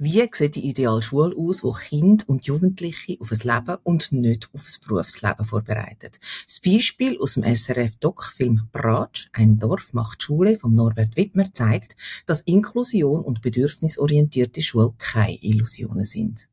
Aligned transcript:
Wie 0.00 0.24
sieht 0.30 0.54
die 0.54 0.68
ideale 0.68 1.02
Schule 1.02 1.34
aus, 1.36 1.64
wo 1.64 1.72
Kinder 1.72 2.24
und 2.28 2.46
Jugendliche 2.46 3.16
auf 3.18 3.32
ein 3.32 3.38
Leben 3.38 3.78
und 3.82 4.12
nicht 4.12 4.48
auf 4.54 4.60
ein 4.60 4.86
Berufsleben 4.86 5.44
vorbereitet? 5.44 6.20
Das 6.46 6.60
Beispiel 6.60 7.18
aus 7.18 7.34
dem 7.34 7.42
SRF-Doc-Film 7.42 8.68
Bratsch, 8.70 9.28
ein 9.32 9.58
Dorf 9.58 9.92
macht 9.92 10.22
Schule 10.22 10.56
von 10.56 10.72
Norbert 10.72 11.16
Wittmer 11.16 11.52
zeigt, 11.52 11.96
dass 12.26 12.42
Inklusion 12.42 13.22
und 13.22 13.42
bedürfnisorientierte 13.42 14.62
Schule 14.62 14.94
keine 14.98 15.42
Illusionen 15.42 16.04
sind. 16.04 16.48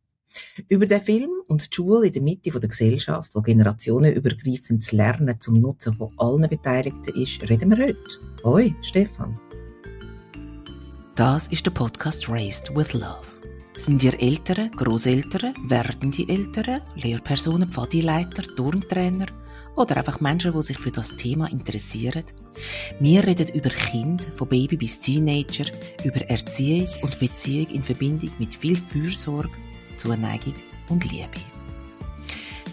Über 0.67 0.87
den 0.87 1.01
Film 1.01 1.29
und 1.45 1.69
die 1.71 1.75
Schule 1.75 2.07
in 2.07 2.13
der 2.13 2.23
Mitte 2.23 2.49
der 2.49 2.67
Gesellschaft, 2.67 3.35
wo 3.35 3.41
generationenübergreifendes 3.41 4.91
Lernen 4.91 5.39
zum 5.39 5.61
Nutzen 5.61 5.93
von 5.93 6.11
allen 6.17 6.49
Beteiligten 6.49 7.21
ist, 7.21 7.47
reden 7.47 7.77
wir 7.77 7.85
heute. 7.85 8.43
Hoi, 8.43 8.73
Stefan. 8.81 9.39
Das 11.15 11.45
ist 11.47 11.63
der 11.63 11.71
Podcast 11.71 12.27
Raised 12.27 12.75
with 12.75 12.93
Love. 12.93 13.34
Sind 13.77 14.03
ihr 14.03 14.19
Eltern, 14.21 14.71
Großeltern, 14.71 15.53
werdende 15.67 16.27
Eltern, 16.29 16.81
Lehrpersonen, 16.95 17.69
Pfadileiter, 17.69 18.43
Turntrainer 18.55 19.25
oder 19.75 19.97
einfach 19.97 20.21
Menschen, 20.21 20.53
die 20.53 20.61
sich 20.61 20.77
für 20.77 20.91
das 20.91 21.15
Thema 21.15 21.51
interessieren? 21.51 22.23
Wir 23.01 23.27
reden 23.27 23.49
über 23.53 23.69
Kind, 23.69 24.29
von 24.35 24.47
Baby 24.47 24.77
bis 24.77 24.99
Teenager, 25.01 25.65
über 26.05 26.21
Erziehung 26.21 26.87
und 27.01 27.19
Beziehung 27.19 27.67
in 27.67 27.83
Verbindung 27.83 28.31
mit 28.39 28.55
viel 28.55 28.77
Fürsorge, 28.77 29.51
Zuneigung 29.97 30.55
und 30.87 31.11
Liebe. 31.11 31.27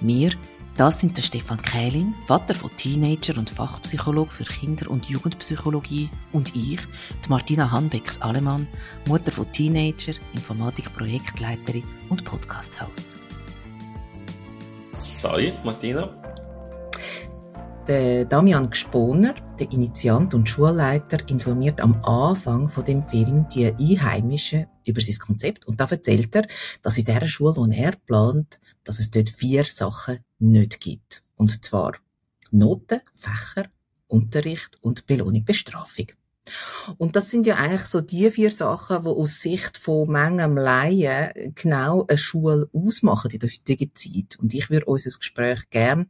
Wir 0.00 0.30
das 0.76 1.00
sind 1.00 1.16
der 1.16 1.22
Stefan 1.22 1.60
Kählin, 1.60 2.14
Vater 2.26 2.54
von 2.54 2.70
Teenager 2.76 3.36
und 3.36 3.50
Fachpsychologe 3.50 4.30
für 4.30 4.44
Kinder- 4.44 4.90
und 4.90 5.06
Jugendpsychologie 5.06 6.08
und 6.32 6.56
ich, 6.56 6.80
die 7.24 7.28
Martina 7.28 7.70
Hanbecks-Alemann, 7.70 8.66
Mutter 9.06 9.32
von 9.32 9.50
Teenager, 9.52 10.14
Informatik-Projektleiterin 10.32 11.84
und 12.08 12.24
Podcast-Host. 12.24 13.16
Salut, 15.20 15.52
Martina. 15.64 16.10
Der 17.86 18.24
Damian 18.24 18.70
Gsponer, 18.70 19.34
der 19.58 19.70
Initiant 19.72 20.34
und 20.34 20.48
Schulleiter, 20.48 21.18
informiert 21.28 21.80
am 21.80 22.02
Anfang 22.04 22.68
von 22.68 22.84
dem 22.84 23.02
Film 23.02 23.46
die 23.52 23.66
Einheimischen 23.66 24.66
über 24.86 25.00
sein 25.00 25.18
Konzept 25.18 25.66
und 25.66 25.80
da 25.80 25.86
erzählt 25.90 26.34
er, 26.34 26.46
dass 26.82 26.96
in 26.96 27.04
der 27.04 27.26
Schule, 27.26 27.56
wo 27.56 27.66
er 27.66 27.92
plant, 28.06 28.60
dass 28.84 29.00
es 29.00 29.10
dort 29.10 29.30
vier 29.30 29.64
Sachen 29.64 30.20
nicht 30.42 30.80
gibt. 30.80 31.22
Und 31.36 31.64
zwar 31.64 31.94
Noten, 32.50 33.00
Fächer, 33.14 33.68
Unterricht 34.08 34.76
und 34.82 35.06
Belohnung, 35.06 35.44
Bestrafung. 35.44 36.08
Und 36.98 37.14
das 37.14 37.30
sind 37.30 37.46
ja 37.46 37.54
eigentlich 37.56 37.84
so 37.84 38.00
die 38.00 38.30
vier 38.30 38.50
Sachen, 38.50 39.04
die 39.04 39.08
aus 39.08 39.40
Sicht 39.40 39.78
von 39.78 40.08
Mengen 40.10 40.56
Laien 40.56 41.54
genau 41.54 42.04
eine 42.06 42.18
Schule 42.18 42.68
ausmachen 42.72 43.30
in 43.30 43.38
der 43.38 43.48
heutigen 43.48 43.94
Zeit. 43.94 44.38
Und 44.40 44.52
ich 44.52 44.68
würde 44.68 44.86
unser 44.86 45.16
Gespräch 45.16 45.70
gerne 45.70 46.08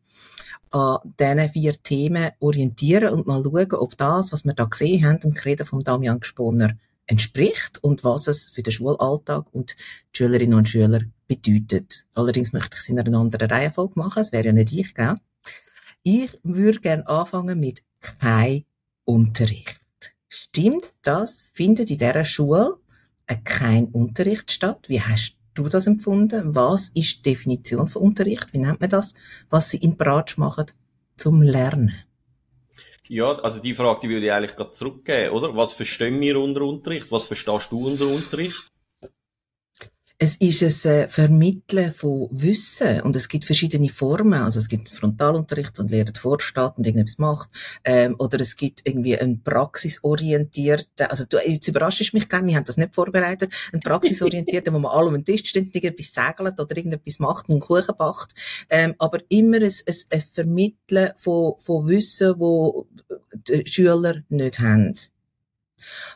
an 0.70 0.98
diesen 1.20 1.48
vier 1.50 1.82
Themen 1.82 2.30
orientieren 2.40 3.10
und 3.10 3.26
mal 3.26 3.42
schauen, 3.44 3.72
ob 3.74 3.96
das, 3.98 4.32
was 4.32 4.44
wir 4.44 4.54
da 4.54 4.64
gesehen 4.64 5.06
haben, 5.06 5.20
im 5.22 5.32
Reden 5.32 5.66
von 5.66 5.84
Damian 5.84 6.20
Gesponner, 6.20 6.78
entspricht 7.12 7.82
und 7.84 8.02
was 8.02 8.26
es 8.26 8.48
für 8.48 8.62
den 8.62 8.72
Schulalltag 8.72 9.46
und 9.52 9.76
die 10.12 10.16
Schülerinnen 10.16 10.58
und 10.58 10.68
Schüler 10.68 11.02
bedeutet. 11.28 12.06
Allerdings 12.14 12.52
möchte 12.52 12.74
ich 12.74 12.80
es 12.80 12.88
in 12.88 12.98
einer 12.98 13.18
anderen 13.18 13.50
Reihenfolge 13.50 13.94
machen, 13.96 14.22
es 14.22 14.32
wäre 14.32 14.46
ja 14.46 14.52
nicht 14.52 14.72
ich, 14.72 14.94
gell? 14.94 15.16
Ich 16.02 16.38
würde 16.42 16.80
gerne 16.80 17.06
anfangen 17.06 17.60
mit 17.60 17.82
kein 18.00 18.64
Unterricht. 19.04 19.80
Stimmt 20.28 20.92
das? 21.02 21.50
Findet 21.52 21.90
in 21.90 21.98
dieser 21.98 22.24
Schule 22.24 22.78
kein 23.44 23.86
Unterricht 23.86 24.50
statt? 24.50 24.84
Wie 24.88 25.00
hast 25.00 25.36
du 25.54 25.68
das 25.68 25.86
empfunden? 25.86 26.54
Was 26.54 26.88
ist 26.88 27.18
die 27.18 27.30
Definition 27.30 27.88
von 27.88 28.02
Unterricht? 28.02 28.52
Wie 28.52 28.58
nennt 28.58 28.80
man 28.80 28.90
das, 28.90 29.14
was 29.50 29.70
sie 29.70 29.78
in 29.78 29.96
Bratsch 29.96 30.38
machen 30.38 30.66
zum 31.16 31.42
Lernen? 31.42 31.94
Ja, 33.14 33.34
also 33.40 33.60
die 33.60 33.74
Frage, 33.74 34.00
die 34.00 34.08
würde 34.08 34.24
ich 34.24 34.32
eigentlich 34.32 34.56
gerade 34.56 34.70
zurückgeben, 34.70 35.34
oder? 35.34 35.54
Was 35.54 35.74
verstehen 35.74 36.18
wir 36.22 36.40
unter 36.40 36.62
Unterricht? 36.62 37.12
Was 37.12 37.24
verstehst 37.24 37.70
du 37.70 37.86
unter 37.86 38.06
Unterricht? 38.06 38.71
Es 40.24 40.36
ist 40.36 40.86
ein 40.86 40.92
äh, 40.92 41.08
Vermitteln 41.08 41.92
von 41.92 42.28
Wissen 42.30 43.00
und 43.00 43.16
es 43.16 43.28
gibt 43.28 43.44
verschiedene 43.44 43.88
Formen. 43.88 44.40
Also 44.40 44.60
es 44.60 44.68
gibt 44.68 44.88
Frontalunterricht, 44.88 45.76
wo 45.76 45.82
ein 45.82 45.88
Lehrer 45.88 46.12
vorsteht 46.16 46.74
und 46.76 46.86
irgendetwas 46.86 47.18
macht. 47.18 47.50
Ähm, 47.82 48.14
oder 48.20 48.38
es 48.38 48.54
gibt 48.54 48.82
irgendwie 48.84 49.18
einen 49.18 49.42
praxisorientierten, 49.42 51.08
also 51.08 51.24
du, 51.28 51.38
jetzt 51.44 51.66
überraschst 51.66 52.14
mich 52.14 52.28
gerne, 52.28 52.46
wir 52.46 52.54
haben 52.54 52.64
das 52.64 52.76
nicht 52.76 52.94
vorbereitet, 52.94 53.52
einen 53.72 53.82
praxisorientierten, 53.82 54.72
wo 54.72 54.78
man 54.78 54.92
alle 54.92 55.08
um 55.08 55.14
den 55.14 55.24
Tisch 55.24 55.48
steht, 55.48 55.74
irgendetwas 55.74 56.14
segelt 56.14 56.60
oder 56.60 56.76
irgendetwas 56.76 57.18
macht 57.18 57.48
und 57.48 57.54
einen 57.54 57.60
Kuchen 57.60 57.96
backt. 57.98 58.32
Ähm, 58.70 58.94
aber 58.98 59.18
immer 59.28 59.56
ein, 59.56 59.64
ein, 59.64 59.96
ein 60.10 60.24
Vermitteln 60.32 61.10
von, 61.16 61.54
von 61.58 61.88
Wissen, 61.88 62.38
wo 62.38 62.86
die 63.32 63.66
Schüler 63.66 64.22
nicht 64.28 64.60
haben. 64.60 64.94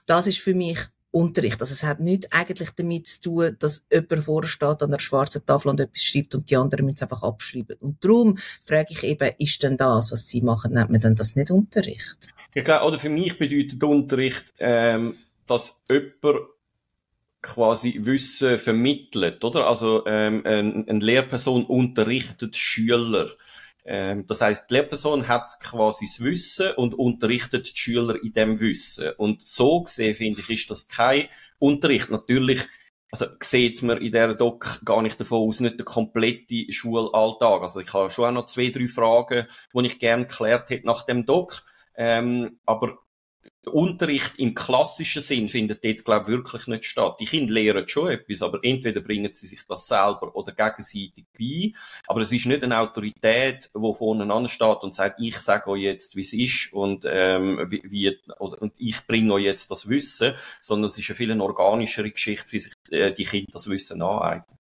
Das 0.07 0.29
ist 0.29 0.39
für 0.39 0.55
mich 0.55 0.79
Unterricht. 1.11 1.61
Also 1.61 1.73
es 1.73 1.83
hat 1.83 2.01
nichts 2.01 2.31
eigentlich 2.31 2.71
damit 2.71 3.07
zu 3.07 3.23
tun, 3.23 3.57
dass 3.59 3.87
jemand 3.91 4.25
vorsteht 4.25 4.83
an 4.83 4.91
einer 4.91 5.01
schwarzen 5.01 5.45
Tafel 5.47 5.69
und 5.69 5.81
etwas 5.81 6.03
schreibt 6.03 6.35
und 6.35 6.51
die 6.51 6.57
anderen 6.57 6.85
müssen 6.85 6.97
es 6.97 7.03
einfach 7.03 7.23
abschreiben. 7.23 7.77
Und 7.81 8.05
darum 8.05 8.37
frage 8.65 8.89
ich 8.91 9.03
eben, 9.03 9.31
ist 9.39 9.63
denn 9.63 9.77
das, 9.77 10.13
was 10.13 10.27
sie 10.29 10.43
machen, 10.43 10.75
nennt 10.75 10.91
man 10.91 11.01
denn 11.01 11.15
das 11.15 11.35
nicht 11.37 11.51
Unterricht? 11.51 12.29
Ja, 12.55 12.63
klar. 12.63 12.87
Oder 12.87 12.99
für 12.99 13.09
mich 13.09 13.39
bedeutet 13.39 13.83
Unterricht, 13.83 14.53
ähm, 14.59 15.17
dass 15.47 15.83
jemand 15.89 16.49
quasi 17.43 18.01
Wissen 18.03 18.59
vermittelt, 18.59 19.45
oder? 19.45 19.67
Also 19.67 20.05
ähm, 20.07 20.43
eine, 20.45 20.85
eine 20.87 20.99
Lehrperson 20.99 21.65
unterrichtet 21.65 22.57
Schüler. 22.57 23.31
Ähm, 23.87 24.27
das 24.27 24.41
heißt, 24.41 24.69
die 24.69 24.75
Lehrperson 24.75 25.29
hat 25.29 25.61
quasi 25.61 26.07
das 26.07 26.23
Wissen 26.23 26.73
und 26.73 26.95
unterrichtet 26.95 27.71
die 27.71 27.77
Schüler 27.77 28.23
in 28.23 28.33
dem 28.33 28.59
Wissen. 28.59 29.13
Und 29.17 29.43
so 29.43 29.83
gesehen, 29.83 30.15
finde 30.15 30.41
ich, 30.41 30.51
ist 30.51 30.71
das 30.71 30.89
kein 30.89 31.29
Unterricht. 31.61 32.11
Natürlich, 32.11 32.63
also 33.13 33.27
sieht 33.41 33.83
man 33.83 33.99
in 33.99 34.11
dieser 34.11 34.35
Doc 34.35 34.81
gar 34.85 35.03
nicht 35.03 35.21
davon 35.21 35.49
aus, 35.49 35.61
nicht 35.61 35.79
der 35.79 35.85
komplette 35.85 36.73
Schulalltag. 36.73 37.63
Also 37.63 37.79
ich 37.79 37.93
habe 37.95 38.11
schon 38.11 38.25
auch 38.25 38.33
noch 38.33 38.47
zwei, 38.47 38.71
drei 38.71 38.89
Fragen, 38.89 39.47
die 39.73 39.87
ich 39.87 40.01
gerne 40.01 40.27
geklärt 40.27 40.69
hätte 40.71 40.87
nach 40.87 41.07
dem 41.07 41.25
Doc. 41.25 41.63
Ähm, 41.95 42.59
aber 42.67 42.99
Unterricht 43.73 44.39
im 44.39 44.55
klassischen 44.55 45.23
Sinn 45.23 45.49
findet 45.49 45.85
dort, 45.85 46.05
glaube 46.05 46.23
ich, 46.23 46.29
wirklich 46.29 46.67
nicht 46.67 46.85
statt. 46.85 47.17
Die 47.21 47.27
Kinder 47.27 47.53
lernen 47.53 47.89
schon 47.89 48.11
etwas, 48.11 48.43
aber 48.43 48.61
entweder 48.63 49.01
bringen 49.01 49.33
sie 49.33 49.47
sich 49.47 49.67
das 49.67 49.87
selber 49.87 50.35
oder 50.35 50.53
gegenseitig 50.53 51.27
bei. 51.39 51.73
Aber 52.07 52.21
es 52.21 52.33
ist 52.33 52.47
nicht 52.47 52.63
eine 52.63 52.79
Autorität, 52.79 53.71
die 53.75 53.95
vorne 53.95 54.49
steht 54.49 54.83
und 54.83 54.95
sagt, 54.95 55.21
ich 55.21 55.37
sage 55.39 55.69
euch 55.71 55.83
jetzt, 55.83 56.17
wie 56.17 56.21
es 56.21 56.33
ist 56.33 56.73
und, 56.73 57.05
ähm, 57.09 57.67
wie, 57.69 57.83
wie, 57.85 58.19
oder, 58.39 58.63
und 58.63 58.73
ich 58.79 59.07
bringe 59.07 59.35
euch 59.35 59.45
jetzt 59.45 59.71
das 59.71 59.89
Wissen, 59.89 60.35
sondern 60.61 60.91
es 60.91 60.99
ist 60.99 61.11
eine 61.11 61.17
viel 61.17 61.41
organischere 61.41 62.11
Geschichte, 62.11 62.53
wie 62.53 62.61
sich 62.61 62.73
äh, 62.91 63.13
die 63.13 63.25
Kinder 63.25 63.51
das 63.53 63.69
Wissen 63.69 64.01
aneignen. 64.01 64.56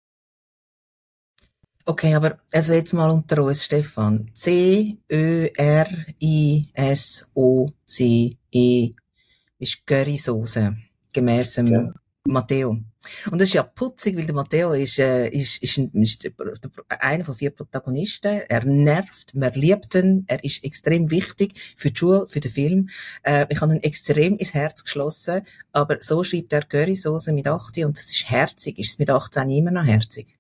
Okay, 1.89 2.15
aber 2.15 2.39
also 2.53 2.75
jetzt 2.75 2.93
mal 2.93 3.09
unter 3.11 3.45
uns, 3.45 3.65
Stefan. 3.65 4.29
C, 4.35 4.99
Ö, 5.11 5.47
R, 5.57 5.87
I, 6.21 6.69
S, 6.75 7.29
O, 7.33 7.69
C, 7.85 8.37
E 8.51 8.91
ist 9.61 9.87
Currysoße. 9.87 10.77
Gemäss 11.13 11.55
dem 11.55 11.67
ja. 11.69 11.93
Matteo. 12.25 12.71
Und 13.31 13.41
das 13.41 13.49
ist 13.49 13.55
ja 13.55 13.63
putzig, 13.63 14.17
weil 14.17 14.27
der 14.27 14.35
Matteo 14.35 14.73
ist, 14.73 14.99
äh, 14.99 15.29
ist, 15.29 15.63
ist, 15.63 15.79
ist 15.79 16.29
einer 16.89 17.25
von 17.25 17.37
vier 17.37 17.51
Protagonisten. 17.51 18.41
Er 18.49 18.65
nervt, 18.65 19.33
man 19.37 19.53
liebt 19.53 19.95
ihn, 19.95 20.25
er 20.27 20.43
ist 20.43 20.65
extrem 20.65 21.09
wichtig 21.13 21.57
für 21.77 21.93
die 21.93 21.97
Schule, 21.97 22.27
für 22.29 22.41
den 22.41 22.51
Film. 22.51 22.89
Äh, 23.23 23.47
ich 23.49 23.61
habe 23.61 23.75
ihn 23.75 23.83
extrem 23.85 24.37
ins 24.39 24.55
Herz 24.55 24.83
geschlossen, 24.83 25.43
aber 25.71 25.99
so 26.01 26.25
schreibt 26.25 26.53
er 26.53 26.65
Currysoße 26.65 27.33
mit 27.33 27.47
18 27.47 27.87
und 27.87 27.97
das 27.97 28.07
ist 28.07 28.29
herzig. 28.29 28.77
Ist 28.81 28.91
es 28.91 28.99
mit 28.99 29.09
18 29.09 29.49
immer 29.51 29.71
noch 29.71 29.85
herzig? 29.85 30.36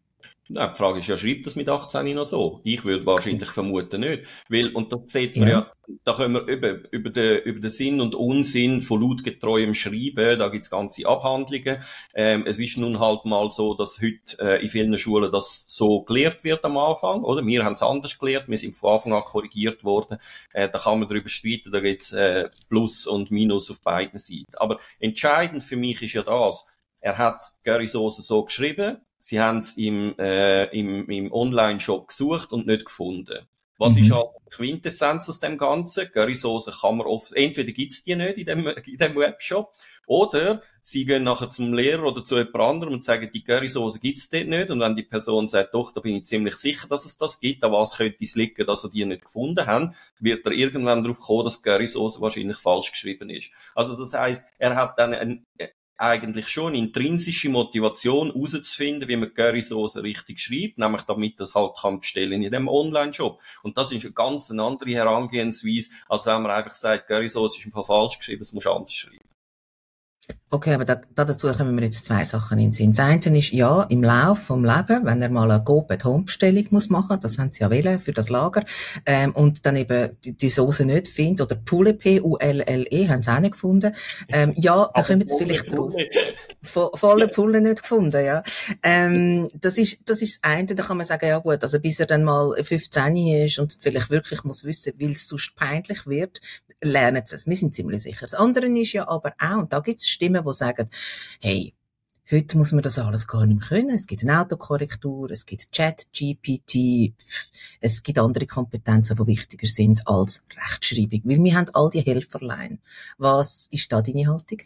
Ja, 0.48 0.68
die 0.68 0.76
Frage 0.76 1.00
ist 1.00 1.08
ja, 1.08 1.16
schreibt 1.16 1.46
das 1.46 1.56
mit 1.56 1.68
18 1.68 2.14
noch 2.14 2.24
so? 2.24 2.60
Ich 2.62 2.84
würde 2.84 3.04
wahrscheinlich 3.04 3.50
vermuten 3.50 4.00
nicht. 4.00 4.24
Weil, 4.48 4.68
und 4.74 4.92
da 4.92 4.98
sieht 5.06 5.36
man 5.36 5.48
ja, 5.48 5.72
da 6.04 6.14
können 6.14 6.34
wir 6.34 6.46
über, 6.46 6.92
über, 6.92 7.10
den, 7.10 7.42
über 7.42 7.60
den 7.60 7.70
Sinn 7.70 8.00
und 8.00 8.14
Unsinn 8.14 8.80
von 8.80 9.00
lautgetreuem 9.00 9.74
Schreiben, 9.74 10.38
da 10.38 10.48
gibt's 10.48 10.70
ganze 10.70 11.06
Abhandlungen. 11.06 11.78
Ähm, 12.14 12.44
es 12.46 12.60
ist 12.60 12.76
nun 12.76 13.00
halt 13.00 13.24
mal 13.24 13.50
so, 13.50 13.74
dass 13.74 14.00
heute 14.00 14.38
äh, 14.38 14.62
in 14.62 14.68
vielen 14.68 14.96
Schulen 14.98 15.32
das 15.32 15.66
so 15.68 16.02
gelehrt 16.02 16.44
wird 16.44 16.64
am 16.64 16.76
Anfang, 16.76 17.22
oder? 17.24 17.44
Wir 17.44 17.64
haben 17.64 17.74
es 17.74 17.82
anders 17.82 18.16
gelehrt, 18.16 18.48
wir 18.48 18.58
sind 18.58 18.76
von 18.76 18.92
Anfang 18.92 19.12
an 19.14 19.24
korrigiert 19.24 19.82
worden. 19.82 20.18
Äh, 20.52 20.68
da 20.68 20.78
kann 20.78 21.00
man 21.00 21.08
darüber 21.08 21.28
streiten, 21.28 21.72
da 21.72 21.80
gibt's 21.80 22.12
äh, 22.12 22.48
Plus 22.68 23.06
und 23.06 23.32
Minus 23.32 23.70
auf 23.70 23.80
beiden 23.80 24.18
Seiten. 24.18 24.54
Aber 24.56 24.78
entscheidend 25.00 25.64
für 25.64 25.76
mich 25.76 26.02
ist 26.02 26.14
ja 26.14 26.22
das, 26.22 26.66
er 27.00 27.18
hat 27.18 27.52
Gary 27.64 27.86
Soße 27.86 28.22
so 28.22 28.44
geschrieben, 28.44 28.98
Sie 29.26 29.40
haben 29.40 29.58
es 29.58 29.76
im, 29.76 30.16
äh, 30.20 30.66
im, 30.66 31.10
im 31.10 31.32
Online-Shop 31.32 32.06
gesucht 32.06 32.52
und 32.52 32.68
nicht 32.68 32.84
gefunden. 32.84 33.40
Was 33.76 33.94
mhm. 33.94 34.02
ist 34.02 34.12
halt 34.12 34.28
Quintessenz 34.50 35.28
aus 35.28 35.40
dem 35.40 35.58
Ganzen? 35.58 36.12
Currysoße 36.12 36.72
kann 36.80 36.98
man 36.98 37.08
oft, 37.08 37.32
entweder 37.32 37.72
gibt's 37.72 38.04
die 38.04 38.14
nicht 38.14 38.38
in 38.38 38.46
dem, 38.46 38.66
in 38.86 38.98
dem 38.98 39.16
Webshop, 39.16 39.72
oder 40.06 40.62
sie 40.80 41.04
gehen 41.04 41.24
nachher 41.24 41.50
zum 41.50 41.74
Lehrer 41.74 42.04
oder 42.04 42.24
zu 42.24 42.36
jemand 42.36 42.54
anderem 42.54 42.94
und 42.94 43.04
sagen, 43.04 43.28
die 43.34 43.42
Currysoße 43.42 43.98
gibt's 43.98 44.30
dort 44.30 44.46
nicht. 44.46 44.70
Und 44.70 44.78
wenn 44.78 44.94
die 44.94 45.02
Person 45.02 45.48
sagt, 45.48 45.74
doch, 45.74 45.92
da 45.92 46.00
bin 46.00 46.14
ich 46.14 46.22
ziemlich 46.22 46.54
sicher, 46.54 46.86
dass 46.86 47.04
es 47.04 47.18
das 47.18 47.40
gibt, 47.40 47.64
an 47.64 47.72
was 47.72 47.96
könnte 47.96 48.22
es 48.22 48.36
liegen, 48.36 48.64
dass 48.64 48.84
er 48.84 48.90
die 48.90 49.04
nicht 49.04 49.24
gefunden 49.24 49.66
haben, 49.66 49.96
wird 50.20 50.46
er 50.46 50.52
irgendwann 50.52 51.02
darauf 51.02 51.18
kommen, 51.18 51.42
dass 51.42 51.62
Currysoße 51.62 52.20
wahrscheinlich 52.20 52.58
falsch 52.58 52.92
geschrieben 52.92 53.28
ist. 53.30 53.50
Also 53.74 53.96
das 53.96 54.14
heißt, 54.14 54.44
er 54.58 54.76
hat 54.76 55.00
dann 55.00 55.14
ein, 55.14 55.44
eigentlich 55.98 56.48
schon 56.48 56.74
intrinsische 56.74 57.48
Motivation 57.48 58.32
herauszufinden, 58.32 59.08
wie 59.08 59.16
man 59.16 59.32
Currysoße 59.32 60.02
richtig 60.02 60.40
schreibt, 60.40 60.78
nämlich 60.78 61.02
damit 61.02 61.40
das 61.40 61.54
halt 61.54 61.72
kann 61.80 62.00
bestellen 62.00 62.42
in 62.42 62.50
dem 62.50 62.68
Online-Shop. 62.68 63.40
Und 63.62 63.78
das 63.78 63.92
ist 63.92 64.04
eine 64.04 64.12
ganz 64.12 64.50
andere 64.50 64.90
Herangehensweise, 64.90 65.90
als 66.08 66.26
wenn 66.26 66.42
man 66.42 66.52
einfach 66.52 66.74
sagt, 66.74 67.08
Currysoße 67.08 67.58
ist 67.58 67.66
ein 67.66 67.72
paar 67.72 67.84
falsch 67.84 68.18
geschrieben, 68.18 68.40
das 68.40 68.52
muss 68.52 68.66
anders 68.66 68.92
schreiben. 68.92 69.25
Okay, 70.48 70.74
aber 70.74 70.84
da, 70.84 71.00
da 71.14 71.24
dazu 71.24 71.48
kommen 71.48 71.76
wir 71.76 71.84
jetzt 71.84 72.04
zwei 72.04 72.24
Sachen 72.24 72.58
in 72.58 72.66
den 72.66 72.72
Sinn. 72.72 72.92
Das 72.92 73.00
eine 73.00 73.38
ist, 73.38 73.50
ja, 73.50 73.82
im 73.82 74.02
Lauf 74.02 74.38
vom 74.38 74.64
Leben, 74.64 75.04
wenn 75.04 75.20
er 75.20 75.28
mal 75.28 75.50
eine 75.50 75.62
Go-At-Home-Bestellung 75.62 76.66
muss 76.70 76.88
machen, 76.88 77.18
das 77.20 77.38
haben 77.38 77.50
sie 77.50 77.60
ja 77.60 77.70
wählen 77.70 78.00
für 78.00 78.12
das 78.12 78.28
Lager, 78.28 78.64
ähm, 79.06 79.32
und 79.34 79.66
dann 79.66 79.76
eben 79.76 80.16
die, 80.24 80.36
die 80.36 80.50
Soße 80.50 80.84
nicht 80.84 81.08
findet, 81.08 81.42
oder 81.42 81.60
Pulle, 81.60 81.94
P-U-L-L-E, 81.94 83.08
haben 83.08 83.22
sie 83.22 83.30
auch 83.32 83.40
nicht 83.40 83.52
gefunden, 83.52 83.92
ähm, 84.28 84.52
ja, 84.56 84.88
da 84.94 85.02
kommen 85.02 85.26
sie 85.26 85.36
vielleicht 85.36 85.72
drauf. 85.72 85.92
Volle 86.62 87.28
Pulle 87.28 87.60
nicht 87.60 87.82
gefunden, 87.82 88.24
ja. 88.24 88.42
Ähm, 88.82 89.48
das 89.54 89.78
ist, 89.78 89.98
das 90.08 90.22
ist 90.22 90.44
das 90.44 90.50
eine, 90.50 90.66
da 90.66 90.82
kann 90.82 90.96
man 90.96 91.06
sagen, 91.06 91.26
ja 91.26 91.38
gut, 91.38 91.62
also 91.62 91.80
bis 91.80 92.00
er 92.00 92.06
dann 92.06 92.24
mal 92.24 92.54
15 92.62 93.16
ist 93.16 93.58
und 93.58 93.78
vielleicht 93.80 94.10
wirklich 94.10 94.44
muss 94.44 94.64
wissen, 94.64 94.92
weil 94.98 95.10
es 95.10 95.28
sonst 95.28 95.54
peinlich 95.56 96.06
wird, 96.06 96.40
lernen 96.80 97.22
sie 97.24 97.34
es. 97.34 97.46
Wir 97.46 97.56
sind 97.56 97.74
ziemlich 97.74 98.02
sicher. 98.02 98.22
Das 98.22 98.34
andere 98.34 98.66
ist 98.66 98.92
ja 98.92 99.08
aber 99.08 99.34
auch, 99.38 99.58
und 99.58 99.72
da 99.72 99.80
gibt 99.80 100.00
es 100.00 100.08
Stimmen, 100.16 100.44
die 100.44 100.52
sagen, 100.52 100.88
hey, 101.40 101.74
Heute 102.28 102.58
muss 102.58 102.72
man 102.72 102.82
das 102.82 102.98
alles 102.98 103.28
gar 103.28 103.46
nicht 103.46 103.60
mehr 103.60 103.68
können. 103.68 103.94
Es 103.94 104.08
gibt 104.08 104.22
eine 104.22 104.40
Autokorrektur, 104.40 105.30
es 105.30 105.46
gibt 105.46 105.70
Chat, 105.70 106.08
GPT, 106.12 107.14
es 107.80 108.02
gibt 108.02 108.18
andere 108.18 108.48
Kompetenzen, 108.48 109.16
die 109.16 109.26
wichtiger 109.28 109.68
sind 109.68 110.08
als 110.08 110.44
Rechtschreibung. 110.56 111.20
Weil 111.22 111.44
wir 111.44 111.54
haben 111.54 111.70
all 111.72 111.88
die 111.88 112.00
Helferlein. 112.00 112.80
Was 113.16 113.68
ist 113.70 113.92
da 113.92 114.02
deine 114.02 114.26
Haltung? 114.26 114.58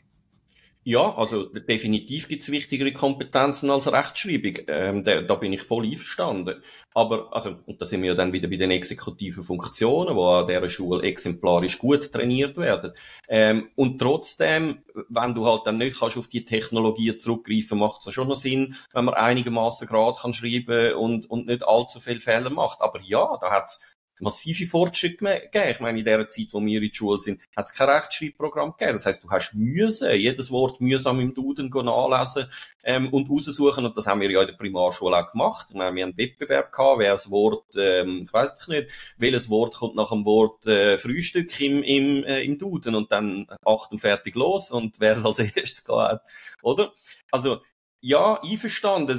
Ja, 0.82 1.14
also 1.14 1.44
definitiv 1.44 2.26
gibt 2.26 2.40
es 2.40 2.50
wichtigere 2.50 2.90
Kompetenzen 2.92 3.68
als 3.70 3.92
Rechtschreibung. 3.92 4.64
Ähm, 4.66 5.04
da, 5.04 5.20
da, 5.20 5.34
bin 5.34 5.52
ich 5.52 5.60
voll 5.60 5.84
einverstanden. 5.84 6.62
Aber, 6.94 7.34
also, 7.34 7.56
und 7.66 7.78
da 7.82 7.84
sind 7.84 8.00
wir 8.00 8.12
ja 8.12 8.14
dann 8.14 8.32
wieder 8.32 8.48
bei 8.48 8.56
den 8.56 8.70
exekutiven 8.70 9.44
Funktionen, 9.44 10.16
die 10.16 10.22
an 10.22 10.46
dieser 10.46 10.70
Schule 10.70 11.02
exemplarisch 11.02 11.78
gut 11.78 12.10
trainiert 12.10 12.56
werden. 12.56 12.92
Ähm, 13.28 13.68
und 13.76 13.98
trotzdem, 13.98 14.82
wenn 15.10 15.34
du 15.34 15.44
halt 15.46 15.66
dann 15.66 15.76
nicht 15.76 16.00
kannst 16.00 16.16
auf 16.16 16.28
die 16.28 16.46
Technologie 16.46 17.14
zurückgreifen, 17.14 17.78
macht 17.78 18.06
es 18.06 18.14
schon 18.14 18.28
noch 18.28 18.36
Sinn, 18.36 18.74
wenn 18.94 19.04
man 19.04 19.14
einigermaßen 19.14 19.86
gerade 19.86 20.18
kann 20.18 20.32
schreiben 20.32 20.94
und, 20.94 21.28
und 21.28 21.46
nicht 21.46 21.62
allzu 21.62 22.00
viele 22.00 22.20
Fehler 22.20 22.48
macht. 22.48 22.80
Aber 22.80 23.00
ja, 23.02 23.36
da 23.38 23.50
hat's 23.50 23.80
massive 24.20 24.66
Fortschritte 24.66 25.24
gegeben. 25.24 25.70
Ich 25.70 25.80
meine, 25.80 25.98
in 25.98 26.04
der 26.04 26.28
Zeit, 26.28 26.48
wo 26.52 26.60
wir 26.60 26.80
in 26.80 26.88
der 26.88 26.94
Schule 26.94 27.18
sind, 27.18 27.40
hat 27.56 27.66
es 27.66 27.74
kein 27.74 27.88
Rechtschreibprogramm 27.88 28.72
gegeben. 28.72 28.94
Das 28.94 29.06
heißt, 29.06 29.24
du 29.24 29.30
hast 29.30 29.54
müssen, 29.54 30.10
jedes 30.12 30.50
Wort 30.50 30.80
mühsam 30.80 31.20
im 31.20 31.34
Duden 31.34 31.68
nachlesen 31.70 32.46
ähm, 32.84 33.12
und 33.12 33.30
raussuchen. 33.30 33.84
Und 33.84 33.96
das 33.96 34.06
haben 34.06 34.20
wir 34.20 34.30
ja 34.30 34.40
in 34.40 34.46
der 34.46 34.54
Primarschule 34.54 35.16
auch 35.16 35.30
gemacht. 35.30 35.66
Ich 35.70 35.76
meine, 35.76 35.94
wir 35.96 36.02
haben 36.02 36.10
einen 36.10 36.18
Wettbewerb 36.18 36.72
gehabt, 36.72 36.98
wer 36.98 37.12
das 37.12 37.30
Wort, 37.30 37.64
ähm, 37.76 38.22
ich 38.24 38.32
weiß 38.32 38.68
nicht, 38.68 38.90
welches 39.18 39.48
Wort 39.50 39.74
kommt 39.74 39.96
nach 39.96 40.10
dem 40.10 40.24
Wort 40.24 40.66
äh, 40.66 40.98
Frühstück 40.98 41.60
im, 41.60 41.82
im, 41.82 42.24
äh, 42.24 42.42
im 42.42 42.58
Duden 42.58 42.94
und 42.94 43.12
dann 43.12 43.46
acht 43.64 43.90
und 43.92 43.98
fertig 43.98 44.34
los 44.34 44.70
und 44.70 45.00
wer 45.00 45.16
es 45.16 45.24
als 45.24 45.38
erstes 45.56 45.84
gehabt 45.84 46.12
hat, 46.12 46.22
oder? 46.62 46.92
Also, 47.30 47.60
ja, 48.00 48.40
einverstanden. 48.42 49.18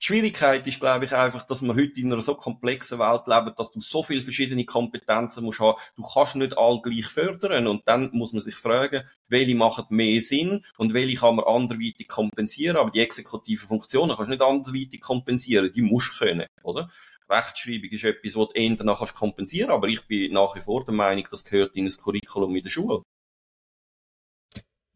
Die 0.00 0.06
Schwierigkeit 0.06 0.66
ist, 0.66 0.80
glaube 0.80 1.04
ich, 1.04 1.14
einfach, 1.14 1.42
dass 1.42 1.60
wir 1.60 1.74
heute 1.74 2.00
in 2.00 2.10
einer 2.10 2.22
so 2.22 2.34
komplexen 2.34 2.98
Welt 2.98 3.26
leben, 3.26 3.54
dass 3.54 3.70
du 3.70 3.82
so 3.82 4.02
viele 4.02 4.22
verschiedene 4.22 4.64
Kompetenzen 4.64 5.44
musst 5.44 5.60
haben. 5.60 5.78
Du 5.94 6.02
kannst 6.02 6.36
nicht 6.36 6.56
alle 6.56 6.80
gleich 6.80 7.04
fördern. 7.04 7.66
Und 7.66 7.82
dann 7.86 8.08
muss 8.12 8.32
man 8.32 8.40
sich 8.40 8.54
fragen, 8.54 9.02
welche 9.28 9.54
machen 9.54 9.84
mehr 9.90 10.22
Sinn 10.22 10.64
und 10.78 10.94
welche 10.94 11.18
kann 11.18 11.36
man 11.36 11.44
anderweitig 11.44 12.08
kompensieren. 12.08 12.78
Aber 12.78 12.90
die 12.90 13.00
exekutiven 13.00 13.68
Funktionen 13.68 14.16
kannst 14.16 14.28
du 14.28 14.30
nicht 14.30 14.42
anderweitig 14.42 15.02
kompensieren. 15.02 15.70
Die 15.70 15.82
musst 15.82 16.14
du 16.14 16.24
können, 16.24 16.46
oder? 16.62 16.88
Rechtschreibung 17.28 17.90
ist 17.90 18.04
etwas, 18.04 18.36
was 18.36 18.48
du 18.48 18.54
eher 18.54 18.76
danach 18.76 19.14
kompensieren 19.14 19.68
kannst. 19.68 19.84
Aber 19.84 19.88
ich 19.88 20.06
bin 20.06 20.32
nach 20.32 20.56
wie 20.56 20.60
vor 20.60 20.82
der 20.82 20.94
Meinung, 20.94 21.28
das 21.30 21.44
gehört 21.44 21.76
in 21.76 21.84
ein 21.84 21.92
Curriculum 21.92 22.56
in 22.56 22.62
der 22.62 22.70
Schule. 22.70 23.02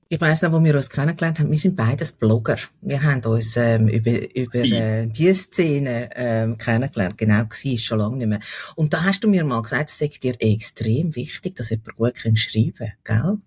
Ich 0.08 0.20
weiss 0.20 0.42
noch, 0.42 0.52
wo 0.52 0.62
wir 0.62 0.74
uns 0.74 0.90
kennengelernt 0.90 1.38
haben, 1.38 1.50
wir 1.50 1.58
sind 1.58 1.76
beides 1.76 2.12
Blogger. 2.12 2.58
Wir 2.82 3.02
haben 3.02 3.24
uns 3.24 3.56
ähm, 3.56 3.88
über, 3.88 4.12
über 4.34 4.58
äh, 4.58 5.06
diese 5.06 5.34
Szene 5.34 6.10
ähm, 6.14 6.58
kennengelernt. 6.58 7.16
Genau, 7.16 7.44
war 7.44 7.78
schon 7.78 7.98
lange 7.98 8.16
nicht 8.18 8.26
mehr. 8.26 8.40
Und 8.76 8.92
da 8.92 9.02
hast 9.02 9.24
du 9.24 9.28
mir 9.28 9.44
mal 9.44 9.62
gesagt, 9.62 9.90
es 9.90 9.98
sei 9.98 10.08
dir 10.08 10.36
extrem 10.40 11.14
wichtig, 11.16 11.56
dass 11.56 11.70
jemand 11.70 11.96
gut 11.96 12.18
schreiben 12.18 12.92
kann, 13.02 13.22
gell? 13.22 13.38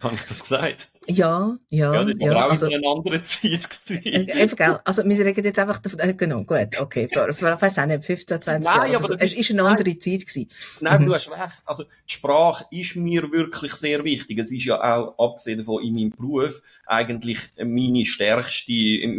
Habe 0.00 0.14
ich 0.14 0.22
das 0.22 0.40
gesagt? 0.40 0.90
Ja, 1.08 1.56
ja. 1.70 1.94
Ja, 1.94 2.04
das 2.04 2.14
ja, 2.18 2.34
war 2.34 2.46
auch 2.46 2.50
also, 2.50 2.66
eine 2.66 2.86
andere 2.86 3.22
Zeit 3.22 3.70
gewesen. 3.70 4.02
Äh, 4.04 4.46
gell? 4.48 4.78
Also, 4.84 5.04
wir 5.04 5.24
reden 5.24 5.44
jetzt 5.44 5.58
einfach 5.58 5.78
davon, 5.78 6.00
äh, 6.00 6.14
genau, 6.14 6.42
gut, 6.42 6.80
okay. 6.80 7.08
Vor, 7.12 7.32
vor, 7.32 7.54
ich 7.54 7.62
weiss 7.62 7.78
auch 7.78 7.86
nicht, 7.86 8.04
15, 8.04 8.42
20 8.42 8.64
Nein, 8.64 8.76
Jahre. 8.76 8.96
Aber 8.96 9.12
also, 9.12 9.14
es 9.14 9.34
ist 9.34 9.50
eine 9.50 9.62
andere 9.62 9.88
nein, 9.90 10.00
Zeit 10.00 10.26
gewesen. 10.26 10.50
Nein, 10.80 11.02
mhm. 11.02 11.06
du 11.06 11.14
hast 11.14 11.30
recht. 11.30 11.62
Also, 11.64 11.84
die 11.84 12.12
Sprache 12.12 12.64
ist 12.70 12.96
mir 12.96 13.30
wirklich 13.30 13.74
sehr 13.74 14.02
wichtig. 14.04 14.38
Es 14.38 14.50
ist 14.50 14.64
ja 14.64 14.80
auch, 14.80 15.18
abgesehen 15.18 15.58
davon, 15.58 15.82
in 15.82 15.94
meinem 15.94 16.10
Beruf, 16.10 16.62
eigentlich 16.86 17.38
meine 17.62 18.04
stärkste, 18.04 18.72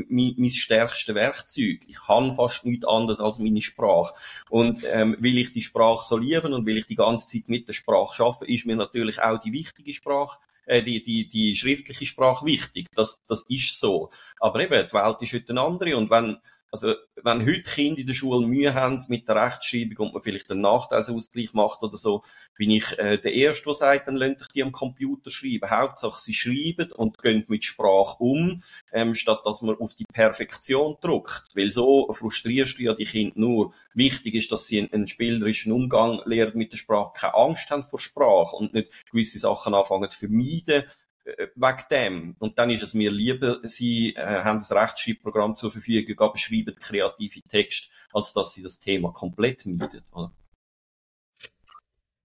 mein, 0.09 0.35
mein 0.37 0.49
stärkste 0.49 1.15
Werkzeug. 1.15 1.79
Ich 1.87 1.97
kann 2.05 2.33
fast 2.35 2.65
nichts 2.65 2.85
anderes 2.85 3.19
als 3.19 3.39
meine 3.39 3.61
Sprache. 3.61 4.13
Und, 4.49 4.81
ähm, 4.85 5.15
will 5.19 5.37
ich 5.37 5.53
die 5.53 5.61
Sprache 5.61 6.05
so 6.07 6.17
lieben 6.17 6.53
und 6.53 6.65
will 6.65 6.77
ich 6.77 6.87
die 6.87 6.95
ganze 6.95 7.27
Zeit 7.27 7.47
mit 7.47 7.67
der 7.67 7.73
Sprache 7.73 8.23
arbeiten, 8.23 8.51
ist 8.51 8.65
mir 8.65 8.75
natürlich 8.75 9.21
auch 9.21 9.39
die 9.39 9.51
wichtige 9.51 9.93
Sprache 9.93 10.37
äh, 10.67 10.83
die, 10.83 11.01
die, 11.01 11.29
die 11.29 11.55
schriftliche 11.55 12.05
Sprache 12.05 12.45
wichtig. 12.45 12.87
Das, 12.95 13.21
das 13.27 13.45
ist 13.49 13.79
so. 13.79 14.11
Aber 14.39 14.59
eben, 14.59 14.87
die 14.87 14.93
Welt 14.93 15.21
ist 15.21 15.33
heute 15.33 15.49
eine 15.49 15.61
andere 15.61 15.97
und 15.97 16.09
wenn, 16.09 16.37
also, 16.71 16.95
wenn 17.23 17.45
heute 17.45 17.61
Kinder 17.61 18.01
in 18.01 18.07
der 18.07 18.13
Schule 18.13 18.45
Mühe 18.45 18.73
haben 18.73 19.03
mit 19.07 19.27
der 19.27 19.35
Rechtschreibung 19.35 20.07
und 20.07 20.13
man 20.13 20.21
vielleicht 20.21 20.51
einen 20.51 20.61
Nachteilsausgleich 20.61 21.53
macht 21.53 21.81
oder 21.81 21.97
so, 21.97 22.23
bin 22.57 22.71
ich 22.71 22.97
äh, 22.99 23.17
der 23.17 23.33
Erste, 23.33 23.65
der 23.65 23.73
sagt, 23.73 24.07
dann 24.07 24.15
lernt 24.15 24.41
ich 24.41 24.47
die 24.49 24.63
am 24.63 24.71
Computer 24.71 25.31
schreiben. 25.31 25.69
Hauptsache, 25.69 26.21
sie 26.21 26.33
schreiben 26.33 26.91
und 26.91 27.17
gehen 27.19 27.45
mit 27.47 27.63
Sprache 27.63 28.17
um, 28.19 28.63
ähm, 28.91 29.15
statt 29.15 29.41
dass 29.45 29.61
man 29.61 29.77
auf 29.77 29.93
die 29.93 30.05
Perfektion 30.05 30.97
drückt. 31.01 31.45
Weil 31.55 31.71
so 31.71 32.11
frustrierst 32.11 32.77
du 32.79 32.83
ja 32.83 32.93
die 32.93 33.05
Kinder 33.05 33.33
nur. 33.39 33.73
Wichtig 33.93 34.35
ist, 34.35 34.51
dass 34.51 34.67
sie 34.67 34.79
einen, 34.79 34.93
einen 34.93 35.07
spielerischen 35.07 35.71
Umgang 35.71 36.21
lernen 36.25 36.57
mit 36.57 36.73
der 36.73 36.77
Sprache, 36.77 37.13
keine 37.15 37.35
Angst 37.35 37.69
haben 37.69 37.83
vor 37.83 37.99
Sprache 37.99 38.55
und 38.55 38.73
nicht 38.73 38.91
gewisse 39.09 39.39
Sachen 39.39 39.73
anfangen 39.73 40.09
zu 40.11 40.19
vermeiden, 40.19 40.83
wegen 41.55 41.83
dem. 41.91 42.35
Und 42.39 42.57
dann 42.57 42.69
ist 42.69 42.83
es 42.83 42.93
mir 42.93 43.11
lieber, 43.11 43.59
sie 43.63 44.15
äh, 44.15 44.43
haben 44.43 44.59
das 44.59 44.71
Rechtschreibprogramm 44.71 45.55
zur 45.55 45.71
Verfügung, 45.71 46.19
aber 46.19 46.37
schreiben 46.37 46.75
kreative 46.75 47.41
Texte, 47.41 47.89
als 48.13 48.33
dass 48.33 48.53
sie 48.53 48.63
das 48.63 48.79
Thema 48.79 49.11
komplett 49.11 49.65
meiden. 49.65 50.03
Oder? 50.11 50.31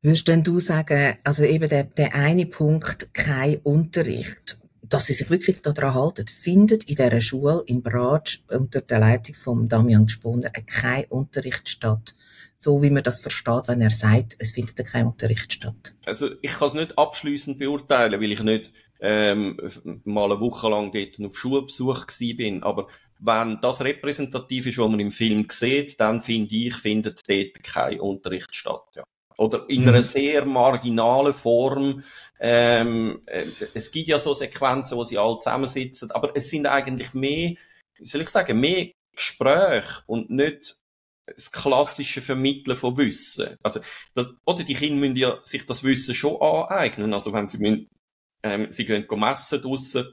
Würdest 0.02 0.28
denn 0.28 0.42
du 0.42 0.58
sagen, 0.58 1.16
also 1.24 1.44
eben 1.44 1.68
der, 1.68 1.84
der 1.84 2.14
eine 2.14 2.46
Punkt, 2.46 3.14
kein 3.14 3.58
Unterricht, 3.58 4.58
dass 4.82 5.06
sie 5.06 5.14
sich 5.14 5.30
wirklich 5.30 5.62
daran 5.62 5.94
halten, 5.94 6.26
findet 6.26 6.84
in 6.84 6.96
dieser 6.96 7.20
Schule 7.20 7.62
in 7.66 7.82
Bratsch 7.82 8.42
unter 8.48 8.80
der 8.80 8.98
Leitung 8.98 9.36
von 9.36 9.68
Damian 9.68 10.06
Gspunder 10.06 10.50
kein 10.50 11.04
Unterricht 11.04 11.68
statt? 11.68 12.14
so 12.62 12.80
wie 12.80 12.90
man 12.90 13.02
das 13.02 13.18
versteht, 13.18 13.66
wenn 13.66 13.80
er 13.80 13.90
sagt, 13.90 14.36
es 14.38 14.52
findet 14.52 14.86
kein 14.86 15.06
Unterricht 15.06 15.52
statt. 15.52 15.94
Also 16.06 16.30
ich 16.42 16.52
kann 16.52 16.68
es 16.68 16.74
nicht 16.74 16.96
abschließend 16.96 17.58
beurteilen, 17.58 18.20
weil 18.20 18.30
ich 18.30 18.42
nicht 18.42 18.72
ähm, 19.02 19.58
mal 20.04 20.30
eine 20.30 20.40
Woche 20.40 20.70
lang 20.70 20.92
dort 20.92 21.20
auf 21.20 21.36
Schulbesuch 21.36 22.06
gewesen 22.06 22.36
bin. 22.36 22.62
Aber 22.62 22.86
wenn 23.18 23.60
das 23.60 23.82
repräsentativ 23.82 24.66
ist, 24.66 24.78
was 24.78 24.88
man 24.88 25.00
im 25.00 25.10
Film 25.10 25.46
sieht, 25.50 26.00
dann 26.00 26.20
finde 26.20 26.54
ich, 26.54 26.74
findet 26.74 27.20
dort 27.28 27.62
kein 27.64 28.00
Unterricht 28.00 28.54
statt. 28.54 28.84
Ja. 28.94 29.02
Oder 29.36 29.68
in 29.68 29.88
einer 29.88 29.98
mhm. 29.98 30.04
sehr 30.04 30.44
marginalen 30.44 31.34
Form. 31.34 32.04
Ähm, 32.38 33.22
äh, 33.26 33.46
es 33.74 33.90
gibt 33.90 34.08
ja 34.08 34.18
so 34.18 34.34
Sequenzen, 34.34 34.96
wo 34.96 35.04
sie 35.04 35.18
alle 35.18 35.38
zusammensitzen, 35.38 36.10
aber 36.12 36.32
es 36.34 36.50
sind 36.50 36.66
eigentlich 36.66 37.12
mehr, 37.12 37.54
soll 38.00 38.20
ich 38.20 38.28
sagen, 38.28 38.60
mehr 38.60 38.90
Gespräche 39.14 40.02
und 40.06 40.30
nicht 40.30 40.76
das 41.26 41.50
klassische 41.50 42.20
Vermitteln 42.20 42.76
von 42.76 42.96
Wissen. 42.96 43.56
Also, 43.62 43.80
das, 44.14 44.26
oder 44.44 44.64
die 44.64 44.74
Kinder 44.74 45.00
müssen 45.00 45.16
ja 45.16 45.40
sich 45.44 45.66
das 45.66 45.82
Wissen 45.82 46.14
schon 46.14 46.40
aneignen. 46.40 47.14
Also, 47.14 47.32
wenn 47.32 47.48
sie 47.48 47.58
müssen 47.58 47.88
ähm, 48.42 48.70
sie 48.70 48.84
gehen 48.84 49.06
messen 49.10 49.62
draussen 49.62 50.12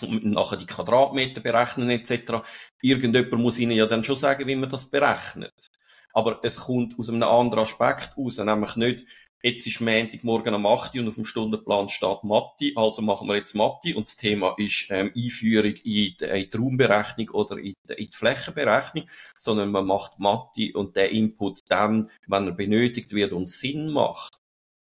und 0.00 0.24
nachher 0.24 0.56
die 0.56 0.66
Quadratmeter 0.66 1.40
berechnen 1.40 1.90
etc. 1.90 2.42
Irgendjemand 2.80 3.42
muss 3.42 3.58
ihnen 3.58 3.72
ja 3.72 3.86
dann 3.86 4.04
schon 4.04 4.16
sagen, 4.16 4.46
wie 4.46 4.56
man 4.56 4.70
das 4.70 4.86
berechnet. 4.86 5.70
aber 6.12 6.40
es 6.42 6.56
kommt 6.56 6.98
aus 6.98 7.08
einem 7.08 7.22
anderen 7.22 7.62
Aspekt 7.62 8.16
raus, 8.16 8.38
nämlich 8.38 8.76
nicht, 8.76 9.06
jetzt 9.42 9.66
ist 9.66 9.80
Montagmorgen 9.80 10.54
am 10.54 10.66
8 10.66 10.94
und 10.98 11.08
auf 11.08 11.14
dem 11.16 11.24
Stundenplan 11.24 11.88
steht 11.88 12.22
Mathe, 12.22 12.72
also 12.76 13.02
machen 13.02 13.26
wir 13.28 13.36
jetzt 13.36 13.54
Mathe 13.54 13.96
und 13.96 14.06
das 14.06 14.16
Thema 14.16 14.54
ist 14.56 14.86
ähm, 14.90 15.10
Einführung 15.16 15.72
in 15.72 15.82
die, 15.82 16.16
in 16.20 16.50
die 16.50 16.56
Raumberechnung 16.56 17.30
oder 17.30 17.56
in 17.58 17.74
die, 17.88 17.94
in 17.94 18.10
die 18.10 18.16
Flächenberechnung, 18.16 19.08
sondern 19.36 19.72
man 19.72 19.86
macht 19.86 20.18
Mathe 20.18 20.72
und 20.74 20.96
der 20.96 21.10
Input 21.10 21.60
dann, 21.68 22.10
wenn 22.26 22.46
er 22.46 22.52
benötigt 22.52 23.12
wird 23.12 23.32
und 23.32 23.48
Sinn 23.48 23.88
macht. 23.90 24.38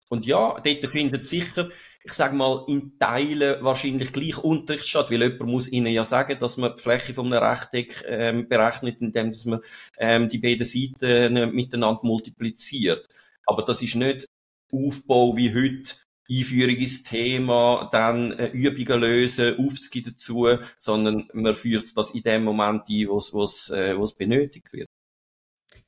Und 0.08 0.26
ja, 0.26 0.60
dort 0.60 0.86
findet 0.86 1.24
sicher, 1.24 1.70
ich 2.06 2.12
sage 2.12 2.36
mal, 2.36 2.64
in 2.68 2.98
Teilen 2.98 3.64
wahrscheinlich 3.64 4.12
gleich 4.12 4.36
Unterricht 4.38 4.86
statt, 4.86 5.10
weil 5.10 5.22
jemand 5.22 5.50
muss 5.50 5.68
ihnen 5.68 5.92
ja 5.92 6.04
sagen, 6.04 6.38
dass 6.38 6.58
man 6.58 6.76
die 6.76 6.82
Fläche 6.82 7.14
von 7.14 7.32
einem 7.32 7.42
Rechteck 7.42 8.04
ähm, 8.06 8.46
berechnet, 8.46 9.00
indem 9.00 9.32
dass 9.32 9.46
man 9.46 9.60
ähm, 9.96 10.28
die 10.28 10.38
beiden 10.38 10.66
Seiten 10.66 11.36
äh, 11.36 11.46
miteinander 11.46 12.00
multipliziert. 12.02 13.08
Aber 13.46 13.62
das 13.62 13.80
ist 13.80 13.94
nicht 13.94 14.26
Aufbau 14.70 15.34
wie 15.36 15.54
heute, 15.54 15.94
Einführung 16.30 16.76
ins 16.76 17.02
Thema, 17.04 17.88
dann 17.92 18.32
äh, 18.32 18.48
Übungen 18.48 19.00
lösen, 19.00 19.58
Aufzüge 19.58 20.10
dazu, 20.10 20.58
sondern 20.78 21.28
man 21.32 21.54
führt 21.54 21.96
das 21.96 22.10
in 22.10 22.22
dem 22.22 22.44
Moment 22.44 22.88
ein, 22.88 23.08
wo 23.08 23.44
es 23.44 23.70
äh, 23.70 23.96
benötigt 24.18 24.72
wird. 24.72 24.88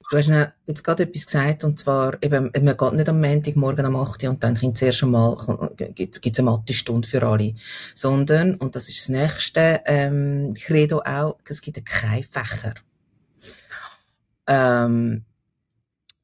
Du 0.09 0.17
hast 0.17 0.31
jetzt 0.67 0.85
gerade 0.85 1.03
etwas 1.03 1.27
gesagt, 1.27 1.65
und 1.65 1.81
zwar, 1.81 2.23
eben, 2.23 2.53
man 2.53 2.77
geht 2.77 2.93
nicht 2.93 3.09
am 3.09 3.21
Montagmorgen 3.21 3.87
um 3.87 3.97
8 3.97 4.23
Uhr 4.23 4.31
und 4.31 4.45
dann 4.45 4.57
kommt 4.57 4.79
zuerst 4.79 5.03
einmal, 5.03 5.37
gibt 5.77 6.17
es 6.17 6.39
eine 6.39 6.45
Mathestunde 6.45 7.09
für 7.09 7.27
alle. 7.27 7.55
Sondern, 7.95 8.55
und 8.55 8.77
das 8.77 8.89
ist 8.89 9.01
das 9.01 9.09
nächste, 9.09 9.81
ähm, 9.85 10.55
Credo 10.55 11.01
auch, 11.01 11.39
es 11.49 11.61
gibt 11.61 11.85
keine 11.85 12.23
Fächer. 12.23 12.75
Ähm, 14.47 15.25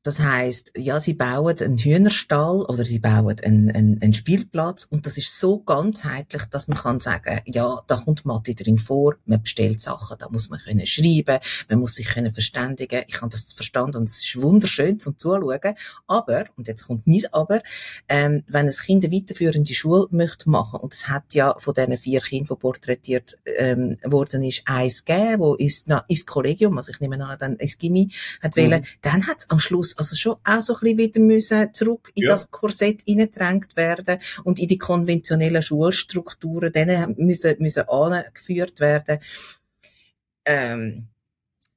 das 0.02 0.18
heißt, 0.18 0.73
ja, 0.76 0.99
sie 0.99 1.14
bauen 1.14 1.56
einen 1.61 1.78
Hühnerstall 1.78 2.62
oder 2.62 2.85
sie 2.85 2.99
bauen 2.99 3.37
einen, 3.44 3.71
einen, 3.71 4.02
einen, 4.02 4.14
Spielplatz 4.14 4.85
und 4.85 5.06
das 5.06 5.16
ist 5.16 5.38
so 5.38 5.61
ganzheitlich, 5.61 6.42
dass 6.47 6.66
man 6.66 6.78
kann 6.78 6.99
sagen, 6.99 7.40
ja, 7.47 7.80
da 7.87 7.97
kommt 7.97 8.25
Mathe 8.25 8.54
drin 8.54 8.78
vor, 8.78 9.16
man 9.26 9.42
bestellt 9.42 9.80
Sachen, 9.80 10.16
da 10.18 10.28
muss 10.28 10.50
man 10.50 10.59
können 10.59 10.87
schreiben, 10.87 11.38
man 11.68 11.78
muss 11.78 11.94
sich 11.94 12.09
können 12.09 12.32
verständigen. 12.32 13.04
Ich 13.06 13.21
habe 13.21 13.30
das 13.30 13.52
verstanden 13.52 13.99
und 13.99 14.09
es 14.09 14.25
ist 14.25 14.40
wunderschön 14.40 14.99
zum 14.99 15.18
Zuschauen. 15.18 15.75
Aber, 16.09 16.47
und 16.56 16.66
jetzt 16.66 16.87
kommt 16.87 17.06
mein 17.06 17.23
Aber, 17.30 17.62
ähm, 18.09 18.42
wenn 18.49 18.66
ein 18.66 18.73
Kind 18.73 19.04
eine 19.04 19.14
weiterführende 19.14 19.73
Schule 19.73 20.09
möchte 20.11 20.50
machen, 20.50 20.80
und 20.80 20.92
es 20.92 21.09
hat 21.09 21.32
ja 21.35 21.56
von 21.59 21.75
diesen 21.75 21.97
vier 21.97 22.21
Kindern, 22.21 22.56
die 22.56 22.61
porträtiert 22.61 23.38
ähm, 23.44 23.99
worden 24.02 24.42
ist, 24.42 24.62
eins 24.66 25.04
gegeben, 25.04 25.40
wo 25.40 25.54
ist, 25.54 25.87
na, 25.87 26.04
ins 26.09 26.26
Kollegium, 26.26 26.76
also 26.76 26.90
ich 26.90 27.00
nehme 27.00 27.25
an, 27.25 27.38
dann 27.38 27.56
ins 27.56 27.78
Gimmi 27.78 28.11
hat 28.40 28.56
mhm. 28.56 28.61
wählen, 28.61 28.87
dann 29.02 29.26
hat 29.28 29.38
es 29.38 29.50
am 29.50 29.61
Schluss 29.61 29.91
also 29.99 30.16
schon 30.16 30.37
auch 30.44 30.61
so 30.61 30.75
ein 30.75 30.80
bisschen 30.80 30.99
wieder 30.99 31.20
müssen 31.20 31.75
zurück 31.75 32.11
in 32.14 32.25
ja. 32.25 32.30
das 32.30 32.50
Korsett 32.50 33.02
hineingedrängt 33.06 33.76
werden 33.76 34.18
und 34.44 34.58
in 34.58 34.68
die 34.68 34.78
konventionellen 34.78 35.62
Schulstrukturen, 35.62 36.72
denen 36.72 37.14
müssen, 37.18 37.56
müssen 37.58 37.88
angeführt 37.88 38.80
werden. 38.80 39.18
Ähm, 40.44 41.08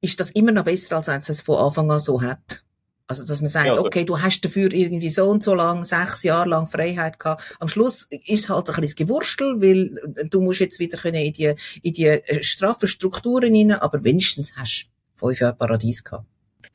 ist 0.02 0.20
das 0.20 0.32
immer 0.32 0.52
noch 0.52 0.66
besser, 0.66 0.98
als 0.98 1.08
wenn 1.08 1.22
es 1.22 1.42
von 1.42 1.58
Anfang 1.58 1.92
an 1.92 2.00
so 2.00 2.22
hat? 2.22 2.64
Also, 3.08 3.24
dass 3.26 3.40
man 3.40 3.50
sagt, 3.50 3.68
ja, 3.68 3.74
also. 3.74 3.86
okay, 3.86 4.04
du 4.04 4.20
hast 4.20 4.42
dafür 4.42 4.74
irgendwie 4.74 5.12
so 5.12 5.30
und 5.30 5.44
so 5.44 5.54
lang, 5.54 5.86
sechs 5.86 6.24
Jahre 6.24 6.50
lang 6.50 6.66
Freiheit 6.66 7.20
gehabt. 7.20 7.56
Am 7.60 7.68
Schluss 7.68 8.08
ist 8.10 8.50
halt 8.50 8.70
ein 8.70 8.82
bisschen 8.82 8.96
Gewurstel, 8.96 9.62
weil 9.62 10.28
du 10.30 10.42
musst 10.42 10.60
jetzt 10.60 10.80
wieder 10.80 10.98
können 10.98 11.22
in 11.22 11.34
die, 11.34 11.54
in 11.84 11.94
die 11.94 12.08
äh, 12.08 12.44
straffen 12.44 12.88
Strukturen 12.88 13.56
rein, 13.56 13.72
aber 13.74 14.04
wenigstens 14.04 14.56
hast 14.56 14.88
du 15.16 15.28
fünf 15.28 15.40
Jahre 15.40 15.56
Paradies 15.56 16.04
gehabt. 16.04 16.26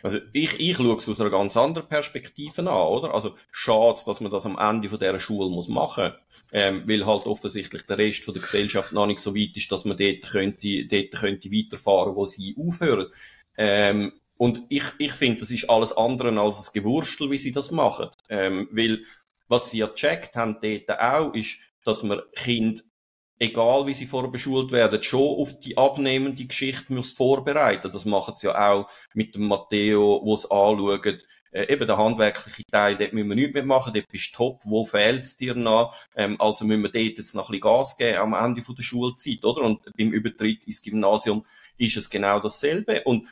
Also 0.02 0.18
ich, 0.32 0.58
ich 0.58 0.76
schaue 0.76 0.96
es 0.96 1.08
aus 1.08 1.20
einer 1.20 1.30
ganz 1.30 1.56
anderen 1.56 1.88
Perspektive 1.88 2.62
an, 2.62 2.66
oder? 2.68 3.14
Also 3.14 3.36
schade, 3.52 4.00
dass 4.06 4.20
man 4.20 4.32
das 4.32 4.46
am 4.46 4.58
Ende 4.58 4.88
von 4.88 4.98
dieser 4.98 5.20
Schule 5.20 5.50
muss 5.50 5.68
machen 5.68 6.12
ähm, 6.52 6.82
weil 6.86 7.06
halt 7.06 7.26
offensichtlich 7.26 7.82
der 7.82 7.98
Rest 7.98 8.24
von 8.24 8.34
der 8.34 8.42
Gesellschaft 8.42 8.92
noch 8.92 9.06
nicht 9.06 9.20
so 9.20 9.34
weit 9.34 9.56
ist, 9.56 9.70
dass 9.70 9.84
man 9.84 9.96
dort 9.96 10.22
könnte, 10.22 10.86
dort 10.86 11.12
könnte 11.12 11.50
weiterfahren, 11.50 12.14
wo 12.14 12.26
sie 12.26 12.56
aufhören. 12.58 13.06
Ähm, 13.56 14.12
und 14.36 14.62
ich, 14.68 14.84
ich 14.98 15.12
finde, 15.12 15.40
das 15.40 15.50
ist 15.50 15.68
alles 15.68 15.92
andere 15.92 16.38
als 16.40 16.68
ein 16.68 16.72
Gewurstel, 16.72 17.30
wie 17.30 17.38
sie 17.38 17.52
das 17.52 17.70
machen. 17.70 18.08
Ähm, 18.28 18.68
weil 18.72 19.04
was 19.48 19.70
sie 19.70 19.78
ja 19.78 19.86
gecheckt 19.86 20.36
haben 20.36 20.58
dort 20.62 20.98
auch, 21.00 21.34
ist, 21.34 21.58
dass 21.84 22.02
man 22.02 22.20
Kind 22.34 22.84
egal 23.40 23.86
wie 23.86 23.94
sie 23.94 24.06
vorher 24.06 24.30
beschult 24.30 24.70
werden, 24.70 25.02
schon 25.02 25.38
auf 25.38 25.58
die 25.58 25.76
abnehmende 25.76 26.44
Geschichte 26.44 26.92
muss 26.92 27.10
vorbereiten. 27.12 27.90
Das 27.90 28.04
machen 28.04 28.34
sie 28.36 28.46
ja 28.46 28.70
auch 28.70 28.88
mit 29.14 29.34
dem 29.34 29.48
Matteo, 29.48 30.20
wo 30.22 30.34
es 30.34 30.48
anschaut, 30.48 31.26
äh, 31.52 31.72
eben 31.72 31.86
der 31.86 31.96
handwerkliche 31.96 32.64
Teil, 32.70 32.96
dort 32.96 33.12
müssen 33.12 33.30
wir 33.30 33.34
nichts 33.34 33.54
mehr 33.54 33.64
machen, 33.64 33.92
dort 33.94 34.08
bist 34.08 34.32
du 34.32 34.36
top, 34.36 34.60
wo 34.64 34.84
fehlt 34.84 35.22
es 35.22 35.36
dir 35.36 35.54
noch? 35.54 35.96
Ähm, 36.14 36.40
also 36.40 36.64
müssen 36.64 36.82
wir 36.82 36.90
dort 36.90 37.18
jetzt 37.18 37.34
noch 37.34 37.48
ein 37.48 37.52
bisschen 37.52 37.62
Gas 37.62 37.96
geben 37.96 38.18
am 38.18 38.34
Ende 38.34 38.62
von 38.62 38.76
der 38.76 38.82
Schulzeit, 38.82 39.44
oder? 39.44 39.62
Und 39.62 39.80
beim 39.96 40.12
Übertritt 40.12 40.66
ins 40.66 40.82
Gymnasium 40.82 41.44
ist 41.78 41.96
es 41.96 42.10
genau 42.10 42.40
dasselbe. 42.40 43.02
Und 43.04 43.28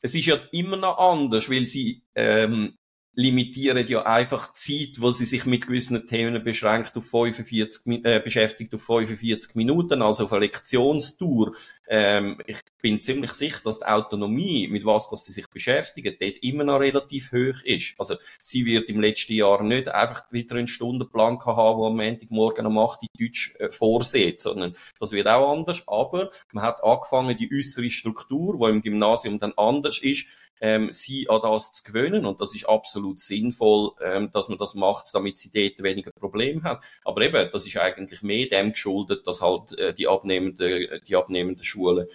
es 0.00 0.14
ist 0.14 0.26
ja 0.26 0.38
immer 0.52 0.76
noch 0.76 0.96
anders, 0.96 1.50
weil 1.50 1.66
sie 1.66 2.02
ähm, 2.14 2.78
limitieren 3.14 3.86
ja 3.86 4.04
einfach 4.04 4.52
die 4.52 4.86
Zeit, 4.88 5.00
wo 5.00 5.10
sie 5.10 5.24
sich 5.24 5.46
mit 5.46 5.66
gewissen 5.66 6.06
Themen 6.06 6.42
beschränkt 6.42 6.96
auf 6.96 7.06
45, 7.06 8.04
äh, 8.04 8.20
beschäftigt 8.20 8.74
auf 8.74 8.82
45 8.82 9.54
Minuten, 9.54 10.02
also 10.02 10.24
auf 10.24 10.32
eine 10.32 10.46
Lektionstour. 10.46 11.54
Ähm, 11.86 12.40
ich 12.46 12.58
bin 12.80 13.02
ziemlich 13.02 13.32
sicher, 13.32 13.60
dass 13.64 13.80
die 13.80 13.86
Autonomie, 13.86 14.68
mit 14.68 14.86
was 14.86 15.10
dass 15.10 15.26
sie 15.26 15.32
sich 15.32 15.48
beschäftigen, 15.48 16.16
dort 16.18 16.38
immer 16.38 16.64
noch 16.64 16.80
relativ 16.80 17.32
hoch 17.32 17.62
ist. 17.64 17.94
Also 17.98 18.16
sie 18.40 18.64
wird 18.64 18.88
im 18.88 19.00
letzten 19.00 19.34
Jahr 19.34 19.62
nicht 19.62 19.88
einfach 19.88 20.30
wieder 20.32 20.56
einen 20.56 20.68
Stundenplan 20.68 21.38
haben, 21.44 21.78
wo 21.78 21.86
am 21.86 21.96
Montagmorgen 21.96 22.66
um 22.66 22.78
8 22.78 23.02
Uhr 23.02 23.08
Deutsch 23.18 23.54
äh, 23.58 23.68
vorsieht, 23.68 24.40
sondern 24.40 24.76
das 24.98 25.12
wird 25.12 25.28
auch 25.28 25.52
anders. 25.52 25.82
Aber 25.86 26.30
man 26.52 26.64
hat 26.64 26.82
angefangen, 26.82 27.36
die 27.36 27.50
äußere 27.52 27.90
Struktur, 27.90 28.56
die 28.58 28.72
im 28.72 28.82
Gymnasium 28.82 29.38
dann 29.38 29.52
anders 29.56 29.98
ist, 29.98 30.26
ähm, 30.60 30.92
sie 30.92 31.28
an 31.28 31.40
das 31.42 31.72
zu 31.72 31.84
gewöhnen. 31.84 32.24
Und 32.24 32.40
das 32.40 32.54
ist 32.54 32.68
absolut 32.68 33.20
sinnvoll, 33.20 33.92
ähm, 34.02 34.30
dass 34.32 34.48
man 34.48 34.58
das 34.58 34.74
macht, 34.74 35.06
damit 35.12 35.38
sie 35.38 35.50
dort 35.52 35.82
weniger 35.82 36.10
Probleme 36.12 36.62
haben. 36.62 36.80
Aber 37.04 37.22
eben, 37.22 37.50
das 37.52 37.66
ist 37.66 37.76
eigentlich 37.76 38.22
mehr 38.22 38.46
dem 38.46 38.72
geschuldet, 38.72 39.26
dass 39.26 39.42
halt 39.42 39.76
äh, 39.78 39.92
die 39.92 40.08
abnehmenden, 40.08 41.00
die 41.06 41.16
abnehmenden 41.16 41.64
Schulen 41.74 42.06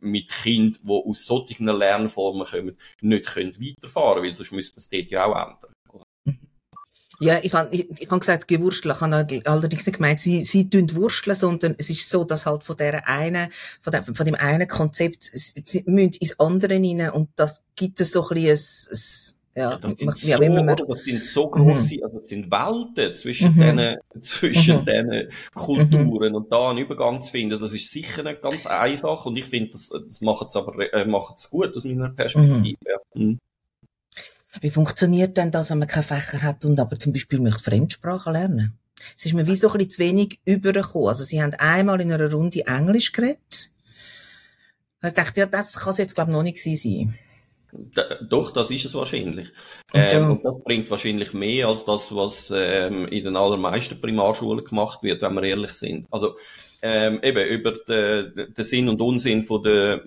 mit 0.00 0.30
Kindern, 0.30 0.80
die 0.82 0.90
aus 0.90 1.24
solchen 1.24 1.66
Lernformen 1.66 2.46
kommen, 2.46 2.78
nicht 3.00 3.26
können 3.26 3.54
weiterfahren 3.58 4.16
können, 4.16 4.26
weil 4.26 4.34
sonst 4.34 4.52
müsste 4.52 4.78
es 4.78 4.88
dort 4.88 5.10
ja 5.10 5.24
auch 5.24 5.36
ändern. 5.36 5.72
Ja, 7.20 7.38
ich 7.42 7.54
habe 7.54 7.74
ich, 7.74 7.88
ich 8.00 8.10
hab 8.10 8.20
gesagt, 8.20 8.48
gewursteln. 8.48 8.94
Ich 8.94 9.00
habe 9.00 9.42
allerdings 9.46 9.86
nicht 9.86 9.96
gemeint, 9.96 10.20
sie, 10.20 10.42
sie 10.42 10.68
tun 10.68 10.94
wursteln, 10.94 11.36
sondern 11.36 11.74
es 11.78 11.88
ist 11.88 12.10
so, 12.10 12.24
dass 12.24 12.44
halt 12.44 12.64
von 12.64 12.76
der 12.76 13.08
einen, 13.08 13.50
von, 13.80 13.92
der, 13.92 14.02
von 14.02 14.26
dem 14.26 14.34
einen 14.34 14.66
Konzept, 14.66 15.22
sie 15.22 15.84
müssen 15.86 16.14
ins 16.20 16.38
andere 16.40 16.74
rein 16.74 17.10
und 17.10 17.30
das 17.36 17.62
gibt 17.76 18.00
es 18.00 18.12
so 18.12 18.28
ein 18.28 18.34
bisschen 18.34 19.36
ein 19.36 19.43
ja, 19.56 19.76
das 19.76 19.92
sind, 19.92 20.18
so, 20.18 20.42
immer 20.42 20.74
das 20.74 21.00
sind 21.02 21.24
so 21.24 21.48
große, 21.48 21.96
mhm. 21.96 22.04
also 22.04 22.18
das 22.18 22.28
sind 22.28 22.50
Welten 22.50 23.16
zwischen 23.16 23.54
mhm. 23.54 23.60
diesen, 23.60 23.96
zwischen 24.20 24.80
mhm. 24.80 24.84
diesen 24.84 25.28
Kulturen 25.54 26.30
mhm. 26.30 26.34
und 26.34 26.50
da 26.50 26.70
einen 26.70 26.78
Übergang 26.78 27.22
zu 27.22 27.30
finden, 27.30 27.60
das 27.60 27.72
ist 27.72 27.90
sicher 27.90 28.24
nicht 28.24 28.42
ganz 28.42 28.66
einfach 28.66 29.26
und 29.26 29.36
ich 29.36 29.44
finde, 29.44 29.72
das, 29.72 29.90
das 29.90 30.20
macht 30.20 30.48
es 30.48 30.56
aber, 30.56 30.92
äh, 30.92 31.04
macht 31.04 31.38
es 31.38 31.50
gut 31.50 31.76
aus 31.76 31.84
meiner 31.84 32.08
Perspektive. 32.08 32.76
Mhm. 33.14 33.38
Wie 34.60 34.70
funktioniert 34.70 35.36
denn 35.36 35.50
das, 35.50 35.70
wenn 35.70 35.78
man 35.78 35.88
keine 35.88 36.04
Fächer 36.04 36.42
hat 36.42 36.64
und 36.64 36.78
aber 36.80 36.98
zum 36.98 37.12
Beispiel 37.12 37.40
möchte 37.40 37.62
Fremdsprachen 37.62 38.32
lernen? 38.32 38.78
Es 39.16 39.26
ist 39.26 39.34
mir 39.34 39.46
wie 39.46 39.54
so 39.54 39.68
ein 39.68 39.78
bisschen 39.78 39.90
zu 39.90 39.98
wenig 40.00 40.40
übergekommen. 40.44 41.08
Also 41.08 41.24
sie 41.24 41.42
haben 41.42 41.54
einmal 41.54 42.00
in 42.00 42.12
einer 42.12 42.32
Runde 42.32 42.66
Englisch 42.66 43.12
geredet. 43.12 43.70
Ich 45.02 45.12
dachte, 45.12 45.40
ja, 45.40 45.46
das 45.46 45.74
kann 45.74 45.90
es 45.90 45.98
jetzt 45.98 46.14
glaube 46.14 46.30
ich 46.30 46.36
noch 46.36 46.42
nicht 46.42 46.62
sein. 46.62 47.18
Doch, 48.28 48.52
das 48.52 48.70
ist 48.70 48.84
es 48.84 48.94
wahrscheinlich. 48.94 49.48
Ähm, 49.92 50.32
und 50.32 50.44
das 50.44 50.62
bringt 50.62 50.90
wahrscheinlich 50.90 51.32
mehr 51.32 51.68
als 51.68 51.84
das, 51.84 52.14
was 52.14 52.52
ähm, 52.54 53.06
in 53.08 53.24
den 53.24 53.36
allermeisten 53.36 54.00
Primarschulen 54.00 54.64
gemacht 54.64 55.02
wird, 55.02 55.22
wenn 55.22 55.34
wir 55.34 55.42
ehrlich 55.42 55.72
sind. 55.72 56.06
Also 56.10 56.36
ähm, 56.82 57.20
eben 57.22 57.48
über 57.48 57.72
den, 57.72 58.54
den 58.54 58.64
Sinn 58.64 58.88
und 58.88 59.00
Unsinn 59.00 59.42
von 59.42 59.62
der, 59.62 60.04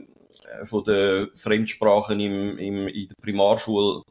von 0.64 0.84
der 0.84 1.30
Fremdsprachen 1.36 2.20
im, 2.20 2.58
im, 2.58 2.88
in 2.88 3.08
der 3.08 3.16
Primarschule 3.22 4.04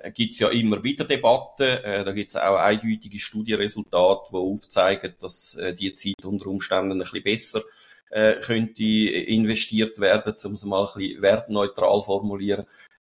äh, 0.00 0.10
gibt 0.10 0.32
es 0.32 0.38
ja 0.38 0.48
immer 0.48 0.82
wieder 0.82 1.04
Debatten. 1.04 1.62
Äh, 1.62 2.04
da 2.04 2.12
gibt 2.12 2.30
es 2.30 2.36
auch 2.36 2.56
eindeutige 2.56 3.18
Studienresultate, 3.18 4.30
die 4.30 4.36
aufzeigen, 4.36 5.14
dass 5.20 5.56
äh, 5.56 5.74
die 5.74 5.94
Zeit 5.94 6.24
unter 6.24 6.46
Umständen 6.46 6.92
ein 6.92 6.98
bisschen 6.98 7.22
besser 7.22 7.62
äh, 8.10 8.34
könnte 8.40 8.84
investiert 8.84 9.98
werden, 9.98 10.34
um 10.44 10.54
es 10.54 10.64
mal 10.64 10.86
ein 10.86 10.94
bisschen 10.94 11.22
wertneutral 11.22 12.02
formulieren. 12.02 12.66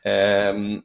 Ähm, 0.03 0.83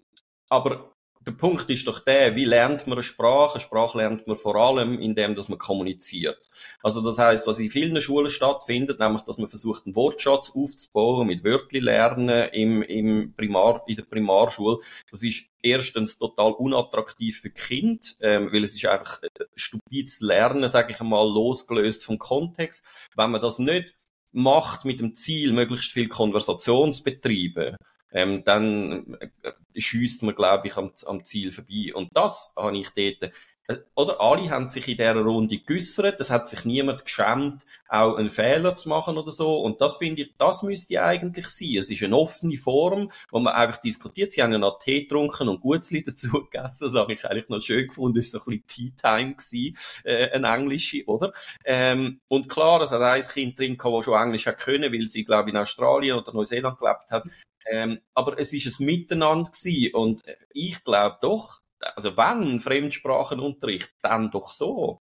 aber 0.48 0.92
der 1.26 1.32
Punkt 1.32 1.70
ist 1.70 1.86
doch 1.86 2.00
der, 2.00 2.34
wie 2.34 2.44
lernt 2.44 2.86
man 2.86 2.98
eine 2.98 3.04
Sprache? 3.04 3.54
Eine 3.54 3.60
Sprache 3.60 3.98
lernt 3.98 4.26
man 4.26 4.36
vor 4.36 4.56
allem, 4.56 4.98
indem 4.98 5.34
dass 5.34 5.48
man 5.48 5.58
kommuniziert. 5.58 6.50
Also 6.82 7.00
das 7.00 7.18
heißt, 7.18 7.46
was 7.46 7.60
in 7.60 7.70
vielen 7.70 8.00
Schulen 8.00 8.30
stattfindet, 8.30 8.98
nämlich, 8.98 9.22
dass 9.22 9.38
man 9.38 9.48
versucht, 9.48 9.86
einen 9.86 9.94
Wortschatz 9.94 10.50
aufzubauen, 10.54 11.28
mit 11.28 11.44
Wörtli 11.44 11.78
lernen 11.78 12.48
im, 12.52 12.82
im 12.82 13.34
Primar, 13.34 13.84
in 13.86 13.96
der 13.96 14.04
Primarschule. 14.04 14.78
Das 15.10 15.22
ist 15.22 15.44
erstens 15.62 16.18
total 16.18 16.52
unattraktiv 16.52 17.40
für 17.40 17.50
Kind, 17.50 18.16
ähm, 18.20 18.52
weil 18.52 18.64
es 18.64 18.74
ist 18.74 18.84
einfach 18.86 19.22
äh, 19.22 19.28
stupides 19.54 20.20
Lernen, 20.20 20.68
sage 20.68 20.92
ich 20.92 21.00
einmal, 21.00 21.26
losgelöst 21.26 22.04
vom 22.04 22.18
Kontext. 22.18 22.84
Wenn 23.14 23.30
man 23.30 23.40
das 23.40 23.58
nicht 23.58 23.94
macht 24.32 24.84
mit 24.84 24.98
dem 24.98 25.14
Ziel, 25.14 25.52
möglichst 25.52 25.92
viel 25.92 26.08
Konversation 26.08 26.92
zu 26.92 27.04
betreiben, 27.04 27.76
ähm, 28.12 28.44
dann 28.44 29.16
äh, 29.42 29.80
schießt 29.80 30.22
man, 30.22 30.34
glaube 30.34 30.68
ich, 30.68 30.76
am, 30.76 30.92
am 31.06 31.24
Ziel 31.24 31.50
vorbei. 31.50 31.92
Und 31.94 32.08
das 32.14 32.52
habe 32.56 32.76
ich 32.76 32.90
dort 32.90 33.32
äh, 33.68 33.76
oder 33.94 34.20
alle 34.20 34.50
haben 34.50 34.68
sich 34.68 34.88
in 34.88 34.96
dieser 34.96 35.20
Runde 35.20 35.58
geäussert, 35.58 36.20
es 36.20 36.30
hat 36.30 36.48
sich 36.48 36.64
niemand 36.64 37.04
geschämt, 37.04 37.64
auch 37.88 38.16
einen 38.16 38.30
Fehler 38.30 38.74
zu 38.74 38.88
machen 38.88 39.18
oder 39.18 39.30
so. 39.30 39.60
Und 39.60 39.80
das 39.80 39.96
finde 39.96 40.22
ich, 40.22 40.34
das 40.36 40.62
müsste 40.62 41.02
eigentlich 41.02 41.48
sein. 41.48 41.76
Es 41.76 41.90
ist 41.90 42.02
eine 42.02 42.16
offene 42.16 42.56
Form, 42.56 43.10
wo 43.30 43.38
man 43.38 43.54
einfach 43.54 43.80
diskutiert. 43.80 44.32
Sie 44.32 44.42
haben 44.42 44.52
ja 44.52 44.58
noch 44.58 44.80
Tee 44.80 45.02
getrunken 45.02 45.48
und 45.48 45.60
Gutzli 45.60 46.02
dazu 46.02 46.30
gegessen. 46.50 46.86
Das 46.86 46.94
habe 46.94 47.12
ich 47.12 47.24
eigentlich 47.24 47.48
noch 47.48 47.62
schön 47.62 47.86
gefunden. 47.86 48.18
Das 48.18 48.32
war 48.34 48.40
so 48.40 48.50
ein 48.50 48.62
bisschen 48.62 48.66
Tea 48.66 48.92
Time 49.00 49.34
gewesen, 49.34 49.76
äh, 50.04 50.30
ein 50.30 50.44
englische, 50.44 51.04
oder? 51.06 51.32
Ähm, 51.64 52.20
und 52.28 52.48
klar, 52.48 52.80
es 52.82 52.90
hat 52.90 53.02
ein 53.02 53.22
Kind 53.22 53.58
drin 53.58 53.78
das 53.82 54.04
schon 54.04 54.20
Englisch 54.20 54.46
hat 54.46 54.58
können, 54.58 54.92
weil 54.92 55.08
sie, 55.08 55.24
glaube 55.24 55.48
ich, 55.48 55.54
in 55.54 55.60
Australien 55.60 56.16
oder 56.16 56.32
Neuseeland 56.32 56.78
gelebt 56.78 57.10
hat. 57.10 57.24
Ähm, 57.70 58.00
aber 58.14 58.38
es 58.38 58.52
ist 58.52 58.80
ein 58.80 58.86
Miteinander 58.86 59.50
gewesen. 59.50 59.94
Und 59.94 60.22
ich 60.52 60.82
glaube 60.84 61.18
doch, 61.20 61.60
also 61.96 62.16
wenn 62.16 62.60
Fremdsprachenunterricht, 62.60 63.92
dann 64.00 64.30
doch 64.30 64.52
so. 64.52 65.00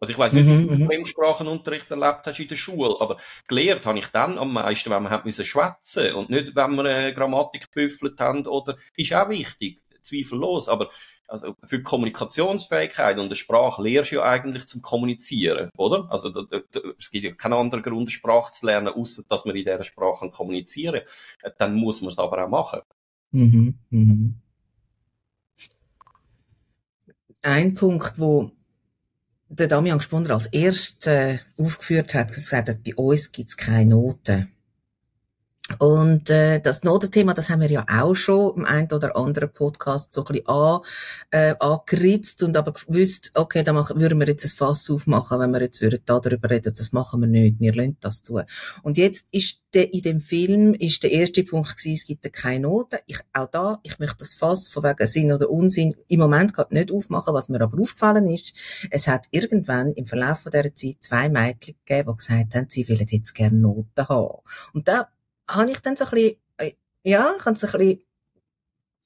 Also 0.00 0.12
ich 0.12 0.18
weiß 0.18 0.32
nicht, 0.32 0.46
wie 0.46 0.66
du 0.66 0.72
mhm, 0.72 0.80
mhm. 0.80 0.86
Fremdsprachenunterricht 0.86 1.90
erlebt 1.90 2.22
hast 2.24 2.40
in 2.40 2.48
der 2.48 2.56
Schule, 2.56 2.96
aber 3.00 3.18
gelehrt 3.46 3.84
habe 3.84 3.98
ich 3.98 4.06
dann 4.06 4.38
am 4.38 4.52
meisten, 4.54 4.90
wenn 4.90 5.02
wir 5.02 5.10
hat 5.10 5.26
müssen 5.26 5.44
schwätzen 5.44 6.14
und 6.14 6.30
nicht, 6.30 6.56
wenn 6.56 6.74
wir 6.74 6.84
äh, 6.86 7.12
Grammatik 7.12 7.70
gebüffelt 7.70 8.18
haben 8.18 8.46
oder, 8.46 8.76
ist 8.96 9.12
auch 9.12 9.28
wichtig, 9.28 9.82
zweifellos, 10.02 10.68
aber 10.68 10.90
also 11.28 11.54
für 11.62 11.78
die 11.78 11.84
Kommunikationsfähigkeit 11.84 13.18
und 13.18 13.26
eine 13.26 13.36
Sprache 13.36 13.82
lehrst 13.82 14.10
du 14.10 14.16
ja 14.16 14.22
eigentlich 14.22 14.66
zum 14.66 14.82
Kommunizieren, 14.82 15.70
oder? 15.76 16.08
Also 16.10 16.30
da, 16.30 16.42
da, 16.42 16.80
es 16.98 17.10
gibt 17.10 17.24
ja 17.24 17.32
keinen 17.32 17.54
anderen 17.54 17.82
Grund, 17.82 18.00
eine 18.00 18.10
Sprache 18.10 18.52
zu 18.52 18.66
lernen, 18.66 18.88
außer 18.88 19.22
dass 19.28 19.44
man 19.44 19.54
in 19.54 19.64
dieser 19.64 19.84
Sprache 19.84 20.30
kommunizieren 20.30 21.02
kann. 21.40 21.52
Dann 21.58 21.74
muss 21.74 22.00
man 22.00 22.10
es 22.10 22.18
aber 22.18 22.44
auch 22.44 22.48
machen. 22.48 22.80
Mhm, 23.32 23.78
mhm 23.90 24.40
ein 27.42 27.74
Punkt, 27.74 28.14
wo 28.18 28.50
der 29.48 29.68
Damian 29.68 30.00
Spunder 30.00 30.34
als 30.34 30.46
erstes 30.46 31.06
äh, 31.06 31.38
aufgeführt 31.56 32.14
hat, 32.14 32.32
gesagt 32.32 32.68
hat, 32.68 32.84
bei 32.84 32.94
uns 32.94 33.32
gibt's 33.32 33.56
keine 33.56 33.90
Noten. 33.90 34.52
Und 35.78 36.28
äh, 36.30 36.60
das 36.60 36.82
Notenthema, 36.82 37.34
das 37.34 37.48
haben 37.48 37.60
wir 37.60 37.70
ja 37.70 37.86
auch 37.88 38.14
schon 38.14 38.56
im 38.56 38.64
einen 38.64 38.90
oder 38.92 39.16
anderen 39.16 39.52
Podcast 39.52 40.12
so 40.12 40.24
ein 40.24 40.32
bisschen 40.32 40.48
an, 40.48 40.80
äh, 41.30 41.54
angeritzt 41.58 42.42
und 42.42 42.56
aber 42.56 42.72
gewusst, 42.72 43.30
okay, 43.34 43.62
da 43.62 43.72
machen, 43.72 44.00
würden 44.00 44.18
wir 44.18 44.26
jetzt 44.26 44.44
ein 44.44 44.48
Fass 44.48 44.90
aufmachen, 44.90 45.38
wenn 45.38 45.50
wir 45.52 45.60
jetzt 45.60 45.80
würden 45.80 46.00
da 46.04 46.20
darüber 46.20 46.50
reden, 46.50 46.74
das 46.76 46.92
machen 46.92 47.20
wir 47.20 47.28
nicht, 47.28 47.60
wir 47.60 47.72
lernen 47.72 47.96
das 48.00 48.22
zu. 48.22 48.40
Und 48.82 48.98
jetzt 48.98 49.26
ist 49.30 49.60
der, 49.74 49.92
in 49.94 50.02
dem 50.02 50.20
Film 50.20 50.74
ist 50.74 51.02
der 51.02 51.12
erste 51.12 51.44
Punkt 51.44 51.76
gewesen, 51.76 51.94
es 51.94 52.04
gibt 52.04 52.32
keine 52.32 52.60
Noten. 52.60 52.98
Ich, 53.06 53.18
auch 53.32 53.46
da, 53.46 53.78
ich 53.82 53.98
möchte 53.98 54.18
das 54.18 54.34
Fass 54.34 54.68
von 54.68 54.82
wegen 54.82 55.06
Sinn 55.06 55.32
oder 55.32 55.50
Unsinn 55.50 55.94
im 56.08 56.20
Moment 56.20 56.52
gerade 56.52 56.74
nicht 56.74 56.90
aufmachen, 56.90 57.34
was 57.34 57.48
mir 57.48 57.60
aber 57.60 57.80
aufgefallen 57.80 58.26
ist, 58.26 58.52
es 58.90 59.06
hat 59.06 59.26
irgendwann 59.30 59.92
im 59.92 60.06
Verlauf 60.06 60.40
von 60.40 60.50
dieser 60.50 60.74
Zeit 60.74 60.96
zwei 61.00 61.28
Mädchen 61.28 61.76
gegeben, 61.86 62.10
die 62.10 62.16
gesagt 62.16 62.54
haben, 62.54 62.66
sie 62.68 62.88
wollen 62.88 63.06
jetzt 63.08 63.34
gerne 63.34 63.56
Noten 63.56 64.08
haben. 64.08 64.38
Und 64.72 64.88
da 64.88 65.08
habe 65.50 65.70
ich 65.70 65.80
dann 65.80 65.96
so 65.96 66.04
ein 66.04 66.10
bisschen, 66.10 66.36
äh, 66.58 66.72
ja, 67.02 67.34
ich 67.38 67.44
habe 67.44 67.56
so 67.56 67.66
ein 67.66 67.72
bisschen 67.72 68.02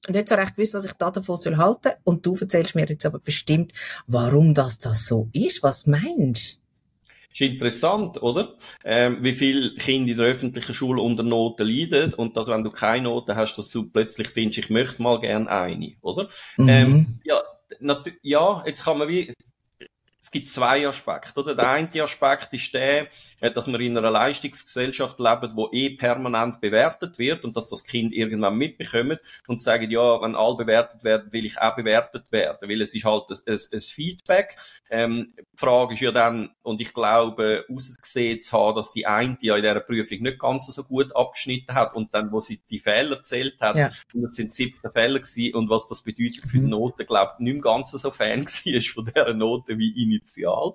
nicht 0.09 0.29
so 0.29 0.35
recht 0.35 0.57
gewusst, 0.57 0.75
was 0.75 0.85
ich 0.85 0.93
da 0.93 1.11
davon 1.11 1.37
soll 1.37 1.57
halten. 1.57 1.93
Und 2.05 2.27
du 2.27 2.37
erzählst 2.37 2.75
mir 2.75 2.87
jetzt 2.87 3.07
aber 3.07 3.19
bestimmt, 3.19 3.73
warum 4.07 4.55
das, 4.55 4.79
das 4.79 5.07
so 5.07 5.29
ist. 5.33 5.63
Was 5.63 5.87
meinst 5.87 6.61
ist 7.35 7.41
interessant, 7.41 8.23
oder? 8.23 8.55
Ähm, 8.85 9.19
wie 9.23 9.33
viele 9.33 9.75
Kinder 9.75 10.13
in 10.13 10.19
der 10.19 10.27
öffentlichen 10.27 10.75
Schule 10.75 11.03
unter 11.03 11.25
Noten 11.25 11.67
leiden 11.67 12.15
und 12.15 12.37
dass, 12.37 12.47
wenn 12.47 12.63
du 12.63 12.71
keine 12.71 13.05
Noten 13.05 13.35
hast, 13.35 13.57
dass 13.57 13.71
du 13.71 13.91
plötzlich 13.91 14.29
findest, 14.29 14.59
ich 14.59 14.71
möchte 14.71 15.03
mal 15.03 15.21
gerne 15.21 15.51
eine, 15.51 15.95
oder? 16.01 16.29
Mhm. 16.57 16.69
Ähm, 16.69 17.07
ja, 17.25 17.43
ja, 18.23 18.63
jetzt 18.67 18.85
kann 18.85 18.99
man 18.99 19.09
wie, 19.09 19.33
es 20.25 20.31
gibt 20.31 20.49
zwei 20.49 20.89
Aspekte, 20.89 21.39
oder? 21.39 21.55
Der 21.55 21.69
eine 21.69 22.03
Aspekt 22.03 22.49
ist 22.55 22.73
der, 22.73 23.09
dass 23.53 23.67
wir 23.67 23.79
in 23.79 23.99
einer 23.99 24.11
Leistungsgesellschaft 24.11 25.21
leben, 25.21 25.51
wo 25.55 25.69
eh 25.71 25.91
permanent 25.91 26.63
bewertet 26.63 27.19
wird 27.19 27.45
und 27.45 27.55
dass 27.59 27.67
das 27.67 27.85
Kind 27.85 28.15
irgendwann 28.15 28.57
mitbekommt 28.57 29.21
und 29.49 29.61
sagen, 29.61 29.91
ja, 29.91 30.23
wenn 30.23 30.35
alle 30.35 30.57
bewertet 30.57 31.05
werden, 31.05 31.31
will 31.31 31.45
ich 31.45 31.61
auch 31.61 31.77
bewertet 31.77 32.33
werden, 32.33 32.71
weil 32.71 32.81
es 32.81 32.95
ist 32.95 33.05
halt 33.05 33.25
ein, 33.47 33.59
ein, 33.71 33.81
Feedback. 33.83 34.57
Ähm, 34.89 35.35
die 35.37 35.59
Frage 35.59 35.93
ist 35.93 36.01
ja 36.01 36.11
dann, 36.11 36.55
und 36.63 36.81
ich 36.81 36.95
glaube, 36.95 37.67
ausgesehen 37.71 38.41
zu 38.41 38.53
haben, 38.53 38.77
dass 38.77 38.93
die 38.93 39.07
eine 39.07 39.37
ja 39.43 39.57
in 39.57 39.63
dieser 39.63 39.81
Prüfung 39.81 40.23
nicht 40.23 40.39
ganz 40.39 40.67
so 40.69 40.85
gut 40.85 41.15
abgeschnitten 41.15 41.75
hat 41.75 41.95
und 41.95 42.15
dann, 42.15 42.33
wo 42.33 42.41
sie 42.41 42.63
die 42.71 42.79
Fehler 42.79 43.23
zählt 43.23 43.61
hat, 43.61 43.77
ja. 43.77 43.91
und 44.15 44.25
es 44.25 44.37
sind 44.37 44.55
17 44.55 44.91
Fehler 44.91 45.21
gewesen 45.21 45.55
und 45.55 45.69
was 45.69 45.87
das 45.87 46.01
bedeutet 46.01 46.49
für 46.49 46.57
die 46.57 46.65
mhm. 46.65 46.71
Note, 46.71 47.05
glaube 47.05 47.33
ich, 47.35 47.41
nicht 47.41 47.53
mehr 47.53 47.63
ganz 47.63 47.91
so 47.91 48.11
Fan 48.15 48.47
war 48.47 48.81
von 48.81 49.05
dieser 49.05 49.35
Note 49.35 49.77
wie 49.79 50.14
initial. 50.17 50.75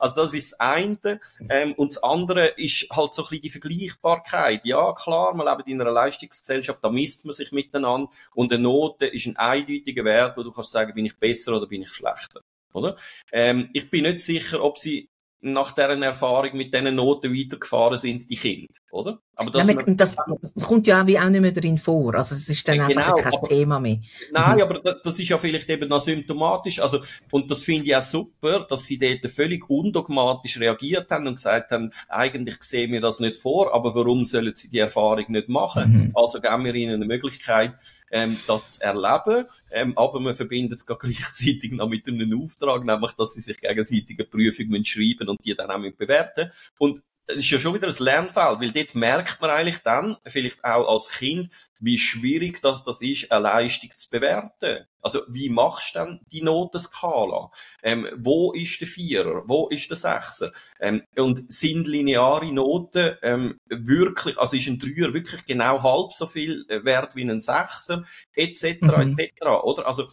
Also 0.00 0.14
das 0.14 0.34
ist 0.34 0.52
das 0.52 0.60
eine. 0.60 1.20
Ähm, 1.48 1.74
und 1.74 1.94
das 1.94 2.02
andere 2.02 2.48
ist 2.56 2.88
halt 2.90 3.14
so 3.14 3.22
ein 3.22 3.28
bisschen 3.28 3.42
die 3.42 3.50
Vergleichbarkeit. 3.50 4.64
Ja, 4.64 4.92
klar, 4.94 5.34
man 5.34 5.46
lebt 5.46 5.68
in 5.68 5.80
einer 5.80 5.90
Leistungsgesellschaft, 5.90 6.82
da 6.82 6.90
misst 6.90 7.24
man 7.24 7.34
sich 7.34 7.52
miteinander 7.52 8.10
und 8.34 8.52
eine 8.52 8.62
Note 8.62 9.06
ist 9.06 9.26
ein 9.26 9.36
eindeutiger 9.36 10.04
Wert, 10.04 10.36
wo 10.36 10.42
du 10.42 10.50
kannst 10.50 10.72
sagen, 10.72 10.94
bin 10.94 11.06
ich 11.06 11.18
besser 11.18 11.56
oder 11.56 11.66
bin 11.66 11.82
ich 11.82 11.92
schlechter. 11.92 12.40
Oder? 12.72 12.96
Ähm, 13.30 13.68
ich 13.74 13.90
bin 13.90 14.04
nicht 14.04 14.20
sicher, 14.20 14.62
ob 14.62 14.78
sie 14.78 15.09
nach 15.42 15.72
deren 15.72 16.02
Erfahrung 16.02 16.56
mit 16.56 16.74
diesen 16.74 16.94
Noten 16.94 17.34
weitergefahren 17.34 17.98
sind, 17.98 18.28
die 18.28 18.36
Kinder, 18.36 18.68
oder? 18.90 19.20
Aber 19.36 19.50
das, 19.50 19.66
ja, 19.66 19.74
man, 19.74 19.96
das 19.96 20.14
kommt 20.62 20.86
ja 20.86 21.00
auch, 21.00 21.06
wie 21.06 21.18
auch 21.18 21.30
nicht 21.30 21.40
mehr 21.40 21.52
darin 21.52 21.78
vor. 21.78 22.14
Also 22.14 22.34
es 22.34 22.46
ist 22.48 22.68
dann 22.68 22.78
genau, 22.86 22.88
einfach 22.88 23.16
kein 23.16 23.32
aber, 23.32 23.48
Thema 23.48 23.80
mehr. 23.80 23.98
Nein, 24.32 24.56
mhm. 24.56 24.62
aber 24.62 24.94
das 25.02 25.18
ist 25.18 25.28
ja 25.30 25.38
vielleicht 25.38 25.70
eben 25.70 25.88
noch 25.88 26.00
symptomatisch. 26.00 26.78
Also, 26.80 27.00
und 27.30 27.50
das 27.50 27.62
finde 27.62 27.86
ich 27.86 27.96
auch 27.96 28.02
super, 28.02 28.66
dass 28.68 28.84
sie 28.84 28.98
dort 28.98 29.32
völlig 29.32 29.68
undogmatisch 29.70 30.60
reagiert 30.60 31.10
haben 31.10 31.26
und 31.26 31.36
gesagt 31.36 31.70
haben, 31.70 31.90
eigentlich 32.10 32.62
sehen 32.62 32.92
wir 32.92 33.00
das 33.00 33.18
nicht 33.18 33.36
vor, 33.36 33.74
aber 33.74 33.94
warum 33.94 34.26
sollen 34.26 34.52
sie 34.54 34.68
die 34.68 34.80
Erfahrung 34.80 35.24
nicht 35.28 35.48
machen? 35.48 35.92
Mhm. 35.92 36.12
Also 36.14 36.38
geben 36.38 36.64
wir 36.66 36.74
ihnen 36.74 36.96
eine 36.96 37.06
Möglichkeit, 37.06 37.72
ähm, 38.10 38.38
das 38.46 38.70
zu 38.70 38.82
erleben. 38.82 39.46
Ähm, 39.70 39.96
aber 39.96 40.20
man 40.20 40.34
verbindet 40.34 40.80
es 40.80 40.86
gleichzeitig 40.98 41.72
noch 41.72 41.88
mit 41.88 42.06
einem 42.06 42.42
Auftrag, 42.42 42.84
nämlich, 42.84 43.12
dass 43.12 43.34
sie 43.34 43.40
sich 43.40 43.60
gegenseitig 43.60 44.18
eine 44.18 44.26
Prüfung 44.26 44.84
schreiben 44.84 45.28
und 45.28 45.44
die 45.44 45.54
dann 45.54 45.70
auch 45.70 45.96
bewerten. 45.96 46.50
Und 46.78 47.02
das 47.30 47.44
ist 47.44 47.50
ja 47.50 47.58
schon 47.58 47.74
wieder 47.74 47.88
ein 47.88 47.94
Lernfeld, 47.98 48.60
weil 48.60 48.72
dort 48.72 48.94
merkt 48.94 49.40
man 49.40 49.50
eigentlich 49.50 49.78
dann, 49.78 50.16
vielleicht 50.26 50.64
auch 50.64 50.88
als 50.88 51.10
Kind, 51.10 51.50
wie 51.80 51.98
schwierig 51.98 52.60
das, 52.60 52.84
das 52.84 53.00
ist, 53.00 53.32
eine 53.32 53.44
Leistung 53.44 53.90
zu 53.96 54.10
bewerten. 54.10 54.86
Also, 55.00 55.22
wie 55.28 55.48
machst 55.48 55.94
du 55.94 56.00
denn 56.00 56.20
die 56.30 56.42
Notenskala? 56.42 57.50
Ähm, 57.82 58.06
wo 58.16 58.52
ist 58.52 58.80
der 58.80 58.88
Vierer? 58.88 59.44
Wo 59.46 59.68
ist 59.68 59.88
der 59.88 59.96
Sechser? 59.96 60.52
Ähm, 60.78 61.02
und 61.16 61.50
sind 61.50 61.88
lineare 61.88 62.52
Noten 62.52 63.16
ähm, 63.22 63.58
wirklich, 63.66 64.38
also 64.38 64.56
ist 64.56 64.68
ein 64.68 64.78
Dreier 64.78 65.14
wirklich 65.14 65.44
genau 65.46 65.82
halb 65.82 66.12
so 66.12 66.26
viel 66.26 66.66
wert 66.68 67.16
wie 67.16 67.22
ein 67.22 67.40
Sechser? 67.40 68.04
Etc., 68.34 68.82
mhm. 68.82 69.16
etc., 69.18 69.46
oder? 69.62 69.86
Also, 69.86 70.08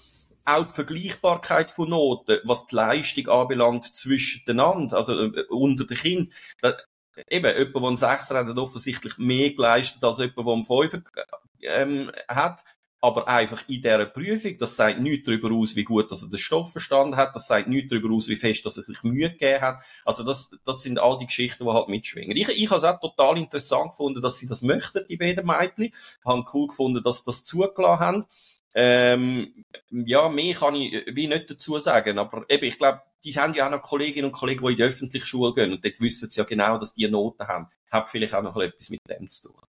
auch 0.48 0.66
die 0.66 0.74
Vergleichbarkeit 0.74 1.72
von 1.72 1.90
Noten, 1.90 2.40
was 2.46 2.68
die 2.68 2.76
Leistung 2.76 3.28
anbelangt 3.28 3.84
zwischeneinander, 3.84 4.96
also 4.96 5.22
äh, 5.22 5.46
unter 5.50 5.86
den 5.86 5.98
Kindern, 5.98 6.30
eben, 7.30 7.58
jemand, 7.58 7.76
der 7.76 7.84
einen 7.84 7.98
Sechser 7.98 8.38
hat, 8.38 8.48
hat 8.48 8.58
offensichtlich 8.58 9.18
mehr 9.18 9.52
geleistet 9.52 10.04
als 10.04 10.20
jemand, 10.20 10.38
der 10.38 10.54
einen 10.54 10.64
Fünfer 10.64 11.02
ähm, 11.62 12.12
hat. 12.28 12.64
Aber 13.00 13.28
einfach 13.28 13.64
in 13.68 13.84
dieser 13.84 14.08
Prüfung, 14.08 14.58
das 14.58 14.76
sagt 14.76 15.00
nichts 15.00 15.28
darüber 15.28 15.52
aus, 15.52 15.76
wie 15.76 15.84
gut 15.84 16.12
dass 16.12 16.24
er 16.24 16.30
den 16.30 16.40
Stoff 16.40 16.72
verstanden 16.72 17.16
hat, 17.16 17.36
das 17.36 17.46
sagt 17.46 17.68
nichts 17.68 17.90
darüber 17.90 18.12
aus, 18.12 18.28
wie 18.28 18.36
fest 18.36 18.66
dass 18.66 18.78
er 18.78 18.84
sich 18.84 19.04
Mühe 19.04 19.30
gegeben 19.30 19.62
hat. 19.62 19.84
Also 20.04 20.24
das, 20.24 20.50
das 20.66 20.82
sind 20.82 20.98
all 20.98 21.20
die 21.20 21.28
Geschichten, 21.28 21.64
die 21.64 21.72
halt 21.72 21.90
mitschwingen. 21.90 22.36
Ich, 22.36 22.50
ich 22.50 22.70
habe 22.72 22.78
es 22.78 22.84
auch 22.84 23.00
total 23.00 23.38
interessant 23.38 23.92
gefunden, 23.92 24.24
dass 24.24 24.40
sie 24.40 24.48
das 24.48 24.64
möchten, 24.64 25.06
die 25.08 25.18
beiden 25.18 25.46
Mädchen. 25.46 25.86
Ich 25.86 26.26
habe 26.26 26.44
cool 26.54 26.68
gefunden, 26.68 27.04
dass 27.04 27.18
sie 27.18 27.24
das 27.26 27.44
zugelassen 27.44 28.00
haben. 28.00 28.26
Ähm, 28.80 29.66
ja, 29.90 30.30
mehr 30.30 30.54
kann 30.54 30.76
ich 30.76 31.04
wie 31.08 31.28
nicht 31.28 31.50
dazu 31.50 31.80
sagen, 31.80 32.20
aber 32.20 32.46
eben, 32.48 32.66
ich 32.66 32.78
glaube, 32.78 33.02
die 33.24 33.34
haben 33.34 33.56
ja 33.56 33.66
auch 33.66 33.72
noch 33.72 33.82
Kolleginnen 33.82 34.28
und 34.28 34.34
Kollegen, 34.34 34.64
die 34.64 34.74
in 34.74 34.78
die 34.78 34.84
öffentliche 34.84 35.26
Schule 35.26 35.56
gehen 35.56 35.72
und 35.74 35.84
dort 35.84 36.00
wissen 36.00 36.30
sie 36.30 36.40
ja 36.40 36.44
genau, 36.44 36.78
dass 36.78 36.94
die 36.94 37.08
Noten 37.08 37.48
haben. 37.48 37.70
Hat 37.90 38.08
vielleicht 38.08 38.36
auch 38.36 38.44
noch 38.44 38.56
etwas 38.58 38.92
mit 38.92 39.00
dem 39.10 39.28
zu 39.30 39.48
tun. 39.48 39.62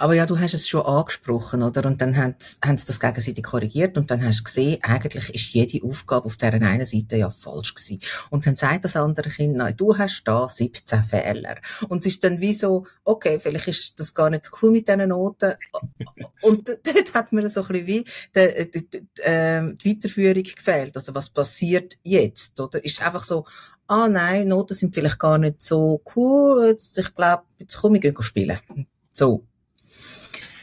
Aber 0.00 0.14
ja, 0.14 0.26
du 0.26 0.38
hast 0.38 0.54
es 0.54 0.68
schon 0.68 0.86
angesprochen, 0.86 1.62
oder? 1.62 1.84
Und 1.84 2.00
dann 2.00 2.16
haben, 2.16 2.36
sie 2.38 2.86
das 2.86 3.00
gegenseitig 3.00 3.42
korrigiert 3.42 3.98
und 3.98 4.10
dann 4.10 4.22
hast 4.22 4.40
du 4.40 4.44
gesehen, 4.44 4.78
eigentlich 4.82 5.34
ist 5.34 5.52
jede 5.52 5.84
Aufgabe 5.84 6.26
auf 6.26 6.36
der 6.36 6.52
einen 6.52 6.86
Seite 6.86 7.16
ja 7.16 7.30
falsch 7.30 7.74
gewesen. 7.74 8.00
Und 8.30 8.46
dann 8.46 8.54
sagt 8.54 8.84
das 8.84 8.94
andere 8.94 9.28
Kind, 9.28 9.56
nein, 9.56 9.74
du 9.76 9.98
hast 9.98 10.22
da 10.24 10.48
17 10.48 11.02
Fehler. 11.02 11.56
Und 11.88 12.00
es 12.00 12.14
ist 12.14 12.22
dann 12.22 12.40
wie 12.40 12.54
so, 12.54 12.86
okay, 13.02 13.40
vielleicht 13.42 13.66
ist 13.66 13.98
das 13.98 14.14
gar 14.14 14.30
nicht 14.30 14.44
so 14.44 14.56
cool 14.62 14.70
mit 14.70 14.86
diesen 14.86 15.08
Noten. 15.08 15.54
und 16.42 16.68
dort 16.68 17.14
hat 17.14 17.32
mir 17.32 17.50
so 17.50 17.62
ein 17.62 17.68
bisschen 17.68 17.86
wie 17.88 18.04
die, 18.36 18.70
die, 18.70 18.88
die, 18.88 19.08
die 19.16 19.90
Weiterführung 19.90 20.44
gefehlt. 20.44 20.96
Also 20.96 21.12
was 21.12 21.28
passiert 21.28 21.94
jetzt, 22.04 22.60
oder? 22.60 22.84
Ist 22.84 23.04
einfach 23.04 23.24
so, 23.24 23.46
ah 23.88 24.06
nein, 24.06 24.46
Noten 24.46 24.74
sind 24.74 24.94
vielleicht 24.94 25.18
gar 25.18 25.38
nicht 25.38 25.60
so 25.60 26.00
cool, 26.14 26.76
ich 26.78 27.14
glaube, 27.16 27.42
jetzt 27.58 27.78
komm, 27.78 27.94
wir 27.94 28.00
gehen 28.00 28.22
spielen. 28.22 28.58
So. 29.10 29.44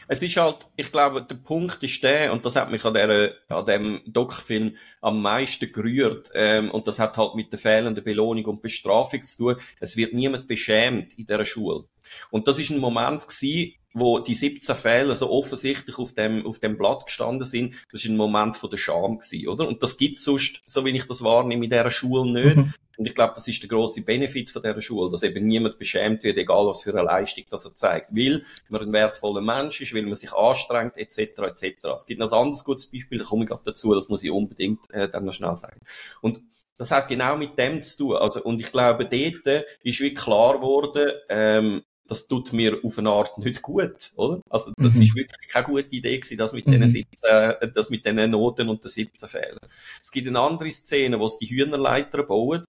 Es 0.07 0.21
ist 0.21 0.37
halt, 0.37 0.67
ich 0.75 0.91
glaube, 0.91 1.23
der 1.23 1.35
Punkt 1.35 1.81
ist 1.83 2.03
der, 2.03 2.31
und 2.31 2.45
das 2.45 2.55
hat 2.55 2.69
mich 2.71 2.85
an, 2.85 2.93
der, 2.93 3.33
an 3.49 3.65
dem 3.65 4.01
Doc-Film 4.05 4.75
am 5.01 5.21
meisten 5.21 5.71
gerührt, 5.71 6.29
ähm, 6.35 6.71
und 6.71 6.87
das 6.87 6.99
hat 6.99 7.17
halt 7.17 7.35
mit 7.35 7.51
der 7.51 7.59
fehlenden 7.59 8.03
Belohnung 8.03 8.45
und 8.45 8.61
Bestrafung 8.61 9.23
zu 9.23 9.37
tun. 9.37 9.55
Es 9.79 9.97
wird 9.97 10.13
niemand 10.13 10.47
beschämt 10.47 11.17
in 11.17 11.25
dieser 11.25 11.45
Schule. 11.45 11.85
Und 12.29 12.47
das 12.47 12.59
ist 12.59 12.69
ein 12.69 12.79
Moment 12.79 13.27
gewesen, 13.27 13.73
wo 13.93 14.19
die 14.19 14.33
17 14.33 14.75
Fehler 14.75 15.15
so 15.15 15.31
offensichtlich 15.31 15.97
auf 15.97 16.13
dem, 16.13 16.45
auf 16.45 16.59
dem 16.59 16.77
Blatt 16.77 17.05
gestanden 17.05 17.47
sind, 17.47 17.75
das 17.91 18.03
ist 18.03 18.09
ein 18.09 18.17
Moment 18.17 18.57
von 18.57 18.69
der 18.69 18.77
Scham 18.77 19.19
gewesen, 19.19 19.47
oder? 19.47 19.67
Und 19.67 19.81
das 19.81 19.97
gibt's 19.97 20.23
sonst, 20.23 20.61
so 20.67 20.83
wie 20.85 20.89
ich 20.89 21.05
das 21.05 21.23
wahrnehme, 21.23 21.63
in 21.63 21.71
dieser 21.71 21.91
Schule 21.91 22.31
nicht. 22.31 22.57
Mhm. 22.57 22.73
Und 22.97 23.07
ich 23.07 23.15
glaube, 23.15 23.33
das 23.35 23.47
ist 23.47 23.61
der 23.61 23.69
große 23.69 24.03
Benefit 24.03 24.49
von 24.49 24.61
dieser 24.61 24.81
Schule, 24.81 25.11
dass 25.11 25.23
eben 25.23 25.45
niemand 25.45 25.77
beschämt 25.77 26.23
wird, 26.23 26.37
egal 26.37 26.65
was 26.67 26.83
für 26.83 26.91
eine 26.91 27.03
Leistung 27.03 27.45
das 27.49 27.65
er 27.65 27.75
zeigt. 27.75 28.15
Weil 28.15 28.43
man 28.69 28.81
ein 28.81 28.93
wertvoller 28.93 29.41
Mensch 29.41 29.81
ist, 29.81 29.93
weil 29.93 30.03
man 30.03 30.15
sich 30.15 30.33
anstrengt, 30.33 30.97
etc., 30.97 31.19
etc. 31.39 31.87
Es 31.95 32.05
gibt 32.05 32.19
noch 32.19 32.31
ein 32.31 32.37
anderes 32.37 32.63
gutes 32.63 32.87
Beispiel, 32.87 33.19
da 33.19 33.25
komme 33.25 33.43
ich 33.43 33.49
gerade 33.49 33.63
dazu, 33.65 33.93
das 33.93 34.09
muss 34.09 34.23
ich 34.23 34.31
unbedingt 34.31 34.89
äh, 34.91 35.09
dann 35.09 35.25
noch 35.25 35.33
schnell 35.33 35.55
sagen. 35.55 35.79
Und 36.21 36.41
das 36.77 36.91
hat 36.91 37.07
genau 37.07 37.37
mit 37.37 37.57
dem 37.57 37.81
zu 37.81 37.97
tun. 37.97 38.17
Also, 38.17 38.43
und 38.43 38.59
ich 38.59 38.71
glaube, 38.71 39.05
dort 39.05 39.65
ist 39.83 39.99
wie 40.01 40.13
klar 40.13 40.55
geworden, 40.55 41.11
ähm, 41.29 41.83
das 42.07 42.27
tut 42.27 42.53
mir 42.53 42.79
auf 42.83 42.97
eine 42.97 43.09
Art 43.09 43.37
nicht 43.37 43.61
gut, 43.61 44.11
oder? 44.15 44.41
Also, 44.49 44.71
das 44.77 44.95
mhm. 44.95 45.01
ist 45.01 45.15
wirklich 45.15 45.49
keine 45.49 45.65
gute 45.65 45.95
Idee 45.95 46.17
gewesen, 46.17 46.37
das 46.37 46.53
mit 46.53 46.67
mhm. 46.67 46.71
den 46.71 46.87
17, 46.87 47.71
das 47.73 47.89
mit 47.89 48.05
den 48.05 48.31
Noten 48.31 48.69
und 48.69 48.83
den 48.83 48.91
17 48.91 49.27
Fehlern. 49.27 49.57
Es 50.01 50.11
gibt 50.11 50.27
eine 50.27 50.39
andere 50.39 50.71
Szene, 50.71 51.19
wo 51.19 51.25
es 51.25 51.37
die 51.37 51.47
Hühnerleiter 51.47 52.23
bauen, 52.23 52.65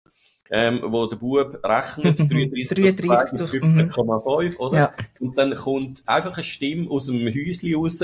ähm, 0.51 0.81
wo 0.85 1.07
der 1.07 1.17
Bub 1.17 1.59
rechnet, 1.65 2.19
33, 2.19 2.69
33 2.77 3.41
15,5, 3.41 4.57
oder? 4.59 4.79
Ja. 4.79 4.95
Und 5.21 5.37
dann 5.37 5.55
kommt 5.55 6.03
einfach 6.07 6.37
eine 6.37 6.45
Stimme 6.45 6.91
aus 6.91 7.07
dem 7.07 7.27
Häuschen 7.27 7.75
raus, 7.75 8.03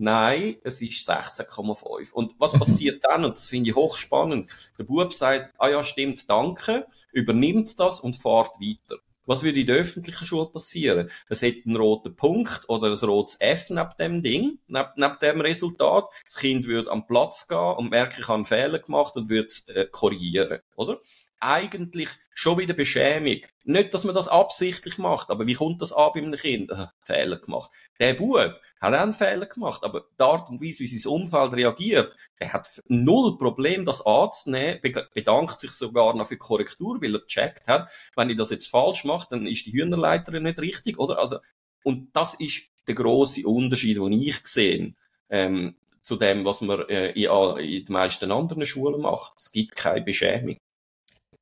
Nein, 0.00 0.58
es 0.62 0.80
ist 0.80 1.10
16,5. 1.10 2.12
Und 2.12 2.34
was 2.38 2.52
passiert 2.52 3.04
dann? 3.04 3.24
Und 3.24 3.36
das 3.36 3.48
finde 3.48 3.70
ich 3.70 3.76
hochspannend. 3.76 4.48
Der 4.78 4.84
Bub 4.84 5.12
sagt, 5.12 5.52
ah 5.58 5.68
ja, 5.68 5.82
stimmt, 5.82 6.30
danke, 6.30 6.86
übernimmt 7.10 7.78
das 7.80 7.98
und 7.98 8.16
fährt 8.16 8.52
weiter. 8.60 9.00
Was 9.28 9.42
würde 9.42 9.60
in 9.60 9.66
der 9.66 9.76
öffentlichen 9.76 10.24
Schule 10.24 10.46
passieren? 10.46 11.10
Es 11.28 11.42
hätte 11.42 11.66
einen 11.66 11.76
roten 11.76 12.16
Punkt 12.16 12.66
oder 12.66 12.88
ein 12.88 12.96
rotes 12.96 13.36
F 13.38 13.68
neben 13.68 13.90
dem 13.98 14.22
Ding, 14.22 14.58
neben, 14.68 14.88
neben 14.96 15.18
dem 15.20 15.42
Resultat. 15.42 16.06
Das 16.24 16.36
Kind 16.36 16.66
würde 16.66 16.90
am 16.90 17.06
Platz 17.06 17.46
gehen 17.46 17.58
und 17.58 17.90
merke, 17.90 18.22
ich 18.22 18.26
habe 18.26 18.36
einen 18.36 18.46
Fehler 18.46 18.78
gemacht 18.78 19.16
und 19.16 19.28
würde 19.28 19.44
es 19.44 19.68
äh, 19.68 19.86
korrigieren, 19.90 20.60
oder? 20.76 20.98
Eigentlich 21.40 22.08
schon 22.34 22.58
wieder 22.58 22.74
Beschämung. 22.74 23.40
Nicht, 23.64 23.94
dass 23.94 24.04
man 24.04 24.14
das 24.14 24.28
absichtlich 24.28 24.98
macht, 24.98 25.30
aber 25.30 25.46
wie 25.46 25.54
kommt 25.54 25.82
das 25.82 25.92
an 25.92 26.10
bei 26.14 26.20
einem 26.20 26.34
Kind? 26.34 26.70
Äh, 26.70 26.86
Fehler 27.02 27.36
gemacht. 27.38 27.70
Der 28.00 28.14
Bub 28.14 28.60
hat 28.80 28.94
auch 28.94 28.98
einen 28.98 29.12
Fehler 29.12 29.46
gemacht, 29.46 29.82
aber 29.84 30.06
die 30.18 30.22
Art 30.22 30.48
und 30.48 30.62
Weise, 30.62 30.80
wie 30.80 30.86
sein 30.86 31.12
Umfeld 31.12 31.54
reagiert, 31.54 32.12
der 32.40 32.52
hat 32.52 32.82
null 32.86 33.38
Problem, 33.38 33.84
das 33.84 34.04
anzunehmen, 34.04 34.80
bedankt 35.14 35.60
sich 35.60 35.72
sogar 35.72 36.14
noch 36.14 36.26
für 36.26 36.34
die 36.34 36.38
Korrektur, 36.38 37.00
weil 37.02 37.14
er 37.14 37.20
gecheckt 37.20 37.66
hat, 37.68 37.88
wenn 38.16 38.30
ich 38.30 38.36
das 38.36 38.50
jetzt 38.50 38.68
falsch 38.68 39.04
mache, 39.04 39.28
dann 39.30 39.46
ist 39.46 39.66
die 39.66 39.72
Hühnerleiterin 39.72 40.44
nicht 40.44 40.60
richtig, 40.60 40.98
oder? 40.98 41.18
Also, 41.18 41.38
und 41.82 42.14
das 42.14 42.34
ist 42.34 42.62
der 42.86 42.94
große 42.94 43.46
Unterschied, 43.46 43.98
den 43.98 44.12
ich 44.12 44.46
sehe, 44.46 44.94
ähm, 45.28 45.76
zu 46.02 46.16
dem, 46.16 46.44
was 46.44 46.62
man 46.62 46.88
äh, 46.88 47.10
in, 47.10 47.30
in 47.58 47.84
den 47.84 47.92
meisten 47.92 48.32
anderen 48.32 48.64
Schulen 48.64 49.02
macht. 49.02 49.34
Es 49.38 49.52
gibt 49.52 49.76
keine 49.76 50.02
Beschämung. 50.02 50.56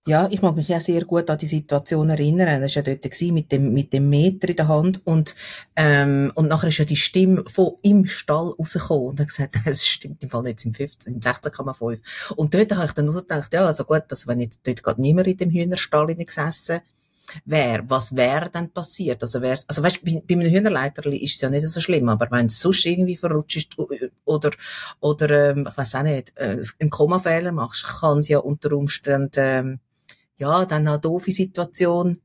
Ja, 0.09 0.29
ich 0.31 0.41
mag 0.41 0.55
mich 0.55 0.69
ja 0.69 0.79
sehr 0.79 1.05
gut 1.05 1.29
an 1.31 1.39
die 1.39 1.49
Situation 1.49 2.09
erinnern. 2.11 2.61
Das 2.63 2.77
war 2.77 2.85
ja 2.85 2.95
dort 2.95 3.21
mit 3.33 3.51
dem, 3.51 3.75
mit 3.75 3.93
dem 3.93 4.09
Meter 4.09 4.49
in 4.49 4.55
der 4.55 4.69
Hand 4.69 5.05
und, 5.05 5.35
ähm, 5.75 6.31
und 6.37 6.47
nachher 6.47 6.69
ist 6.69 6.79
ja 6.79 6.85
die 6.85 6.95
Stimme 6.95 7.43
von 7.49 7.73
im 7.83 8.07
Stall 8.07 8.55
rausgekommen 8.57 9.09
und 9.09 9.21
hat 9.21 9.27
gesagt, 9.27 9.57
es 9.65 9.85
stimmt 9.85 10.23
im 10.23 10.31
Fall 10.31 10.45
nicht, 10.45 10.65
im 10.65 10.75
15, 10.75 11.15
in 11.15 11.21
16,5. 11.21 11.99
Und 12.37 12.55
dort 12.55 12.73
habe 12.77 12.87
ich 12.87 12.93
dann 12.93 13.07
nur 13.07 13.15
gedacht, 13.21 13.53
ja, 13.53 13.67
also 13.67 13.83
gut, 13.83 14.05
also 14.09 14.29
wenn 14.29 14.39
jetzt 14.39 14.61
dort 14.63 14.85
gerade 14.85 15.01
niemand 15.01 15.27
in 15.27 15.39
dem 15.39 15.51
Hühnerstall 15.51 16.07
gesessen 16.15 16.83
wäre, 17.45 17.83
was 17.89 18.15
wäre 18.15 18.49
dann 18.49 18.71
passiert? 18.71 19.21
Also 19.23 19.43
wär's, 19.43 19.69
also 19.69 19.83
weißt, 19.83 20.05
bei, 20.05 20.23
bei 20.25 20.35
einem 20.35 20.49
Hühnerleiterli 20.49 21.17
ist 21.17 21.35
es 21.35 21.41
ja 21.41 21.51
nicht 21.51 21.67
so 21.69 21.81
schlimm, 21.81 22.09
aber 22.09 22.29
wenn 22.31 22.47
es 22.47 22.61
sonst 22.61 22.87
irgendwie 22.87 23.17
verrutscht 23.17 23.57
ist 23.57 23.77
oder, 24.25 24.53
oder, 25.01 25.51
ähm, 25.51 25.67
ich 25.69 25.77
weiß 25.77 25.97
auch 25.97 26.03
nicht, 26.05 26.33
äh, 26.37 26.63
einen 26.79 26.91
Kommafehler 26.91 27.51
machst, 27.51 27.85
kann 27.85 28.21
es 28.21 28.29
ja 28.29 28.39
unter 28.39 28.71
Umständen, 28.71 29.33
ähm, 29.39 29.81
ja, 30.39 30.65
dann 30.65 30.87
eine 30.87 30.99
doofe 30.99 31.31
Situation 31.31 32.21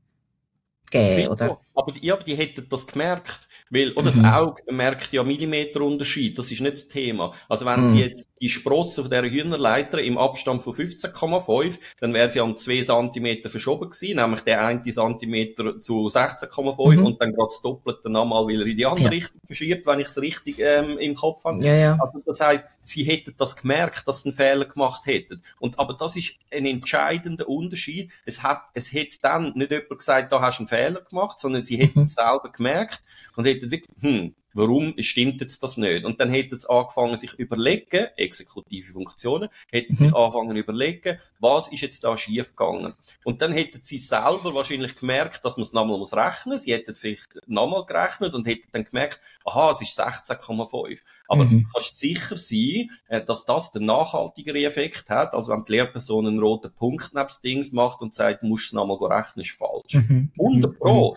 geben, 0.90 1.28
oder? 1.28 1.48
So. 1.48 1.58
Aber, 1.74 1.92
ja, 2.00 2.14
aber 2.14 2.24
die 2.24 2.36
hätten 2.36 2.66
das 2.68 2.86
gemerkt. 2.86 3.48
Weil, 3.70 3.92
oder 3.92 4.12
mhm. 4.12 4.22
das 4.22 4.34
Auge 4.34 4.62
merkt 4.70 5.12
ja 5.12 5.22
Millimeterunterschied, 5.22 6.38
das 6.38 6.52
ist 6.52 6.60
nicht 6.60 6.74
das 6.74 6.88
Thema. 6.88 7.32
Also 7.48 7.64
wenn 7.64 7.80
mhm. 7.80 7.86
sie 7.86 8.00
jetzt 8.00 8.26
die 8.42 8.48
Sprosse 8.48 9.02
von 9.02 9.10
dieser 9.10 9.22
Hühnerleiter 9.22 10.02
im 10.02 10.18
Abstand 10.18 10.62
von 10.62 10.74
15,5, 10.74 11.78
dann 12.00 12.12
wäre 12.12 12.28
sie 12.28 12.40
um 12.40 12.56
2 12.56 12.82
cm 12.82 13.48
verschoben 13.48 13.88
gewesen, 13.88 14.16
nämlich 14.16 14.40
der 14.40 14.66
1 14.66 14.82
cm 14.82 15.80
zu 15.80 16.08
16,5 16.08 16.96
mhm. 16.96 17.06
und 17.06 17.22
dann 17.22 17.32
gerade 17.32 17.48
das 17.48 17.62
Doppelte 17.62 18.10
nochmal, 18.10 18.44
weil 18.46 18.60
er 18.60 18.66
in 18.66 18.76
die 18.76 18.84
andere 18.84 19.04
ja. 19.04 19.10
Richtung 19.10 19.40
verschiebt, 19.46 19.86
wenn 19.86 20.00
ich 20.00 20.08
es 20.08 20.20
richtig 20.20 20.58
ähm, 20.58 20.98
im 20.98 21.14
Kopf 21.14 21.44
habe. 21.44 21.64
Ja, 21.64 21.74
ja. 21.74 21.98
Also 22.00 22.20
das 22.26 22.40
heisst, 22.40 22.66
sie 22.82 23.04
hätten 23.04 23.32
das 23.38 23.54
gemerkt, 23.54 24.08
dass 24.08 24.22
sie 24.22 24.30
einen 24.30 24.36
Fehler 24.36 24.64
gemacht 24.64 25.06
hätten. 25.06 25.40
Und, 25.60 25.78
aber 25.78 25.94
das 25.94 26.16
ist 26.16 26.34
ein 26.52 26.66
entscheidender 26.66 27.48
Unterschied. 27.48 28.10
Es 28.26 28.42
hat, 28.42 28.62
es 28.74 28.92
hätte 28.92 29.18
dann 29.22 29.52
nicht 29.54 29.70
jemand 29.70 29.98
gesagt, 29.98 30.32
da 30.32 30.40
hast 30.40 30.58
du 30.58 30.62
einen 30.62 30.68
Fehler 30.68 31.00
gemacht, 31.02 31.38
sondern 31.38 31.62
sie 31.62 31.76
hätten 31.76 32.00
mhm. 32.00 32.04
es 32.06 32.14
selber 32.14 32.50
gemerkt 32.52 33.02
und 33.36 33.44
hätten 33.44 33.70
wirklich, 33.70 33.96
hm, 34.00 34.34
warum 34.54 34.94
stimmt 34.98 35.40
jetzt 35.40 35.62
das 35.62 35.76
nicht? 35.76 36.04
Und 36.04 36.20
dann 36.20 36.30
hätten 36.30 36.58
sie 36.58 36.68
angefangen, 36.68 37.16
sich 37.16 37.34
überlegen, 37.34 38.08
exekutive 38.16 38.92
Funktionen, 38.92 39.48
hätten 39.70 39.94
mhm. 39.94 39.98
sich 39.98 40.14
angefangen 40.14 40.56
überlegen, 40.56 41.18
was 41.38 41.68
ist 41.68 41.80
jetzt 41.80 42.04
da 42.04 42.16
schiefgegangen? 42.16 42.92
Und 43.24 43.42
dann 43.42 43.52
hätten 43.52 43.80
sie 43.82 43.98
selber 43.98 44.54
wahrscheinlich 44.54 44.96
gemerkt, 44.96 45.44
dass 45.44 45.56
man 45.56 45.64
es 45.64 45.72
nochmal 45.72 45.98
muss 45.98 46.14
rechnen. 46.14 46.58
Sie 46.58 46.72
hätten 46.72 46.94
vielleicht 46.94 47.38
nochmal 47.46 47.84
gerechnet 47.84 48.34
und 48.34 48.46
hätten 48.46 48.68
dann 48.72 48.84
gemerkt, 48.84 49.20
aha, 49.44 49.70
es 49.72 49.80
ist 49.80 49.98
16,5. 49.98 50.98
Aber 51.28 51.44
mhm. 51.44 51.66
kannst 51.72 51.98
sicher 51.98 52.36
sein, 52.36 52.90
äh, 53.08 53.24
dass 53.24 53.44
das 53.44 53.72
den 53.72 53.86
nachhaltigeren 53.86 54.62
Effekt 54.64 55.08
hat, 55.10 55.34
als 55.34 55.48
wenn 55.48 55.64
die 55.64 55.72
Lehrperson 55.72 56.26
einen 56.26 56.38
roten 56.38 56.72
Punkt 56.72 57.14
neben 57.14 57.28
Dings 57.44 57.72
macht 57.72 58.00
und 58.00 58.14
sagt, 58.14 58.42
musst 58.42 58.64
du 58.64 58.66
es 58.68 58.72
nochmal 58.72 59.12
rechnen, 59.12 59.44
ist 59.44 59.56
falsch. 59.56 59.94
Mhm. 59.94 60.30
100 60.38 60.78
Pro. 60.78 61.16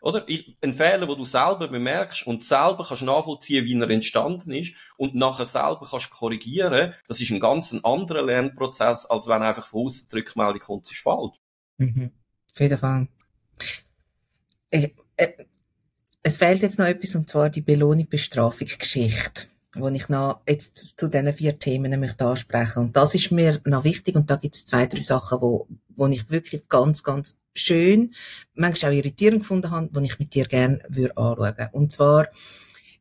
Oder? 0.00 0.26
Ein 0.60 0.74
Fehler, 0.74 1.08
wo 1.08 1.14
du 1.14 1.24
selber 1.24 1.68
bemerkst 1.68 2.26
und 2.26 2.44
selber 2.44 2.84
kannst 2.86 3.02
nachvollziehen, 3.02 3.64
wie 3.64 3.78
er 3.78 3.90
entstanden 3.90 4.52
ist 4.52 4.74
und 4.96 5.14
nachher 5.14 5.46
selber 5.46 5.86
kannst 5.88 6.10
korrigieren, 6.10 6.94
das 7.08 7.20
ist 7.20 7.30
ein 7.30 7.40
ganz 7.40 7.74
anderer 7.82 8.22
Lernprozess, 8.22 9.06
als 9.06 9.26
wenn 9.26 9.42
einfach 9.42 9.66
von 9.66 9.86
außen 9.86 10.08
die 10.10 10.16
Rückmeldung 10.16 10.60
kommt, 10.60 10.86
es 10.86 10.92
ist 10.92 11.02
falsch. 11.02 11.36
Mhm. 11.78 12.10
Auf 12.52 12.60
jeden 12.60 12.78
Fall. 12.78 13.08
Ich, 14.70 14.94
äh, 15.16 15.32
es 16.22 16.38
fehlt 16.38 16.62
jetzt 16.62 16.78
noch 16.78 16.86
etwas, 16.86 17.14
und 17.14 17.28
zwar 17.28 17.50
die 17.50 17.62
Belohnung-Bestrafung-Geschichte 17.62 19.48
wo 19.78 19.88
ich 19.88 20.08
noch 20.08 20.40
jetzt 20.48 20.98
zu 20.98 21.08
diesen 21.08 21.32
vier 21.32 21.58
Themen 21.58 21.90
nämlich 21.90 22.18
anspreche. 22.20 22.80
Und 22.80 22.96
das 22.96 23.14
ist 23.14 23.30
mir 23.30 23.60
noch 23.64 23.84
wichtig 23.84 24.16
und 24.16 24.30
da 24.30 24.36
gibt 24.36 24.54
es 24.54 24.66
zwei, 24.66 24.86
drei 24.86 25.00
Sachen, 25.00 25.40
wo, 25.40 25.68
wo 25.96 26.06
ich 26.08 26.30
wirklich 26.30 26.68
ganz, 26.68 27.02
ganz 27.02 27.38
schön, 27.54 28.14
manchmal 28.54 28.92
auch 28.92 28.96
irritierend 28.96 29.40
gefunden 29.40 29.70
habe, 29.70 29.88
die 29.92 30.06
ich 30.06 30.18
mit 30.18 30.34
dir 30.34 30.46
gerne 30.46 30.80
würde 30.88 31.16
anschauen. 31.16 31.68
Und 31.72 31.92
zwar 31.92 32.28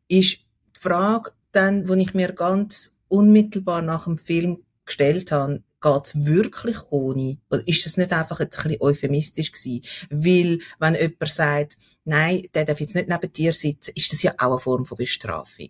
ist 0.08 0.38
die 0.76 0.80
Frage 0.80 1.32
dann, 1.52 1.88
wo 1.88 1.94
ich 1.94 2.14
mir 2.14 2.34
ganz 2.34 2.96
unmittelbar 3.08 3.82
nach 3.82 4.06
dem 4.06 4.18
Film 4.18 4.64
gestellt 4.86 5.32
habe, 5.32 5.64
geht's 5.82 6.26
wirklich 6.26 6.78
ohne? 6.90 7.38
Oder 7.50 7.68
ist 7.68 7.86
das 7.86 7.98
nicht 7.98 8.12
einfach 8.12 8.40
jetzt 8.40 8.58
ein 8.58 8.64
bisschen 8.64 8.82
euphemistisch 8.82 9.52
gewesen? 9.52 9.82
Weil, 10.10 10.60
wenn 10.80 10.96
jemand 10.96 11.32
sagt, 11.32 11.78
nein, 12.04 12.48
der 12.54 12.66
darf 12.66 12.80
jetzt 12.80 12.96
nicht 12.96 13.08
neben 13.08 13.32
dir 13.32 13.54
sitzen, 13.54 13.92
ist 13.96 14.12
das 14.12 14.24
ja 14.24 14.34
auch 14.38 14.52
eine 14.52 14.60
Form 14.60 14.86
von 14.86 14.98
Bestrafung. 14.98 15.70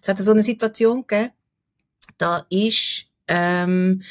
Es 0.00 0.08
hat 0.08 0.18
so 0.18 0.30
eine 0.30 0.42
Situation 0.42 1.06
gegeben, 1.06 1.32
da 2.18 2.46
ist, 2.50 3.06
ähm, 3.28 4.02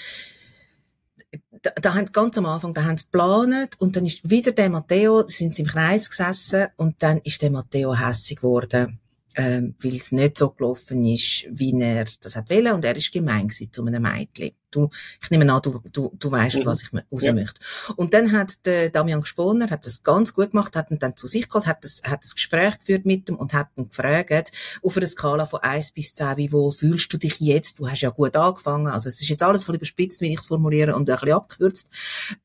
da, 1.62 1.72
da 1.82 1.94
haben 1.94 2.06
ganz 2.12 2.38
am 2.38 2.46
Anfang, 2.46 2.74
da 2.74 2.84
haben 2.84 2.98
sie 2.98 3.06
geplant 3.06 3.80
und 3.80 3.96
dann 3.96 4.06
ist 4.06 4.28
wieder 4.30 4.52
der 4.52 4.70
Matteo, 4.70 5.28
sind 5.28 5.56
sie 5.56 5.64
im 5.64 5.68
Kreis 5.68 6.10
gesessen 6.10 6.68
und 6.78 7.02
dann 7.04 7.20
ist 7.20 7.42
der 7.42 7.52
Matteo 7.52 7.96
hässig 7.96 8.38
geworden 8.38 9.01
ähm, 9.36 9.76
weil 9.80 9.96
es 9.96 10.12
nicht 10.12 10.38
so 10.38 10.50
gelaufen 10.50 11.04
ist, 11.06 11.46
wie 11.50 11.74
er 11.80 12.06
das 12.22 12.36
hat 12.36 12.50
wollen 12.50 12.74
und 12.74 12.86
er 12.86 12.96
ist 12.96 13.12
gemein 13.12 13.48
gewesen 13.48 13.72
zu 13.72 13.86
einem 13.86 14.04
Mädchen. 14.04 14.52
Du, 14.72 14.90
ich 15.22 15.30
nehme 15.30 15.52
an, 15.52 15.62
du, 15.62 15.82
du, 15.92 16.14
du 16.18 16.32
weißt, 16.32 16.58
mhm. 16.58 16.66
was 16.66 16.82
ich 16.82 16.94
raus 16.94 17.26
ja. 17.26 17.34
möchte. 17.34 17.60
Und 17.98 18.14
dann 18.14 18.32
hat 18.32 18.66
der 18.66 18.90
Damian 18.90 19.20
Gesponer, 19.20 19.70
hat 19.70 19.86
das 19.86 20.02
ganz 20.02 20.34
gut 20.34 20.52
gemacht, 20.52 20.78
hat 20.78 20.92
ihn 20.92 21.00
dann 21.00 21.18
zu 21.18 21.28
sich 21.28 21.50
geholt, 21.50 21.68
hat 21.68 21.84
das, 21.84 22.02
hat 22.06 22.24
das 22.24 22.36
Gespräch 22.36 22.80
geführt 22.80 23.06
mit 23.06 23.30
ihm 23.30 23.36
und 23.36 23.54
hat 23.54 23.68
ihn 23.76 23.90
gefragt, 23.90 24.54
auf 24.82 24.96
einer 24.96 25.08
Skala 25.08 25.46
von 25.46 25.60
1 25.60 25.92
bis 25.92 26.14
10, 26.14 26.38
wie 26.38 26.54
wohl 26.54 26.72
fühlst 26.72 27.12
du 27.12 27.18
dich 27.18 27.40
jetzt? 27.42 27.80
Du 27.80 27.90
hast 27.90 28.00
ja 28.00 28.12
gut 28.12 28.36
angefangen. 28.38 28.88
Also 28.88 29.10
es 29.10 29.22
ist 29.22 29.28
jetzt 29.28 29.44
alles 29.44 29.62
ein 29.62 29.64
bisschen 29.64 29.76
überspitzt, 29.76 30.22
wie 30.22 30.32
ich 30.32 30.40
es 30.40 30.46
formuliere 30.46 30.96
und 30.96 31.10
ein 31.10 31.16
bisschen 31.16 31.34
abgekürzt. 31.34 31.90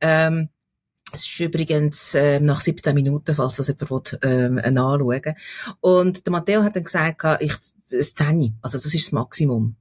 Ähm, 0.00 0.48
es 1.16 1.26
ist 1.26 1.40
übrigens 1.40 2.14
äh, 2.14 2.40
nach 2.40 2.60
17 2.60 2.94
Minuten, 2.94 3.34
falls 3.34 3.56
das 3.56 3.68
jemand 3.68 4.12
will, 4.22 4.60
äh, 4.62 4.70
nachschauen 4.70 5.34
Und 5.80 6.26
der 6.26 6.30
Matteo 6.30 6.62
hat 6.62 6.76
dann 6.76 6.84
gesagt, 6.84 7.24
ich, 7.40 7.54
ein 7.92 8.02
10, 8.02 8.58
also 8.62 8.78
das 8.78 8.94
ist 8.94 9.06
das 9.06 9.12
Maximum. 9.12 9.76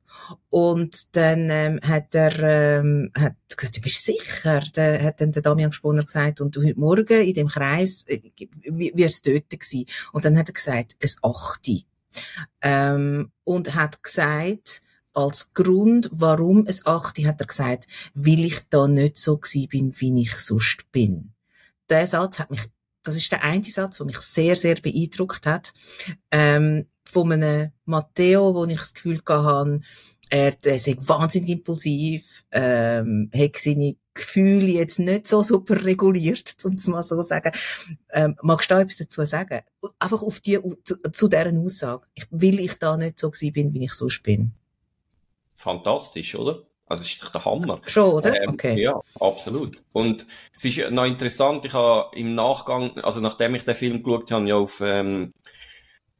Und 0.49 1.15
dann 1.15 1.49
ähm, 1.49 1.79
hat 1.83 2.15
er 2.15 2.79
ähm, 2.79 3.11
hat 3.17 3.35
gesagt, 3.55 3.77
du 3.77 3.81
bist 3.81 4.05
sicher? 4.05 4.63
Dann 4.73 5.03
hat 5.03 5.21
dann 5.21 5.31
der 5.31 5.41
Damian 5.41 5.71
Gesponer 5.71 6.03
gesagt, 6.03 6.39
und 6.41 6.55
du 6.55 6.63
heute 6.63 6.79
Morgen 6.79 7.21
in 7.21 7.33
dem 7.33 7.47
Kreis, 7.47 8.05
äh, 8.07 8.21
wie, 8.63 9.03
es 9.03 9.21
dort 9.21 9.49
gewesen. 9.49 9.85
Und 10.13 10.25
dann 10.25 10.37
hat 10.37 10.49
er 10.49 10.53
gesagt, 10.53 10.95
es 10.99 11.17
8. 11.21 11.85
Ähm, 12.61 13.31
und 13.43 13.75
hat 13.75 14.01
gesagt, 14.01 14.81
als 15.15 15.53
Grund, 15.53 16.09
warum 16.11 16.65
es 16.67 16.85
achte, 16.85 17.25
hat 17.25 17.39
er 17.39 17.47
gesagt, 17.47 17.87
weil 18.13 18.45
ich 18.45 18.59
da 18.69 18.87
nicht 18.87 19.17
so 19.17 19.37
gsi 19.37 19.67
bin, 19.67 19.93
wie 19.99 20.21
ich 20.21 20.37
sonst 20.37 20.91
bin. 20.91 21.33
Der 21.89 22.05
Satz 22.07 22.39
hat 22.39 22.51
mich, 22.51 22.61
das 23.03 23.17
ist 23.17 23.31
der 23.31 23.43
einzige 23.43 23.73
Satz, 23.73 23.97
der 23.97 24.05
mich 24.05 24.19
sehr, 24.19 24.55
sehr 24.55 24.75
beeindruckt 24.75 25.45
hat, 25.45 25.73
ähm, 26.31 26.87
von 27.03 27.31
einem 27.31 27.71
Matteo, 27.85 28.53
wo 28.55 28.65
ich 28.65 28.79
das 28.79 28.93
Gefühl 28.93 29.21
hatte, 29.27 29.81
er, 30.29 30.53
ist 30.63 31.07
wahnsinnig 31.07 31.49
impulsiv, 31.49 32.43
ähm, 32.51 33.29
hat 33.33 33.57
seine 33.57 33.95
Gefühle 34.13 34.65
jetzt 34.65 34.97
nicht 34.97 35.27
so 35.27 35.43
super 35.43 35.83
reguliert, 35.83 36.55
um 36.63 36.73
es 36.73 36.87
mal 36.87 37.03
so 37.03 37.21
sagen. 37.21 37.51
Ähm, 38.11 38.35
magst 38.41 38.71
du 38.71 38.75
da 38.75 38.81
etwas 38.81 38.97
dazu 38.97 39.23
sagen? 39.25 39.61
Einfach 39.99 40.23
auf 40.23 40.39
die, 40.39 40.59
zu, 40.83 40.95
zu 41.11 41.27
deren 41.27 41.63
Aussage. 41.63 42.07
Ich, 42.15 42.25
weil 42.31 42.59
ich 42.59 42.73
da 42.75 42.97
nicht 42.97 43.19
so 43.19 43.29
gewesen 43.29 43.53
bin, 43.53 43.73
wie 43.73 43.85
ich 43.85 43.93
sonst 43.93 44.23
bin 44.23 44.53
fantastisch, 45.55 46.35
oder? 46.35 46.63
Also, 46.87 47.03
das 47.03 47.13
ist 47.13 47.23
doch 47.23 47.31
der 47.31 47.45
Hammer. 47.45 47.81
Schon, 47.87 48.13
oder? 48.13 48.41
Ähm, 48.41 48.49
okay. 48.49 48.79
Ja, 48.79 48.99
absolut. 49.19 49.81
Und 49.91 50.27
es 50.55 50.65
ist 50.65 50.91
noch 50.91 51.05
interessant, 51.05 51.65
ich 51.65 51.73
habe 51.73 52.15
im 52.15 52.35
Nachgang, 52.35 52.99
also 52.99 53.21
nachdem 53.21 53.55
ich 53.55 53.63
den 53.63 53.73
Film 53.73 54.03
geschaut 54.03 54.31
habe, 54.31 54.47
ja 54.47 54.55
auf, 54.55 54.81
ähm, 54.81 55.33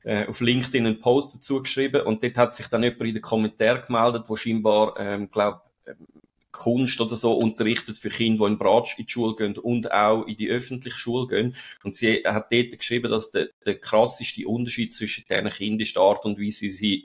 äh, 0.03 0.25
auf 0.25 0.41
LinkedIn 0.41 0.87
einen 0.87 0.99
Post 0.99 1.35
dazu 1.35 1.61
geschrieben 1.61 2.01
und 2.01 2.23
dort 2.23 2.37
hat 2.37 2.55
sich 2.55 2.67
dann 2.67 2.81
jemand 2.81 3.01
in 3.01 3.13
den 3.13 3.21
Kommentaren 3.21 3.83
gemeldet, 3.85 4.23
wo 4.27 4.35
scheinbar, 4.35 4.95
ähm, 4.97 5.29
glaub, 5.29 5.61
ähm, 5.85 6.07
Kunst 6.55 7.01
oder 7.01 7.15
so 7.15 7.33
unterrichtet 7.33 7.97
für 7.97 8.09
Kinder, 8.09 8.45
die 8.45 8.53
in 8.53 8.57
Bratsch 8.57 8.97
in 8.97 9.05
die 9.05 9.11
Schule 9.11 9.35
gehen 9.35 9.57
und 9.57 9.91
auch 9.91 10.23
in 10.25 10.37
die 10.37 10.49
öffentliche 10.49 10.97
Schule 10.97 11.27
gehen. 11.27 11.55
Und 11.83 11.95
sie 11.95 12.23
hat 12.25 12.51
dort 12.51 12.79
geschrieben, 12.79 13.11
dass 13.11 13.29
der, 13.29 13.49
der 13.65 13.77
krasseste 13.77 14.47
Unterschied 14.47 14.93
zwischen 14.93 15.25
diesen 15.29 15.49
Kindern 15.49 15.79
ist 15.81 15.95
die 15.95 15.99
Art 15.99 16.23
und 16.23 16.39
Weise, 16.39 16.61
wie 16.61 16.71
sie 16.71 17.03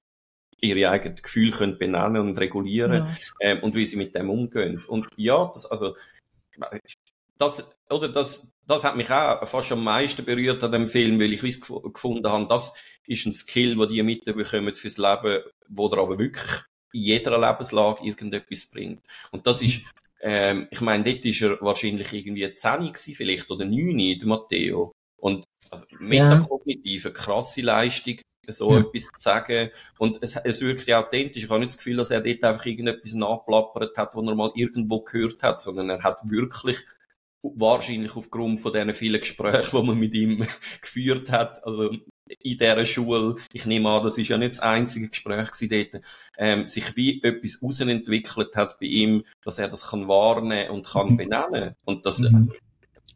ihre 0.61 0.91
eigenen 0.91 1.17
Gefühle 1.17 1.53
können 1.53 1.79
benennen 1.79 2.23
und 2.23 2.39
regulieren 2.39 3.07
yes. 3.09 3.33
ähm, 3.41 3.61
und 3.63 3.75
wie 3.75 3.87
sie 3.87 3.97
mit 3.97 4.15
dem 4.15 4.31
umgehen. 4.31 4.83
Und 4.87 5.07
ja, 5.17 5.51
das, 5.53 5.67
also, 5.67 5.97
das, 7.39 7.71
oder 7.89 8.09
das, 8.09 8.51
das 8.67 8.85
hat 8.85 8.97
mich 8.97 9.11
auch 9.11 9.47
fast 9.47 9.73
am 9.73 9.83
meisten 9.83 10.25
berührt 10.25 10.63
an 10.63 10.73
dem 10.73 10.89
Film, 10.89 11.19
weil 11.19 11.33
ich 11.33 11.43
es 11.43 11.61
gefunden 11.61 12.29
habe, 12.29 12.47
das 12.49 12.73
ist 13.07 13.27
ein 13.27 13.33
Skill, 13.33 13.77
den 13.77 13.89
die 13.89 14.03
mitbekommen 14.03 14.75
fürs 14.75 14.99
Leben, 14.99 15.43
wo 15.69 15.89
der 15.89 15.99
aber 16.01 16.19
wirklich 16.19 16.63
in 16.93 17.03
jeder 17.03 17.39
Lebenslage 17.39 18.05
irgendetwas 18.05 18.67
bringt. 18.67 19.05
Und 19.31 19.47
das 19.47 19.63
ist, 19.63 19.83
ähm, 20.21 20.69
ich 20.71 20.81
meine, 20.81 21.05
dort 21.05 21.25
ist 21.25 21.41
er 21.41 21.61
wahrscheinlich 21.61 22.13
irgendwie 22.13 22.53
10 22.55 22.93
gewesen, 22.93 23.15
vielleicht, 23.15 23.51
oder 23.51 23.65
9, 23.65 24.19
der 24.19 24.29
Matteo. 24.29 24.93
Und 25.17 25.45
also 25.71 25.85
metakognitive, 25.99 27.09
ja. 27.09 27.15
krasse 27.15 27.63
Leistung, 27.63 28.17
so 28.53 28.73
ja. 28.73 28.81
etwas 28.81 29.05
zu 29.05 29.19
sagen. 29.19 29.71
Und 29.99 30.19
es, 30.23 30.37
es 30.37 30.61
wirkt 30.61 30.87
ja 30.87 31.05
authentisch. 31.05 31.45
Ich 31.45 31.51
habe 31.51 31.61
nicht 31.61 31.71
das 31.71 31.79
Gefühl, 31.79 31.97
dass 31.97 32.11
er 32.11 32.21
dort 32.21 32.45
einfach 32.45 32.67
irgendetwas 32.67 33.13
nachplappert 33.15 33.97
hat, 33.97 34.15
was 34.15 34.27
er 34.27 34.35
mal 34.35 34.53
irgendwo 34.55 35.01
gehört 35.01 35.43
hat, 35.43 35.61
sondern 35.61 35.91
er 35.91 36.03
hat 36.03 36.31
wirklich 36.31 36.79
wahrscheinlich 37.43 38.17
aufgrund 38.17 38.61
von 38.61 38.73
diesen 38.73 38.95
vielen 38.95 39.21
Gesprächen, 39.21 39.71
die 39.81 39.87
man 39.87 39.99
mit 39.99 40.15
ihm 40.15 40.47
geführt 40.81 41.31
hat, 41.31 41.65
also 41.65 41.91
in 42.39 42.59
dieser 42.59 42.87
Schule, 42.87 43.37
ich 43.53 43.67
nehme 43.67 43.89
an, 43.89 44.05
das 44.05 44.17
ist 44.17 44.29
ja 44.29 44.39
nicht 44.39 44.53
das 44.53 44.61
einzige 44.61 45.09
Gespräch 45.09 45.49
dort, 45.63 46.03
ähm, 46.39 46.67
sich 46.67 46.97
wie 46.97 47.21
etwas 47.23 47.59
außenentwickelt 47.61 48.55
hat 48.55 48.79
bei 48.79 48.87
ihm, 48.87 49.25
dass 49.43 49.59
er 49.59 49.69
das 49.69 49.89
kann 49.89 50.07
wahrnehmen 50.07 50.71
und 50.71 50.87
kann 50.87 51.11
mhm. 51.11 51.17
benennen. 51.17 51.75
Und 51.85 52.07
das, 52.07 52.21
mhm. 52.21 52.35
also, 52.37 52.53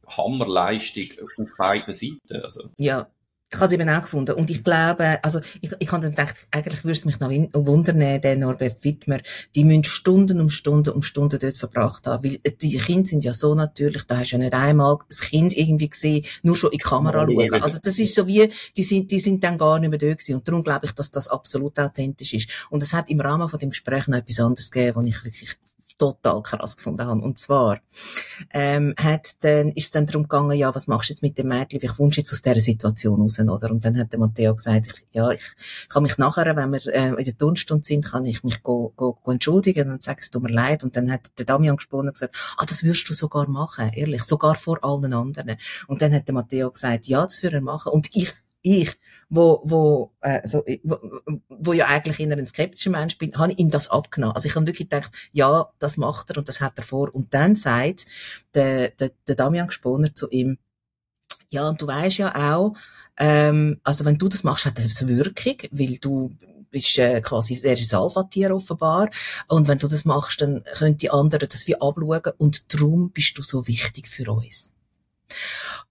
Hammerleistung 0.07 1.09
auf 1.39 1.49
beiden 1.57 1.95
Seiten. 1.95 2.43
Also. 2.43 2.71
Ja, 2.77 3.07
ich 3.51 3.57
habe 3.57 3.67
es 3.67 3.73
eben 3.73 3.89
auch 3.89 4.03
gefunden. 4.03 4.35
Und 4.35 4.51
ich 4.51 4.65
glaube, 4.65 5.23
also, 5.23 5.41
ich, 5.61 5.71
ich 5.79 5.93
habe 5.93 6.03
dann 6.03 6.15
gedacht, 6.15 6.49
eigentlich 6.51 6.85
würde 6.85 6.99
es 6.99 7.05
mich 7.05 7.21
noch 7.21 7.31
wundern, 7.31 8.01
der 8.21 8.37
Norbert 8.37 8.83
Wittmer, 8.83 9.21
die 9.55 9.65
müssen 9.65 9.85
Stunden 9.85 10.41
um 10.41 10.51
Stunden 10.51 10.91
um 10.91 11.03
Stunden 11.03 11.39
dort 11.39 11.57
verbracht 11.57 12.07
haben. 12.07 12.25
Weil 12.25 12.39
die 12.39 12.77
Kinder 12.79 13.09
sind 13.09 13.23
ja 13.23 13.33
so 13.33 13.55
natürlich, 13.55 14.05
da 14.05 14.19
hast 14.19 14.33
du 14.33 14.37
ja 14.37 14.43
nicht 14.43 14.55
einmal 14.55 14.99
das 15.09 15.21
Kind 15.21 15.57
irgendwie 15.57 15.89
gesehen, 15.89 16.25
nur 16.43 16.57
schon 16.57 16.73
in 16.73 16.79
die 16.79 16.83
Kamera 16.83 17.27
schauen. 17.27 17.63
Also, 17.63 17.79
das 17.83 17.99
ist 17.99 18.15
so 18.15 18.27
wie, 18.27 18.49
die 18.77 18.83
sind, 18.83 19.11
die 19.11 19.21
sind 19.21 19.45
dann 19.45 19.57
gar 19.57 19.79
nicht 19.79 19.91
mehr 19.91 19.99
da 19.99 20.13
gewesen. 20.13 20.37
Und 20.37 20.49
darum 20.49 20.65
glaube 20.65 20.87
ich, 20.87 20.93
dass 20.93 21.11
das 21.11 21.29
absolut 21.29 21.79
authentisch 21.79 22.35
ist. 22.35 22.51
Und 22.71 22.83
es 22.83 22.93
hat 22.93 23.09
im 23.09 23.21
Rahmen 23.21 23.49
von 23.49 23.59
dem 23.61 23.71
Gespräch 23.71 24.09
noch 24.09 24.19
etwas 24.19 24.41
anderes 24.41 24.71
gegeben, 24.71 24.97
wo 24.97 25.03
ich 25.03 25.25
wirklich 25.25 25.57
total 25.99 26.43
krass 26.43 26.77
gefunden 26.77 27.07
habe. 27.07 27.21
Und 27.21 27.39
zwar 27.39 27.81
ähm, 28.53 28.95
hat 28.97 29.45
dann, 29.45 29.69
ist 29.71 29.85
es 29.85 29.91
dann 29.91 30.07
darum 30.07 30.25
gegangen, 30.25 30.57
ja, 30.57 30.75
was 30.75 30.87
machst 30.87 31.09
du 31.09 31.13
jetzt 31.13 31.23
mit 31.23 31.39
dem 31.39 31.49
Mädchen, 31.49 31.81
kommst 31.81 32.17
du 32.17 32.21
jetzt 32.21 32.33
aus 32.33 32.43
dieser 32.43 32.61
Situation 32.61 33.21
raus, 33.21 33.39
oder? 33.39 33.71
Und 33.71 33.85
dann 33.85 33.99
hat 33.99 34.13
der 34.13 34.19
Matteo 34.19 34.55
gesagt, 34.55 34.87
ich, 34.87 35.07
ja, 35.13 35.31
ich 35.31 35.55
kann 35.89 36.03
mich 36.03 36.19
nachher, 36.19 36.57
wenn 36.57 36.73
wir 36.73 36.87
äh, 36.87 37.09
in 37.11 37.25
der 37.25 37.37
Turnstunde 37.37 37.85
sind, 37.85 38.05
kann 38.05 38.27
ich 38.27 38.43
mich 38.43 38.63
go, 38.63 38.93
go, 38.97 39.15
go 39.23 39.31
entschuldigen 39.31 39.91
und 39.91 40.03
sagen, 40.03 40.19
es 40.21 40.31
tut 40.31 40.43
mir 40.43 40.53
leid. 40.53 40.83
Und 40.83 40.97
dann 40.97 41.11
hat 41.11 41.39
der 41.39 41.47
Damian 41.47 41.77
gesprochen 41.77 42.09
und 42.09 42.15
gesagt, 42.15 42.37
ah, 42.57 42.67
das 42.67 42.83
würdest 42.83 43.09
du 43.09 43.13
sogar 43.13 43.49
machen, 43.49 43.91
ehrlich, 43.95 44.25
sogar 44.25 44.57
vor 44.57 44.83
allen 44.85 45.13
anderen. 45.13 45.57
Und 45.87 46.03
dann 46.03 46.13
hat 46.13 46.27
der 46.27 46.35
Matteo 46.35 46.71
gesagt, 46.71 47.07
ja, 47.07 47.23
das 47.23 47.43
würde 47.43 47.57
er 47.57 47.63
machen. 47.63 47.93
Und 47.93 48.09
ich 48.15 48.35
ich, 48.65 48.97
wo, 49.29 49.61
wo, 49.65 50.13
äh, 50.23 50.47
so, 50.47 50.65
wo, 50.83 50.99
wo 51.49 51.73
ja 51.75 51.87
eigentlich 51.87 52.19
eher 52.19 52.37
ein 52.37 52.47
skeptischer 52.47 52.91
Mensch 52.91 53.19
bin, 53.19 53.37
habe 53.37 53.53
ich 53.53 53.59
ihm 53.59 53.71
das 53.71 53.91
abgenommen. 53.91 54.35
Also 54.35 54.49
ich 54.49 54.57
habe 54.57 54.67
wirklich 54.67 54.89
gedacht, 54.89 55.13
ja, 55.33 55.71
das 55.79 55.99
macht 55.99 56.31
er 56.31 56.39
und 56.39 56.49
das 56.49 56.61
hat 56.61 56.79
er 56.79 56.83
vor. 56.83 57.15
Und 57.15 57.35
dann 57.35 57.55
sagt 57.55 58.07
der, 58.55 58.89
der, 58.89 59.11
der 59.29 59.35
Damian 59.35 59.67
Gesponer 59.67 60.15
zu 60.15 60.31
ihm, 60.31 60.59
ja, 61.51 61.69
und 61.69 61.81
du 61.81 61.87
weißt 61.87 62.19
ja 62.19 62.55
auch, 62.55 62.75
ähm, 63.19 63.81
also 63.85 64.05
wenn 64.05 64.19
du 64.19 64.29
das 64.29 64.45
machst, 64.45 64.65
hat 64.65 64.79
das 64.79 65.03
eine 65.03 65.17
Wirkung, 65.17 65.57
weil 65.71 65.99
du 65.99 66.31
bist 66.71 66.99
äh, 66.99 67.21
quasi, 67.21 67.61
er 67.63 67.75
ist 67.75 67.95
ein 67.95 68.01
Alpha-Tier 68.01 68.53
offenbar. 68.55 69.11
Und 69.47 69.69
wenn 69.69 69.79
du 69.79 69.87
das 69.87 70.05
machst, 70.05 70.41
dann 70.41 70.65
können 70.75 70.97
die 70.97 71.11
anderen 71.11 71.49
das 71.49 71.67
wie 71.67 71.77
abschauen 71.77 72.33
und 72.39 72.75
darum 72.75 73.11
bist 73.11 73.39
du 73.39 73.43
so 73.43 73.69
wichtig 73.69 74.09
für 74.09 74.33
uns. 74.33 74.74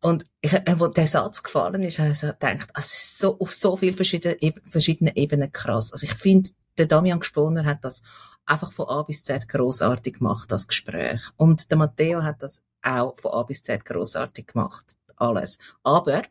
Und 0.02 0.26
ich, 0.42 0.54
äh, 0.54 0.76
wo 0.78 0.88
der 0.88 1.08
Satz 1.08 1.44
gefallen 1.44 1.84
ist, 1.84 2.00
habe 2.00 2.12
ich 2.12 2.20
gedacht, 2.20 2.70
es 2.78 2.86
ist 2.86 3.20
so, 3.20 3.40
auf 3.40 3.54
so 3.54 3.78
vielen 3.78 3.96
verschiedenen, 3.96 4.38
verschiedenen 4.66 5.16
Ebenen 5.16 5.52
krass. 5.52 5.92
Also 5.92 6.06
ich 6.06 6.14
finde, 6.14 6.50
der 6.78 6.88
Damian 6.88 7.20
Gesponer 7.20 7.66
hat 7.66 7.84
das 7.84 8.02
einfach 8.46 8.72
von 8.72 8.90
A 8.90 9.04
bis 9.04 9.24
Z 9.24 9.48
großartig 9.48 10.20
gemacht, 10.20 10.52
das 10.52 10.68
Gespräch. 10.68 11.22
Und 11.38 11.70
der 11.72 11.78
Matteo 11.78 12.24
hat 12.24 12.42
das 12.44 12.62
auch 12.82 13.16
von 13.20 13.32
A 13.32 13.44
bis 13.44 13.62
Z 13.62 13.86
großartig 13.86 14.48
gemacht. 14.48 14.96
Alles. 15.16 15.58
Aber, 15.84 16.24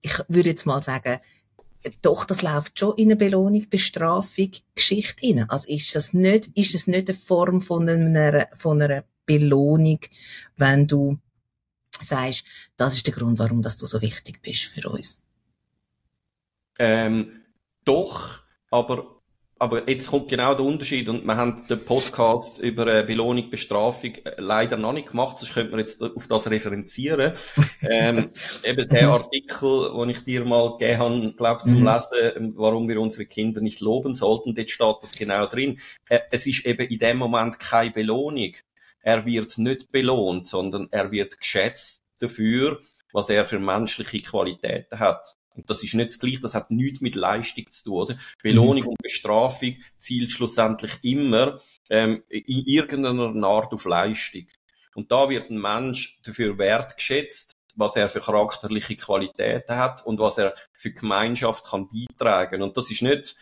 ich 0.00 0.18
würde 0.28 0.50
jetzt 0.50 0.66
mal 0.66 0.82
sagen, 0.82 1.18
doch, 2.00 2.24
das 2.24 2.42
läuft 2.42 2.78
schon 2.78 2.96
in 2.96 3.08
eine 3.08 3.16
Belohnung, 3.16 3.68
Bestrafung, 3.68 4.50
Geschichte 4.74 5.26
rein. 5.26 5.50
Also 5.50 5.68
ist 5.68 5.94
das 5.94 6.12
nicht, 6.12 6.46
ist 6.54 6.74
das 6.74 6.86
nicht 6.86 7.10
eine 7.10 7.18
Form 7.18 7.60
von 7.60 7.88
einer, 7.88 8.48
von 8.56 8.80
einer 8.80 9.04
Belohnung, 9.26 10.00
wenn 10.56 10.86
du 10.86 11.18
sagst, 12.02 12.44
das 12.76 12.94
ist 12.94 13.06
der 13.06 13.14
Grund, 13.14 13.38
warum 13.38 13.62
dass 13.62 13.76
du 13.76 13.86
so 13.86 14.00
wichtig 14.02 14.42
bist 14.42 14.64
für 14.64 14.88
uns? 14.88 15.22
Ähm, 16.78 17.42
doch, 17.84 18.40
aber 18.70 19.14
aber 19.64 19.88
jetzt 19.88 20.08
kommt 20.08 20.28
genau 20.28 20.54
der 20.54 20.64
Unterschied 20.64 21.08
und 21.08 21.24
wir 21.24 21.36
haben 21.36 21.66
den 21.68 21.84
Podcast 21.84 22.58
über 22.58 22.86
äh, 22.86 23.04
Belohnung, 23.04 23.50
Bestrafung 23.50 24.14
äh, 24.16 24.34
leider 24.38 24.76
noch 24.76 24.92
nicht 24.92 25.08
gemacht, 25.08 25.38
sonst 25.38 25.54
könnte 25.54 25.70
man 25.70 25.80
jetzt 25.80 26.02
auf 26.02 26.26
das 26.26 26.50
referenzieren. 26.50 27.32
ähm, 27.82 28.30
eben 28.64 28.88
der 28.88 29.08
Artikel, 29.08 29.92
den 29.96 30.10
ich 30.10 30.24
dir 30.24 30.44
mal 30.44 30.76
gegeben 30.76 30.98
habe, 30.98 31.32
glaube 31.34 31.64
zum 31.64 31.80
mhm. 31.80 31.86
Lesen, 31.86 32.32
ähm, 32.36 32.52
warum 32.56 32.88
wir 32.88 33.00
unsere 33.00 33.26
Kinder 33.26 33.60
nicht 33.60 33.80
loben 33.80 34.12
sollten, 34.12 34.54
dort 34.54 34.70
steht 34.70 34.96
das 35.00 35.12
genau 35.12 35.46
drin. 35.46 35.78
Äh, 36.08 36.20
es 36.30 36.46
ist 36.46 36.66
eben 36.66 36.86
in 36.88 36.98
dem 36.98 37.18
Moment 37.18 37.60
keine 37.60 37.92
Belohnung. 37.92 38.54
Er 39.04 39.26
wird 39.26 39.58
nicht 39.58 39.92
belohnt, 39.92 40.46
sondern 40.46 40.88
er 40.90 41.12
wird 41.12 41.38
geschätzt 41.38 42.04
dafür, 42.20 42.80
was 43.12 43.28
er 43.28 43.44
für 43.44 43.60
menschliche 43.60 44.22
Qualitäten 44.22 44.98
hat. 44.98 45.36
Und 45.54 45.70
das 45.70 45.84
ist 45.84 45.94
nicht 45.94 46.10
das 46.10 46.18
Gleiche, 46.18 46.40
das 46.40 46.54
hat 46.54 46.70
nichts 46.70 47.00
mit 47.00 47.14
Leistung 47.14 47.70
zu 47.70 47.84
tun, 47.84 47.92
oder? 47.92 48.18
Belohnung 48.42 48.82
mhm. 48.82 48.88
und 48.88 49.02
Bestrafung 49.02 49.76
zielt 49.98 50.32
schlussendlich 50.32 50.98
immer 51.02 51.60
ähm, 51.90 52.24
in 52.28 52.64
irgendeiner 52.66 53.46
Art 53.46 53.72
auf 53.72 53.84
Leistung. 53.84 54.46
Und 54.94 55.12
da 55.12 55.28
wird 55.28 55.50
ein 55.50 55.60
Mensch 55.60 56.18
dafür 56.24 56.58
wertgeschätzt, 56.58 57.52
was 57.76 57.96
er 57.96 58.08
für 58.08 58.20
charakterliche 58.20 58.96
Qualitäten 58.96 59.76
hat 59.76 60.04
und 60.06 60.18
was 60.18 60.38
er 60.38 60.54
für 60.72 60.92
Gemeinschaft 60.92 61.66
kann 61.66 61.88
beitragen. 61.88 62.62
Und 62.62 62.76
das 62.76 62.90
ist 62.90 63.02
nicht 63.02 63.36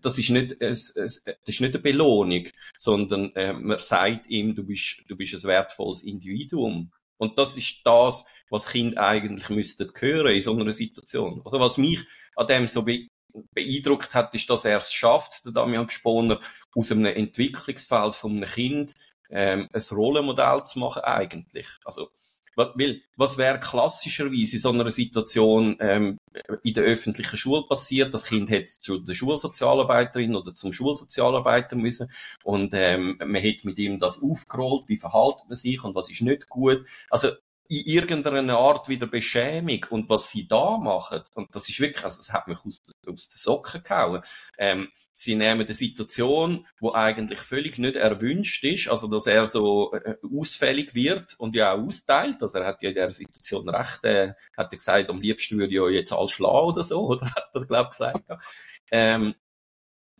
das 0.00 0.18
ist 0.18 0.30
nicht, 0.30 0.60
das 0.60 0.90
ist 0.90 1.60
nicht 1.60 1.74
eine 1.74 1.78
Belohnung, 1.78 2.48
sondern 2.76 3.34
äh, 3.34 3.52
man 3.52 3.78
sagt 3.80 4.26
ihm, 4.28 4.54
du 4.54 4.64
bist, 4.64 5.04
du 5.08 5.16
bist 5.16 5.34
ein 5.34 5.42
wertvolles 5.44 6.02
Individuum. 6.02 6.92
Und 7.16 7.38
das 7.38 7.56
ist 7.56 7.80
das, 7.84 8.24
was 8.50 8.66
Kind 8.66 8.98
eigentlich 8.98 9.48
müssten 9.48 9.90
hören 9.98 10.34
in 10.34 10.42
so 10.42 10.54
einer 10.54 10.72
Situation. 10.72 11.40
Oder 11.42 11.60
was 11.60 11.78
mich 11.78 12.00
an 12.36 12.46
dem 12.46 12.66
so 12.66 12.82
be 12.82 13.08
beeindruckt 13.54 14.12
hat, 14.12 14.34
ist, 14.34 14.50
dass 14.50 14.66
er 14.66 14.76
es 14.78 14.92
schafft, 14.92 15.46
der 15.46 15.52
Damian 15.52 15.86
Gesponer, 15.86 16.38
aus 16.74 16.92
einem 16.92 17.06
Entwicklungsfeld 17.06 18.14
von 18.14 18.32
einem 18.32 18.44
Kind 18.44 18.92
ähm, 19.30 19.68
ein 19.72 19.82
Rollenmodell 19.90 20.64
zu 20.64 20.78
machen 20.78 21.02
eigentlich. 21.02 21.66
Also 21.84 22.10
weil, 22.56 23.02
was 23.16 23.38
wäre 23.38 23.58
klassischerweise 23.60 24.56
in 24.56 24.58
so 24.58 24.70
einer 24.70 24.90
Situation 24.90 25.76
ähm, 25.80 26.18
in 26.62 26.74
der 26.74 26.84
öffentlichen 26.84 27.36
Schule 27.36 27.62
passiert? 27.62 28.12
Das 28.12 28.24
Kind 28.24 28.50
hätte 28.50 28.72
zu 28.80 28.98
der 28.98 29.14
Schulsozialarbeiterin 29.14 30.36
oder 30.36 30.54
zum 30.54 30.72
Schulsozialarbeiter 30.72 31.76
müssen 31.76 32.10
und 32.44 32.72
ähm, 32.74 33.16
man 33.18 33.36
hätte 33.36 33.66
mit 33.66 33.78
ihm 33.78 33.98
das 33.98 34.22
aufgerollt, 34.22 34.88
wie 34.88 34.96
verhalten 34.96 35.48
man 35.48 35.56
sich 35.56 35.82
und 35.84 35.94
was 35.94 36.10
ist 36.10 36.22
nicht 36.22 36.48
gut. 36.48 36.84
Also 37.10 37.30
in 37.68 37.86
irgendeiner 37.86 38.58
Art 38.58 38.88
wieder 38.88 39.06
Beschämung 39.06 39.86
und 39.90 40.08
was 40.10 40.30
sie 40.30 40.46
da 40.46 40.76
machen 40.78 41.22
und 41.34 41.54
das 41.54 41.68
ist 41.68 41.80
wirklich, 41.80 42.04
also 42.04 42.18
das 42.18 42.32
hat 42.32 42.48
mich 42.48 42.58
aus, 42.64 42.82
aus 43.06 43.28
den 43.28 43.38
Socken 43.38 43.82
gehauen. 43.82 44.22
Ähm, 44.58 44.88
sie 45.14 45.34
nehmen 45.34 45.62
eine 45.62 45.74
Situation, 45.74 46.66
wo 46.80 46.92
eigentlich 46.92 47.38
völlig 47.38 47.78
nicht 47.78 47.96
erwünscht 47.96 48.64
ist, 48.64 48.88
also 48.88 49.06
dass 49.08 49.26
er 49.26 49.46
so 49.46 49.92
äh, 49.92 50.16
ausfällig 50.36 50.94
wird 50.94 51.38
und 51.38 51.54
ja 51.56 51.72
auch 51.72 51.84
austeilt, 51.84 52.42
also 52.42 52.58
er 52.58 52.66
hat 52.66 52.82
ja 52.82 52.90
in 52.90 52.94
dieser 52.94 53.10
Situation 53.10 53.68
recht, 53.68 54.04
äh, 54.04 54.34
hat 54.56 54.72
er 54.72 54.76
gesagt, 54.76 55.10
am 55.10 55.20
liebsten 55.20 55.58
würde 55.58 55.72
ich 55.72 55.80
ja 55.80 55.88
jetzt 55.88 56.12
alles 56.12 56.32
schlagen 56.32 56.66
oder 56.66 56.82
so, 56.82 57.00
oder 57.08 57.26
hat 57.26 57.50
er, 57.54 57.64
glaube 57.66 57.88
ich, 57.90 57.90
gesagt. 57.90 58.22
Ähm, 58.90 59.34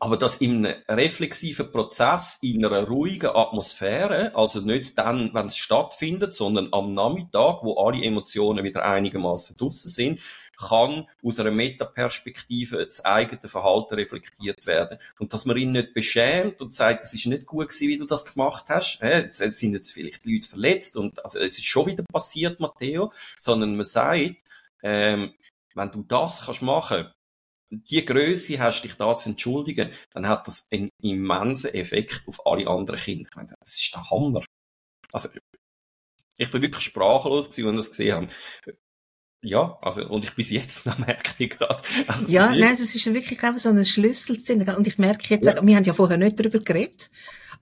aber 0.03 0.17
das 0.17 0.39
in 0.39 0.67
einem 0.67 0.83
reflexiven 0.89 1.71
Prozess, 1.71 2.37
in 2.43 2.67
einer 2.67 2.89
ruhigen 2.89 3.31
Atmosphäre, 3.37 4.35
also 4.35 4.61
nicht 4.61 4.99
dann, 4.99 5.33
wenn 5.33 5.47
es 5.47 5.57
stattfindet, 5.57 6.35
sondern 6.35 6.71
am 6.73 6.93
Nachmittag, 6.93 7.63
wo 7.63 7.77
alle 7.77 8.03
Emotionen 8.03 8.65
wieder 8.65 8.85
einigermaßen 8.85 9.57
draussen 9.57 9.91
sind, 9.91 10.21
kann 10.59 11.09
aus 11.23 11.39
einer 11.39 11.53
Metaperspektive 11.53 12.85
das 12.85 13.05
eigene 13.05 13.47
Verhalten 13.47 13.95
reflektiert 13.95 14.67
werden. 14.67 14.99
Und 15.21 15.33
dass 15.33 15.47
man 15.47 15.57
ihn 15.57 15.71
nicht 15.71 15.95
beschämt 15.95 16.61
und 16.61 16.75
sagt, 16.75 17.05
es 17.05 17.15
ist 17.15 17.27
nicht 17.27 17.47
gut 17.47 17.69
gewesen, 17.69 17.87
wie 17.87 17.99
du 17.99 18.05
das 18.05 18.25
gemacht 18.25 18.65
hast, 18.71 19.01
es 19.01 19.39
sind 19.39 19.75
jetzt 19.75 19.93
vielleicht 19.93 20.27
Leute 20.27 20.49
verletzt 20.49 20.97
und 20.97 21.25
also 21.25 21.39
es 21.39 21.59
ist 21.59 21.67
schon 21.67 21.87
wieder 21.87 22.03
passiert, 22.13 22.59
Matteo, 22.59 23.13
sondern 23.39 23.77
man 23.77 23.87
sagt, 23.87 24.35
ähm, 24.83 25.33
wenn 25.77 25.93
du 25.93 26.03
das 26.03 26.41
kannst 26.41 26.63
machen, 26.63 27.07
die 27.73 28.05
Größe 28.05 28.59
hast, 28.59 28.83
dich 28.83 28.95
da 28.95 29.17
zu 29.17 29.31
entschuldigen, 29.31 29.91
dann 30.13 30.29
hat 30.29 30.47
das 30.47 30.67
einen 30.71 30.91
immensen 31.01 31.75
Effekt 31.75 32.23
auf 32.27 32.47
alle 32.47 32.67
anderen 32.69 33.01
Kinder. 33.01 33.29
Ich 33.29 33.37
meine, 33.37 33.55
das 33.59 33.81
ist 33.81 33.95
der 33.95 34.11
Hammer. 34.11 34.45
Also, 35.13 35.29
ich 36.37 36.51
bin 36.51 36.63
wirklich 36.63 36.85
sprachlos 36.85 37.51
gewesen, 37.51 37.77
als 37.77 37.87
ich 37.87 37.91
das 37.91 37.97
gesehen 37.97 38.15
habe. 38.15 38.29
Ja, 39.45 39.79
also, 39.81 40.07
und 40.09 40.25
ich 40.25 40.35
bis 40.35 40.51
jetzt 40.51 40.87
noch 40.87 40.99
merke 40.99 41.33
ich 41.39 41.51
gerade. 41.51 41.83
Also, 42.07 42.29
ja, 42.29 42.51
nein, 42.51 42.75
es 42.75 42.95
ist 42.95 43.07
wirklich, 43.07 43.39
glaube 43.39 43.57
ich, 43.57 43.63
so 43.63 43.71
ein 43.71 43.85
Schlüsselszene. 43.85 44.77
Und 44.77 44.87
ich 44.87 44.99
merke 44.99 45.35
jetzt, 45.35 45.47
ja. 45.47 45.67
wir 45.67 45.77
haben 45.77 45.85
ja 45.85 45.95
vorher 45.95 46.19
nicht 46.19 46.39
darüber 46.39 46.59
geredet. 46.59 47.11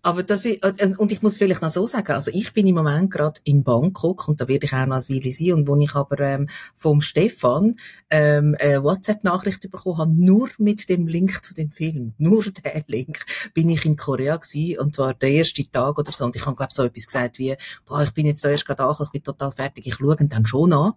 Aber 0.02 0.22
das 0.22 0.46
ist, 0.46 0.64
und 0.98 1.12
ich 1.12 1.20
muss 1.20 1.36
vielleicht 1.36 1.60
noch 1.60 1.70
so 1.70 1.86
sagen, 1.86 2.12
also 2.12 2.30
ich 2.32 2.54
bin 2.54 2.66
im 2.66 2.76
Moment 2.76 3.10
gerade 3.10 3.40
in 3.44 3.64
Bangkok 3.64 4.28
und 4.28 4.40
da 4.40 4.48
werde 4.48 4.64
ich 4.64 4.72
auch 4.72 4.86
noch 4.86 4.94
als 4.94 5.10
Weile 5.10 5.30
sein. 5.30 5.52
Und 5.52 5.68
wo 5.68 5.76
ich 5.76 5.94
aber 5.94 6.18
ähm, 6.20 6.48
vom 6.78 7.02
Stefan 7.02 7.76
ähm, 8.08 8.56
eine 8.58 8.82
WhatsApp-Nachricht 8.82 9.70
bekommen 9.70 9.98
habe, 9.98 10.12
nur 10.12 10.48
mit 10.56 10.88
dem 10.88 11.06
Link 11.06 11.44
zu 11.44 11.52
dem 11.52 11.70
Film, 11.70 12.14
nur 12.16 12.44
der 12.64 12.82
Link, 12.86 13.26
bin 13.52 13.68
ich 13.68 13.84
in 13.84 13.96
Korea 13.96 14.36
gewesen 14.36 14.78
und 14.80 14.94
zwar 14.94 15.12
der 15.12 15.30
erste 15.30 15.70
Tag 15.70 15.98
oder 15.98 16.12
so. 16.12 16.24
Und 16.24 16.34
ich 16.34 16.46
habe 16.46 16.56
glaube 16.56 16.72
so 16.72 16.84
etwas 16.84 17.06
gesagt 17.06 17.38
wie, 17.38 17.54
boah, 17.84 18.02
ich 18.02 18.12
bin 18.12 18.24
jetzt 18.24 18.42
da 18.42 18.48
erst 18.48 18.64
gerade 18.64 18.82
angekommen, 18.82 19.08
ich 19.08 19.12
bin 19.12 19.22
total 19.22 19.52
fertig, 19.52 19.86
ich 19.86 19.96
schaue 19.96 20.16
ihn 20.18 20.30
dann 20.30 20.46
schon 20.46 20.72
an 20.72 20.92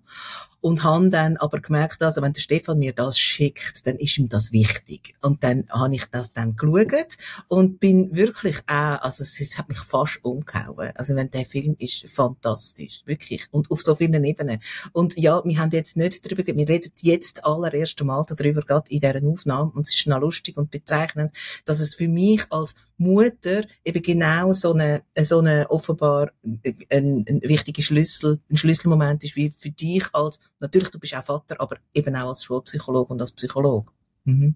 und 0.63 0.81
habe 0.81 1.09
dann 1.09 1.35
aber 1.37 1.59
gemerkt, 1.59 2.01
also 2.01 2.21
wenn 2.21 2.31
der 2.31 2.39
Stefan 2.39 2.79
mir 2.79 2.93
das 2.93 3.19
schickt, 3.19 3.85
dann 3.85 3.97
ist 3.97 4.17
ihm 4.17 4.29
das 4.29 4.53
wichtig. 4.53 5.13
Und 5.21 5.43
dann 5.43 5.65
habe 5.69 5.93
ich 5.93 6.05
das 6.05 6.31
dann 6.31 6.55
geschaut 6.55 7.17
und 7.49 7.81
bin 7.81 8.15
wirklich 8.15 8.59
auch, 8.67 9.01
also 9.01 9.23
es, 9.23 9.57
hat 9.57 9.67
mich 9.67 9.79
fast 9.79 10.23
umgehauen. 10.23 10.93
Also 10.95 11.17
wenn 11.17 11.29
der 11.31 11.45
Film 11.45 11.75
ist 11.79 12.05
fantastisch, 12.07 13.01
wirklich. 13.03 13.45
Und 13.51 13.71
auf 13.71 13.81
so 13.81 13.93
vielen 13.95 14.23
Ebenen. 14.23 14.59
Und 14.93 15.17
ja, 15.19 15.43
wir 15.43 15.59
haben 15.59 15.71
jetzt 15.71 15.97
nicht 15.97 16.25
darüber, 16.25 16.45
wir 16.45 16.69
reden 16.69 16.93
jetzt 17.01 17.39
das 17.39 17.43
allererste 17.43 18.05
Mal 18.05 18.23
darüber, 18.25 18.61
gerade 18.61 18.89
in 18.89 19.01
dieser 19.01 19.21
Aufnahme, 19.21 19.71
und 19.75 19.85
es 19.85 19.93
ist 19.93 20.07
noch 20.07 20.21
lustig 20.21 20.55
und 20.55 20.71
bezeichnend, 20.71 21.33
dass 21.65 21.81
es 21.81 21.95
für 21.95 22.07
mich 22.07 22.41
als 22.51 22.73
Mutter 23.03 23.65
eben 23.83 24.01
genau 24.01 24.51
so 24.53 24.73
eine, 24.73 25.03
so 25.19 25.39
eine 25.39 25.69
offenbar 25.69 26.31
ein, 26.43 27.25
ein 27.27 27.41
wichtiger 27.43 27.81
Schlüssel, 27.81 28.39
ein 28.49 28.57
Schlüsselmoment 28.57 29.23
ist, 29.23 29.35
wie 29.35 29.53
für 29.57 29.69
dich 29.69 30.05
als, 30.13 30.39
natürlich, 30.59 30.89
du 30.89 30.99
bist 30.99 31.15
auch 31.15 31.23
Vater, 31.23 31.59
aber 31.59 31.77
eben 31.93 32.15
auch 32.15 32.29
als 32.29 32.43
Schulpsychologe 32.43 33.13
und 33.13 33.21
als 33.21 33.31
Psychologe. 33.33 33.91
Mhm. 34.25 34.55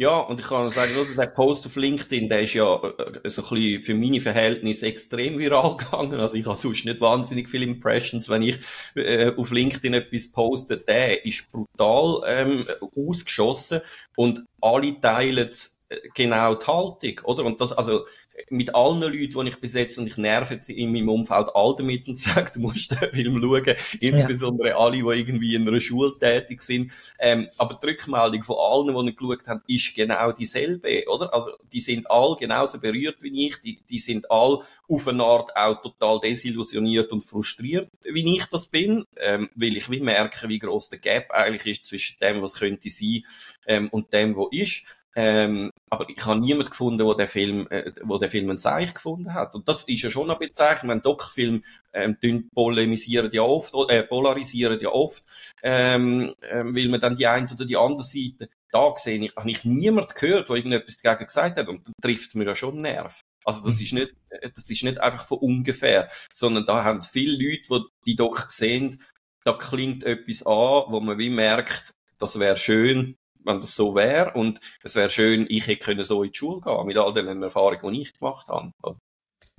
Ja, 0.00 0.18
und 0.20 0.40
ich 0.40 0.46
kann 0.46 0.66
sagen, 0.70 0.92
der 1.14 1.26
Post 1.26 1.66
auf 1.66 1.76
LinkedIn, 1.76 2.30
der 2.30 2.40
ist 2.40 2.54
ja 2.54 2.74
äh, 2.74 3.28
so 3.28 3.42
ein 3.42 3.48
bisschen 3.50 3.82
für 3.82 3.94
meine 3.94 4.22
Verhältnisse 4.22 4.86
extrem 4.86 5.38
viral 5.38 5.76
gegangen. 5.78 6.18
Also 6.18 6.36
ich 6.36 6.46
habe 6.46 6.56
sonst 6.56 6.86
nicht 6.86 7.02
wahnsinnig 7.02 7.50
viele 7.50 7.66
Impressions, 7.66 8.30
wenn 8.30 8.40
ich 8.40 8.58
äh, 8.94 9.30
auf 9.36 9.50
LinkedIn 9.50 9.92
etwas 9.92 10.32
poste. 10.32 10.78
Der 10.78 11.26
ist 11.26 11.52
brutal 11.52 12.22
ähm, 12.26 12.66
ausgeschossen 12.96 13.82
und 14.16 14.42
alle 14.62 14.98
teilen 15.02 15.48
es 15.50 15.79
genau 16.14 16.54
die 16.54 16.66
Haltung, 16.66 17.20
oder? 17.24 17.44
Und 17.44 17.60
das, 17.60 17.72
also, 17.72 18.04
mit 18.48 18.74
allen 18.74 19.00
Leuten, 19.00 19.44
die 19.44 19.48
ich 19.48 19.60
besetze, 19.60 20.00
und 20.00 20.06
ich 20.06 20.16
nerve 20.16 20.54
jetzt 20.54 20.70
in 20.70 20.92
meinem 20.92 21.08
Umfeld 21.08 21.48
all 21.54 21.74
damit 21.76 22.08
und 22.08 22.18
sage, 22.18 22.52
du 22.54 22.60
musst 22.60 22.90
den 22.90 23.12
Film 23.12 23.40
schauen, 23.40 23.76
insbesondere 24.00 24.68
ja. 24.70 24.78
alle, 24.78 24.96
die 24.96 25.00
irgendwie 25.00 25.54
in 25.54 25.66
einer 25.66 25.80
Schule 25.80 26.12
tätig 26.18 26.62
sind. 26.62 26.92
Ähm, 27.18 27.48
aber 27.58 27.78
die 27.82 27.86
Rückmeldung 27.88 28.42
von 28.42 28.56
allen, 28.58 29.06
die 29.06 29.10
ich 29.10 29.16
geschaut 29.16 29.46
habe, 29.46 29.62
ist 29.66 29.94
genau 29.94 30.32
dieselbe, 30.32 31.04
oder? 31.08 31.34
Also, 31.34 31.50
die 31.72 31.80
sind 31.80 32.10
alle 32.10 32.36
genauso 32.36 32.78
berührt 32.78 33.22
wie 33.22 33.48
ich, 33.48 33.60
die, 33.60 33.80
die 33.88 33.98
sind 33.98 34.30
alle 34.30 34.60
auf 34.88 35.06
eine 35.06 35.22
Art 35.22 35.54
auch 35.56 35.82
total 35.82 36.20
desillusioniert 36.20 37.12
und 37.12 37.22
frustriert, 37.22 37.90
wie 38.02 38.36
ich 38.36 38.46
das 38.46 38.66
bin, 38.66 39.04
ähm, 39.16 39.50
weil 39.54 39.76
ich 39.76 39.90
wie 39.90 40.00
merke, 40.00 40.48
wie 40.48 40.58
groß 40.58 40.90
der 40.90 40.98
Gap 40.98 41.30
eigentlich 41.30 41.66
ist 41.66 41.84
zwischen 41.84 42.18
dem, 42.20 42.42
was 42.42 42.54
könnte 42.54 42.90
sein, 42.90 43.22
ähm, 43.66 43.88
und 43.90 44.12
dem, 44.12 44.36
was 44.36 44.48
ist. 44.52 44.84
Ähm, 45.16 45.72
aber 45.88 46.08
ich 46.08 46.24
habe 46.24 46.38
niemanden 46.38 46.70
gefunden, 46.70 47.04
wo 47.04 47.14
der 47.14 47.26
Film, 47.26 47.66
äh, 47.70 47.92
wo 48.02 48.18
der 48.18 48.30
Film 48.30 48.48
ein 48.50 48.58
Zeichen 48.58 48.94
gefunden 48.94 49.34
hat. 49.34 49.54
Und 49.54 49.68
das 49.68 49.82
ist 49.84 50.02
ja 50.02 50.10
schon 50.10 50.30
eine 50.30 50.38
Bezeichnung. 50.38 50.90
Wenn 50.90 51.02
Doc-Film 51.02 51.64
ähm, 51.92 52.16
polemisieren 52.54 53.30
ja 53.32 53.42
oft, 53.42 53.74
äh, 53.88 54.04
polarisieren 54.04 54.78
ja 54.80 54.90
oft, 54.90 55.24
ähm, 55.62 56.34
äh, 56.40 56.62
weil 56.64 56.88
man 56.88 57.00
dann 57.00 57.16
die 57.16 57.26
eine 57.26 57.50
oder 57.50 57.64
die 57.64 57.76
andere 57.76 58.04
Seite 58.04 58.48
da 58.70 58.88
gesehen, 58.90 59.24
ich, 59.24 59.34
habe 59.34 59.50
ich 59.50 59.64
niemand 59.64 60.14
gehört, 60.14 60.48
der 60.48 60.56
irgendetwas 60.56 60.98
dagegen 60.98 61.26
gesagt 61.26 61.58
hat. 61.58 61.66
Und 61.66 61.86
dann 61.86 61.94
trifft 62.00 62.36
mir 62.36 62.44
ja 62.44 62.54
schon 62.54 62.74
einen 62.74 62.82
Nerv. 62.82 63.20
Also 63.44 63.62
das 63.64 63.76
mhm. 63.76 63.82
ist 63.82 63.92
nicht, 63.92 64.14
äh, 64.28 64.50
das 64.54 64.70
ist 64.70 64.84
nicht 64.84 65.00
einfach 65.00 65.26
von 65.26 65.38
ungefähr, 65.38 66.08
sondern 66.32 66.66
da 66.66 66.84
haben 66.84 67.02
viele 67.02 67.32
Leute, 67.32 67.62
die 67.68 68.12
die 68.12 68.16
Doc 68.16 68.50
sehen, 68.50 69.02
da 69.44 69.54
klingt 69.54 70.04
etwas 70.04 70.44
an, 70.46 70.84
wo 70.88 71.00
man 71.00 71.18
wie 71.18 71.30
merkt, 71.30 71.94
das 72.18 72.38
wäre 72.38 72.56
schön, 72.56 73.16
wenn 73.44 73.60
das 73.60 73.74
so 73.74 73.94
wäre. 73.94 74.32
Und 74.34 74.60
es 74.82 74.94
wäre 74.94 75.10
schön, 75.10 75.46
ich 75.48 75.66
hätte 75.66 75.84
können 75.84 76.04
so 76.04 76.22
in 76.22 76.30
die 76.30 76.36
Schule 76.38 76.60
gehen, 76.60 76.86
mit 76.86 76.96
all 76.98 77.14
den 77.14 77.42
Erfahrungen, 77.42 77.94
die 77.94 78.02
ich 78.02 78.18
gemacht 78.18 78.48
habe. 78.48 78.72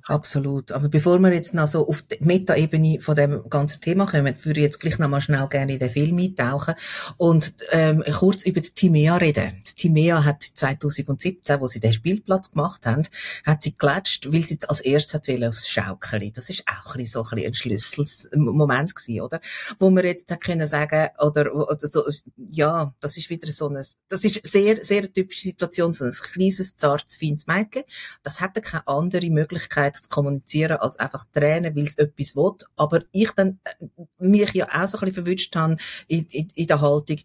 Absolut. 0.08 0.72
Aber 0.72 0.88
bevor 0.88 1.18
wir 1.20 1.32
jetzt 1.32 1.54
noch 1.54 1.68
so 1.68 1.86
auf 1.86 2.02
die 2.02 2.16
Meta-Ebene 2.20 3.00
von 3.00 3.14
dem 3.14 3.48
ganzen 3.48 3.80
Thema 3.80 4.06
kommen, 4.06 4.34
würde 4.42 4.60
ich 4.60 4.64
jetzt 4.64 4.80
gleich 4.80 4.98
noch 4.98 5.08
mal 5.08 5.20
schnell 5.20 5.46
gerne 5.48 5.74
in 5.74 5.78
den 5.78 5.90
Film 5.90 6.18
eintauchen 6.18 6.74
und 7.18 7.54
ähm, 7.70 8.02
kurz 8.12 8.44
über 8.44 8.60
die 8.60 8.70
Timea 8.70 9.16
reden. 9.16 9.60
Die 9.68 9.74
Timea 9.74 10.24
hat 10.24 10.42
2017, 10.42 11.60
wo 11.60 11.68
sie 11.68 11.78
den 11.78 11.92
Spielplatz 11.92 12.50
gemacht 12.50 12.84
haben, 12.84 13.04
hat 13.46 13.62
sie 13.62 13.74
gelatscht, 13.74 14.32
weil 14.32 14.42
sie 14.42 14.58
als 14.66 14.80
erstes 14.80 15.14
hat 15.14 15.28
aufs 15.44 15.68
Schaukeln. 15.68 16.32
Das 16.32 16.50
ist 16.50 16.64
auch 16.66 16.94
ein 16.94 17.02
bisschen 17.02 17.22
so 17.22 17.36
ein, 17.36 17.54
Schlüsselmoment 17.54 18.94
gewesen, 18.94 19.20
oder? 19.20 19.40
Wo 19.78 19.90
wir 19.90 20.04
jetzt 20.04 20.30
da 20.30 20.36
können 20.36 20.66
sagen, 20.66 21.08
oder, 21.18 21.54
oder 21.54 21.86
so, 21.86 22.02
ja, 22.50 22.92
das 23.00 23.16
ist 23.16 23.30
wieder 23.30 23.50
so 23.52 23.68
ein, 23.68 23.74
das 23.74 24.24
ist 24.24 24.46
sehr, 24.46 24.82
sehr 24.82 25.12
typische 25.12 25.42
Situation, 25.42 25.92
so 25.92 26.04
ein 26.04 26.12
kleines, 26.12 26.76
zartes, 26.76 27.16
feines 27.16 27.46
Mädchen. 27.46 27.84
Das 28.22 28.40
hätte 28.40 28.60
keine 28.60 28.86
andere 28.88 29.30
Möglichkeit 29.30 29.91
Möglichkeit 29.92 30.04
zu 30.04 30.08
kommunizieren, 30.08 30.78
als 30.78 30.98
einfach 30.98 31.24
Tränen, 31.32 31.76
weil 31.76 31.84
es 31.84 31.98
etwas 31.98 32.36
will. 32.36 32.52
Aber 32.76 33.02
ich 33.12 33.30
dann 33.32 33.60
äh, 33.64 33.86
mich 34.18 34.52
ja 34.54 34.66
auch 34.66 34.88
so 34.88 34.98
ein 34.98 35.00
bisschen 35.00 35.14
verwünscht 35.14 35.54
habe 35.56 35.76
in, 36.08 36.26
in, 36.26 36.48
in 36.54 36.66
der 36.66 36.80
Haltung, 36.80 37.18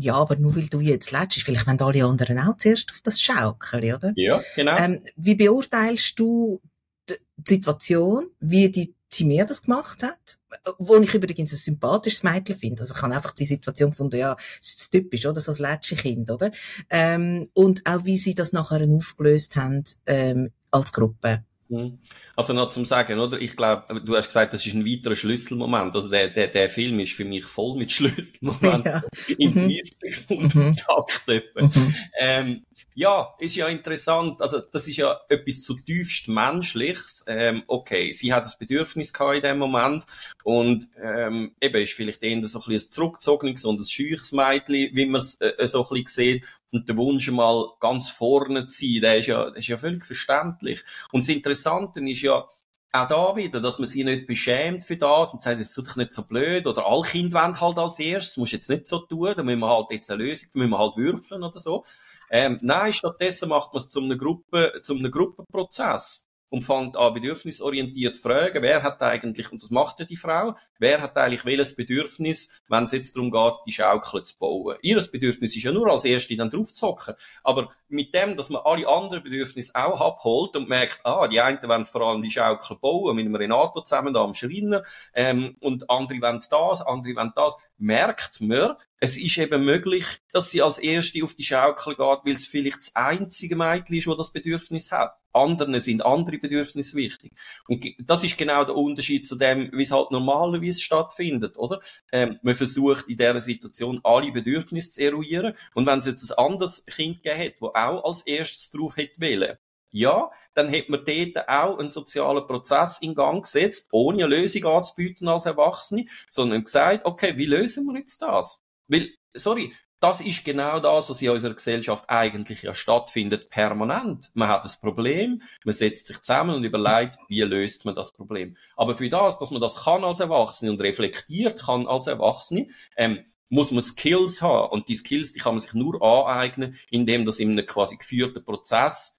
ja, 0.00 0.14
aber 0.14 0.36
nur 0.36 0.54
weil 0.54 0.68
du 0.68 0.80
jetzt 0.80 1.10
lädst, 1.10 1.42
vielleicht 1.42 1.66
wenn 1.66 1.80
alle 1.80 2.04
anderen 2.04 2.38
auch 2.38 2.56
zuerst 2.56 2.92
auf 2.92 3.00
das 3.02 3.20
Schaukeln, 3.20 3.94
oder? 3.94 4.12
Ja, 4.14 4.40
genau. 4.54 4.76
Ähm, 4.76 5.00
wie 5.16 5.34
beurteilst 5.34 6.18
du 6.18 6.60
die 7.08 7.54
Situation, 7.54 8.30
wie 8.38 8.70
die 8.70 8.94
Timea 9.10 9.44
das 9.44 9.62
gemacht 9.62 10.04
hat? 10.04 10.38
Wo 10.78 10.96
ich 10.96 11.12
übrigens 11.14 11.52
ein 11.52 11.56
sympathisches 11.56 12.22
Mädchen 12.22 12.56
finde. 12.56 12.82
Also 12.82 12.94
ich 12.94 13.02
habe 13.02 13.14
einfach 13.14 13.32
die 13.32 13.46
Situation 13.46 13.90
gefunden, 13.90 14.18
ja, 14.18 14.34
das 14.34 14.74
ist 14.74 14.90
typisch, 14.90 15.26
oder? 15.26 15.40
So 15.40 15.52
ein 15.52 15.58
letzte 15.58 15.96
Kind, 15.96 16.30
oder? 16.30 16.52
Ähm, 16.90 17.48
und 17.54 17.84
auch 17.84 18.04
wie 18.04 18.18
sie 18.18 18.34
das 18.34 18.52
nachher 18.52 18.86
aufgelöst 18.88 19.56
haben, 19.56 19.82
ähm, 20.06 20.52
als 20.70 20.92
Gruppe. 20.92 21.44
Mhm. 21.68 21.98
Also 22.36 22.52
noch 22.52 22.70
zum 22.70 22.84
Sagen, 22.84 23.18
oder? 23.18 23.40
Ich 23.40 23.56
glaube, 23.56 24.00
du 24.00 24.16
hast 24.16 24.28
gesagt, 24.28 24.54
das 24.54 24.66
ist 24.66 24.74
ein 24.74 24.86
weiterer 24.86 25.16
Schlüsselmoment. 25.16 25.94
Also 25.94 26.08
der, 26.08 26.28
der, 26.28 26.48
der 26.48 26.68
Film 26.68 27.00
ist 27.00 27.12
für 27.12 27.24
mich 27.24 27.44
voll 27.44 27.76
mit 27.76 27.92
Schlüsselmomenten. 27.92 28.88
Ja. 29.28 29.34
In 29.36 29.54
mhm. 29.54 29.74
30 30.02 30.54
mhm. 30.54 30.76
Takt 30.76 31.22
mhm. 31.26 31.94
ähm, 32.18 32.62
ja, 32.94 33.34
ist 33.38 33.56
ja 33.56 33.68
interessant. 33.68 34.40
Also 34.40 34.60
das 34.60 34.88
ist 34.88 34.96
ja 34.96 35.20
etwas 35.28 35.62
zutiefst 35.62 36.28
Menschliches. 36.28 37.24
Ähm, 37.26 37.62
okay, 37.66 38.12
sie 38.12 38.32
hat 38.32 38.44
das 38.44 38.58
Bedürfnis 38.58 39.12
gehabt 39.12 39.36
in 39.36 39.42
dem 39.42 39.58
Moment 39.58 40.04
und 40.44 40.88
ähm, 41.00 41.52
eben 41.60 41.82
ist 41.82 41.92
vielleicht 41.92 42.22
eher 42.22 42.46
so 42.46 42.58
ein 42.58 42.64
bisschen 42.66 42.88
ein 42.88 42.92
zurückgezogenes 42.92 43.64
und 43.64 43.80
ein 43.80 43.84
scheuches 43.84 44.32
Mädchen, 44.32 44.94
wie 44.94 45.06
man 45.06 45.20
es 45.20 45.40
äh, 45.40 45.66
so 45.66 45.82
ein 45.88 46.02
bisschen 46.02 46.06
sieht. 46.06 46.44
Und 46.70 46.88
der 46.88 46.96
Wunsch 46.98 47.30
mal 47.30 47.66
ganz 47.80 48.10
vorne 48.10 48.66
zu 48.66 48.84
sein, 48.84 49.00
der 49.00 49.18
ist 49.18 49.26
ja, 49.26 49.50
der 49.50 49.56
ist 49.58 49.68
ja 49.68 49.76
völlig 49.78 50.04
verständlich. 50.04 50.84
Und 51.12 51.24
das 51.24 51.34
Interessante 51.34 52.00
ist 52.00 52.20
ja, 52.20 52.46
auch 52.92 53.08
da 53.08 53.36
wieder, 53.36 53.60
dass 53.60 53.78
man 53.78 53.88
sie 53.88 54.02
nicht 54.02 54.26
beschämt 54.26 54.84
für 54.84 54.96
das 54.96 55.32
und 55.32 55.42
sagt, 55.42 55.60
es 55.60 55.72
tut 55.72 55.88
dich 55.88 55.96
nicht 55.96 56.12
so 56.12 56.22
blöd 56.22 56.66
oder 56.66 56.86
alle 56.86 57.02
Kinder 57.02 57.42
wollen 57.42 57.60
halt 57.60 57.78
als 57.78 57.98
erstes, 57.98 58.36
musst 58.38 58.52
jetzt 58.52 58.70
nicht 58.70 58.88
so 58.88 59.00
tun, 59.00 59.34
da 59.36 59.42
müssen 59.42 59.60
wir 59.60 59.68
halt 59.68 59.86
jetzt 59.90 60.10
eine 60.10 60.24
Lösung, 60.24 60.48
müssen 60.54 60.70
wir 60.70 60.78
halt 60.78 60.96
würfeln 60.96 61.42
oder 61.42 61.60
so. 61.60 61.84
Ähm, 62.30 62.58
nein, 62.62 62.92
stattdessen 62.92 63.48
macht 63.48 63.72
man 63.72 63.82
es 63.82 63.88
zu 63.88 64.00
einem 64.00 64.18
Gruppe, 64.18 64.80
zu 64.82 64.94
einem 64.94 65.10
Gruppenprozess 65.10 66.28
und 66.50 66.62
fängt 66.62 66.96
an, 66.96 67.14
bedürfnisorientiert 67.14 68.16
zu 68.16 68.22
fragen, 68.22 68.62
wer 68.62 68.82
hat 68.82 69.02
eigentlich, 69.02 69.52
und 69.52 69.62
das 69.62 69.70
macht 69.70 70.00
ja 70.00 70.06
die 70.06 70.16
Frau, 70.16 70.54
wer 70.78 71.00
hat 71.00 71.16
eigentlich 71.16 71.44
welches 71.44 71.76
Bedürfnis, 71.76 72.48
wenn 72.68 72.84
es 72.84 72.92
jetzt 72.92 73.16
darum 73.16 73.30
geht, 73.30 73.54
die 73.66 73.72
Schaukel 73.72 74.24
zu 74.24 74.38
bauen. 74.38 74.76
Ihres 74.82 75.10
Bedürfnis 75.10 75.56
ist 75.56 75.62
ja 75.62 75.72
nur 75.72 75.88
als 75.88 76.04
Erste 76.04 76.36
dann 76.36 76.50
drauf 76.50 76.72
zu 76.72 76.86
hocken. 76.86 77.14
Aber 77.44 77.70
mit 77.88 78.14
dem, 78.14 78.36
dass 78.36 78.50
man 78.50 78.62
alle 78.64 78.88
anderen 78.88 79.22
Bedürfnisse 79.22 79.74
auch 79.74 80.00
abholt 80.00 80.56
und 80.56 80.68
merkt, 80.68 81.00
ah, 81.04 81.28
die 81.28 81.40
einen 81.40 81.62
wollen 81.62 81.86
vor 81.86 82.02
allem 82.02 82.22
die 82.22 82.30
Schaukel 82.30 82.76
bauen, 82.76 83.16
mit 83.16 83.26
dem 83.26 83.34
Renato 83.34 83.82
zusammen 83.82 84.14
da 84.14 84.22
am 84.22 84.34
Schreiner, 84.34 84.82
ähm, 85.14 85.56
und 85.60 85.90
andere 85.90 86.20
wollen 86.20 86.42
das, 86.50 86.82
andere 86.82 87.14
wollen 87.16 87.32
das, 87.34 87.56
merkt 87.76 88.40
man, 88.40 88.76
es 89.00 89.16
ist 89.16 89.38
eben 89.38 89.64
möglich, 89.64 90.04
dass 90.32 90.50
sie 90.50 90.60
als 90.60 90.78
Erste 90.78 91.22
auf 91.22 91.34
die 91.34 91.44
Schaukel 91.44 91.94
geht, 91.94 91.98
weil 92.24 92.34
es 92.34 92.46
vielleicht 92.46 92.78
das 92.78 92.96
einzige 92.96 93.54
Mädchen 93.54 93.96
ist, 93.96 94.06
das 94.06 94.16
das 94.16 94.32
Bedürfnis 94.32 94.90
hat. 94.90 95.16
Anderen 95.32 95.78
sind 95.78 96.04
andere 96.04 96.38
Bedürfnisse 96.38 96.96
wichtig. 96.96 97.32
Und 97.68 97.84
das 97.98 98.24
ist 98.24 98.36
genau 98.36 98.64
der 98.64 98.74
Unterschied 98.74 99.26
zu 99.26 99.36
dem, 99.36 99.70
wie 99.72 99.84
es 99.84 99.92
halt 99.92 100.10
normalerweise 100.10 100.80
stattfindet, 100.80 101.56
oder? 101.56 101.80
Ähm, 102.10 102.38
man 102.42 102.56
versucht 102.56 103.08
in 103.08 103.18
dieser 103.18 103.40
Situation 103.40 104.00
alle 104.02 104.32
Bedürfnisse 104.32 104.90
zu 104.90 105.02
eruieren. 105.02 105.54
Und 105.74 105.86
wenn 105.86 106.00
es 106.00 106.06
jetzt 106.06 106.30
ein 106.30 106.38
anderes 106.38 106.84
Kind 106.86 107.22
gegeben 107.22 107.38
hätte, 107.38 107.58
das 107.60 107.74
auch 107.74 108.04
als 108.04 108.22
erstes 108.22 108.70
drauf 108.70 108.96
hätte 108.96 109.20
wollen, 109.20 109.58
ja, 109.90 110.30
dann 110.54 110.68
hätte 110.68 110.90
man 110.90 111.04
dort 111.04 111.48
auch 111.48 111.78
einen 111.78 111.88
sozialen 111.88 112.46
Prozess 112.46 112.98
in 113.00 113.14
Gang 113.14 113.42
gesetzt, 113.42 113.88
ohne 113.92 114.24
eine 114.24 114.36
Lösung 114.36 114.66
anzubieten 114.66 115.28
als 115.28 115.46
Erwachsene, 115.46 116.06
sondern 116.28 116.64
gesagt, 116.64 117.06
okay, 117.06 117.36
wie 117.36 117.46
lösen 117.46 117.86
wir 117.86 117.98
jetzt 117.98 118.20
das? 118.20 118.60
Weil, 118.88 119.10
sorry, 119.34 119.72
das 120.00 120.20
ist 120.20 120.44
genau 120.44 120.78
das, 120.78 121.10
was 121.10 121.20
in 121.22 121.30
unserer 121.30 121.54
Gesellschaft 121.54 122.04
eigentlich 122.08 122.62
ja 122.62 122.74
stattfindet, 122.74 123.50
permanent. 123.50 124.30
Man 124.34 124.48
hat 124.48 124.64
das 124.64 124.78
Problem, 124.78 125.42
man 125.64 125.74
setzt 125.74 126.06
sich 126.06 126.20
zusammen 126.20 126.54
und 126.54 126.64
überlegt, 126.64 127.18
wie 127.28 127.40
löst 127.42 127.84
man 127.84 127.96
das 127.96 128.12
Problem. 128.12 128.56
Aber 128.76 128.94
für 128.94 129.08
das, 129.08 129.38
dass 129.38 129.50
man 129.50 129.60
das 129.60 129.84
kann 129.84 130.04
als 130.04 130.20
Erwachsene 130.20 130.70
und 130.70 130.80
reflektiert 130.80 131.60
kann 131.60 131.86
als 131.88 132.06
Erwachsene, 132.06 132.68
ähm, 132.96 133.24
muss 133.48 133.72
man 133.72 133.82
Skills 133.82 134.40
haben. 134.40 134.70
Und 134.70 134.88
die 134.88 134.94
Skills, 134.94 135.32
die 135.32 135.40
kann 135.40 135.54
man 135.54 135.60
sich 135.60 135.74
nur 135.74 136.00
aneignen, 136.02 136.76
indem 136.90 137.24
das 137.24 137.38
in 137.38 137.50
einem 137.50 137.66
quasi 137.66 137.96
geführten 137.96 138.44
Prozess, 138.44 139.18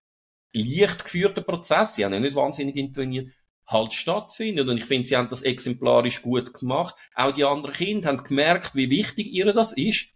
leicht 0.53 1.03
geführten 1.03 1.43
Prozess, 1.43 1.95
sie 1.95 2.05
haben 2.05 2.13
ja 2.13 2.19
nicht 2.19 2.35
wahnsinnig 2.35 2.75
interveniert, 2.75 3.31
halt 3.71 3.93
stattfindet. 3.93 4.67
Und 4.67 4.77
ich 4.77 4.85
finde, 4.85 5.07
sie 5.07 5.15
haben 5.15 5.29
das 5.29 5.41
exemplarisch 5.41 6.21
gut 6.21 6.53
gemacht. 6.53 6.95
Auch 7.15 7.31
die 7.31 7.45
anderen 7.45 7.75
Kinder 7.75 8.09
haben 8.09 8.23
gemerkt, 8.23 8.75
wie 8.75 8.89
wichtig 8.89 9.27
ihr 9.31 9.51
das 9.53 9.73
ist. 9.73 10.07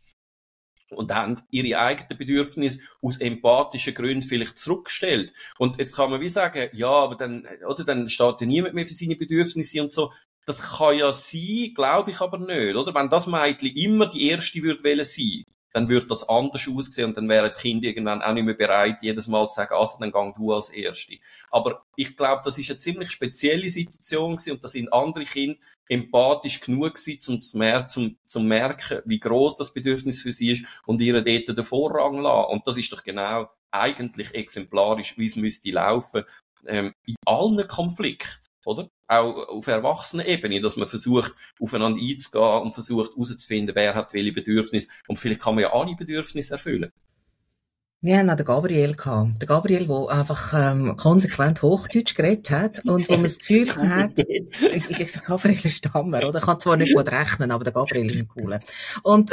Und 0.90 1.14
haben 1.14 1.42
ihre 1.50 1.80
eigenen 1.80 2.18
Bedürfnisse 2.18 2.80
aus 3.02 3.18
empathischen 3.18 3.96
Gründen 3.96 4.22
vielleicht 4.22 4.60
zurückgestellt. 4.60 5.34
Und 5.58 5.80
jetzt 5.80 5.96
kann 5.96 6.12
man 6.12 6.22
wie 6.22 6.30
sagen, 6.30 6.70
ja, 6.74 6.90
aber 6.90 7.16
dann, 7.16 7.48
oder, 7.68 7.84
dann 7.84 8.10
steht 8.10 8.42
ja 8.42 8.46
niemand 8.46 8.76
mehr 8.76 8.86
für 8.86 8.94
seine 8.94 9.16
Bedürfnisse 9.16 9.82
und 9.82 9.92
so. 9.92 10.12
Das 10.46 10.78
kann 10.78 10.98
ja 10.98 11.12
sein, 11.14 11.72
glaube 11.74 12.12
ich 12.12 12.20
aber 12.20 12.38
nicht, 12.38 12.76
oder? 12.76 12.94
Wenn 12.94 13.10
das 13.10 13.28
Mädchen 13.28 13.76
immer 13.76 14.08
die 14.08 14.30
Erste 14.30 14.62
würde 14.62 15.06
sein, 15.06 15.46
dann 15.74 15.90
würde 15.90 16.08
das 16.08 16.28
anders 16.30 16.68
aussehen 16.68 17.06
und 17.06 17.18
dann 17.18 17.28
wären 17.28 17.52
die 17.54 17.62
Kinder 17.62 17.88
irgendwann 17.88 18.22
auch 18.22 18.34
nicht 18.34 18.46
mehr 18.46 18.54
bereit, 18.54 19.02
jedes 19.02 19.28
Mal 19.28 19.50
zu 19.50 19.56
sagen, 19.56 19.74
also 19.74 19.98
dann 20.00 20.12
gang 20.12 20.36
du 20.36 20.54
als 20.54 20.70
Erste. 20.70 21.18
Aber 21.50 21.84
ich 21.96 22.16
glaube, 22.16 22.44
das 22.46 22.58
ist 22.60 22.70
eine 22.70 22.80
ziemlich 22.80 23.10
spezielle 23.10 23.68
Situation 23.68 24.36
gewesen 24.36 24.52
und 24.54 24.64
da 24.64 24.68
sind 24.68 24.94
andere 24.94 25.26
Kinder 25.26 25.58
empathisch 25.90 26.62
genug 26.62 26.96
gewesen, 26.96 27.36
um 27.36 27.42
zu, 27.42 27.58
mer 27.58 27.88
zum, 27.88 28.18
zum 28.26 28.48
merken, 28.48 29.02
wie 29.06 29.20
groß 29.20 29.58
das 29.58 29.74
Bedürfnis 29.74 30.22
für 30.22 30.32
sie 30.32 30.52
ist 30.52 30.66
und 30.86 31.02
ihre 31.02 31.24
dort 31.24 31.58
den 31.58 31.66
Vorrang 31.66 32.20
lassen. 32.20 32.52
Und 32.52 32.68
das 32.68 32.78
ist 32.78 32.94
doch 32.94 33.04
genau 33.04 33.50
eigentlich 33.72 34.34
exemplarisch, 34.36 35.18
wie 35.18 35.26
es 35.26 35.36
müsste 35.36 35.72
laufen, 35.72 36.24
ähm, 36.68 36.94
in 37.06 37.16
allen 37.26 37.68
Konflikten 37.68 38.53
oder? 38.66 38.90
Auch 39.08 39.48
auf 39.50 39.68
Erwachsenenebene, 39.68 40.62
dass 40.62 40.78
man 40.78 40.88
versucht, 40.88 41.34
aufeinander 41.60 42.02
einzugehen 42.02 42.62
und 42.62 42.74
versucht 42.74 43.12
herauszufinden, 43.12 43.76
wer 43.76 43.96
hat 43.96 44.14
welche 44.14 44.34
Bedürfnisse. 44.34 44.88
Und 45.08 45.18
vielleicht 45.18 45.42
kann 45.42 45.56
man 45.56 45.64
ja 45.64 45.74
alle 45.74 45.96
Bedürfnisse 45.96 46.54
erfüllen. 46.54 46.92
Wir 48.06 48.18
haben 48.18 48.30
auch 48.30 48.36
den 48.36 48.46
Gabriel 48.46 48.96
gehabt. 48.96 49.42
Der 49.42 49.48
Gabriel, 49.48 49.88
der 49.88 50.10
einfach 50.10 50.54
ähm, 50.54 50.98
konsequent 50.98 51.62
Hochdeutsch 51.62 52.16
geredet 52.16 52.52
hat 52.52 52.86
und 52.86 53.08
wo 53.08 53.14
man 53.14 53.24
das 53.24 53.40
Gefühl 53.40 53.74
hat, 53.76 54.20
ich, 54.20 55.00
ich, 55.00 55.12
der 55.14 55.22
Gabriel 55.22 55.58
ist 55.64 55.94
Hammer, 55.94 56.28
oder? 56.28 56.40
Ich 56.40 56.46
kann 56.46 56.60
zwar 56.60 56.76
nicht 56.76 56.94
gut 56.94 57.10
rechnen, 57.10 57.50
aber 57.50 57.64
der 57.64 57.72
Gabriel 57.72 58.12
ist 58.12 58.18
ein 58.18 58.28
cooler. 58.28 58.60
Und 59.04 59.32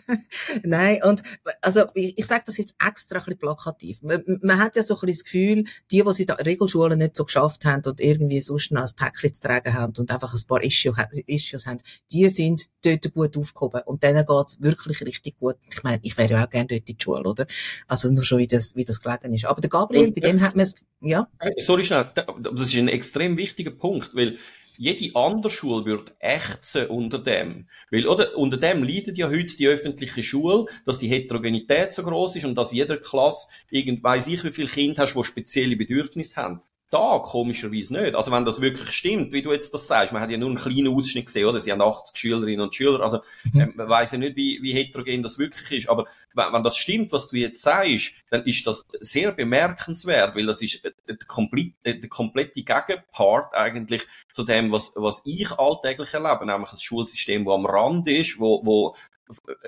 nein, 0.62 1.02
und 1.04 1.22
also 1.60 1.84
ich, 1.92 2.16
ich 2.16 2.24
sage 2.24 2.44
das 2.46 2.56
jetzt 2.56 2.76
extra 2.82 3.18
ein 3.18 3.24
bisschen 3.26 3.40
plakativ. 3.40 4.00
Man, 4.00 4.24
man 4.40 4.58
hat 4.58 4.76
ja 4.76 4.82
so 4.82 4.94
ein 4.94 5.00
bisschen 5.00 5.14
das 5.18 5.24
Gefühl, 5.24 5.64
die, 5.90 6.02
die 6.02 6.12
sie 6.14 6.22
in 6.22 6.30
Regelschulen 6.30 6.98
nicht 6.98 7.14
so 7.14 7.26
geschafft 7.26 7.66
haben 7.66 7.82
und 7.84 8.00
irgendwie 8.00 8.40
sonst 8.40 8.72
noch 8.72 8.84
ein 8.84 8.96
Päckchen 8.96 9.34
zu 9.34 9.42
tragen 9.42 9.74
haben 9.74 9.92
und 9.98 10.10
einfach 10.10 10.32
ein 10.32 10.46
paar 10.48 10.62
Issues, 10.62 10.96
Issues 11.26 11.66
haben, 11.66 11.80
die 12.10 12.26
sind 12.30 12.70
dort 12.82 13.12
gut 13.12 13.36
aufgehoben 13.36 13.82
und 13.84 14.02
denen 14.02 14.24
geht's 14.24 14.62
wirklich 14.62 15.02
richtig 15.02 15.38
gut. 15.38 15.56
Ich 15.70 15.82
meine, 15.82 16.00
ich 16.04 16.16
wäre 16.16 16.32
ja 16.32 16.44
auch 16.46 16.48
gerne 16.48 16.68
dort 16.68 16.88
in 16.88 16.96
die 16.96 17.04
Schule, 17.04 17.28
oder? 17.28 17.46
Also 17.86 17.97
also 18.04 18.14
nur 18.14 18.24
schon, 18.24 18.38
wie 18.38 18.46
das, 18.46 18.76
wie 18.76 18.84
das 18.84 19.00
gelegen 19.00 19.34
ist. 19.34 19.44
Aber 19.44 19.60
der 19.60 19.70
Gabriel, 19.70 20.10
bei 20.12 20.20
dem 20.20 20.40
hat 20.40 20.56
man 20.56 20.64
es, 20.64 20.74
ja. 21.00 21.28
Sorry 21.58 21.84
schnell, 21.84 22.10
das 22.14 22.68
ist 22.68 22.76
ein 22.76 22.88
extrem 22.88 23.36
wichtiger 23.36 23.70
Punkt, 23.70 24.14
weil 24.14 24.38
jede 24.78 25.14
andere 25.16 25.50
Schule 25.50 25.84
wird 25.84 26.14
ächzen 26.20 26.86
unter 26.86 27.18
dem. 27.18 27.68
Weil, 27.90 28.06
oder, 28.06 28.36
unter 28.38 28.56
dem 28.56 28.84
leidet 28.84 29.18
ja 29.18 29.28
heute 29.28 29.56
die 29.56 29.66
öffentliche 29.66 30.22
Schule, 30.22 30.66
dass 30.86 30.98
die 30.98 31.08
Heterogenität 31.08 31.92
so 31.92 32.04
groß 32.04 32.36
ist 32.36 32.44
und 32.44 32.54
dass 32.54 32.72
jeder 32.72 32.96
Klasse 32.96 33.48
irgend, 33.70 34.04
weiss 34.04 34.28
ich, 34.28 34.44
wie 34.44 34.52
viele 34.52 34.68
Kinder 34.68 35.02
hast, 35.02 35.14
die 35.14 35.24
spezielle 35.24 35.76
Bedürfnisse 35.76 36.36
haben. 36.36 36.62
Da, 36.90 37.18
komischerweise 37.18 37.92
nicht. 37.92 38.14
Also, 38.14 38.32
wenn 38.32 38.46
das 38.46 38.62
wirklich 38.62 38.90
stimmt, 38.90 39.34
wie 39.34 39.42
du 39.42 39.52
jetzt 39.52 39.74
das 39.74 39.86
sagst, 39.86 40.10
man 40.10 40.22
hat 40.22 40.30
ja 40.30 40.38
nur 40.38 40.48
einen 40.48 40.56
kleinen 40.56 40.88
Ausschnitt 40.88 41.26
gesehen, 41.26 41.44
oder? 41.44 41.60
Sie 41.60 41.70
haben 41.70 41.82
80 41.82 42.16
Schülerinnen 42.16 42.62
und 42.62 42.74
Schüler, 42.74 43.00
also, 43.00 43.20
mhm. 43.52 43.60
äh, 43.60 43.66
man 43.74 43.90
weiss 43.90 44.12
ja 44.12 44.18
nicht, 44.18 44.36
wie, 44.36 44.62
wie 44.62 44.72
heterogen 44.72 45.22
das 45.22 45.38
wirklich 45.38 45.82
ist. 45.84 45.90
Aber 45.90 46.06
wenn, 46.32 46.50
wenn 46.50 46.62
das 46.62 46.78
stimmt, 46.78 47.12
was 47.12 47.28
du 47.28 47.36
jetzt 47.36 47.60
sagst, 47.60 48.12
dann 48.30 48.42
ist 48.44 48.66
das 48.66 48.86
sehr 49.00 49.32
bemerkenswert, 49.32 50.34
weil 50.34 50.46
das 50.46 50.62
ist 50.62 50.82
äh, 50.86 50.92
der, 51.06 51.18
komplett, 51.26 51.74
äh, 51.82 51.98
komplette 52.08 52.62
Gegenpart 52.62 53.54
eigentlich 53.54 54.06
zu 54.32 54.44
dem, 54.44 54.72
was, 54.72 54.92
was 54.94 55.20
ich 55.26 55.50
alltäglich 55.52 56.14
erlebe, 56.14 56.46
nämlich 56.46 56.72
ein 56.72 56.78
Schulsystem, 56.78 57.44
wo 57.44 57.52
am 57.52 57.66
Rand 57.66 58.08
ist, 58.08 58.40
wo, 58.40 58.64
wo 58.64 58.96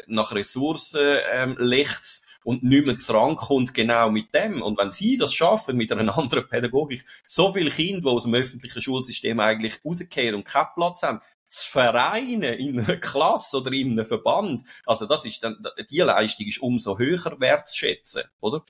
nach 0.07 0.33
Ressourcen 0.33 1.19
ähm, 1.33 1.57
legt 1.59 2.23
und 2.45 2.63
nicht 2.63 2.87
mehr 2.87 2.97
rankommt, 3.09 3.75
genau 3.75 4.11
mit 4.11 4.35
dem. 4.35 4.63
Und 4.63 4.79
wenn 4.79 4.91
sie 4.91 5.17
das 5.17 5.35
schaffen, 5.35 5.77
mit 5.77 5.93
einer 5.93 6.17
anderen 6.19 6.49
Pädagogik, 6.49 7.05
so 7.27 7.53
viele 7.53 7.71
Kinder, 7.71 8.01
die 8.01 8.09
aus 8.09 8.25
dem 8.25 8.35
öffentlichen 8.35 8.83
Schulsystem 8.83 9.41
eigentlich 9.41 9.81
rauskehren 9.85 10.37
und 10.37 10.45
keinen 10.45 10.69
Platz 10.75 11.03
haben, 11.03 11.21
zu 11.49 11.69
vereinen 11.69 12.55
in 12.55 12.79
einer 12.79 12.97
Klasse 12.97 13.59
oder 13.59 13.73
in 13.73 13.93
einem 13.93 14.05
Verband, 14.05 14.65
also 14.87 15.07
das 15.07 15.25
ist 15.25 15.43
dann, 15.43 15.57
die 15.91 15.99
Leistung 15.99 16.47
ist 16.47 16.63
umso 16.63 16.97
höher 16.97 17.41
wertzuschätzen, 17.41 18.23
oder? 18.41 18.65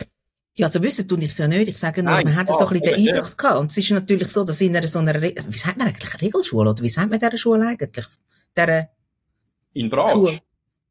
Ja, 0.55 0.67
also 0.67 0.83
wissen 0.83 1.07
tun 1.07 1.23
ich 1.23 1.29
es 1.29 1.39
ja 1.39 1.47
nicht. 1.47 1.69
Ich 1.69 1.79
sage 1.79 2.03
nur, 2.03 2.13
Nein, 2.13 2.25
man 2.25 2.37
hat 2.37 2.49
so 2.49 2.59
ein 2.59 2.69
bisschen 2.69 2.95
den 2.97 3.09
Eindruck 3.09 3.29
ja. 3.31 3.35
gehabt. 3.37 3.61
Und 3.61 3.71
es 3.71 3.79
ist 3.79 3.91
natürlich 3.91 4.29
so, 4.29 4.45
dass 4.45 4.61
in 4.61 4.77
einer 4.77 4.87
so 4.87 4.99
einer, 4.99 5.21
wie 5.23 5.57
sagt 5.57 5.79
man 5.79 5.89
eigentlich, 5.89 6.21
Regelschule, 6.21 6.71
oder 6.71 6.83
wie 6.83 6.89
sagt 6.89 7.11
man 7.11 7.21
dieser 7.21 7.39
Schule 7.39 7.67
eigentlich? 7.67 8.07
Der, 8.57 8.91
in 9.73 9.89
Bratsch? 9.89 10.41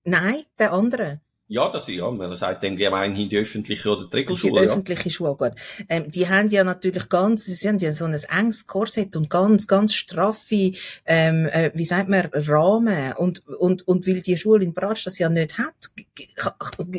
Nein, 0.05 0.43
der 0.57 0.73
andere. 0.73 1.21
Ja, 1.51 1.67
das 1.67 1.89
ist 1.89 1.95
ja, 1.95 2.11
man 2.11 2.35
sagt 2.35 2.61
dem 2.61 2.77
gemeinhin 2.77 3.27
die 3.27 3.39
öffentliche 3.39 3.89
oder 3.89 4.05
die 4.05 4.17
Regelschule. 4.17 4.61
Die 4.61 4.67
öffentliche 4.67 5.05
ja. 5.05 5.09
Schule, 5.09 5.35
gut. 5.35 5.53
Ähm, 5.89 6.07
die 6.07 6.29
haben 6.29 6.47
ja 6.51 6.63
natürlich 6.63 7.09
ganz, 7.09 7.45
sie 7.45 7.67
haben 7.67 7.79
ja 7.79 7.91
so 7.91 8.05
ein 8.05 8.13
enges 8.13 8.67
Korsett 8.67 9.15
und 9.15 9.31
ganz, 9.31 9.65
ganz 9.65 9.95
straffe, 9.95 10.73
ähm, 11.07 11.47
äh, 11.47 11.71
wie 11.73 11.85
sagt 11.85 12.07
man, 12.07 12.29
Rahmen. 12.31 13.13
Und, 13.13 13.47
und, 13.47 13.87
und 13.87 14.05
weil 14.05 14.21
die 14.21 14.37
Schule 14.37 14.63
in 14.63 14.75
Bratsch 14.75 15.05
das 15.05 15.17
ja 15.17 15.27
nicht 15.27 15.57
hat, 15.57 15.89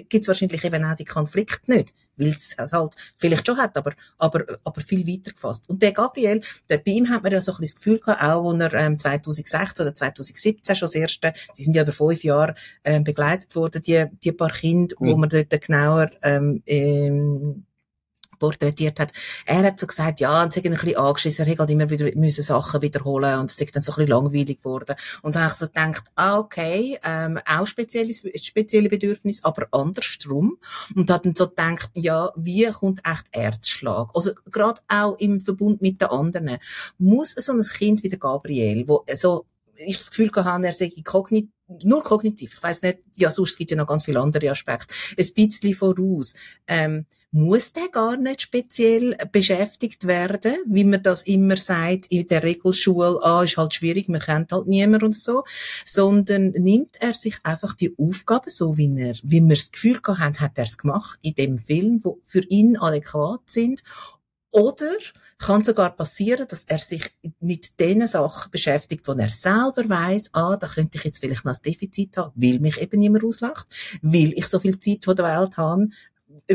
gibt 0.09 0.15
es 0.15 0.29
wahrscheinlich 0.29 0.65
eben 0.65 0.85
auch 0.85 0.97
die 0.97 1.05
Konflikte 1.05 1.71
nicht 1.71 1.95
weil 2.21 2.29
es 2.29 2.57
halt 2.59 2.95
vielleicht 3.17 3.47
schon 3.47 3.57
hat, 3.57 3.77
aber, 3.77 3.93
aber, 4.19 4.45
aber 4.63 4.81
viel 4.81 5.07
weiter 5.07 5.33
gefasst. 5.33 5.69
Und 5.69 5.83
der 5.83 5.93
Gabriel, 5.93 6.43
dort 6.69 6.85
bei 6.85 6.93
ihm 6.93 7.09
hat 7.09 7.23
man 7.23 7.33
ja 7.33 7.41
so 7.41 7.53
ein 7.53 7.59
bisschen 7.59 7.75
das 7.75 7.83
Gefühl 7.83 7.99
gehabt, 7.99 8.23
auch 8.23 8.53
als 8.53 8.61
er 8.61 8.75
ähm, 8.75 8.99
2016 8.99 9.85
oder 9.85 9.95
2017 9.95 10.77
schon 10.77 10.87
das 10.87 10.95
erste, 10.95 11.33
die 11.57 11.65
sind 11.65 11.75
ja 11.75 11.83
über 11.83 11.93
fünf 11.93 12.23
Jahre 12.23 12.55
ähm, 12.85 13.05
begleitet 13.05 13.55
worden, 13.57 13.83
die, 13.83 14.05
die 14.23 14.33
paar 14.33 14.51
Kinder, 14.51 14.95
mhm. 14.99 15.09
wo 15.09 15.17
man 15.17 15.31
dort 15.31 15.61
genauer 15.61 16.11
ähm, 16.23 16.63
ähm, 16.67 17.65
porträtiert 18.41 18.99
hat. 18.99 19.13
Er 19.47 19.63
hat 19.63 19.79
so 19.79 19.87
gesagt, 19.87 20.19
ja, 20.19 20.43
und 20.43 20.53
sie 20.53 20.61
ein 20.65 20.73
bisschen 20.73 20.97
angeschissen, 20.97 21.47
er 21.47 21.53
hat 21.53 21.59
halt 21.61 21.71
immer 21.71 21.89
wieder 21.89 22.11
müssen 22.17 22.43
Sachen 22.43 22.83
wiederholen 22.83 23.39
und 23.39 23.51
es 23.51 23.61
ist 23.61 23.77
dann 23.77 23.85
so 23.85 23.93
ein 23.93 23.97
bisschen 23.97 24.11
langweilig 24.11 24.63
geworden. 24.63 24.97
Und 25.23 25.37
dann 25.37 25.45
habe 25.45 25.53
ich 25.53 25.59
so 25.59 25.67
gedacht, 25.67 26.05
ah, 26.17 26.39
okay, 26.39 26.99
ähm, 27.05 27.39
auch 27.47 27.67
spezielle, 27.67 28.13
spezielle 28.13 28.89
Bedürfnisse, 28.89 29.45
aber 29.45 29.69
andersrum. 29.71 30.59
Und 30.97 31.11
hat 31.11 31.25
dann 31.25 31.35
so 31.37 31.49
gedacht, 31.49 31.91
ja, 31.95 32.33
wie 32.35 32.67
kommt 32.71 33.01
echt 33.07 33.27
Erzschlag? 33.31 34.11
Also, 34.15 34.33
gerade 34.51 34.81
auch 34.89 35.19
im 35.19 35.43
Verbund 35.43 35.83
mit 35.83 36.01
den 36.01 36.09
anderen. 36.09 36.59
Muss 36.99 37.33
so 37.33 37.53
ein 37.53 37.63
Kind 37.63 38.03
wie 38.03 38.09
der 38.09 38.19
Gabriel, 38.19 38.89
wo 38.89 39.05
so 39.15 39.47
ich 39.77 39.97
das 39.97 40.11
Gefühl 40.11 40.31
hatte, 40.35 40.67
er 40.67 40.73
sei 40.73 40.93
kognitiv, 41.05 41.51
nur 41.83 42.03
kognitiv. 42.03 42.55
Ich 42.55 42.63
weiß 42.63 42.83
nicht, 42.83 42.99
ja, 43.17 43.31
sonst 43.31 43.57
gibt 43.57 43.71
es 43.71 43.77
ja 43.77 43.81
noch 43.81 43.89
ganz 43.89 44.05
viele 44.05 44.21
andere 44.21 44.51
Aspekte. 44.51 44.93
Ein 45.17 45.27
bisschen 45.35 45.75
voraus. 45.75 46.35
Ähm, 46.67 47.07
muss 47.33 47.73
der 47.73 47.89
gar 47.89 48.17
nicht 48.17 48.43
speziell 48.43 49.17
beschäftigt 49.31 50.07
werden, 50.07 50.55
wie 50.67 50.85
man 50.85 51.03
das 51.03 51.23
immer 51.23 51.57
sagt 51.57 52.07
in 52.07 52.27
der 52.27 52.43
Regelschule, 52.43 53.21
ah, 53.23 53.45
ist 53.45 53.57
halt 53.57 53.75
schwierig, 53.75 54.09
man 54.09 54.21
kennt 54.21 54.53
halt 54.53 54.67
niemand 54.67 55.03
und 55.03 55.15
so, 55.15 55.45
sondern 55.85 56.51
nimmt 56.51 57.01
er 57.01 57.15
sich 57.15 57.39
einfach 57.45 57.75
die 57.75 57.95
Aufgabe 57.99 58.51
so, 58.51 58.77
wie 58.77 58.93
er, 58.97 59.15
wie 59.23 59.41
wir 59.41 59.57
das 59.57 59.71
Gefühl 59.71 60.01
haben, 60.07 60.41
hat 60.41 60.53
er 60.57 60.65
es 60.65 60.79
gemacht 60.79 61.19
in 61.23 61.35
dem 61.35 61.59
Film, 61.59 62.01
wo 62.03 62.21
für 62.27 62.43
ihn 62.43 62.77
adäquat 62.77 63.43
sind. 63.47 63.83
Oder 64.53 64.97
kann 65.39 65.63
sogar 65.63 65.95
passieren, 65.95 66.47
dass 66.49 66.65
er 66.65 66.79
sich 66.79 67.13
mit 67.39 67.79
den 67.79 68.07
Sachen 68.09 68.51
beschäftigt, 68.51 69.07
wo 69.07 69.13
er 69.13 69.31
selber 69.31 69.89
weiß, 69.89 70.31
ah, 70.33 70.57
da 70.57 70.67
könnte 70.67 70.99
ich 70.99 71.05
jetzt 71.05 71.21
vielleicht 71.21 71.45
noch 71.45 71.55
ein 71.55 71.63
Defizit 71.65 72.17
haben, 72.17 72.33
weil 72.35 72.59
mich 72.59 72.81
eben 72.81 72.99
niemand 72.99 73.25
auslacht, 73.25 73.67
weil 74.03 74.33
ich 74.33 74.47
so 74.47 74.59
viel 74.59 74.79
Zeit 74.81 75.05
von 75.05 75.15
der 75.15 75.27
Welt 75.27 75.57
habe, 75.57 75.89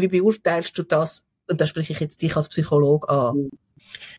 wie 0.02 0.08
beurteilst 0.08 0.78
du 0.78 0.84
das? 0.84 1.26
Und 1.50 1.62
da 1.62 1.68
spreche 1.68 1.94
ich 1.94 2.00
jetzt 2.00 2.22
dich 2.22 2.36
als 2.36 2.50
Psychologe 2.50 3.08
an. 3.10 3.50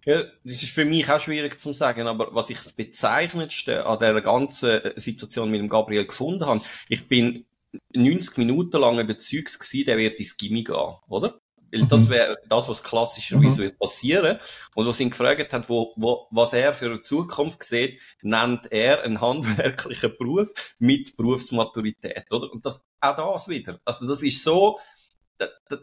Ja, 0.05 0.22
das 0.45 0.62
ist 0.62 0.70
für 0.70 0.85
mich 0.85 1.11
auch 1.11 1.20
schwierig 1.20 1.61
zu 1.61 1.72
sagen, 1.72 2.07
aber 2.07 2.35
was 2.35 2.51
ich 2.51 2.59
das 2.59 2.72
Bezeichnendste 2.72 3.85
an 3.85 3.99
dieser 3.99 4.22
ganzen 4.22 4.68
äh, 4.68 4.93
Situation 4.99 5.51
mit 5.51 5.61
dem 5.61 5.68
Gabriel 5.68 6.07
gefunden 6.07 6.47
habe, 6.47 6.61
ich 6.89 7.09
bin 7.09 7.45
90 7.93 8.39
Minuten 8.39 8.79
lang 8.81 8.99
überzeugt 8.99 9.59
gewesen, 9.59 9.87
der 9.87 9.99
wird 9.99 10.18
ins 10.18 10.37
Gimmi 10.37 10.62
gehen, 10.62 10.95
oder? 11.09 11.41
Weil 11.72 11.83
mhm. 11.83 11.89
das 11.89 12.09
wäre 12.09 12.39
das, 12.49 12.68
was 12.68 12.83
klassischerweise 12.83 13.59
mhm. 13.59 13.64
wird 13.64 13.79
passieren. 13.79 14.39
Und 14.74 14.87
was 14.87 15.01
ihn 15.01 15.11
gefragt 15.11 15.53
hat, 15.53 15.68
wo, 15.68 15.93
wo, 15.97 16.29
was 16.31 16.53
er 16.53 16.72
für 16.74 16.87
eine 16.87 17.01
Zukunft 17.01 17.62
sieht, 17.64 18.01
nennt 18.22 18.70
er 18.70 19.03
einen 19.03 19.20
handwerklichen 19.20 20.12
Beruf 20.16 20.53
mit 20.79 21.16
Berufsmaturität, 21.16 22.24
oder? 22.31 22.53
Und 22.53 22.64
das, 22.64 22.83
auch 23.01 23.16
das 23.16 23.49
wieder. 23.49 23.81
Also 23.85 24.07
das 24.07 24.22
ist 24.22 24.43
so, 24.43 24.79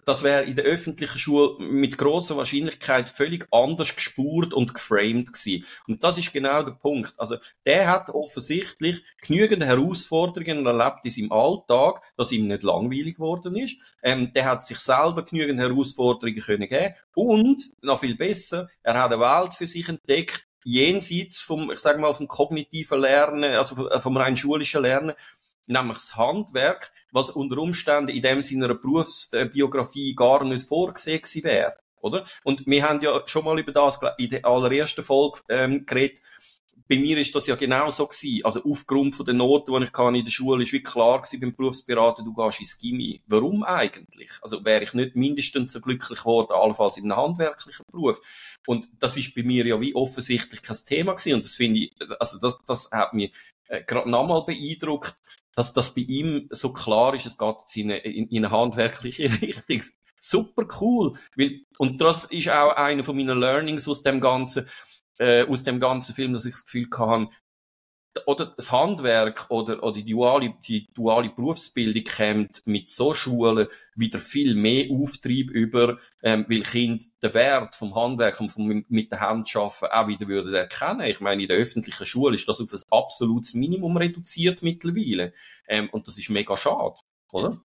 das 0.05 0.23
wäre 0.23 0.43
in 0.43 0.55
der 0.55 0.65
öffentlichen 0.65 1.19
Schule 1.19 1.55
mit 1.59 1.97
großer 1.97 2.37
Wahrscheinlichkeit 2.37 3.09
völlig 3.09 3.47
anders 3.51 3.95
gespurt 3.95 4.53
und 4.53 4.73
geframed 4.73 5.33
gewesen. 5.33 5.65
Und 5.87 6.03
das 6.03 6.17
ist 6.17 6.33
genau 6.33 6.63
der 6.63 6.71
Punkt. 6.71 7.13
Also, 7.17 7.37
der 7.65 7.89
hat 7.89 8.09
offensichtlich 8.09 9.03
genügend 9.21 9.63
Herausforderungen 9.63 10.65
erlebt 10.65 10.99
in 11.03 11.11
seinem 11.11 11.31
Alltag, 11.31 12.01
dass 12.17 12.31
ihm 12.31 12.47
nicht 12.47 12.63
langweilig 12.63 13.15
geworden 13.15 13.55
ist. 13.55 13.77
Ähm, 14.01 14.33
der 14.33 14.45
hat 14.45 14.63
sich 14.63 14.79
selber 14.79 15.23
genügend 15.23 15.59
Herausforderungen 15.59 16.41
können 16.41 16.67
geben. 16.67 16.93
Und, 17.13 17.71
noch 17.81 17.99
viel 17.99 18.15
besser, 18.15 18.69
er 18.81 19.01
hat 19.01 19.11
eine 19.11 19.21
Welt 19.21 19.53
für 19.53 19.67
sich 19.67 19.87
entdeckt, 19.87 20.47
jenseits 20.65 21.39
vom, 21.39 21.71
ich 21.71 21.79
sag 21.79 21.99
mal, 21.99 22.13
vom 22.13 22.27
kognitiven 22.27 22.99
Lernen, 22.99 23.53
also 23.55 23.89
vom 23.99 24.17
rein 24.17 24.37
schulischen 24.37 24.81
Lernen, 24.81 25.13
nämlich 25.68 25.97
das 25.97 26.16
Handwerk, 26.16 26.91
was 27.11 27.30
unter 27.30 27.57
Umständen 27.57 28.09
in 28.09 28.22
dem 28.22 28.41
seiner 28.41 28.74
Berufsbiografie 28.74 30.16
gar 30.16 30.43
nicht 30.43 30.68
vorgesehen 30.68 31.22
wäre. 31.43 31.78
Oder? 32.01 32.26
Und 32.43 32.68
wir 32.68 32.88
haben 32.88 33.01
ja 33.01 33.22
schon 33.26 33.45
mal 33.45 33.57
über 33.57 33.72
das 33.72 33.97
in 34.18 34.30
der 34.30 34.45
allerersten 34.45 35.03
Folge 35.03 35.39
ähm, 35.47 35.86
geredet. 35.86 36.22
Bei 36.89 36.97
mir 36.97 37.18
ist 37.18 37.34
das 37.34 37.47
ja 37.47 37.55
genau 37.55 37.89
so 37.89 38.05
gewesen. 38.05 38.43
Also 38.43 38.61
aufgrund 38.66 39.16
von 39.16 39.26
der 39.26 39.34
Noten, 39.34 39.74
die 39.74 39.86
ich 39.86 39.93
kann 39.93 40.14
in 40.14 40.26
der 40.26 40.32
Schule, 40.32 40.64
ist 40.64 40.74
wie 40.74 40.84
klar 40.84 41.22
gewesen 41.22 41.39
beim 41.39 41.55
Berufsberater, 41.55 42.24
du 42.24 42.34
gehst 42.34 42.59
ins 42.59 42.78
Gimmi. 42.78 43.22
Warum 43.26 43.64
eigentlich? 43.64 44.32
Also 44.41 44.66
wäre 44.66 44.84
ich 44.84 44.93
nicht 44.93 45.16
mindestens 45.16 45.72
so 45.72 45.80
glücklich 45.80 46.20
geworden, 46.20 46.51
allenfalls 46.51 46.97
in 46.97 47.09
einem 47.09 47.16
handwerklichen 47.16 47.86
Beruf. 47.89 48.20
Und 48.68 48.89
das 48.99 49.16
ist 49.16 49.34
bei 49.34 49.43
mir 49.43 49.66
ja 49.66 49.80
wie 49.80 49.95
offensichtlich 49.95 50.61
kein 50.61 50.78
Thema 50.86 51.14
gewesen. 51.14 51.36
Und 51.36 51.45
das 51.45 51.55
finde 51.55 51.80
ich, 51.80 51.95
also 52.20 52.38
das, 52.38 52.59
das 52.66 52.91
hat 52.91 53.14
mich 53.14 53.32
äh, 53.70 53.82
gerade 53.82 54.09
nochmal 54.09 54.43
beeindruckt, 54.45 55.16
dass 55.55 55.73
das 55.73 55.93
bei 55.93 56.01
ihm 56.01 56.47
so 56.51 56.73
klar 56.73 57.13
ist, 57.13 57.25
es 57.25 57.37
geht 57.37 57.55
jetzt 57.59 57.77
in 57.77 57.91
eine, 57.91 57.99
in, 57.99 58.27
in 58.27 58.45
eine 58.45 58.55
handwerkliche 58.55 59.23
Richtung. 59.41 59.81
Super 60.19 60.65
cool. 60.81 61.13
Weil, 61.35 61.61
und 61.77 62.01
das 62.01 62.25
ist 62.25 62.49
auch 62.49 62.75
einer 62.75 63.03
von 63.03 63.15
meinen 63.15 63.39
Learnings 63.39 63.87
aus 63.87 64.03
dem 64.03 64.19
ganzen, 64.19 64.67
äh, 65.17 65.45
aus 65.45 65.63
dem 65.63 65.79
ganzen 65.79 66.15
Film, 66.15 66.33
dass 66.33 66.45
ich 66.45 66.53
das 66.53 66.65
Gefühl 66.65 66.87
hatte, 66.97 67.29
oder 68.26 68.53
das 68.55 68.72
Handwerk 68.72 69.45
oder, 69.49 69.82
oder 69.84 69.93
die 69.93 70.05
duale, 70.05 70.53
die 70.68 70.88
duale 70.93 71.30
Berufsbildung 71.30 72.03
kommt 72.03 72.66
mit 72.66 72.89
so 72.89 73.14
Schulen 73.14 73.68
wieder 73.95 74.20
viel 74.20 74.55
mehr 74.55 74.88
Auftrieb 74.91 75.49
über, 75.51 75.97
ähm, 76.22 76.45
weil 76.47 76.61
Kinder 76.61 77.03
den 77.22 77.34
Wert 77.34 77.76
vom 77.76 77.95
Handwerk 77.95 78.39
und 78.39 78.49
vom 78.49 78.86
mit 78.88 79.11
der 79.11 79.20
Hand 79.20 79.55
arbeiten 79.55 79.86
auch 79.86 80.07
wieder 80.07 80.28
würden 80.28 80.53
erkennen. 80.53 81.07
Ich 81.07 81.20
meine, 81.20 81.43
in 81.43 81.47
der 81.47 81.57
öffentlichen 81.57 82.05
Schule 82.05 82.36
ist 82.36 82.47
das 82.47 82.61
auf 82.61 82.72
ein 82.72 82.82
absolutes 82.91 83.53
Minimum 83.53 83.97
reduziert 83.97 84.61
mittlerweile. 84.61 85.34
Ähm, 85.68 85.89
und 85.91 86.07
das 86.07 86.18
ist 86.18 86.30
mega 86.30 86.55
schade, 86.57 86.95
oder? 87.32 87.61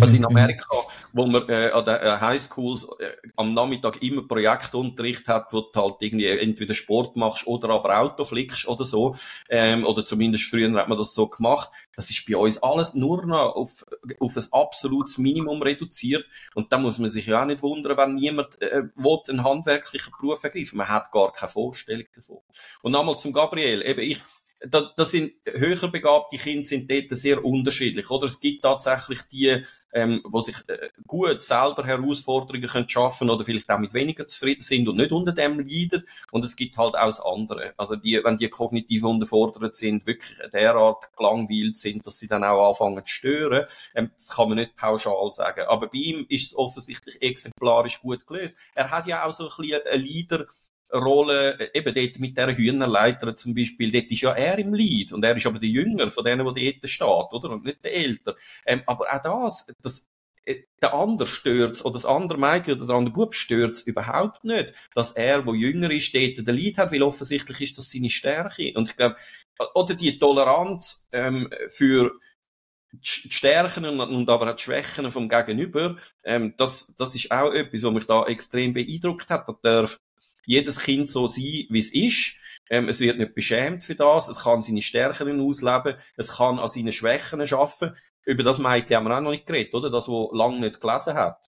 Also 0.00 0.16
in. 0.16 0.24
Amerika, 0.24 0.68
wo 1.12 1.26
man 1.26 1.48
äh, 1.48 1.70
an 1.70 1.84
den 1.84 1.94
äh, 1.94 2.16
Highschools 2.20 2.86
äh, 2.98 3.10
am 3.36 3.54
Nachmittag 3.54 4.02
immer 4.02 4.22
Projektunterricht 4.22 5.26
hat, 5.26 5.52
wo 5.52 5.62
du 5.62 5.80
halt 5.80 5.96
irgendwie 6.00 6.26
entweder 6.26 6.74
Sport 6.74 7.16
machst 7.16 7.46
oder 7.46 7.70
aber 7.70 7.98
Auto 7.98 8.24
flickst 8.24 8.68
oder 8.68 8.84
so, 8.84 9.16
ähm, 9.48 9.84
oder 9.84 10.04
zumindest 10.04 10.44
früher 10.44 10.70
hat 10.72 10.88
man 10.88 10.98
das 10.98 11.14
so 11.14 11.26
gemacht. 11.26 11.70
Das 11.96 12.10
ist 12.10 12.24
bei 12.26 12.36
uns 12.36 12.62
alles 12.62 12.94
nur 12.94 13.26
noch 13.26 13.56
auf, 13.56 13.84
auf 14.20 14.36
ein 14.36 14.46
absolutes 14.52 15.18
Minimum 15.18 15.62
reduziert 15.62 16.24
und 16.54 16.72
da 16.72 16.78
muss 16.78 16.98
man 16.98 17.10
sich 17.10 17.26
ja 17.26 17.42
auch 17.42 17.46
nicht 17.46 17.62
wundern, 17.62 17.96
wenn 17.96 18.14
niemand 18.14 18.60
äh, 18.62 18.84
will 18.94 19.18
einen 19.28 19.44
handwerklichen 19.44 20.12
Beruf 20.18 20.44
ergreifen. 20.44 20.78
Man 20.78 20.88
hat 20.88 21.10
gar 21.10 21.32
keine 21.32 21.50
Vorstellung 21.50 22.06
davon. 22.14 22.38
Und 22.82 22.92
nochmal 22.92 23.18
zum 23.18 23.32
Gabriel, 23.32 23.82
eben 23.82 24.00
ich 24.00 24.20
da, 24.68 24.92
das 24.96 25.10
sind 25.12 25.32
höher 25.46 25.88
begabte 25.88 26.36
Kinder 26.36 26.64
sind 26.64 26.90
dort 26.90 27.10
sehr 27.10 27.44
unterschiedlich, 27.44 28.10
oder? 28.10 28.26
Es 28.26 28.40
gibt 28.40 28.62
tatsächlich 28.62 29.22
die, 29.22 29.64
ähm, 29.92 30.20
wo 30.24 30.42
sich 30.42 30.56
äh, 30.68 30.90
gut 31.06 31.42
selber 31.42 31.84
Herausforderungen 31.84 32.68
können 32.68 32.88
schaffen 32.88 33.30
oder 33.30 33.44
vielleicht 33.44 33.70
auch 33.70 33.78
mit 33.78 33.94
weniger 33.94 34.26
zufrieden 34.26 34.60
sind 34.60 34.86
und 34.88 34.96
nicht 34.98 35.12
unter 35.12 35.32
dem 35.32 35.58
leiden. 35.60 36.04
Und 36.30 36.44
es 36.44 36.56
gibt 36.56 36.76
halt 36.76 36.94
auch 36.94 37.06
das 37.06 37.20
andere. 37.20 37.72
Also 37.78 37.96
die, 37.96 38.20
wenn 38.22 38.38
die 38.38 38.48
kognitiv 38.48 39.02
unterfordert 39.02 39.76
sind, 39.76 40.06
wirklich 40.06 40.38
derart 40.52 41.10
gelangweilt 41.16 41.78
sind, 41.78 42.06
dass 42.06 42.18
sie 42.18 42.28
dann 42.28 42.44
auch 42.44 42.68
anfangen 42.68 43.04
zu 43.04 43.12
stören, 43.12 43.66
ähm, 43.94 44.10
das 44.14 44.28
kann 44.28 44.48
man 44.48 44.58
nicht 44.58 44.76
pauschal 44.76 45.30
sagen. 45.32 45.64
Aber 45.68 45.86
bei 45.86 45.98
ihm 45.98 46.26
ist 46.28 46.48
es 46.48 46.56
offensichtlich 46.56 47.20
exemplarisch 47.22 48.00
gut 48.00 48.26
gelöst. 48.26 48.56
Er 48.74 48.90
hat 48.90 49.06
ja 49.06 49.24
auch 49.24 49.32
so 49.32 49.48
ein 49.48 49.56
bisschen 49.56 49.80
ein 49.90 50.00
Leader, 50.00 50.46
Rolle, 50.92 51.58
äh, 51.58 51.78
eben 51.78 51.94
dort 51.94 52.18
mit 52.18 52.36
der 52.36 52.56
Hühnerleiter 52.56 53.36
zum 53.36 53.54
Beispiel, 53.54 53.92
dort 53.92 54.10
ist 54.10 54.20
ja 54.20 54.32
er 54.32 54.58
im 54.58 54.74
Lied 54.74 55.12
und 55.12 55.24
er 55.24 55.36
ist 55.36 55.46
aber 55.46 55.58
der 55.58 55.68
Jünger 55.68 56.10
von 56.10 56.24
denen, 56.24 56.54
die 56.54 56.80
dort 56.80 56.90
steht, 56.90 57.32
oder? 57.32 57.50
Und 57.50 57.64
nicht 57.64 57.84
der 57.84 57.94
Älter. 57.94 58.36
Ähm, 58.66 58.82
aber 58.86 59.06
auch 59.12 59.22
das, 59.22 59.66
das, 59.82 60.08
äh, 60.44 60.62
der 60.82 60.94
andere 60.94 61.28
stört's, 61.28 61.84
oder 61.84 61.94
das 61.94 62.06
andere 62.06 62.38
Mädchen 62.38 62.74
oder 62.74 62.86
der 62.86 62.96
andere 62.96 63.14
Bub 63.14 63.34
stört's 63.34 63.82
überhaupt 63.82 64.44
nicht, 64.44 64.72
dass 64.94 65.12
er, 65.12 65.46
wo 65.46 65.54
jünger 65.54 65.90
ist, 65.90 66.14
dort 66.14 66.38
den 66.38 66.54
Lied 66.54 66.78
hat, 66.78 66.92
weil 66.92 67.02
offensichtlich 67.02 67.60
ist 67.60 67.78
das 67.78 67.90
seine 67.90 68.10
Stärke. 68.10 68.72
Und 68.74 68.88
ich 68.90 68.96
glaube, 68.96 69.16
oder 69.74 69.94
die 69.94 70.18
Toleranz 70.18 71.08
ähm, 71.12 71.50
für 71.68 72.12
die 72.92 72.98
Stärken 73.02 73.84
und, 73.84 74.00
und 74.00 74.28
aber 74.28 74.50
auch 74.50 74.56
die 74.56 74.62
Schwächen 74.62 75.10
vom 75.10 75.28
Gegenüber, 75.28 75.96
ähm, 76.24 76.54
das, 76.56 76.92
das 76.96 77.14
ist 77.14 77.30
auch 77.30 77.52
etwas, 77.52 77.82
was 77.82 77.92
mich 77.92 78.06
da 78.06 78.26
extrem 78.26 78.72
beeindruckt 78.72 79.28
hat. 79.30 79.48
Da 79.48 79.56
darf 79.62 80.00
jedes 80.46 80.80
Kind 80.80 81.10
so 81.10 81.26
sein, 81.26 81.66
wie 81.68 81.78
es 81.78 81.92
ist. 81.92 82.34
Ähm, 82.70 82.88
es 82.88 83.00
wird 83.00 83.18
nicht 83.18 83.34
beschämt 83.34 83.84
für 83.84 83.94
das. 83.94 84.28
Es 84.28 84.40
kann 84.40 84.62
seine 84.62 84.82
Stärken 84.82 85.40
ausleben. 85.40 85.96
Es 86.16 86.36
kann 86.36 86.58
an 86.58 86.70
seinen 86.70 86.92
Schwächen 86.92 87.40
arbeiten. 87.40 87.96
Über 88.24 88.42
das 88.42 88.58
Mädchen 88.58 88.96
haben 88.96 89.06
wir 89.06 89.16
auch 89.16 89.20
noch 89.20 89.30
nicht 89.30 89.46
geredet, 89.46 89.74
oder? 89.74 89.90
Das, 89.90 90.08
wo 90.08 90.30
lange 90.32 90.60
nicht 90.60 90.80
gelesen 90.80 91.14
hat. 91.14 91.50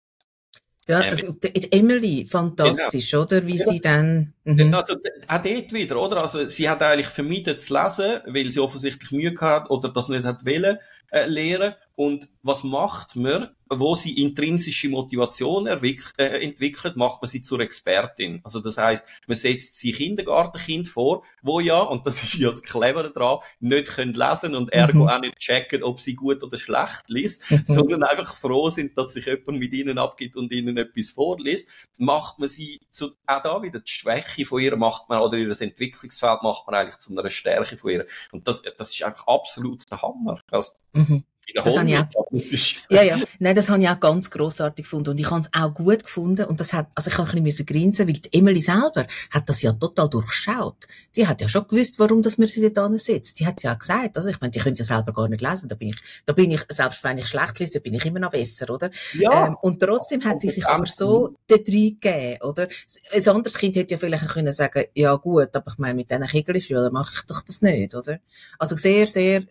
Ja, 0.89 1.03
ähm, 1.03 1.39
Emily, 1.71 2.27
fantastisch, 2.27 3.11
genau. 3.11 3.25
oder? 3.25 3.47
Wie 3.47 3.57
ja. 3.57 3.67
sie 3.67 3.81
dann... 3.81 4.33
Mhm. 4.45 4.73
Also, 4.73 4.95
auch 4.95 5.43
dort 5.43 5.73
wieder, 5.73 6.01
oder? 6.01 6.23
Also, 6.23 6.47
sie 6.47 6.69
hat 6.69 6.83
eigentlich 6.83 7.09
vermieden 7.09 7.59
zu 7.59 7.75
lesen, 7.75 8.21
weil 8.27 8.51
sie 8.51 8.61
offensichtlich 8.61 9.11
Mühe 9.11 9.35
gehabt 9.35 9.71
oder 9.71 9.91
das 9.91 10.09
nicht 10.09 10.25
hat 10.25 10.47
wollen, 10.47 10.79
äh, 11.11 11.27
lehren. 11.27 11.75
Und 11.95 12.29
was 12.43 12.65
macht 12.65 13.17
man? 13.17 13.51
wo 13.71 13.95
sie 13.95 14.21
intrinsische 14.23 14.89
Motivation 14.89 15.67
äh, 15.67 15.77
entwickelt, 16.17 16.97
macht 16.97 17.21
man 17.21 17.29
sie 17.29 17.43
zur 17.43 17.61
Expertin. 17.61 18.41
Also 18.45 18.61
das 18.61 18.79
heißt, 18.79 19.05
man 19.27 19.37
setzt 19.37 19.79
sie 19.79 19.93
Kindergartenkind 19.93 20.89
vor, 20.89 21.25
wo 21.43 21.61
ja, 21.61 21.81
und 21.81 22.07
das 22.07 22.23
ist 22.23 22.35
ja 22.35 22.51
das 22.51 22.63
Clevere 22.63 23.13
dran, 23.13 23.39
nicht 23.61 23.89
können 23.89 24.15
lesen 24.15 24.55
und 24.55 24.73
ergo 24.73 25.05
mhm. 25.05 25.09
auch 25.09 25.21
nicht 25.21 25.39
checken, 25.39 25.83
ob 25.83 26.01
sie 26.01 26.15
gut 26.15 26.43
oder 26.43 26.59
schlecht 26.59 27.09
liest, 27.09 27.51
mhm. 27.51 27.65
sondern 27.65 28.03
einfach 28.03 28.35
froh 28.35 28.71
sind, 28.71 28.97
dass 28.97 29.13
sich 29.13 29.27
jemand 29.27 29.59
mit 29.59 29.73
ihnen 29.75 29.99
abgibt 29.99 30.37
und 30.37 30.53
ihnen 30.53 30.77
etwas 30.77 31.11
vorliest, 31.11 31.69
macht 31.97 32.39
man 32.39 32.49
sie 32.49 32.81
zu, 32.91 33.13
auch 33.27 33.43
da 33.43 33.63
wieder 33.63 33.81
die 33.81 33.91
Schwäche 33.91 34.45
von 34.45 34.61
ihr 34.61 34.77
macht 34.77 35.09
man, 35.09 35.21
oder 35.21 35.37
ihr 35.37 35.49
Entwicklungsfeld 35.59 36.43
macht 36.43 36.67
man 36.67 36.77
eigentlich 36.77 36.99
zu 36.99 37.17
einer 37.17 37.29
Stärke 37.31 37.77
von 37.77 37.91
ihr. 37.91 38.07
Und 38.33 38.47
das, 38.47 38.63
das 38.77 38.95
ist 38.95 39.03
einfach 39.03 39.27
absolut 39.27 39.91
der 39.91 40.01
Hammer. 40.03 40.41
Also, 40.51 40.73
mhm. 40.99 41.25
Das 41.55 41.77
habe 41.77 41.89
ich 41.89 41.99
auch, 41.99 42.07
ja, 42.91 43.03
ja. 43.03 43.19
Nein, 43.39 43.55
das 43.55 43.69
habe 43.69 43.83
ich 43.83 43.89
auch 43.89 44.01
ganz 44.01 44.31
grossartig 44.31 44.85
gefunden. 44.85 45.11
Und 45.11 45.21
ich 45.21 45.31
habe 45.31 45.41
es 45.41 45.49
auch 45.53 45.73
gut 45.73 46.05
gefunden. 46.05 46.45
Und 46.47 46.61
das 46.61 46.73
hat, 46.73 46.89
also 46.95 47.11
ich 47.11 47.19
habe 47.19 47.31
ein 47.33 47.45
bisschen 47.45 47.67
grinsen, 47.67 48.07
weil 48.07 48.15
die 48.15 48.33
Emily 48.33 48.61
selber 48.61 49.07
hat 49.31 49.49
das 49.49 49.63
ja 49.63 49.73
total 49.73 50.09
durchschaut. 50.09 50.87
Die 51.17 51.27
hat 51.27 51.41
ja 51.41 51.49
schon 51.49 51.67
gewusst, 51.67 51.99
warum 51.99 52.23
das 52.23 52.39
man 52.39 52.49
sie 52.49 52.73
dort 52.73 52.99
setzt. 53.01 53.37
Sie 53.37 53.47
hat 53.47 53.63
ja 53.63 53.75
auch 53.75 53.79
gesagt, 53.79 54.17
also 54.17 54.29
ich 54.29 54.41
meine, 54.41 54.51
die 54.51 54.59
können 54.59 54.77
ja 54.77 54.85
selber 54.85 55.13
gar 55.13 55.29
nicht 55.29 55.41
lesen. 55.41 55.69
Da 55.69 55.75
bin 55.75 55.89
ich, 55.89 55.97
da 56.27 56.33
bin 56.33 56.51
ich, 56.51 56.61
selbst 56.69 57.03
wenn 57.05 57.19
ich 57.19 57.27
schlecht 57.27 57.59
lese, 57.59 57.81
bin 57.81 57.95
ich 57.95 58.05
immer 58.05 58.21
noch 58.21 58.31
besser, 58.31 58.71
oder? 58.71 58.91
Ja. 59.15 59.47
Ähm, 59.47 59.57
und 59.63 59.81
trotzdem 59.81 60.25
hat 60.25 60.41
sie 60.41 60.51
sich 60.51 60.67
aber 60.67 60.87
so 60.87 61.35
dort 61.49 61.69
reingegeben, 61.69 62.43
oder? 62.43 62.69
Ein 63.13 63.29
anderes 63.29 63.59
Kind 63.59 63.77
hätte 63.77 63.95
ja 63.95 63.99
vielleicht 63.99 64.29
können 64.29 64.53
sagen, 64.53 64.85
ja 64.95 65.15
gut, 65.15 65.55
aber 65.55 65.71
ich 65.71 65.79
meine, 65.79 65.95
mit 65.95 66.11
diesen 66.11 66.27
Kegelschülern 66.27 66.93
mache 66.93 67.15
ich 67.17 67.23
doch 67.27 67.43
das 67.43 67.63
nicht, 67.63 67.95
oder? 67.95 68.19
Also 68.59 68.77
sehr, 68.77 69.07
sehr, 69.07 69.43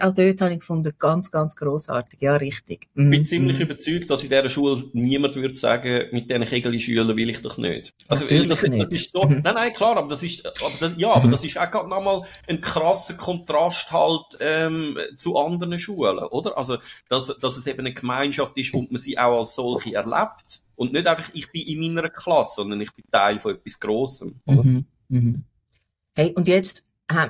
auch 0.00 0.14
dort 0.14 0.40
habe 0.40 0.52
ich 0.52 0.60
gefunden, 0.60 0.92
ganz 0.98 1.21
ganz, 1.30 1.30
ganz 1.30 1.56
grossartig. 1.56 2.20
Ja, 2.20 2.36
richtig. 2.36 2.88
Ich 2.88 2.94
bin 2.94 3.08
mhm. 3.08 3.24
ziemlich 3.24 3.58
mhm. 3.58 3.64
überzeugt, 3.64 4.10
dass 4.10 4.22
in 4.22 4.30
dieser 4.30 4.50
Schule 4.50 4.84
niemand 4.92 5.36
würde 5.36 5.54
sagen, 5.54 6.06
mit 6.12 6.30
diesen 6.30 6.44
Kegel-Schülern 6.44 7.16
will 7.16 7.30
ich 7.30 7.40
doch 7.42 7.58
nicht. 7.58 7.94
Also, 8.08 8.24
Natürlich 8.24 8.48
das, 8.48 8.62
nicht. 8.62 8.86
das 8.86 8.94
ist 8.94 9.12
so, 9.12 9.24
mhm. 9.24 9.42
nein, 9.44 9.54
nein, 9.54 9.72
klar, 9.72 9.96
aber 9.96 10.08
das 10.08 10.22
ist, 10.22 10.44
aber 10.46 10.72
das, 10.80 10.94
ja, 10.96 11.12
aber 11.12 11.26
mhm. 11.26 11.32
das 11.32 11.44
ist 11.44 11.58
auch 11.58 11.70
gerade 11.70 11.88
nochmal 11.88 12.22
ein 12.48 12.60
krasser 12.60 13.14
Kontrast 13.14 13.92
halt, 13.92 14.38
ähm, 14.40 14.98
zu 15.16 15.36
anderen 15.38 15.78
Schulen, 15.78 16.18
oder? 16.18 16.56
Also, 16.56 16.78
dass, 17.08 17.32
dass 17.40 17.56
es 17.56 17.66
eben 17.66 17.80
eine 17.80 17.92
Gemeinschaft 17.92 18.56
ist 18.58 18.74
und 18.74 18.90
man 18.90 19.00
sie 19.00 19.18
auch 19.18 19.40
als 19.40 19.54
solche 19.54 19.94
erlebt. 19.94 20.62
Und 20.74 20.92
nicht 20.92 21.06
einfach, 21.06 21.30
ich 21.34 21.50
bin 21.52 21.62
in 21.62 21.94
meiner 21.94 22.08
Klasse, 22.08 22.56
sondern 22.56 22.80
ich 22.80 22.92
bin 22.92 23.04
Teil 23.10 23.38
von 23.38 23.54
etwas 23.54 23.78
Grossem, 23.78 24.40
oder? 24.46 24.64
Mhm. 24.64 24.86
Mhm. 25.08 25.44
Hey, 26.14 26.32
und 26.34 26.48
jetzt, 26.48 26.84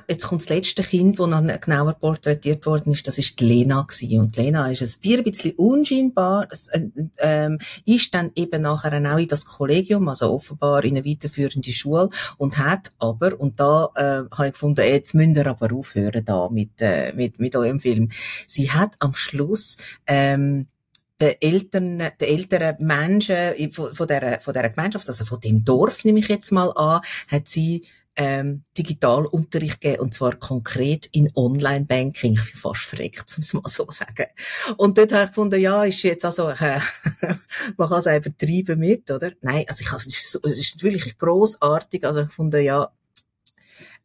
jetzt 0.07 0.27
kommt 0.27 0.43
das 0.43 0.49
letzte 0.49 0.83
Kind, 0.83 1.19
das 1.19 1.29
noch 1.29 1.61
genauer 1.61 1.95
porträtiert 1.95 2.67
worden 2.67 2.93
ist, 2.93 3.07
das 3.09 3.19
ist 3.19 3.41
die 3.41 3.45
Lena 3.45 3.83
gewesen. 3.83 4.21
Und 4.21 4.37
Lena 4.37 4.71
ist 4.71 4.83
ein 4.83 5.01
Bier 5.01 5.23
bisschen 5.23 5.53
unscheinbar, 5.53 6.49
äh, 6.73 6.81
ähm, 7.19 7.59
ist 7.85 8.15
dann 8.15 8.31
eben 8.35 8.63
nachher 8.63 8.93
auch 9.13 9.19
in 9.19 9.29
das 9.29 9.45
Kollegium, 9.45 10.09
also 10.09 10.33
offenbar 10.33 10.85
in 10.85 10.97
eine 10.97 11.07
weiterführende 11.07 11.73
Schule 11.73 12.11
und 12.39 12.59
hat 12.59 12.93
aber, 12.99 13.39
und 13.41 13.59
da 13.61 13.89
äh, 13.97 14.37
habe 14.37 14.47
ich 14.47 14.53
gefunden, 14.53 14.85
jetzt 14.85 15.15
müsst 15.15 15.37
ihr 15.37 15.47
aber 15.47 15.75
aufhören 15.75 16.25
da 16.25 16.49
mit, 16.49 16.81
äh, 16.81 17.13
mit, 17.15 17.39
mit 17.39 17.57
eurem 17.57 17.81
Film. 17.81 18.11
Sie 18.47 18.71
hat 18.71 18.93
am 19.01 19.15
Schluss, 19.15 19.77
ähm, 20.07 20.67
den 21.21 21.35
Eltern, 21.41 21.99
den 21.99 22.29
älteren 22.29 22.77
Menschen 22.81 23.37
von, 23.71 23.95
von, 23.95 24.09
der, 24.09 24.41
von 24.41 24.55
der 24.55 24.71
Gemeinschaft, 24.71 25.09
also 25.09 25.25
von 25.25 25.41
dem 25.41 25.65
Dorf, 25.65 26.05
nehme 26.05 26.19
ich 26.19 26.29
jetzt 26.29 26.51
mal 26.51 26.73
an, 26.73 27.01
hat 27.29 27.49
sie 27.49 27.85
ähm, 28.17 28.65
Digitalunterricht 28.77 29.81
geben, 29.81 30.01
und 30.01 30.15
zwar 30.15 30.37
konkret 30.37 31.07
in 31.13 31.31
Online-Banking. 31.35 32.35
Ich 32.35 32.53
bin 32.53 32.61
fast 32.61 32.83
verreckt, 32.83 33.39
muss 33.39 33.55
man 33.55 33.63
so 33.67 33.87
sagen. 33.89 34.27
Und 34.77 34.99
dort 34.99 35.13
habe 35.13 35.25
ich 35.25 35.29
gefunden, 35.31 35.61
ja, 35.61 35.85
ist 35.85 36.03
jetzt 36.03 36.25
also, 36.25 36.51
äh, 36.51 36.81
man 37.77 37.89
kann 37.89 38.01
es 38.01 38.07
auch 38.07 38.17
übertreiben 38.17 38.79
mit, 38.79 39.11
oder? 39.11 39.33
Nein, 39.41 39.65
also 39.69 39.81
ich, 39.81 39.93
also, 39.93 40.09
es 40.09 40.35
ist, 40.35 40.41
es 40.45 40.59
ist 40.59 40.83
wirklich 40.83 41.17
grossartig, 41.17 42.05
also 42.05 42.21
ich 42.21 42.29
gefunden, 42.29 42.63
ja, 42.63 42.91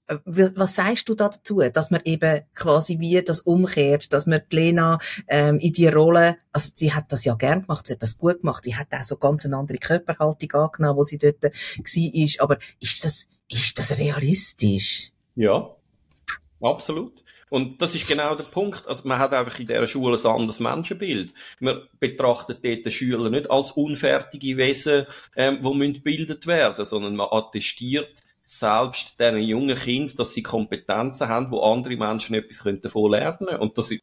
äh, 0.08 0.18
was 0.26 0.76
sagst 0.76 1.10
du 1.10 1.16
da 1.16 1.30
dazu, 1.30 1.62
dass 1.74 1.92
man 1.92 2.02
eben 2.06 2.42
quasi 2.54 3.00
wie 3.00 3.22
das 3.22 3.42
umkehrt, 3.42 4.14
dass 4.14 4.26
man 4.26 4.42
die 4.52 4.56
Lena 4.56 5.00
ähm, 5.28 5.60
in 5.60 5.74
die 5.74 5.88
Rolle, 5.88 6.38
also 6.54 6.72
sie 6.74 6.94
hat 6.94 7.12
das 7.12 7.26
ja 7.26 7.36
gern 7.36 7.64
gemacht, 7.64 7.88
sie 7.88 7.94
hat 7.94 8.04
das 8.04 8.18
gut 8.18 8.40
gemacht, 8.40 8.64
sie 8.64 8.76
hat 8.76 8.88
auch 8.92 9.04
so 9.04 9.18
ganz 9.18 9.46
eine 9.46 9.58
andere 9.58 9.78
Körperhaltung 9.78 10.52
angenommen, 10.54 10.98
wo 10.98 11.04
sie 11.04 11.18
dort 11.18 11.44
war, 11.44 12.44
aber 12.44 12.58
ist 12.80 13.04
das 13.04 13.28
ist 13.50 13.80
das 13.80 13.98
realistisch? 13.98 15.12
Ja, 15.36 15.70
absolut. 16.62 17.24
Und 17.50 17.82
das 17.82 17.96
ist 17.96 18.08
genau 18.08 18.36
der 18.36 18.44
Punkt. 18.44 18.86
Also 18.88 19.08
man 19.08 19.20
hat 19.20 19.34
einfach 19.34 19.58
in 19.60 19.68
dieser 19.68 19.88
Schule 19.88 20.18
ein 20.18 20.26
anderes 20.26 20.60
Menschenbild. 20.60 21.34
Man 21.60 21.82
betrachtet 22.00 22.60
dort 22.64 22.86
den 22.86 22.92
Schüler 22.92 23.30
nicht 23.30 23.50
als 23.50 23.72
unfertige 23.72 24.58
Wesen, 24.58 25.06
ähm, 25.36 25.60
die 25.62 25.94
gebildet 25.94 26.46
werden, 26.46 26.84
sondern 26.84 27.16
man 27.16 27.28
attestiert 27.32 28.12
selbst 28.44 29.20
diesen 29.20 29.40
jungen 29.40 29.78
Kind, 29.78 30.18
dass 30.20 30.34
sie 30.34 30.44
Kompetenzen 30.44 31.28
haben, 31.28 31.52
wo 31.52 31.62
andere 31.62 31.96
Menschen 31.98 32.36
etwas 32.36 32.64
davon 32.82 33.12
lernen 33.12 33.48
können. 33.48 33.60
Und 33.60 33.78
das 33.78 33.94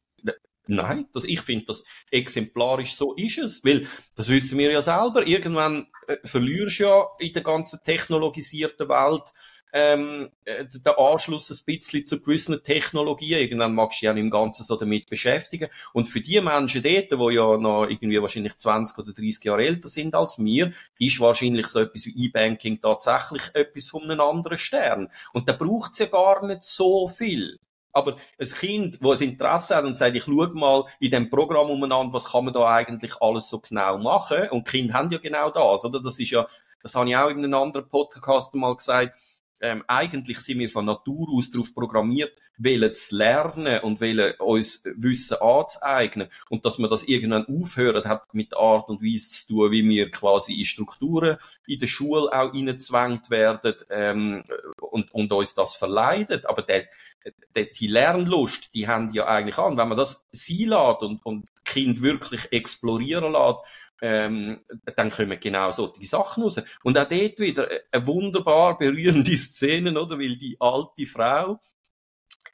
Nein, 0.66 1.06
das, 1.12 1.24
ich 1.24 1.40
finde 1.40 1.66
das 1.66 1.84
exemplarisch, 2.10 2.94
so 2.94 3.14
ist 3.14 3.38
es. 3.38 3.64
Weil, 3.64 3.86
das 4.14 4.28
wissen 4.28 4.58
wir 4.58 4.70
ja 4.70 4.82
selber, 4.82 5.26
irgendwann 5.26 5.86
äh, 6.06 6.16
verlierst 6.24 6.80
du 6.80 6.84
ja 6.84 7.06
in 7.18 7.32
der 7.32 7.42
ganzen 7.42 7.80
technologisierten 7.84 8.88
Welt 8.88 9.32
ähm, 9.74 10.30
äh, 10.44 10.64
den 10.66 10.94
Anschluss 10.96 11.50
ein 11.50 11.58
bisschen 11.66 12.06
zu 12.06 12.20
gewissen 12.20 12.62
Technologien. 12.62 13.40
Irgendwann 13.40 13.74
magst 13.74 14.00
du 14.00 14.06
dich 14.06 14.14
ja 14.14 14.20
im 14.20 14.30
Ganzen 14.30 14.62
so 14.62 14.76
damit 14.76 15.10
beschäftigen. 15.10 15.68
Und 15.92 16.08
für 16.08 16.20
die 16.20 16.40
Menschen 16.40 16.82
dort, 16.82 17.10
die 17.10 17.34
ja 17.34 17.56
noch 17.56 17.88
irgendwie 17.88 18.22
wahrscheinlich 18.22 18.56
20 18.56 18.96
oder 18.98 19.12
30 19.12 19.42
Jahre 19.44 19.64
älter 19.66 19.88
sind 19.88 20.14
als 20.14 20.38
mir, 20.38 20.72
ist 21.00 21.18
wahrscheinlich 21.18 21.66
so 21.66 21.80
etwas 21.80 22.06
wie 22.06 22.24
E-Banking 22.24 22.80
tatsächlich 22.80 23.42
etwas 23.52 23.88
von 23.88 24.04
einem 24.04 24.20
anderen 24.20 24.58
Stern. 24.58 25.10
Und 25.32 25.48
da 25.48 25.52
braucht 25.54 25.92
es 25.94 25.98
ja 25.98 26.06
gar 26.06 26.46
nicht 26.46 26.62
so 26.62 27.08
viel. 27.08 27.58
Aber 27.94 28.16
ein 28.38 28.48
Kind, 28.48 28.98
das 29.02 29.20
ein 29.20 29.30
Interesse 29.30 29.76
hat 29.76 29.84
und 29.84 29.96
sagt, 29.96 30.16
ich 30.16 30.24
schaue 30.24 30.48
mal 30.48 30.84
in 30.98 31.12
dem 31.12 31.30
Programm 31.30 31.70
umeinander, 31.70 32.12
was 32.12 32.24
kann 32.24 32.44
man 32.44 32.52
da 32.52 32.66
eigentlich 32.66 33.14
alles 33.20 33.48
so 33.48 33.60
genau 33.60 33.98
machen? 33.98 34.48
Und 34.50 34.68
Kinder 34.68 34.94
haben 34.94 35.10
ja 35.10 35.18
genau 35.18 35.50
das, 35.50 35.84
oder? 35.84 36.02
Das 36.02 36.18
ist 36.18 36.30
ja, 36.30 36.46
das 36.82 36.94
habe 36.96 37.08
ich 37.08 37.16
auch 37.16 37.28
in 37.28 37.38
einem 37.38 37.54
anderen 37.54 37.88
Podcast 37.88 38.54
mal 38.54 38.76
gesagt, 38.76 39.16
ähm, 39.60 39.84
eigentlich 39.86 40.38
sind 40.40 40.58
wir 40.58 40.68
von 40.68 40.84
Natur 40.84 41.28
aus 41.32 41.50
darauf 41.50 41.74
programmiert, 41.74 42.32
wollen 42.58 42.92
zu 42.92 43.16
lernen 43.16 43.80
und 43.80 44.00
wollen 44.00 44.34
uns 44.38 44.82
Wissen 44.96 45.38
anzueignen. 45.40 46.28
Und 46.48 46.64
dass 46.64 46.78
man 46.78 46.90
das 46.90 47.04
irgendwann 47.04 47.46
aufhört, 47.46 48.06
hat 48.06 48.32
mit 48.34 48.52
der 48.52 48.58
Art 48.58 48.88
und 48.88 49.02
Weise 49.02 49.30
zu 49.30 49.46
tun, 49.48 49.72
wie 49.72 49.88
wir 49.88 50.10
quasi 50.10 50.54
in 50.54 50.66
Strukturen 50.66 51.38
in 51.66 51.78
der 51.78 51.86
Schule 51.86 52.30
auch 52.32 52.52
reingezwängt 52.52 53.30
werden 53.30 53.74
ähm, 53.90 54.44
und, 54.80 55.12
und 55.12 55.32
uns 55.32 55.54
das 55.54 55.74
verleidet. 55.76 56.46
Aber 56.46 56.62
der, 56.62 56.84
der, 57.54 57.66
die 57.66 57.86
Lernlust, 57.86 58.74
die 58.74 58.86
haben 58.86 59.10
ja 59.12 59.26
eigentlich 59.26 59.58
an. 59.58 59.76
Wenn 59.76 59.88
man 59.88 59.98
das 59.98 60.26
sein 60.32 60.68
lässt 60.68 61.02
und, 61.02 61.24
und 61.24 61.48
Kind 61.64 62.02
wirklich 62.02 62.52
explorieren 62.52 63.32
lässt, 63.32 63.60
ähm, 64.04 64.60
dann 64.96 65.10
kommen 65.10 65.38
genau 65.40 65.70
solche 65.70 66.04
Sachen 66.04 66.42
raus. 66.42 66.60
Und 66.82 66.98
auch 66.98 67.08
dort 67.08 67.38
wieder 67.38 67.68
eine 67.90 68.06
wunderbar 68.06 68.76
berührende 68.76 69.34
Szene, 69.36 69.98
oder? 69.98 70.18
Weil 70.18 70.36
die 70.36 70.56
alte 70.60 71.06
Frau, 71.06 71.58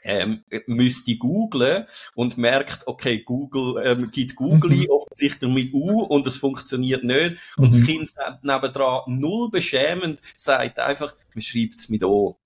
ähm, 0.02 0.44
müsste 0.66 1.16
googlen 1.16 1.86
und 2.14 2.38
merkt, 2.38 2.86
okay, 2.86 3.18
Google 3.22 3.82
ähm, 3.84 4.10
gibt 4.10 4.34
Google 4.36 4.70
mhm. 4.70 4.86
offensichtlich 4.88 5.50
mit 5.50 5.74
U 5.74 6.02
und 6.04 6.26
es 6.26 6.36
funktioniert 6.36 7.04
nicht. 7.04 7.36
Und 7.56 7.72
mhm. 7.72 7.76
das 7.76 7.84
Kind 7.84 8.10
nebendran 8.42 9.02
null 9.08 9.50
beschämend 9.50 10.20
sagt 10.36 10.78
einfach, 10.78 11.14
man 11.34 11.42
schreibt 11.42 11.74
es 11.74 11.88
mit 11.88 12.04
O. 12.04 12.38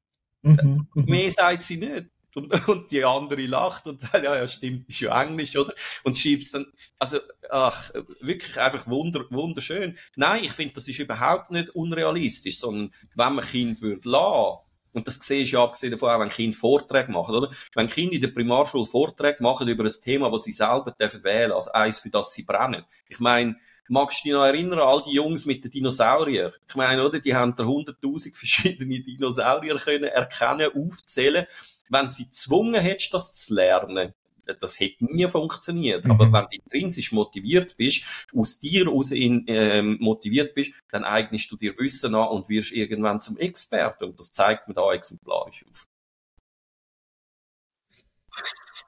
Mhm. 0.43 0.89
mhm. 0.95 1.05
Mehr 1.05 1.31
sagt 1.31 1.63
sie 1.63 1.77
nicht. 1.77 2.07
Und, 2.35 2.53
und 2.69 2.91
die 2.91 3.05
andere 3.05 3.47
lacht 3.47 3.87
und 3.87 4.01
sagt, 4.01 4.25
ja, 4.25 4.37
ja, 4.37 4.47
stimmt, 4.47 4.89
ist 4.89 5.01
ja 5.01 5.23
Englisch, 5.23 5.57
oder? 5.57 5.75
Und 6.03 6.19
schiebt 6.19 6.53
dann, 6.53 6.67
also, 6.99 7.19
ach, 7.51 7.91
wirklich 8.21 8.59
einfach 8.59 8.87
wunder, 8.87 9.25
wunderschön. 9.31 9.97
Nein, 10.17 10.45
ich 10.45 10.53
finde, 10.53 10.75
das 10.75 10.89
ist 10.89 10.99
überhaupt 10.99 11.51
nicht 11.51 11.71
unrealistisch, 11.71 12.59
sondern 12.59 12.93
wenn 13.15 13.35
man 13.35 13.45
Kind 13.45 13.81
würde 13.83 14.09
lassen, 14.09 14.59
Und 14.93 15.07
das 15.09 15.19
siehst 15.21 15.53
du 15.53 15.57
ja 15.57 15.65
abgesehen 15.65 15.93
davon 15.93 16.11
auch, 16.11 16.21
wenn 16.21 16.29
Kinder 16.29 16.57
Vorträge 16.57 17.11
machen, 17.11 17.35
oder? 17.35 17.51
Wenn 17.75 17.89
Kinder 17.89 18.15
in 18.15 18.23
der 18.23 18.29
Primarschule 18.29 18.87
Vorträge 18.87 19.43
machen 19.43 19.69
über 19.69 19.85
ein 19.85 19.93
Thema, 20.03 20.31
das 20.31 20.45
sie 20.45 20.53
selber 20.53 20.93
dürfen 20.93 21.25
wählen, 21.25 21.53
also 21.53 21.73
eins, 21.73 21.99
für 21.99 22.11
das 22.11 22.33
sie 22.33 22.45
brennen. 22.45 22.85
Ich 23.09 23.19
meine, 23.19 23.57
magst 23.89 24.21
du 24.21 24.29
dich 24.29 24.33
noch 24.33 24.45
erinnern, 24.45 24.79
all 24.79 25.03
die 25.03 25.15
Jungs 25.15 25.47
mit 25.47 25.65
den 25.65 25.71
Dinosauriern? 25.71 26.53
Ich 26.69 26.75
meine, 26.77 27.05
oder? 27.05 27.19
Die 27.19 27.35
haben 27.35 27.57
da 27.57 27.65
hunderttausend 27.65 28.37
verschiedene 28.37 29.01
Dinosaurier 29.01 29.77
können 29.77 30.05
erkennen, 30.05 30.71
aufzählen. 30.75 31.47
Wenn 31.89 32.11
sie 32.11 32.25
gezwungen 32.25 32.81
hättest, 32.81 33.15
das 33.15 33.33
zu 33.33 33.55
lernen, 33.55 34.15
das 34.61 34.79
hätte 34.79 35.05
nie 35.05 35.27
funktioniert. 35.27 36.05
Mhm. 36.05 36.11
Aber 36.11 36.33
wenn 36.33 36.47
du 36.51 36.57
intrinsisch 36.57 37.13
motiviert 37.13 37.77
bist, 37.77 38.05
aus 38.35 38.59
dir 38.59 38.87
raus 38.87 39.11
in, 39.11 39.45
ähm, 39.47 39.97
motiviert 40.01 40.55
bist, 40.55 40.73
dann 40.91 41.05
eignest 41.05 41.51
du 41.51 41.57
dir 41.57 41.77
Wissen 41.79 42.15
an 42.15 42.29
und 42.29 42.49
wirst 42.49 42.73
irgendwann 42.73 43.21
zum 43.21 43.37
Experten. 43.39 44.05
Und 44.05 44.19
das 44.19 44.33
zeigt 44.33 44.69
man 44.69 44.75
da 44.75 44.93
exemplarisch 44.93 45.65
auf. 45.71 45.87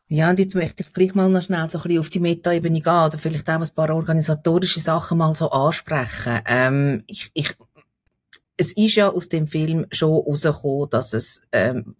Ja, 0.08 0.30
und 0.30 0.38
jetzt 0.38 0.54
möchte 0.54 0.84
ich 0.84 0.92
gleich 0.92 1.14
mal 1.14 1.28
noch 1.28 1.42
schnell 1.42 1.68
so 1.68 1.78
ein 1.78 1.82
bisschen 1.82 1.98
auf 1.98 2.08
die 2.10 2.20
Meta-Ebene 2.20 2.80
gehen 2.80 2.92
oder 2.92 3.18
vielleicht 3.18 3.48
auch 3.50 3.60
ein 3.60 3.74
paar 3.74 3.90
organisatorische 3.90 4.78
Sachen 4.78 5.18
mal 5.18 5.34
so 5.34 5.50
ansprechen. 5.50 6.40
Ähm, 6.46 7.02
ich, 7.08 7.30
ich, 7.34 7.54
es 8.56 8.72
ist 8.72 8.94
ja 8.94 9.08
aus 9.08 9.28
dem 9.28 9.48
Film 9.48 9.86
schon 9.90 10.10
rausgekommen, 10.10 10.90
dass 10.90 11.12
es 11.12 11.42
ähm, 11.50 11.96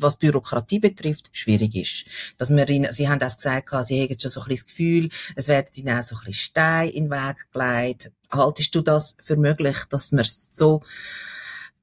was 0.00 0.16
Bürokratie 0.16 0.78
betrifft, 0.78 1.30
schwierig 1.32 1.74
ist. 1.74 2.04
Dass 2.38 2.50
wir 2.50 2.68
ihnen, 2.68 2.92
sie 2.92 3.08
haben 3.08 3.18
das 3.18 3.36
gesagt, 3.36 3.70
sie 3.84 4.02
haben 4.02 4.18
schon 4.18 4.30
so 4.30 4.40
ein 4.40 4.48
bisschen 4.48 4.66
das 4.66 4.66
Gefühl, 4.66 5.08
es 5.34 5.48
werden 5.48 5.68
ihnen 5.74 5.98
auch 5.98 6.02
so 6.02 6.16
ein 6.16 6.20
bisschen 6.20 6.34
Steine 6.34 6.90
in 6.90 7.04
den 7.04 7.10
Weg 7.10 7.52
gelegt. 7.52 8.12
Haltest 8.30 8.74
du 8.74 8.80
das 8.80 9.16
für 9.22 9.36
möglich, 9.36 9.76
dass 9.90 10.12
man 10.12 10.24
so, 10.24 10.82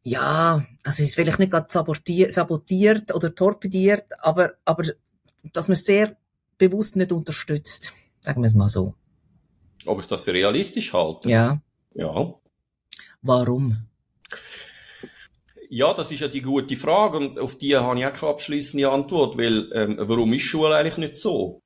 ja, 0.03 0.66
also 0.84 1.03
es 1.03 1.09
ist 1.09 1.16
vielleicht 1.16 1.39
nicht 1.39 1.51
gerade 1.51 1.68
sabotiert, 1.70 2.34
sabotiert 2.34 3.14
oder 3.14 3.34
torpediert, 3.34 4.05
aber, 4.20 4.53
aber, 4.66 4.84
dass 5.53 5.68
man 5.68 5.74
es 5.74 5.86
sehr 5.86 6.18
bewusst 6.57 6.95
nicht 6.95 7.11
unterstützt. 7.11 7.93
Sagen 8.22 8.41
wir 8.41 8.47
es 8.47 8.53
mal 8.53 8.70
so. 8.70 8.95
Ob 9.86 9.99
ich 9.99 10.07
das 10.07 10.24
für 10.24 10.34
realistisch 10.34 10.93
halte? 10.93 11.30
Ja. 11.30 11.61
Ja. 11.93 12.34
Warum? 13.22 13.88
Ja, 15.76 15.92
das 15.96 16.12
ist 16.12 16.20
ja 16.20 16.28
die 16.28 16.44
gute 16.44 16.76
Frage 16.76 17.18
und 17.18 17.40
auf 17.40 17.58
die 17.58 17.76
habe 17.76 17.98
ich 17.98 18.06
auch 18.06 18.14
keine 18.14 18.32
abschließende 18.34 18.92
Antwort, 18.92 19.40
weil 19.40 19.72
ähm, 19.74 19.96
warum 20.00 20.32
ist 20.34 20.44
Schule 20.44 20.76
eigentlich 20.76 20.98
nicht 20.98 21.18
so? 21.18 21.64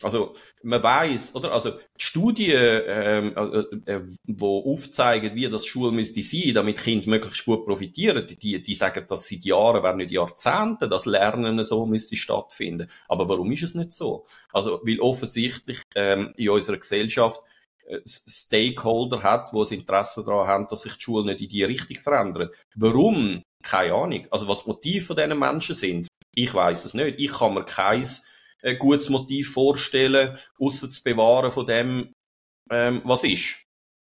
Also 0.00 0.34
man 0.62 0.82
weiß, 0.82 1.34
oder? 1.34 1.52
Also 1.52 1.72
die 1.72 2.02
Studien, 2.02 2.82
ähm, 2.86 3.34
äh, 3.36 3.92
äh, 3.92 4.02
wo 4.24 4.72
aufzeigen, 4.72 5.34
wie 5.34 5.50
das 5.50 5.66
Schule 5.66 5.92
müsste 5.92 6.22
sein, 6.22 6.54
damit 6.54 6.78
Kinder 6.78 7.10
möglichst 7.10 7.44
gut 7.44 7.66
profitieren, 7.66 8.26
die, 8.26 8.62
die 8.62 8.74
sagen, 8.74 9.04
dass 9.06 9.28
seit 9.28 9.44
Jahren, 9.44 9.82
wenn 9.82 9.98
nicht 9.98 10.10
Jahrzehnte, 10.10 10.88
das 10.88 11.04
Lernen 11.04 11.62
so 11.62 11.84
müsste 11.84 12.16
stattfinden. 12.16 12.88
Aber 13.06 13.28
warum 13.28 13.52
ist 13.52 13.64
es 13.64 13.74
nicht 13.74 13.92
so? 13.92 14.24
Also 14.50 14.80
weil 14.82 14.98
offensichtlich 15.00 15.82
ähm, 15.94 16.32
in 16.38 16.48
unserer 16.48 16.78
Gesellschaft 16.78 17.42
Stakeholder 18.06 19.22
hat, 19.22 19.52
wo 19.52 19.60
das 19.60 19.72
Interesse 19.72 20.24
daran 20.24 20.46
haben, 20.46 20.68
dass 20.68 20.82
sich 20.82 20.94
die 20.94 21.02
Schule 21.02 21.24
nicht 21.26 21.40
in 21.40 21.48
die 21.48 21.64
Richtung 21.64 21.96
verändert. 21.96 22.56
Warum? 22.74 23.42
Keine 23.62 23.94
Ahnung. 23.94 24.26
Also 24.30 24.48
was 24.48 24.66
Motiv 24.66 25.06
von 25.06 25.16
diesen 25.16 25.38
Menschen 25.38 25.74
sind, 25.74 26.08
ich 26.34 26.52
weiß 26.52 26.84
es 26.84 26.94
nicht. 26.94 27.18
Ich 27.18 27.32
kann 27.32 27.54
mir 27.54 27.64
kein 27.64 28.06
äh, 28.62 28.76
gutes 28.76 29.08
Motiv 29.08 29.52
vorstellen, 29.52 30.36
außer 30.58 30.90
zu 30.90 31.02
bewahren 31.02 31.52
von 31.52 31.66
dem, 31.66 32.12
ähm, 32.70 33.02
was 33.04 33.24
ist. 33.24 33.64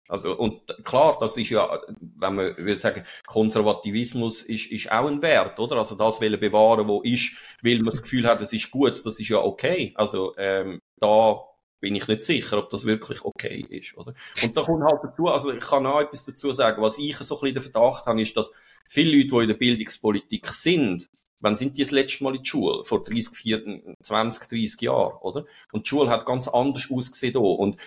Also, 0.09 0.39
und 0.39 0.63
klar, 0.85 1.19
das 1.21 1.37
ist 1.37 1.51
ja, 1.51 1.81
wenn 2.17 2.35
man 2.35 2.57
will 2.57 2.79
sagen, 2.81 3.05
Konservativismus 3.27 4.43
ist, 4.43 4.71
ist 4.73 4.91
auch 4.91 5.07
ein 5.07 5.21
Wert, 5.21 5.61
oder? 5.61 5.77
Also 5.77 5.97
das 5.97 6.21
will 6.21 6.39
bewahren, 6.39 6.89
wo 6.89 7.03
ist, 7.03 7.37
weil 7.63 7.77
man 7.79 7.91
das 7.91 8.03
Gefühl 8.03 8.27
hat, 8.27 8.41
es 8.41 8.55
ist 8.55 8.71
gut, 8.71 9.05
das 9.05 9.21
ist 9.21 9.29
ja 9.29 9.39
okay. 9.39 9.93
Also, 9.97 10.35
ähm, 10.39 10.81
da 10.99 11.41
bin 11.81 11.95
ich 11.95 12.09
nicht 12.09 12.23
sicher, 12.23 12.59
ob 12.59 12.71
das 12.71 12.85
wirklich 12.85 13.25
okay 13.25 13.65
ist, 13.69 13.97
oder? 13.97 14.15
Und 14.43 14.57
da 14.57 14.63
kommt 14.63 14.85
halt 14.85 15.01
dazu, 15.03 15.29
also 15.29 15.53
ich 15.53 15.61
kann 15.61 15.87
auch 15.87 16.01
etwas 16.01 16.25
dazu 16.25 16.53
sagen, 16.53 16.83
was 16.83 16.99
ich 16.99 17.17
so 17.19 17.37
ein 17.37 17.41
bisschen 17.41 17.55
den 17.55 17.63
Verdacht 17.63 18.07
habe, 18.07 18.21
ist, 18.21 18.37
dass 18.37 18.51
viele 18.89 19.17
Leute, 19.17 19.29
die 19.29 19.43
in 19.43 19.49
der 19.49 19.55
Bildungspolitik 19.55 20.47
sind, 20.49 21.09
wann 21.41 21.57
sind 21.57 21.77
die 21.77 21.83
das 21.83 21.91
letzte 21.91 22.25
Mal 22.25 22.37
in 22.37 22.43
die 22.43 22.49
Schule? 22.49 22.85
Vor 22.85 23.05
30, 23.05 23.37
40, 23.37 23.97
20, 24.03 24.49
30 24.49 24.81
Jahren, 24.83 25.17
oder? 25.21 25.45
Und 25.73 25.87
die 25.87 25.89
Schule 25.89 26.11
hat 26.11 26.27
ganz 26.27 26.49
anders 26.49 26.89
ausgesehen 26.91 27.35
da. 27.35 27.41
Und 27.41 27.81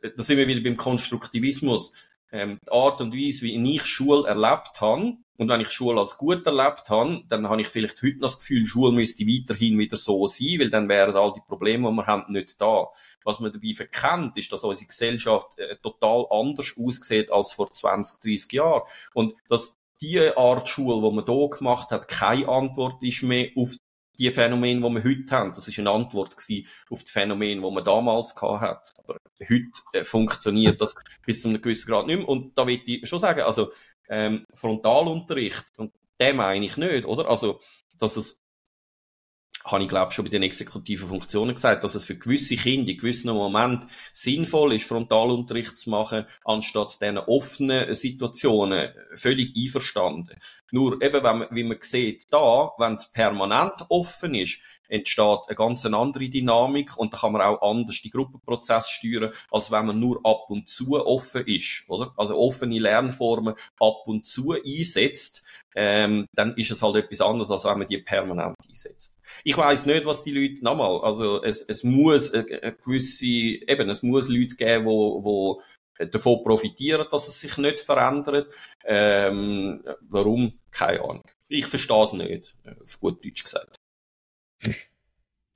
äh, 0.00 0.10
da 0.16 0.22
sind 0.22 0.38
wir 0.38 0.48
wieder 0.48 0.62
beim 0.62 0.76
Konstruktivismus. 0.76 1.92
Ähm, 2.34 2.58
die 2.66 2.72
Art 2.72 3.00
und 3.00 3.14
Weise, 3.14 3.42
wie 3.42 3.74
ich 3.76 3.86
Schule 3.86 4.26
erlebt 4.26 4.80
habe, 4.80 5.16
und 5.36 5.48
wenn 5.48 5.60
ich 5.60 5.70
Schule 5.70 6.00
als 6.00 6.18
gut 6.18 6.44
erlebt 6.46 6.90
habe, 6.90 7.22
dann 7.28 7.48
habe 7.48 7.60
ich 7.60 7.68
vielleicht 7.68 8.02
heute 8.02 8.18
noch 8.18 8.28
das 8.28 8.38
Gefühl, 8.38 8.66
Schule 8.66 8.92
müsste 8.92 9.24
weiterhin 9.24 9.78
wieder 9.78 9.96
so 9.96 10.26
sein, 10.26 10.58
weil 10.58 10.70
dann 10.70 10.88
wären 10.88 11.16
all 11.16 11.32
die 11.32 11.42
Probleme, 11.46 11.88
die 11.90 11.96
wir 11.96 12.06
haben, 12.06 12.32
nicht 12.32 12.60
da. 12.60 12.88
Was 13.22 13.38
man 13.38 13.52
dabei 13.52 13.72
verkennt, 13.74 14.36
ist, 14.36 14.52
dass 14.52 14.64
unsere 14.64 14.86
Gesellschaft 14.88 15.58
äh, 15.58 15.76
total 15.76 16.26
anders 16.30 16.74
aussieht 16.76 17.30
als 17.30 17.52
vor 17.52 17.72
20, 17.72 18.20
30 18.20 18.52
Jahren. 18.52 18.82
Und 19.12 19.34
dass 19.48 19.78
die 20.00 20.20
Art 20.20 20.68
Schule, 20.68 21.08
die 21.08 21.14
man 21.14 21.24
hier 21.24 21.48
gemacht 21.48 21.90
hat, 21.90 22.08
keine 22.08 22.48
Antwort 22.48 23.02
ist 23.02 23.22
mehr 23.22 23.48
auf 23.56 23.76
die 24.18 24.30
Phänomene, 24.30 24.80
die 24.80 24.94
wir 24.94 25.04
heute 25.04 25.30
haben. 25.30 25.52
Das 25.54 25.68
ist 25.68 25.78
eine 25.78 25.90
Antwort 25.90 26.34
auf 26.34 27.04
die 27.04 27.10
Phänomene, 27.10 27.60
die 27.60 27.70
man 27.74 27.84
damals 27.84 28.34
hat. 28.36 28.94
Aber 28.98 29.16
heute 29.40 29.70
äh, 29.92 30.04
funktioniert 30.04 30.80
das 30.80 30.94
bis 31.24 31.42
zu 31.42 31.48
einem 31.48 31.60
gewissen 31.60 31.90
Grad 31.90 32.06
nicht 32.06 32.18
mehr. 32.18 32.28
Und 32.28 32.56
da 32.56 32.66
will 32.66 32.80
ich 32.84 33.08
schon 33.08 33.18
sagen, 33.18 33.40
also 33.40 33.72
ähm, 34.08 34.46
Frontalunterricht, 34.52 35.78
und 35.78 35.92
den 36.20 36.36
meine 36.36 36.64
ich 36.64 36.76
nicht, 36.76 37.06
oder? 37.06 37.28
Also, 37.28 37.60
dass 37.98 38.16
es, 38.16 38.43
habe 39.64 39.82
ich 39.82 39.88
glaube 39.88 40.12
schon 40.12 40.24
bei 40.26 40.30
den 40.30 40.42
exekutiven 40.42 41.08
Funktionen 41.08 41.54
gesagt, 41.54 41.84
dass 41.84 41.94
es 41.94 42.04
für 42.04 42.16
gewisse 42.16 42.56
Kinder 42.56 42.90
in 42.90 42.98
gewissen 42.98 43.32
Momenten 43.32 43.88
sinnvoll 44.12 44.74
ist, 44.74 44.86
Frontalunterricht 44.86 45.76
zu 45.76 45.90
machen, 45.90 46.26
anstatt 46.44 47.00
diesen 47.00 47.18
offenen 47.18 47.94
Situationen 47.94 48.90
völlig 49.14 49.56
einverstanden. 49.56 50.36
Nur 50.70 51.00
eben, 51.02 51.22
wenn 51.24 51.38
man, 51.38 51.48
wie 51.50 51.64
man 51.64 51.78
sieht, 51.80 52.26
da, 52.30 52.72
wenn 52.78 52.94
es 52.94 53.10
permanent 53.10 53.86
offen 53.88 54.34
ist, 54.34 54.58
entsteht 54.88 55.40
eine 55.48 55.56
ganz 55.56 55.84
andere 55.86 56.28
Dynamik 56.28 56.96
und 56.96 57.12
da 57.12 57.18
kann 57.18 57.32
man 57.32 57.42
auch 57.42 57.62
anders 57.62 58.02
die 58.02 58.10
Gruppenprozesse 58.10 58.90
steuern, 58.92 59.32
als 59.50 59.70
wenn 59.70 59.86
man 59.86 59.98
nur 59.98 60.20
ab 60.24 60.44
und 60.48 60.68
zu 60.68 60.94
offen 60.94 61.46
ist, 61.46 61.84
oder? 61.88 62.12
Also 62.16 62.36
offene 62.36 62.78
Lernformen 62.78 63.54
ab 63.80 64.06
und 64.06 64.26
zu 64.26 64.52
einsetzt, 64.52 65.42
ähm, 65.74 66.26
dann 66.34 66.54
ist 66.56 66.70
es 66.70 66.82
halt 66.82 66.96
etwas 66.96 67.20
anderes, 67.20 67.50
als 67.50 67.64
wenn 67.64 67.78
man 67.78 67.88
die 67.88 67.98
permanent 67.98 68.56
einsetzt. 68.68 69.18
Ich 69.42 69.56
weiß 69.56 69.86
nicht, 69.86 70.06
was 70.06 70.22
die 70.22 70.32
Leute, 70.32 70.64
nochmal, 70.64 71.00
also 71.02 71.42
es, 71.42 71.62
es 71.62 71.82
muss 71.82 72.32
eine, 72.32 72.44
gewisse, 72.44 73.26
eben, 73.26 73.88
es 73.90 74.02
muss 74.02 74.28
Leute 74.28 74.54
geben, 74.54 74.86
wo, 74.86 75.24
wo 75.24 75.62
davon 75.98 76.42
profitieren, 76.42 77.06
dass 77.10 77.28
es 77.28 77.40
sich 77.40 77.56
nicht 77.58 77.80
verändert. 77.80 78.52
Ähm, 78.84 79.84
warum? 80.02 80.58
Keine 80.70 81.00
Ahnung. 81.00 81.22
Ich 81.48 81.66
verstehe 81.66 82.02
es 82.02 82.12
nicht, 82.12 82.56
auf 82.82 83.00
gut 83.00 83.24
Deutsch 83.24 83.44
gesagt. 83.44 83.76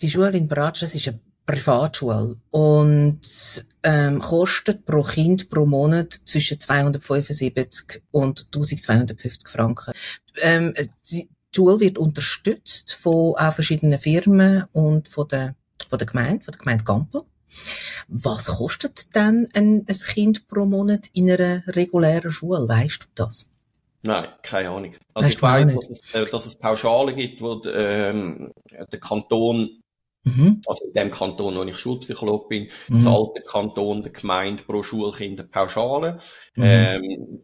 Die 0.00 0.10
Schule 0.10 0.36
in 0.36 0.48
Bratschs 0.48 0.94
ist 0.94 1.08
eine 1.08 1.20
Privatschule 1.48 2.36
und 2.50 3.64
ähm, 3.82 4.18
kostet 4.18 4.84
pro 4.84 5.02
Kind 5.02 5.48
pro 5.48 5.64
Monat 5.64 6.12
zwischen 6.26 6.60
275 6.60 8.02
und 8.10 8.48
1250 8.54 9.48
Franken. 9.48 9.94
Ähm, 10.42 10.74
die 11.10 11.30
Schule 11.56 11.80
wird 11.80 11.96
unterstützt 11.96 12.92
von 12.92 13.34
auch 13.36 13.54
verschiedenen 13.54 13.98
Firmen 13.98 14.64
und 14.72 15.08
von 15.08 15.26
der, 15.26 15.54
von 15.88 15.98
der 15.98 16.06
Gemeinde, 16.06 16.44
von 16.44 16.52
der 16.52 16.58
Gemeinde 16.58 16.84
Gampel. 16.84 17.22
Was 18.08 18.46
kostet 18.48 19.16
denn 19.16 19.48
ein, 19.54 19.86
ein 19.88 19.98
Kind 19.98 20.48
pro 20.48 20.66
Monat 20.66 21.08
in 21.14 21.30
einer 21.30 21.66
regulären 21.66 22.30
Schule? 22.30 22.68
Weißt 22.68 23.04
du 23.04 23.06
das? 23.14 23.48
Nein, 24.02 24.28
keine 24.42 24.68
Ahnung. 24.68 24.94
Also 25.14 25.26
weißt 25.26 25.36
ich 25.36 25.42
weiß, 25.42 25.74
dass 25.74 25.90
es, 25.90 26.14
äh, 26.14 26.26
dass 26.30 26.46
es 26.46 26.56
Pauschale 26.56 27.14
gibt, 27.14 27.40
wo 27.40 27.62
ähm, 27.64 28.52
der 28.70 29.00
Kanton, 29.00 29.80
mhm. 30.24 30.62
also 30.66 30.86
in 30.86 30.92
dem 30.94 31.10
Kanton, 31.10 31.56
wo 31.56 31.62
ich 31.62 31.78
Schulpsychologe 31.78 32.48
bin, 32.48 32.68
mhm. 32.88 33.00
zahlt 33.00 33.36
der 33.36 33.44
Kanton 33.44 34.00
der 34.00 34.12
Gemeinde 34.12 34.62
pro 34.64 34.82
Schulkind 34.82 35.40
eine 35.40 35.48
Pauschale. 35.48 36.18
Mhm. 36.54 36.64
Ähm, 36.64 37.42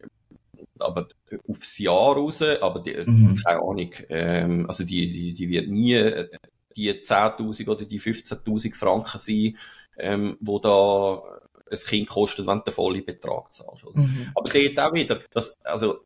aber 0.78 1.08
aufs 1.48 1.78
Jahr 1.78 2.14
raus, 2.16 2.42
aber 2.42 2.80
die, 2.80 2.94
mhm. 2.94 3.36
keine 3.36 3.60
Ahnung, 3.60 3.90
ähm, 4.08 4.66
also 4.66 4.84
die, 4.84 5.10
die, 5.12 5.32
die 5.32 5.48
wird 5.48 5.68
nie 5.68 5.94
äh, 5.94 6.28
die 6.76 6.92
10.000 6.92 7.68
oder 7.68 7.84
die 7.84 8.00
15.000 8.00 8.74
Franken 8.74 9.18
sein, 9.18 9.56
ähm, 9.96 10.36
wo 10.40 10.58
da 10.58 11.22
ein 11.70 11.78
Kind 11.78 12.08
kostet, 12.08 12.46
wenn 12.46 12.58
du 12.58 12.64
den 12.64 12.74
vollen 12.74 13.04
Betrag 13.04 13.52
zahlst. 13.52 13.84
Mhm. 13.94 14.32
Aber 14.34 14.50
dort 14.50 14.80
auch 14.80 14.94
wieder, 14.94 15.20
das, 15.32 15.56
also 15.62 16.00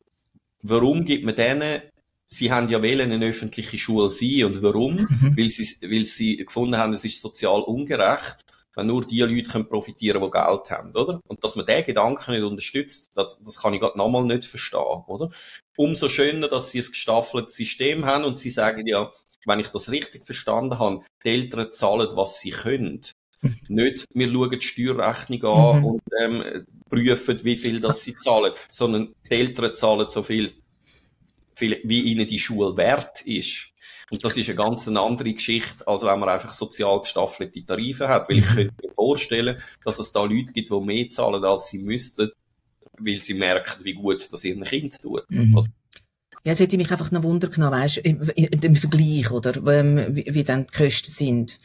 warum 0.62 1.04
gibt 1.04 1.24
man 1.24 1.34
denen, 1.34 1.82
sie 2.28 2.52
haben 2.52 2.68
ja 2.68 2.82
wählen 2.82 3.10
eine 3.10 3.26
öffentliche 3.26 3.78
Schule 3.78 4.10
sein 4.10 4.44
und 4.44 4.62
warum? 4.62 5.06
Mhm. 5.08 5.34
Weil 5.36 5.50
sie, 5.50 5.66
weil 5.82 6.06
sie 6.06 6.36
gefunden 6.36 6.76
haben, 6.76 6.92
es 6.92 7.04
ist 7.04 7.20
sozial 7.20 7.62
ungerecht, 7.62 8.44
wenn 8.74 8.86
nur 8.86 9.04
die 9.04 9.20
Leute 9.20 9.50
können 9.50 9.68
profitieren, 9.68 10.22
die 10.22 10.30
Geld 10.30 10.70
haben, 10.70 10.94
oder? 10.94 11.20
Und 11.26 11.42
dass 11.42 11.56
man 11.56 11.66
den 11.66 11.84
Gedanken 11.84 12.32
nicht 12.32 12.44
unterstützt, 12.44 13.10
das, 13.16 13.40
das 13.42 13.60
kann 13.60 13.74
ich 13.74 13.80
gerade 13.80 13.98
nochmal 13.98 14.24
nicht 14.24 14.44
verstehen, 14.44 15.02
oder? 15.08 15.30
Umso 15.76 16.08
schöner, 16.08 16.48
dass 16.48 16.70
sie 16.70 16.80
ein 16.80 16.86
gestaffeltes 16.86 17.56
System 17.56 18.04
haben 18.04 18.24
und 18.24 18.38
sie 18.38 18.50
sagen 18.50 18.86
ja, 18.86 19.10
wenn 19.46 19.60
ich 19.60 19.68
das 19.68 19.90
richtig 19.90 20.24
verstanden 20.24 20.78
habe, 20.78 21.02
die 21.24 21.30
Eltern 21.30 21.72
zahlen, 21.72 22.08
was 22.14 22.40
sie 22.40 22.50
können. 22.50 23.00
Nicht, 23.68 24.04
wir 24.12 24.30
schauen 24.30 24.50
die 24.50 24.60
Steuerrechnung 24.60 25.44
an 25.44 25.78
mhm. 25.78 25.84
und 25.84 26.02
ähm, 26.20 26.66
prüfen, 26.88 27.44
wie 27.44 27.56
viel 27.56 27.80
das 27.80 28.02
sie 28.02 28.14
zahlen, 28.14 28.52
sondern 28.70 29.14
die 29.28 29.34
Eltern 29.34 29.74
zahlen 29.74 30.08
so 30.08 30.22
viel, 30.22 30.54
wie 31.60 32.00
ihnen 32.02 32.26
die 32.26 32.38
Schule 32.38 32.76
wert 32.76 33.22
ist. 33.22 33.70
Und 34.10 34.24
das 34.24 34.36
ist 34.36 34.48
eine 34.48 34.56
ganz 34.56 34.88
andere 34.88 35.32
Geschichte, 35.34 35.86
als 35.86 36.02
wenn 36.02 36.18
man 36.18 36.30
einfach 36.30 36.52
sozial 36.52 37.00
gestaffelte 37.00 37.64
Tarife 37.64 38.08
hat. 38.08 38.28
Weil 38.28 38.38
ich 38.38 38.50
mhm. 38.50 38.54
könnte 38.54 38.74
mir 38.82 38.94
vorstellen, 38.94 39.62
dass 39.84 39.98
es 39.98 40.12
da 40.12 40.22
Leute 40.24 40.52
gibt, 40.52 40.70
die 40.70 40.80
mehr 40.80 41.08
zahlen, 41.08 41.44
als 41.44 41.68
sie 41.68 41.78
müssten, 41.78 42.30
weil 42.98 43.20
sie 43.20 43.34
merken, 43.34 43.84
wie 43.84 43.94
gut 43.94 44.32
das 44.32 44.44
ihren 44.44 44.64
Kind 44.64 45.00
tut. 45.00 45.24
Mhm. 45.28 45.66
Ja, 46.44 46.52
es 46.52 46.60
hätte 46.60 46.78
mich 46.78 46.90
einfach 46.90 47.10
noch 47.10 47.22
Wunder 47.24 47.48
genommen, 47.48 47.72
weißt, 47.72 47.98
im, 47.98 48.22
im 48.36 48.76
Vergleich, 48.76 49.30
oder, 49.30 49.56
ähm, 49.74 50.16
wie, 50.16 50.26
wie 50.30 50.44
dann 50.44 50.66
die 50.66 50.72
Kosten 50.72 51.10
sind. 51.10 51.58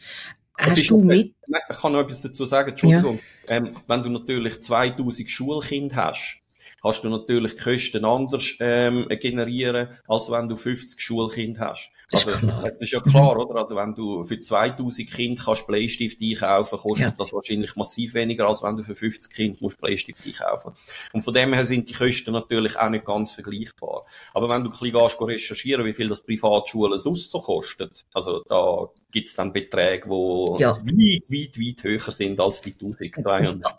Hast 0.58 0.90
du 0.90 1.02
mit? 1.02 1.34
Ich 1.70 1.76
kann 1.76 1.92
noch 1.92 2.00
etwas 2.00 2.20
dazu 2.22 2.44
sagen, 2.46 2.70
Entschuldigung. 2.70 3.20
Ja. 3.48 3.56
Ähm, 3.56 3.70
wenn 3.86 4.02
du 4.02 4.08
natürlich 4.10 4.60
2000 4.60 5.30
Schulkinder 5.30 5.96
hast, 5.96 6.42
kannst 6.84 7.02
du 7.02 7.08
natürlich 7.08 7.56
die 7.56 7.62
Kosten 7.62 8.04
anders 8.04 8.56
ähm, 8.60 9.08
generieren, 9.08 9.88
als 10.06 10.30
wenn 10.30 10.50
du 10.50 10.56
50 10.56 11.00
Schulkinder 11.00 11.70
hast. 11.70 11.88
Das 12.10 12.28
also, 12.28 12.46
ist, 12.46 12.54
das 12.62 12.72
ist 12.80 12.92
ja 12.92 13.00
klar, 13.00 13.38
oder? 13.38 13.58
Also, 13.58 13.74
wenn 13.74 13.94
du 13.94 14.22
für 14.22 14.38
2000 14.38 15.10
Kinder 15.10 15.42
kannst 15.42 15.66
Bleistift 15.66 16.20
einkaufen, 16.20 16.78
kostet 16.78 17.06
ja. 17.06 17.14
das 17.16 17.32
wahrscheinlich 17.32 17.74
massiv 17.74 18.12
weniger, 18.12 18.46
als 18.46 18.62
wenn 18.62 18.76
du 18.76 18.82
für 18.82 18.94
50 18.94 19.32
Kinder 19.32 19.58
musst 19.60 19.80
Bleistift 19.80 20.20
einkaufen. 20.26 20.72
Und 21.14 21.22
von 21.22 21.32
dem 21.32 21.54
her 21.54 21.64
sind 21.64 21.88
die 21.88 21.94
Kosten 21.94 22.32
natürlich 22.32 22.78
auch 22.78 22.90
nicht 22.90 23.06
ganz 23.06 23.32
vergleichbar. 23.32 24.04
Aber 24.34 24.50
wenn 24.50 24.62
du 24.62 24.70
ein 24.70 24.78
bisschen 24.78 24.92
gehst, 24.92 25.20
recherchieren, 25.22 25.86
wie 25.86 25.94
viel 25.94 26.08
das 26.08 26.22
Privatschulen 26.22 26.98
sonst 26.98 27.30
so 27.30 27.40
kostet, 27.40 28.04
also 28.12 28.42
da 28.46 28.90
gibt's 29.10 29.34
dann 29.34 29.54
Beträge, 29.54 30.06
die 30.06 30.62
ja. 30.62 30.76
weit, 30.76 31.30
weit, 31.30 31.58
weit 31.58 31.84
höher 31.84 32.12
sind 32.12 32.38
als 32.40 32.60
die 32.60 32.72
1200. 32.72 33.74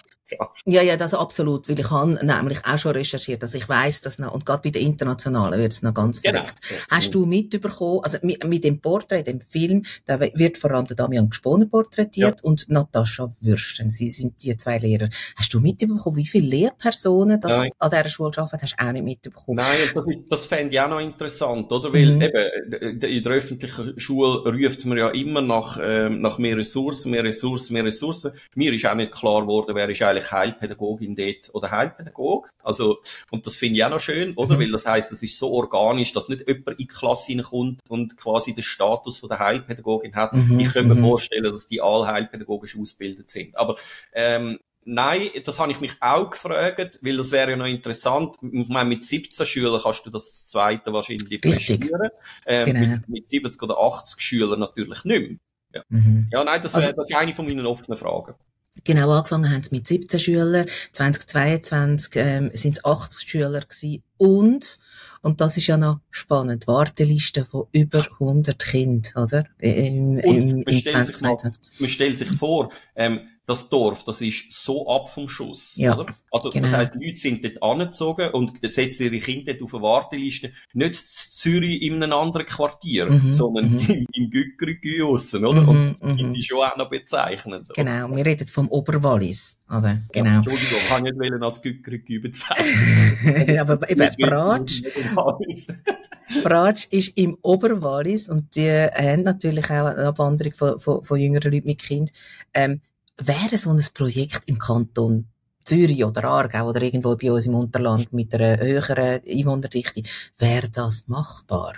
Ja, 0.66 0.82
ja, 0.82 0.98
das 0.98 1.14
absolut, 1.14 1.70
weil 1.70 1.80
ich 1.80 1.92
habe 1.92 2.14
nämlich 2.26 2.66
auch 2.66 2.78
schon 2.80 2.94
recherchiert, 2.94 3.44
dass 3.44 3.54
ich 3.54 3.70
weiß, 3.70 4.02
dass 4.02 4.18
noch, 4.18 4.34
und 4.34 4.46
gerade 4.46 4.64
bei 4.64 4.72
den 4.72 4.82
Internationalen 4.82 5.60
wird 5.60 5.72
es 5.72 5.84
noch 5.84 5.94
ganz 5.94 6.22
genau. 6.22 6.40
verrückt. 6.40 6.60
Hast 6.90 7.14
du 7.14 7.28
mitbekommen, 7.28 8.00
also 8.04 8.18
mit, 8.24 8.44
mit, 8.44 8.64
dem 8.64 8.82
Porträt, 8.82 9.24
dem 9.24 9.42
Film, 9.42 9.84
da 10.06 10.20
wird 10.20 10.58
vor 10.58 10.72
allem 10.72 10.88
der 10.88 10.96
Damian 10.96 11.30
Gesponer 11.30 11.68
porträtiert 11.68 12.42
ja. 12.42 12.44
und 12.44 12.68
Natascha 12.70 13.32
Würsten. 13.42 13.92
Sie 13.92 14.10
sind 14.10 14.42
die 14.42 14.58
zwei 14.58 14.80
Lehrer. 14.80 15.10
Hast 15.36 15.54
du 15.54 15.60
mitbekommen, 15.60 16.18
wie 16.18 16.26
viele 16.26 16.48
Lehrpersonen 16.48 17.40
das 17.40 17.58
Nein. 17.58 17.72
an 17.78 17.92
dieser 17.92 18.10
Schule 18.10 18.32
arbeiten? 18.36 18.64
Hast 18.64 18.76
du 18.80 18.84
auch 18.84 18.92
nicht 18.92 19.06
mitbekommen? 19.06 19.58
Nein, 19.58 19.78
das, 19.94 20.08
das 20.28 20.48
fände 20.48 20.74
ich 20.74 20.82
auch 20.82 20.90
noch 20.90 21.00
interessant, 21.00 21.72
oder? 21.72 21.94
Weil 21.94 22.16
mhm. 22.16 22.22
eben, 22.22 23.02
in 23.04 23.24
der 23.24 23.32
öffentlichen 23.32 24.00
Schule 24.00 24.44
ruft 24.44 24.86
man 24.86 24.98
ja 24.98 25.10
immer 25.10 25.42
nach, 25.42 25.78
ähm, 25.80 26.22
nach 26.22 26.40
mehr 26.40 26.58
Ressourcen, 26.58 27.12
mehr 27.12 27.24
Ressourcen, 27.24 27.74
mehr 27.74 27.86
Ressourcen. 27.86 28.32
Mir 28.56 28.74
ist 28.74 28.86
auch 28.88 28.96
nicht 28.96 29.12
klar 29.12 29.42
geworden, 29.42 29.76
wer 29.76 29.88
ist 29.88 30.02
eigentlich 30.02 30.15
Heilpädagogin 30.24 31.16
dort 31.16 31.54
oder 31.54 31.72
Heilpädagog. 31.72 32.50
Also, 32.64 33.00
und 33.32 33.46
das 33.46 33.56
finde 33.56 33.78
ich 33.78 33.86
auch 33.86 33.90
noch 33.90 34.00
schön, 34.00 34.34
oder? 34.36 34.56
Mhm. 34.56 34.62
Weil 34.62 34.72
das 34.72 34.86
heisst, 34.86 35.12
es 35.12 35.24
ist 35.24 35.38
so 35.38 35.52
organisch, 35.52 36.14
dass 36.14 36.30
nicht 36.30 36.48
jemand 36.48 36.72
in 36.72 36.78
die 36.78 36.88
Klasse 36.88 37.28
hineinkommt 37.28 37.82
und 37.90 38.18
quasi 38.18 38.54
den 38.54 38.64
Status 38.64 39.18
von 39.18 39.30
der 39.30 39.40
Heilpädagogin 39.40 40.16
hat. 40.16 40.34
Mhm. 40.34 40.60
Ich 40.60 40.72
könnte 40.72 40.90
mir 40.90 40.96
mhm. 40.96 41.06
vorstellen, 41.08 41.52
dass 41.52 41.68
die 41.68 41.82
alle 41.82 42.08
heilpädagogisch 42.08 42.78
ausgebildet 42.78 43.30
sind. 43.30 43.56
Aber, 43.58 43.76
ähm, 44.14 44.60
Nein, 44.88 45.32
das 45.44 45.58
habe 45.58 45.72
ich 45.72 45.82
mich 45.82 45.94
auch 46.00 46.30
gefragt, 46.30 47.00
weil 47.02 47.18
das 47.18 47.32
wäre 47.32 47.50
ja 47.50 47.58
noch 47.58 47.66
interessant. 47.66 48.36
Ich 48.40 48.70
meine, 48.70 48.88
mit 48.88 49.04
17 49.04 49.44
Schülern 49.44 49.82
kannst 49.82 50.06
du 50.06 50.12
das 50.12 50.46
zweite 50.46 50.94
wahrscheinlich 50.94 51.42
prestieren. 51.42 52.10
Ähm, 52.46 52.66
genau. 52.66 52.80
mit, 52.80 53.10
mit 53.10 53.28
70 53.28 53.64
oder 53.64 53.80
80 53.80 54.22
Schülern 54.22 54.60
natürlich 54.60 55.04
nicht 55.04 55.30
mehr. 55.30 55.38
Ja, 55.74 55.84
mhm. 55.90 56.28
ja 56.32 56.44
nein, 56.44 56.62
das, 56.62 56.76
also, 56.76 56.92
das 56.92 57.10
ist 57.10 57.16
eine 57.16 57.34
von 57.34 57.48
meinen 57.48 57.66
offenen 57.66 57.98
Fragen. 57.98 58.36
Genau, 58.84 59.10
angefangen 59.12 59.52
haben 59.52 59.64
sie 59.64 59.76
mit 59.76 59.88
17 59.88 60.20
Schülern, 60.20 60.68
2022 60.92 62.16
ähm, 62.18 62.52
sind 62.54 62.78
es 62.78 62.86
80 62.86 63.30
Schüler 63.30 63.62
gewesen 63.62 64.04
und 64.18 64.80
und 65.26 65.42
das 65.42 65.58
ist 65.58 65.66
ja 65.66 65.76
noch 65.76 66.02
spannend. 66.12 66.68
Warteliste 66.68 67.46
von 67.46 67.66
über 67.72 68.06
100 68.20 68.64
Kindern, 68.64 69.24
oder? 69.24 69.46
Im, 69.58 70.20
im, 70.20 70.62
im 70.62 70.86
2022. 70.86 71.64
Man 71.80 71.90
stellt 71.90 72.20
sich 72.20 72.30
vor, 72.30 72.72
ähm, 72.96 73.22
das 73.46 73.70
Dorf, 73.70 74.04
das 74.04 74.22
ist 74.22 74.52
so 74.52 74.90
ab 74.90 75.08
vom 75.10 75.30
Schuss, 75.30 75.76
ja, 75.76 75.98
oder? 75.98 76.16
Also, 76.32 76.50
genau. 76.50 76.64
das 76.64 76.74
heisst, 76.74 76.96
die 76.96 77.06
Leute 77.06 77.18
sind 77.18 77.44
dort 77.44 77.62
angezogen 77.62 78.30
und 78.32 78.54
setzen 78.64 79.04
ihre 79.04 79.20
Kinder 79.20 79.54
dort 79.54 79.64
auf 79.64 79.76
eine 79.76 79.84
Warteliste, 79.84 80.52
nicht 80.74 80.96
Zürich 80.96 81.82
in 81.82 82.02
einem 82.02 82.14
anderen 82.14 82.46
Quartier, 82.48 83.06
mhm, 83.06 83.34
sondern 83.34 83.74
mhm. 83.74 83.80
im, 83.80 84.06
im 84.12 84.30
Gückerigü 84.32 85.04
aussen, 85.04 85.46
oder? 85.46 85.62
Mhm, 85.62 85.70
und 85.70 85.90
das 85.90 85.98
finde 86.00 86.38
ich 86.38 86.48
schon 86.48 86.60
auch 86.60 86.76
noch 86.76 86.90
bezeichnend. 86.90 87.70
Genau, 87.76 88.10
wir 88.16 88.26
reden 88.26 88.48
vom 88.48 88.68
Oberwallis, 88.70 89.60
also, 89.68 89.90
genau. 90.12 90.30
Ja, 90.30 90.36
Entschuldigung, 90.38 90.78
ich 90.82 90.90
kann 90.90 91.04
nicht 91.04 91.44
als 91.44 91.62
Gückerigü 91.62 92.20
bezeichnen. 92.20 93.60
Aber 93.60 93.90
eben, 93.90 94.10
Bratsch, 94.18 94.82
Bratsch 96.44 96.88
ist 96.90 97.16
im 97.16 97.38
Oberwallis 97.44 98.28
und 98.28 98.56
die 98.56 98.70
haben 98.70 99.22
natürlich 99.22 99.66
auch 99.66 99.86
eine 99.86 100.08
Abwanderung 100.08 100.54
von, 100.54 100.80
von, 100.80 101.04
von 101.04 101.20
jüngeren 101.20 101.52
Leuten 101.52 101.68
mit 101.68 101.80
Kind. 101.80 102.12
Ähm, 102.54 102.82
wäre 103.18 103.58
so 103.58 103.72
ein 103.72 103.84
Projekt 103.94 104.44
im 104.48 104.60
Kanton 104.60 105.28
Zürich 105.64 106.06
oder 106.06 106.26
Aargau 106.26 106.70
oder 106.70 106.82
irgendwo 106.82 107.16
bei 107.16 107.32
uns 107.32 107.48
im 107.48 107.56
Unterland 107.56 108.14
mit 108.14 108.34
einer 108.36 108.58
höheren 108.58 109.22
Einwohnerdichte, 109.28 110.04
wäre 110.38 110.70
das 110.70 111.08
machbar? 111.08 111.74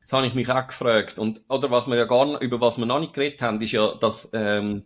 Das 0.00 0.12
habe 0.12 0.26
ich 0.26 0.34
mich 0.34 0.48
auch 0.48 0.66
gefragt. 0.66 1.18
Und, 1.18 1.40
oder 1.48 1.70
was 1.70 1.86
wir 1.86 1.96
ja 1.96 2.04
gar 2.04 2.40
über 2.40 2.60
was 2.60 2.78
wir 2.78 2.86
noch 2.86 3.00
nicht 3.00 3.14
geredet 3.14 3.42
haben, 3.42 3.60
ist 3.60 3.72
ja, 3.72 3.94
dass, 3.94 4.30
ähm, 4.32 4.84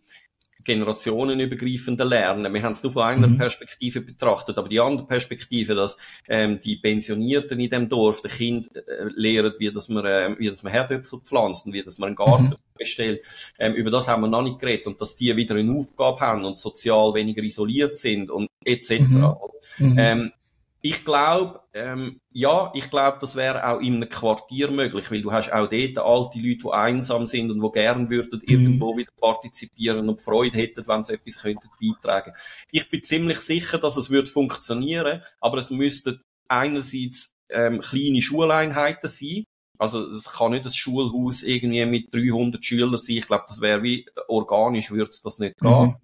generationenübergreifende 0.64 2.04
Lernen. 2.04 2.52
Wir 2.52 2.62
haben 2.62 2.72
es 2.72 2.82
nur 2.82 2.92
von 2.92 3.02
einer 3.02 3.26
mhm. 3.26 3.38
Perspektive 3.38 4.00
betrachtet, 4.00 4.58
aber 4.58 4.68
die 4.68 4.80
andere 4.80 5.06
Perspektive, 5.06 5.74
dass 5.74 5.96
ähm, 6.28 6.60
die 6.60 6.76
Pensionierten 6.76 7.58
in 7.60 7.70
dem 7.70 7.88
Dorf 7.88 8.22
den 8.22 8.30
Kind 8.30 8.76
äh, 8.76 8.80
lehren, 9.14 9.54
wie 9.58 9.70
dass 9.70 9.88
man 9.88 10.04
äh, 10.04 10.34
wie 10.38 10.48
dass 10.48 10.62
man 10.62 10.72
Herdöpfel 10.72 11.20
pflanzt 11.20 11.66
und 11.66 11.72
wie 11.72 11.82
dass 11.82 11.98
man 11.98 12.08
einen 12.08 12.16
Garten 12.16 12.44
mhm. 12.44 12.56
bestellt. 12.76 13.22
Ähm, 13.58 13.74
über 13.74 13.90
das 13.90 14.08
haben 14.08 14.22
wir 14.22 14.28
noch 14.28 14.42
nicht 14.42 14.58
geredet 14.58 14.86
und 14.86 15.00
dass 15.00 15.16
die 15.16 15.34
wieder 15.36 15.54
eine 15.54 15.72
Aufgabe 15.72 16.20
haben 16.20 16.44
und 16.44 16.58
sozial 16.58 17.14
weniger 17.14 17.42
isoliert 17.42 17.96
sind 17.96 18.30
und 18.30 18.48
etc. 18.64 19.00
Mhm. 19.00 19.36
mhm. 19.78 19.98
Ähm, 19.98 20.32
ich 20.80 21.04
glaube, 21.04 21.60
ähm, 21.74 22.20
ja, 22.30 22.70
ich 22.74 22.88
glaube, 22.88 23.18
das 23.20 23.34
wäre 23.34 23.66
auch 23.66 23.80
in 23.80 23.96
einem 23.96 24.08
Quartier 24.08 24.70
möglich, 24.70 25.10
weil 25.10 25.22
du 25.22 25.32
hast 25.32 25.52
auch 25.52 25.68
dort 25.68 25.98
alte 25.98 26.38
Leute, 26.38 26.58
die 26.62 26.72
einsam 26.72 27.26
sind 27.26 27.50
und 27.50 27.60
die 27.60 27.72
gern 27.72 28.10
würden 28.10 28.40
mhm. 28.44 28.48
irgendwo 28.48 28.96
wieder 28.96 29.10
partizipieren 29.20 30.08
und 30.08 30.20
Freude 30.20 30.56
hätten, 30.56 30.86
wenn 30.86 31.02
sie 31.02 31.14
etwas 31.14 31.42
könnten 31.42 31.68
beitragen. 31.80 32.32
Ich 32.70 32.88
bin 32.90 33.02
ziemlich 33.02 33.40
sicher, 33.40 33.78
dass 33.78 33.96
es 33.96 34.10
wird 34.10 34.28
funktionieren, 34.28 35.22
aber 35.40 35.58
es 35.58 35.70
müssten 35.70 36.20
einerseits 36.46 37.34
ähm, 37.50 37.80
kleine 37.80 38.22
Schuleinheiten 38.22 39.08
sein. 39.08 39.44
Also 39.78 40.08
es 40.10 40.30
kann 40.30 40.52
nicht 40.52 40.64
das 40.64 40.76
Schulhaus 40.76 41.42
irgendwie 41.42 41.84
mit 41.86 42.14
300 42.14 42.64
Schülern 42.64 42.96
sein. 42.96 43.16
Ich 43.16 43.26
glaube, 43.26 43.44
das 43.48 43.60
wäre 43.60 43.82
wie 43.82 44.06
organisch 44.28 44.90
würde 44.90 45.10
es 45.10 45.22
das 45.22 45.38
nicht 45.38 45.58
gehen. 45.58 45.70
Mhm. 45.70 45.96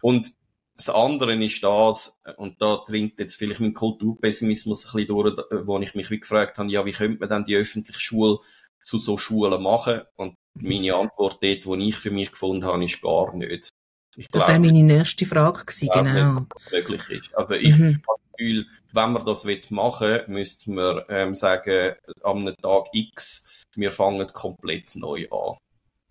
Und 0.00 0.32
das 0.76 0.90
andere 0.90 1.34
ist 1.42 1.62
das, 1.62 2.20
und 2.36 2.60
da 2.60 2.82
dringt 2.86 3.18
jetzt 3.18 3.36
vielleicht 3.36 3.60
mein 3.60 3.74
Kulturpessimismus 3.74 4.86
ein 4.86 4.92
bisschen 4.92 5.08
durch, 5.08 5.36
wo 5.66 5.78
ich 5.80 5.94
mich 5.94 6.10
wie 6.10 6.20
gefragt 6.20 6.58
habe, 6.58 6.70
ja, 6.70 6.84
wie 6.84 6.92
könnte 6.92 7.20
man 7.20 7.28
dann 7.28 7.46
die 7.46 7.56
öffentliche 7.56 8.00
Schule 8.00 8.38
zu 8.82 8.98
so 8.98 9.16
Schulen 9.16 9.62
machen? 9.62 10.02
Und 10.16 10.36
meine 10.54 10.94
Antwort 10.94 11.38
dort, 11.42 11.64
die 11.64 11.88
ich 11.88 11.96
für 11.96 12.10
mich 12.10 12.30
gefunden 12.30 12.64
habe, 12.64 12.84
ist 12.84 13.00
gar 13.00 13.34
nicht. 13.34 13.70
Ich 14.16 14.28
das 14.28 14.48
wäre 14.48 14.60
meine 14.60 14.82
nächste 14.82 15.26
Frage 15.26 15.64
gewesen, 15.64 15.90
genau. 15.92 16.40
Nicht, 16.40 16.72
möglich 16.72 17.10
ist. 17.10 17.34
Also 17.34 17.54
ich 17.54 17.76
mhm. 17.76 18.02
habe 18.06 18.18
das 18.22 18.38
Gefühl, 18.38 18.66
wenn 18.92 19.12
man 19.12 19.26
das 19.26 19.44
machen 19.70 20.08
will, 20.08 20.24
müsste 20.28 20.70
man 20.70 21.02
ähm, 21.08 21.34
sagen, 21.34 21.94
am 22.22 22.46
Tag 22.62 22.86
X, 22.92 23.44
wir 23.74 23.92
fangen 23.92 24.26
komplett 24.32 24.96
neu 24.96 25.28
an. 25.30 25.56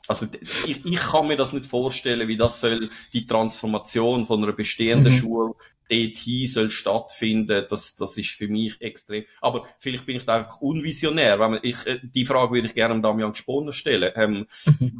Also 0.07 0.27
ich, 0.67 0.85
ich 0.85 0.95
kann 0.95 1.27
mir 1.27 1.35
das 1.35 1.53
nicht 1.53 1.65
vorstellen, 1.65 2.27
wie 2.27 2.37
das 2.37 2.61
soll 2.61 2.89
die 3.13 3.25
Transformation 3.25 4.25
von 4.25 4.43
einer 4.43 4.53
bestehenden 4.53 5.13
mhm. 5.13 5.17
Schule 5.17 5.55
dorthin 5.89 6.47
soll 6.47 6.71
stattfinden. 6.71 7.65
Das, 7.69 7.95
das 7.95 8.17
ist 8.17 8.31
für 8.31 8.47
mich 8.47 8.81
extrem. 8.81 9.25
Aber 9.41 9.67
vielleicht 9.79 10.05
bin 10.05 10.17
ich 10.17 10.25
da 10.25 10.37
einfach 10.37 10.61
unvisionär. 10.61 11.39
Wenn 11.39 11.51
man, 11.51 11.59
ich, 11.61 11.85
äh, 11.85 11.99
die 12.01 12.25
Frage 12.25 12.53
würde 12.53 12.67
ich 12.67 12.73
gerne 12.73 12.99
Damian 13.01 13.31
Gesponer 13.31 13.71
stellen. 13.71 14.11
Ähm, 14.15 14.47
mhm. 14.79 14.99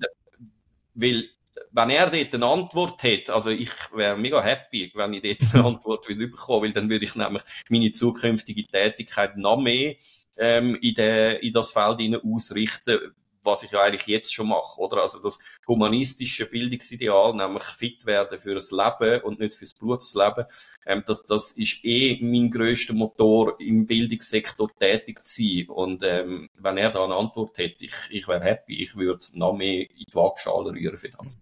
Weil 0.93 1.29
wenn 1.71 1.89
er 1.89 2.09
dort 2.09 2.33
eine 2.33 2.45
Antwort 2.45 3.03
hätte, 3.03 3.33
also 3.33 3.49
ich 3.49 3.69
wäre 3.93 4.17
mega 4.17 4.41
happy, 4.41 4.91
wenn 4.95 5.13
ich 5.13 5.21
dort 5.21 5.53
eine 5.53 5.65
Antwort 5.65 6.07
würde 6.07 6.27
bekommen, 6.27 6.63
weil 6.63 6.71
dann 6.71 6.89
würde 6.89 7.05
ich 7.05 7.15
nämlich 7.15 7.43
meine 7.69 7.91
zukünftige 7.91 8.65
Tätigkeit 8.65 9.35
noch 9.35 9.59
mehr 9.59 9.95
ähm, 10.37 10.75
in, 10.75 10.93
de, 10.93 11.39
in 11.45 11.51
das 11.51 11.71
Feld 11.71 11.99
ausrichten, 12.23 13.13
was 13.45 13.63
ich 13.63 13.71
ja 13.71 13.81
eigentlich 13.81 14.07
jetzt 14.07 14.33
schon 14.33 14.47
mache, 14.47 14.79
oder? 14.79 15.01
Also 15.01 15.19
das 15.19 15.39
humanistische 15.67 16.45
Bildungsideal, 16.45 17.35
nämlich 17.35 17.63
fit 17.63 18.05
werden 18.05 18.39
fürs 18.39 18.71
Leben 18.71 19.21
und 19.21 19.39
nicht 19.39 19.55
fürs 19.55 19.73
Berufsleben, 19.73 20.45
ähm, 20.85 21.03
das, 21.05 21.23
das 21.23 21.51
ist 21.51 21.83
eh 21.83 22.19
mein 22.21 22.51
grösster 22.51 22.93
Motor 22.93 23.59
im 23.59 23.85
Bildungssektor 23.85 24.69
tätig 24.77 25.23
zu 25.23 25.43
sein. 25.43 25.69
Und 25.69 26.03
ähm, 26.03 26.49
wenn 26.55 26.77
er 26.77 26.91
da 26.91 27.03
eine 27.03 27.15
Antwort 27.15 27.57
hätte, 27.57 27.85
ich, 27.85 27.93
ich 28.09 28.27
wäre 28.27 28.43
happy, 28.43 28.81
ich 28.81 28.95
würde 28.95 29.25
noch 29.33 29.53
mehr 29.53 29.81
in 29.81 30.05
die 30.07 30.15
Waagschale 30.15 30.71
rühren 30.71 30.97
für 30.97 31.09
das. 31.09 31.37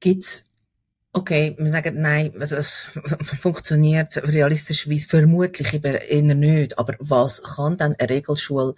Gibt's 0.00 0.44
Okay, 1.12 1.56
wir 1.58 1.70
sagen, 1.72 2.00
nein, 2.00 2.32
also 2.38 2.54
das 2.54 2.88
funktioniert 3.40 4.16
realistischerweise 4.16 5.08
vermutlich 5.08 5.84
eher 5.84 6.22
nicht. 6.22 6.78
Aber 6.78 6.94
was 7.00 7.42
kann 7.42 7.76
dann 7.76 7.96
eine 7.98 8.10
Regelschule, 8.10 8.76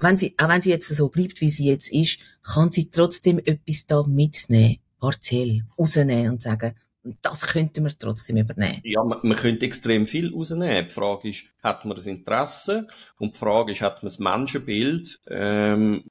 wenn 0.00 0.16
sie, 0.16 0.34
auch 0.38 0.48
wenn 0.48 0.62
sie 0.62 0.70
jetzt 0.70 0.88
so 0.88 1.08
bleibt, 1.08 1.40
wie 1.40 1.50
sie 1.50 1.66
jetzt 1.66 1.90
ist, 1.90 2.18
kann 2.42 2.72
sie 2.72 2.90
trotzdem 2.90 3.38
etwas 3.38 3.86
da 3.86 4.02
mitnehmen, 4.02 4.78
partiell, 5.00 5.64
rausnehmen 5.78 6.30
und 6.30 6.42
sagen, 6.42 6.74
das 7.20 7.46
könnten 7.48 7.84
wir 7.84 7.98
trotzdem 7.98 8.36
übernehmen. 8.36 8.80
Ja, 8.84 9.02
man, 9.02 9.18
man 9.22 9.36
könnte 9.36 9.66
extrem 9.66 10.06
viel 10.06 10.32
rausnehmen. 10.32 10.86
Die 10.86 10.94
Frage 10.94 11.30
ist, 11.30 11.44
hat 11.62 11.84
man 11.84 11.96
das 11.96 12.06
Interesse? 12.06 12.86
Und 13.18 13.34
die 13.34 13.38
Frage 13.38 13.72
ist, 13.72 13.80
hat 13.80 14.02
man 14.02 14.08
das 14.08 14.18
Menschenbild, 14.18 15.20
ähm, 15.28 16.04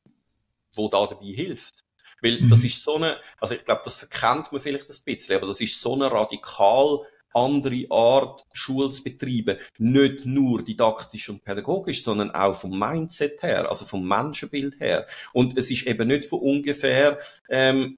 wo 0.74 0.90
da 0.90 1.08
dabei 1.08 1.28
hilft? 1.28 1.86
Weil 2.22 2.42
mhm. 2.42 2.50
das 2.50 2.64
ist 2.64 2.84
so 2.84 2.96
eine, 2.96 3.18
also 3.40 3.56
ich 3.56 3.66
glaube, 3.66 3.82
das 3.86 3.98
verkennt 3.98 4.52
man 4.52 4.62
vielleicht 4.62 4.90
ein 4.90 4.96
bisschen, 5.06 5.36
aber 5.36 5.48
das 5.48 5.62
ist 5.62 5.82
so 5.82 5.96
eine 5.96 6.12
radikal 6.12 7.00
andere 7.34 7.86
Art, 7.90 8.46
Schule 8.54 8.90
zu 8.90 9.04
betreiben. 9.04 9.58
Nicht 9.78 10.26
nur 10.26 10.64
didaktisch 10.64 11.30
und 11.30 11.44
pädagogisch, 11.44 12.04
sondern 12.04 12.32
auch 12.32 12.56
vom 12.56 12.78
Mindset 12.78 13.42
her, 13.44 13.70
also 13.70 13.86
vom 13.86 14.08
Menschenbild 14.08 14.80
her. 14.80 15.06
Und 15.34 15.58
es 15.58 15.72
ist 15.72 15.88
eben 15.88 16.08
nicht 16.08 16.26
von 16.26 16.40
ungefähr, 16.40 17.20
ähm, 17.50 17.98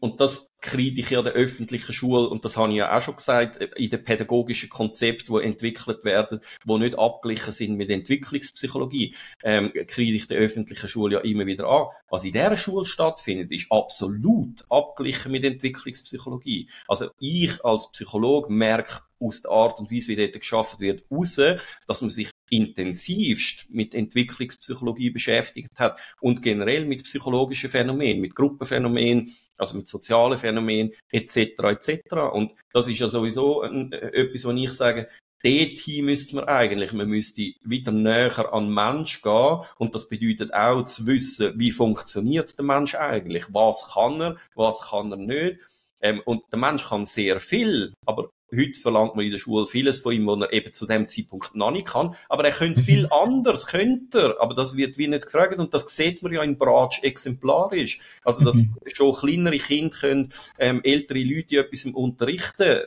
und 0.00 0.20
das 0.20 0.48
kriege 0.60 1.00
ich 1.00 1.10
ja 1.10 1.22
der 1.22 1.32
öffentlichen 1.32 1.92
Schule, 1.92 2.28
und 2.28 2.44
das 2.44 2.56
habe 2.56 2.70
ich 2.70 2.78
ja 2.78 2.96
auch 2.96 3.00
schon 3.00 3.16
gesagt, 3.16 3.56
in 3.76 3.90
den 3.90 4.04
pädagogischen 4.04 4.68
Konzepten, 4.68 5.34
die 5.34 5.44
entwickelt 5.44 6.04
werden, 6.04 6.40
die 6.64 6.78
nicht 6.78 6.98
abgeglichen 6.98 7.52
sind 7.52 7.76
mit 7.76 7.90
Entwicklungspsychologie, 7.90 9.14
ähm, 9.42 9.72
kriege 9.86 10.12
ich 10.12 10.26
der 10.26 10.38
öffentlichen 10.38 10.88
Schule 10.88 11.16
ja 11.16 11.20
immer 11.20 11.46
wieder 11.46 11.68
an. 11.68 11.86
Was 12.10 12.24
in 12.24 12.32
dieser 12.32 12.56
Schule 12.56 12.84
stattfindet, 12.84 13.52
ist 13.52 13.70
absolut 13.70 14.64
abgeglichen 14.68 15.32
mit 15.32 15.44
Entwicklungspsychologie. 15.44 16.68
Also 16.88 17.10
ich 17.18 17.64
als 17.64 17.90
Psychologe 17.92 18.52
merke 18.52 19.02
aus 19.18 19.42
der 19.42 19.50
Art 19.50 19.78
und 19.78 19.90
Weise, 19.90 20.08
wie 20.08 20.16
dort 20.16 20.32
geschaffen 20.32 20.80
wird, 20.80 21.04
raus, 21.10 21.38
dass 21.86 22.00
man 22.00 22.10
sich 22.10 22.30
intensivst 22.50 23.66
mit 23.70 23.94
Entwicklungspsychologie 23.94 25.10
beschäftigt 25.10 25.70
hat 25.76 25.98
und 26.20 26.42
generell 26.42 26.84
mit 26.84 27.04
psychologischen 27.04 27.70
Phänomenen, 27.70 28.20
mit 28.20 28.34
Gruppenphänomenen, 28.34 29.34
also 29.56 29.76
mit 29.76 29.88
sozialen 29.88 30.38
Phänomenen 30.38 30.92
etc. 31.10 31.36
etc. 31.62 32.00
Und 32.32 32.52
das 32.72 32.88
ist 32.88 32.98
ja 32.98 33.08
sowieso 33.08 33.62
ein, 33.62 33.92
äh, 33.92 34.08
etwas, 34.08 34.44
wo 34.44 34.52
ich 34.52 34.72
sage, 34.72 35.08
dorthin 35.42 36.04
müsste 36.04 36.36
man 36.36 36.44
eigentlich, 36.46 36.92
man 36.92 37.08
müsste 37.08 37.52
wieder 37.62 37.92
näher 37.92 38.52
an 38.52 38.64
den 38.64 38.74
Mensch 38.74 39.22
gehen 39.22 39.60
und 39.78 39.94
das 39.94 40.08
bedeutet 40.08 40.52
auch 40.52 40.84
zu 40.84 41.06
wissen, 41.06 41.52
wie 41.56 41.70
funktioniert 41.70 42.56
der 42.58 42.64
Mensch 42.64 42.94
eigentlich, 42.94 43.44
was 43.52 43.88
kann 43.92 44.20
er, 44.20 44.36
was 44.54 44.82
kann 44.90 45.12
er 45.12 45.18
nicht. 45.18 45.58
Ähm, 46.00 46.20
und 46.24 46.42
der 46.52 46.58
Mensch 46.58 46.84
kann 46.84 47.04
sehr 47.04 47.40
viel, 47.40 47.94
aber 48.04 48.30
Heute 48.54 48.78
verlangt 48.78 49.16
man 49.16 49.24
in 49.24 49.32
der 49.32 49.38
Schule 49.38 49.66
vieles 49.66 49.98
von 49.98 50.12
ihm, 50.12 50.26
was 50.26 50.40
er 50.40 50.52
eben 50.52 50.72
zu 50.72 50.86
dem 50.86 51.08
Zeitpunkt 51.08 51.56
noch 51.56 51.72
nicht 51.72 51.86
kann. 51.86 52.14
Aber 52.28 52.44
er 52.44 52.52
könnte 52.52 52.82
viel 52.82 53.04
mhm. 53.04 53.12
anders, 53.12 53.66
könnte 53.66 54.20
er. 54.20 54.40
Aber 54.40 54.54
das 54.54 54.76
wird 54.76 54.98
wie 54.98 55.08
nicht 55.08 55.26
gefragt. 55.26 55.58
Und 55.58 55.74
das 55.74 55.94
sieht 55.94 56.22
man 56.22 56.32
ja 56.32 56.42
in 56.42 56.56
Bratsch 56.56 57.02
exemplarisch. 57.02 58.00
Also, 58.24 58.44
dass 58.44 58.56
mhm. 58.56 58.76
schon 58.92 59.14
kleinere 59.14 59.58
Kinder 59.58 59.96
können, 59.96 60.32
ähm, 60.58 60.80
ältere 60.84 61.24
Leute 61.24 61.58
etwas 61.58 61.86
unterrichten. 61.86 62.82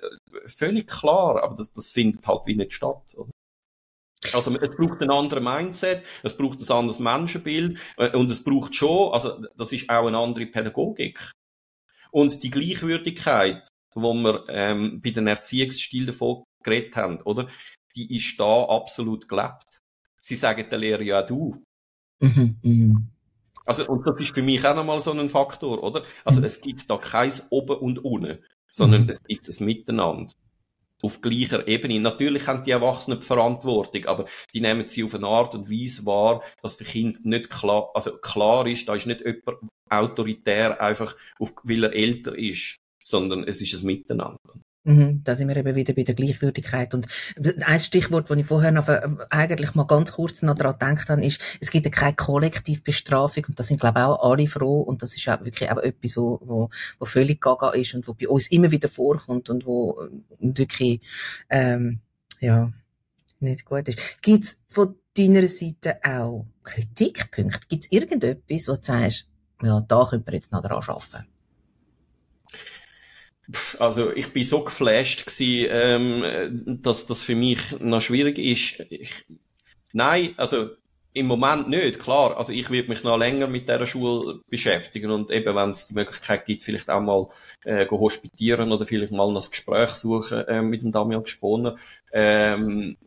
Völlig 0.45 0.87
klar. 0.87 1.43
Aber 1.43 1.55
das, 1.55 1.73
das 1.73 1.91
findet 1.91 2.25
halt 2.25 2.45
wie 2.45 2.55
nicht 2.55 2.73
statt. 2.73 3.15
Oder? 3.17 3.29
Also 4.33 4.53
es 4.57 4.75
braucht 4.75 5.01
ein 5.01 5.11
anderes 5.11 5.43
Mindset, 5.43 6.03
es 6.23 6.35
braucht 6.35 6.59
ein 6.59 6.75
anderes 6.75 6.99
Menschenbild 6.99 7.79
äh, 7.97 8.15
und 8.15 8.29
es 8.29 8.43
braucht 8.43 8.75
schon, 8.75 9.13
also 9.13 9.41
das 9.55 9.71
ist 9.71 9.89
auch 9.89 10.07
eine 10.07 10.17
andere 10.17 10.45
Pädagogik. 10.45 11.31
Und 12.11 12.43
die 12.43 12.49
Gleichwürdigkeit, 12.49 13.67
wo 13.95 14.13
wir 14.13 14.45
ähm, 14.49 15.01
bei 15.01 15.11
den 15.11 15.27
Erziehungsstilen 15.27 16.07
davon 16.07 16.43
geredet 16.63 16.95
haben, 16.95 17.21
oder? 17.21 17.47
Die 17.95 18.15
ist 18.15 18.39
da 18.39 18.63
absolut 18.65 19.27
gelebt. 19.27 19.81
Sie 20.19 20.35
sagen 20.35 20.65
der 20.69 20.77
Lehrer 20.77 21.01
ja 21.01 21.21
du. 21.21 21.61
Mhm, 22.19 22.57
mhm. 22.61 23.09
Also, 23.65 23.87
und 23.87 24.05
das 24.07 24.19
ist 24.19 24.33
für 24.33 24.41
mich 24.41 24.65
auch 24.65 24.75
nochmal 24.75 24.99
so 24.99 25.11
ein 25.11 25.29
Faktor, 25.29 25.83
oder? 25.83 26.03
Also, 26.25 26.39
mhm. 26.39 26.45
es 26.45 26.61
gibt 26.61 26.89
da 26.89 26.97
keins 26.97 27.47
oben 27.49 27.77
und 27.77 27.99
unten, 27.99 28.39
sondern 28.71 29.07
es 29.09 29.23
gibt 29.23 29.47
es 29.47 29.59
miteinander. 29.59 30.33
Auf 31.01 31.21
gleicher 31.21 31.65
Ebene. 31.67 31.99
Natürlich 31.99 32.45
haben 32.47 32.63
die 32.63 32.71
Erwachsenen 32.71 33.21
die 33.21 33.25
Verantwortung, 33.25 34.05
aber 34.05 34.25
die 34.53 34.59
nehmen 34.59 34.89
sie 34.89 35.03
auf 35.03 35.15
eine 35.15 35.27
Art 35.27 35.55
und 35.55 35.69
Weise 35.69 36.05
wahr, 36.05 36.43
dass 36.61 36.75
der 36.75 36.87
Kind 36.87 37.25
nicht 37.25 37.49
klar, 37.49 37.89
also 37.93 38.17
klar 38.17 38.67
ist, 38.67 38.89
da 38.89 38.95
ist 38.95 39.05
nicht 39.05 39.21
jemand 39.21 39.59
autoritär 39.89 40.81
einfach, 40.81 41.15
auf, 41.39 41.53
weil 41.63 41.85
er 41.85 41.93
älter 41.93 42.37
ist, 42.37 42.79
sondern 43.03 43.43
es 43.43 43.61
ist 43.61 43.73
ein 43.73 43.85
Miteinander. 43.85 44.39
Mhm, 44.85 45.21
da 45.23 45.35
sind 45.35 45.49
wir 45.49 45.57
eben 45.57 45.75
wieder 45.75 45.93
bei 45.93 46.03
der 46.03 46.15
Gleichwürdigkeit. 46.15 46.93
Und 46.93 47.07
ein 47.61 47.79
Stichwort, 47.79 48.29
das 48.29 48.37
ich 48.37 48.45
vorher 48.45 48.71
noch 48.71 48.87
äh, 48.87 49.07
eigentlich 49.29 49.75
mal 49.75 49.83
ganz 49.83 50.13
kurz 50.13 50.41
noch 50.41 50.55
daran 50.55 50.79
gedacht 50.79 51.09
habe, 51.09 51.25
ist, 51.25 51.41
es 51.59 51.69
gibt 51.69 51.85
ja 51.85 51.91
keine 51.91 52.15
Kollektivbestrafung 52.15 53.45
und 53.49 53.59
da 53.59 53.63
sind, 53.63 53.81
glaube 53.81 53.99
ich, 53.99 54.05
auch 54.05 54.31
alle 54.31 54.47
froh 54.47 54.81
und 54.81 55.01
das 55.01 55.15
ist 55.15 55.27
auch 55.27 55.43
wirklich 55.43 55.69
auch 55.69 55.77
etwas, 55.77 56.15
wo, 56.15 56.39
wo, 56.41 56.69
wo 56.97 57.05
völlig 57.05 57.41
gaga 57.41 57.69
ist 57.71 57.93
und 57.93 58.07
wo 58.07 58.13
bei 58.13 58.29
uns 58.29 58.49
immer 58.51 58.71
wieder 58.71 58.87
vorkommt 58.87 59.49
und 59.49 59.65
wo 59.65 60.01
äh, 60.01 60.55
wirklich, 60.55 61.01
ähm, 61.49 61.99
ja, 62.39 62.71
nicht 63.41 63.65
gut 63.65 63.87
ist. 63.89 63.99
Gibt 64.21 64.45
es 64.45 64.59
von 64.69 64.95
deiner 65.15 65.47
Seite 65.47 65.99
auch 66.03 66.45
Kritikpunkte? 66.63 67.67
Gibt 67.67 67.85
es 67.85 67.91
irgendetwas, 67.91 68.67
wo 68.67 68.75
du 68.75 68.81
sagst, 68.81 69.27
ja, 69.61 69.81
da 69.81 70.07
könnte 70.09 70.25
man 70.25 70.35
jetzt 70.35 70.51
noch 70.51 70.61
dran 70.61 70.83
arbeiten? 70.83 71.27
Also 73.79 74.11
ich 74.11 74.31
bin 74.31 74.43
so 74.43 74.63
geflasht 74.63 75.25
gewesen, 75.25 75.67
ähm, 75.71 76.79
dass 76.81 77.05
das 77.05 77.23
für 77.23 77.35
mich 77.35 77.79
noch 77.79 78.01
schwierig 78.01 78.37
ist. 78.37 78.85
Ich, 78.91 79.11
nein, 79.91 80.33
also 80.37 80.69
im 81.13 81.25
Moment 81.25 81.67
nicht, 81.67 81.99
klar. 81.99 82.37
Also 82.37 82.53
ich 82.53 82.69
würde 82.69 82.89
mich 82.89 83.03
noch 83.03 83.17
länger 83.17 83.47
mit 83.47 83.67
dieser 83.67 83.87
Schule 83.87 84.41
beschäftigen 84.49 85.09
und 85.09 85.31
eben, 85.31 85.55
wenn 85.55 85.71
es 85.71 85.87
die 85.87 85.95
Möglichkeit 85.95 86.45
gibt, 86.45 86.63
vielleicht 86.63 86.89
auch 86.89 87.01
mal 87.01 87.27
äh, 87.63 87.87
hospitieren 87.89 88.71
oder 88.71 88.85
vielleicht 88.85 89.11
mal 89.11 89.27
ein 89.27 89.43
Gespräch 89.49 89.89
suchen 89.89 90.47
äh, 90.47 90.61
mit 90.61 90.83
dem 90.83 90.91
Damian 90.91 91.23
Gesponer. 91.23 91.77
Ähm, 92.11 92.97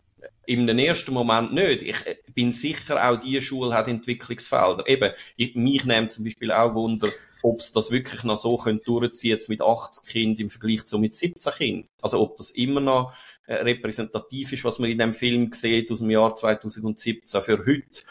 den 0.47 0.78
ersten 0.78 1.12
Moment 1.12 1.53
nicht. 1.53 1.82
Ich 1.82 2.07
äh, 2.07 2.16
bin 2.34 2.53
sicher, 2.53 3.09
auch 3.09 3.16
diese 3.16 3.43
Schule 3.43 3.74
hat 3.74 3.88
Entwicklungsfelder. 3.88 4.88
Eben, 4.88 5.12
ich, 5.36 5.55
mich 5.55 5.84
nimmt 5.84 6.11
zum 6.11 6.24
Beispiel 6.24 6.53
auch 6.53 6.74
Wunder, 6.74 7.09
ob 7.43 7.61
es 7.61 7.72
das 7.72 7.90
wirklich 7.90 8.24
noch 8.24 8.36
so 8.36 8.57
könnte 8.57 8.84
durchziehen 8.84 9.30
jetzt 9.30 9.49
mit 9.49 9.62
80 9.62 10.07
Kindern 10.07 10.43
im 10.43 10.51
Vergleich 10.51 10.84
zu 10.84 10.99
mit 10.99 11.14
17 11.14 11.53
Kindern. 11.53 11.88
Also 12.01 12.20
ob 12.20 12.36
das 12.36 12.51
immer 12.53 12.80
noch 12.80 13.14
äh, 13.47 13.55
repräsentativ 13.55 14.53
ist, 14.53 14.64
was 14.64 14.78
man 14.78 14.90
in 14.90 14.99
dem 14.99 15.14
Film 15.14 15.53
sieht 15.53 15.90
aus 15.90 16.01
dem 16.01 16.11
Jahr 16.11 16.34
2017 16.34 17.40
für 17.40 17.59
heute. 17.59 18.03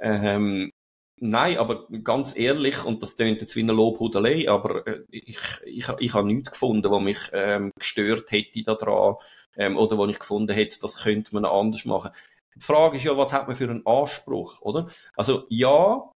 Ähm, 0.00 0.72
Nein, 1.22 1.58
aber 1.58 1.86
ganz 2.02 2.34
ehrlich, 2.34 2.82
und 2.86 3.02
das 3.02 3.14
klingt 3.14 3.42
jetzt 3.42 3.54
wie 3.54 3.60
eine 3.60 3.72
Lobhudelei, 3.72 4.48
aber 4.48 4.86
äh, 4.86 5.00
ich, 5.10 5.36
ich, 5.66 5.86
ich 5.98 6.14
habe 6.14 6.26
nichts 6.26 6.52
gefunden, 6.52 6.90
was 6.90 7.02
mich 7.02 7.18
ähm, 7.34 7.72
gestört 7.78 8.30
hätte 8.32 8.62
daran, 8.62 9.16
ähm, 9.56 9.76
oder 9.76 9.98
wo 9.98 10.06
ich 10.06 10.18
gefunden 10.18 10.52
hätte, 10.52 10.78
das 10.80 11.02
könnte 11.02 11.34
man 11.34 11.44
anders 11.44 11.84
machen. 11.84 12.10
Die 12.56 12.60
Frage 12.60 12.96
ist 12.98 13.04
ja, 13.04 13.16
was 13.16 13.32
hat 13.32 13.46
man 13.46 13.56
für 13.56 13.70
einen 13.70 13.86
Anspruch, 13.86 14.60
oder? 14.60 14.88
Also 15.16 15.44
ja, 15.48 16.10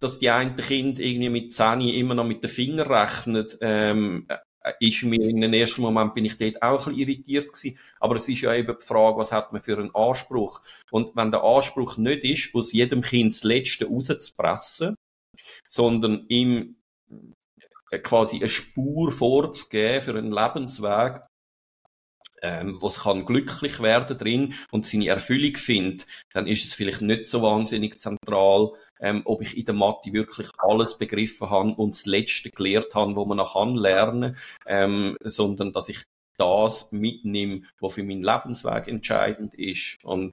dass 0.00 0.18
die 0.18 0.30
einen 0.30 0.56
Kind 0.56 0.98
irgendwie 0.98 1.30
mit 1.30 1.52
10 1.52 1.80
immer 1.80 2.14
noch 2.14 2.24
mit 2.24 2.42
den 2.42 2.50
Fingern 2.50 2.92
rechnet, 2.92 3.58
ähm, 3.60 4.26
äh, 4.66 4.72
ist 4.80 5.04
mir 5.04 5.20
in 5.20 5.40
den 5.40 5.54
ersten 5.54 5.80
Moment 5.80 6.14
bin 6.14 6.24
ich 6.24 6.38
dort 6.38 6.60
auch 6.60 6.86
ein 6.86 6.94
bisschen 6.94 7.08
irritiert 7.08 7.52
gewesen. 7.52 7.78
Aber 8.00 8.16
es 8.16 8.28
ist 8.28 8.40
ja 8.40 8.52
eben 8.54 8.76
die 8.78 8.84
Frage, 8.84 9.16
was 9.16 9.32
hat 9.32 9.52
man 9.52 9.62
für 9.62 9.78
einen 9.78 9.94
Anspruch? 9.94 10.60
Und 10.90 11.14
wenn 11.14 11.30
der 11.30 11.44
Anspruch 11.44 11.96
nicht 11.96 12.24
ist, 12.24 12.54
aus 12.54 12.72
jedem 12.72 13.00
Kind 13.00 13.32
das 13.32 13.44
Letzte 13.44 13.86
rauszupressen, 13.86 14.96
sondern 15.66 16.26
ihm 16.28 16.76
äh, 17.90 17.98
quasi 18.00 18.38
eine 18.38 18.48
Spur 18.48 19.12
vorzugeben 19.12 20.00
für 20.00 20.16
einen 20.16 20.32
Lebensweg, 20.32 21.22
ähm, 22.42 22.80
wo 22.80 22.86
es 22.86 23.00
kann 23.00 23.24
glücklich 23.24 23.80
werden 23.80 24.18
drin 24.18 24.54
und 24.70 24.86
seine 24.86 25.08
Erfüllung 25.08 25.56
findet, 25.56 26.06
dann 26.32 26.46
ist 26.46 26.64
es 26.64 26.74
vielleicht 26.74 27.02
nicht 27.02 27.28
so 27.28 27.42
wahnsinnig 27.42 28.00
zentral, 28.00 28.72
ähm, 29.00 29.22
ob 29.24 29.42
ich 29.42 29.56
in 29.56 29.64
der 29.66 29.74
Mathe 29.74 30.12
wirklich 30.12 30.48
alles 30.58 30.98
begriffen 30.98 31.50
habe 31.50 31.74
und 31.74 31.90
das 31.94 32.06
Letzte 32.06 32.50
gelehrt 32.50 32.94
habe, 32.94 33.16
wo 33.16 33.24
man 33.24 33.38
noch 33.38 33.54
kann 33.54 33.74
lernen, 33.74 34.36
ähm, 34.66 35.16
sondern 35.22 35.72
dass 35.72 35.88
ich 35.88 36.02
das 36.38 36.92
mitnehme, 36.92 37.62
was 37.80 37.94
für 37.94 38.02
meinen 38.02 38.22
Lebensweg 38.22 38.88
entscheidend 38.88 39.54
ist. 39.54 39.98
Und 40.04 40.32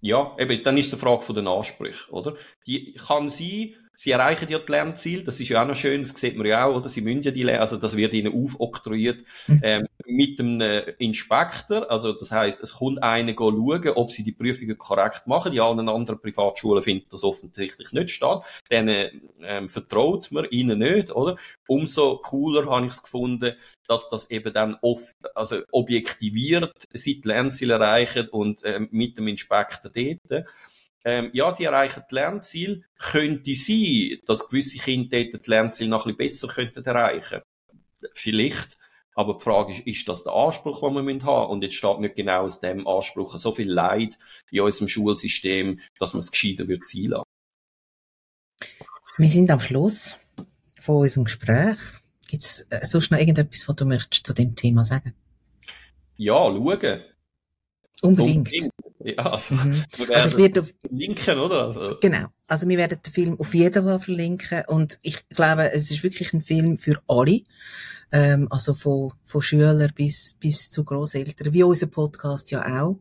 Ja, 0.00 0.36
eben, 0.38 0.62
dann 0.62 0.76
ist 0.78 0.86
es 0.88 0.92
eine 0.94 1.00
Frage 1.02 1.22
von 1.22 1.34
den 1.34 1.48
Ansprüchen, 1.48 2.12
oder? 2.12 2.36
Die 2.66 2.94
kann 2.94 3.28
sein, 3.30 3.74
sie 3.98 4.12
erreichen 4.12 4.48
ja 4.48 4.60
die 4.60 4.70
Lernziele, 4.70 5.24
das 5.24 5.40
ist 5.40 5.48
ja 5.48 5.60
auch 5.60 5.66
noch 5.66 5.74
schön, 5.74 6.02
das 6.02 6.10
sieht 6.10 6.36
man 6.36 6.46
ja 6.46 6.64
auch, 6.64 6.76
oder? 6.76 6.88
Sie 6.88 7.00
müssen 7.00 7.22
ja 7.22 7.32
die 7.32 7.42
Lern, 7.42 7.60
also 7.60 7.76
das 7.76 7.96
wird 7.96 8.14
ihnen 8.14 8.32
aufoktroyiert, 8.32 9.24
mhm. 9.48 9.60
ähm, 9.64 9.86
mit 10.06 10.38
dem 10.38 10.60
äh, 10.60 10.92
Inspektor, 10.98 11.90
also 11.90 12.12
das 12.12 12.30
heißt, 12.30 12.62
es 12.62 12.74
kommt 12.74 13.02
einer 13.02 13.34
schauen, 13.36 13.88
ob 13.96 14.12
sie 14.12 14.22
die 14.22 14.30
Prüfungen 14.30 14.78
korrekt 14.78 15.26
machen, 15.26 15.50
die 15.50 15.60
allen 15.60 15.88
anderen 15.88 16.20
Privatschulen 16.20 16.80
finden 16.80 17.06
das 17.10 17.24
offensichtlich 17.24 17.90
nicht 17.90 18.10
statt, 18.10 18.44
denen 18.70 19.30
ähm, 19.42 19.68
vertraut 19.68 20.30
man 20.30 20.46
ihnen 20.48 20.78
nicht, 20.78 21.10
oder? 21.10 21.36
Umso 21.66 22.18
cooler 22.18 22.70
habe 22.70 22.86
ich 22.86 22.92
es 22.92 23.02
gefunden, 23.02 23.56
dass 23.88 24.08
das 24.10 24.30
eben 24.30 24.52
dann 24.52 24.76
oft, 24.80 25.16
also 25.34 25.62
objektiviert, 25.72 26.84
sie 26.94 27.20
die 27.20 27.26
Lernziele 27.26 27.74
erreichen 27.74 28.28
und 28.28 28.60
ähm, 28.64 28.88
mit 28.92 29.18
dem 29.18 29.26
Inspektor 29.26 29.90
dort 29.90 30.44
ähm, 31.04 31.30
ja, 31.32 31.50
sie 31.50 31.64
erreichen 31.64 32.02
die 32.10 32.14
Lernziel, 32.14 32.84
könnte 32.98 33.54
sein, 33.54 34.18
dass 34.26 34.48
gewisse 34.48 34.78
Kinder 34.78 35.24
dort 35.24 35.46
die 35.46 35.50
Lernziele 35.50 35.90
noch 35.90 36.06
ein 36.06 36.16
bisschen 36.16 36.48
besser 36.48 36.54
könnten 36.54 36.84
erreichen. 36.84 37.40
Vielleicht. 38.14 38.76
Aber 39.14 39.34
die 39.34 39.42
Frage 39.42 39.72
ist, 39.72 39.86
ist 39.86 40.08
das 40.08 40.22
der 40.22 40.32
Anspruch, 40.32 40.80
den 40.80 40.94
wir 40.94 41.00
haben 41.00 41.04
müssen? 41.06 41.50
Und 41.50 41.62
jetzt 41.62 41.74
steht 41.74 41.98
nicht 41.98 42.14
genau 42.14 42.42
aus 42.44 42.60
dem 42.60 42.86
Anspruch 42.86 43.36
so 43.36 43.50
viel 43.50 43.68
Leid 43.68 44.16
in 44.50 44.60
unserem 44.60 44.88
Schulsystem, 44.88 45.80
dass 45.98 46.14
man 46.14 46.20
es 46.20 46.30
gescheiter 46.30 46.68
wird 46.68 46.86
sein 46.86 47.06
lassen. 47.06 47.24
Wir 49.16 49.28
sind 49.28 49.50
am 49.50 49.58
Schluss 49.58 50.18
von 50.80 50.98
unserem 50.98 51.24
Gespräch. 51.24 51.78
Gibt 52.28 52.44
es 52.44 52.60
äh, 52.70 52.86
sonst 52.86 53.10
noch 53.10 53.18
irgendetwas, 53.18 53.66
was 53.66 53.74
du 53.74 53.86
möchtest 53.86 54.24
zu 54.24 54.34
dem 54.34 54.54
Thema 54.54 54.84
sagen? 54.84 55.14
Ja, 56.16 56.34
schauen. 56.34 57.02
Unbedingt. 58.02 58.52
Unbedingt. 58.52 58.72
Ja, 59.04 59.30
also, 59.30 59.54
mhm. 59.54 59.82
also 60.12 60.28
ich 60.28 60.36
werde 60.36 60.60
auf, 60.60 60.72
verlinken, 60.80 61.38
oder? 61.38 61.66
Also. 61.66 61.96
Genau. 62.00 62.26
Also 62.46 62.68
wir 62.68 62.78
werden 62.78 62.98
den 63.04 63.12
Film 63.12 63.38
auf 63.38 63.54
jeden 63.54 63.84
Fall 63.84 64.00
verlinken 64.00 64.64
und 64.66 64.98
ich 65.02 65.28
glaube, 65.28 65.70
es 65.72 65.90
ist 65.90 66.02
wirklich 66.02 66.32
ein 66.32 66.42
Film 66.42 66.78
für 66.78 67.00
alle. 67.06 67.42
Ähm, 68.10 68.48
also 68.50 68.74
von, 68.74 69.12
von 69.26 69.42
Schülern 69.42 69.92
bis, 69.94 70.34
bis 70.40 70.70
zu 70.70 70.84
Großeltern, 70.84 71.52
wie 71.52 71.62
unser 71.62 71.86
Podcast 71.86 72.50
ja 72.50 72.82
auch. 72.82 72.98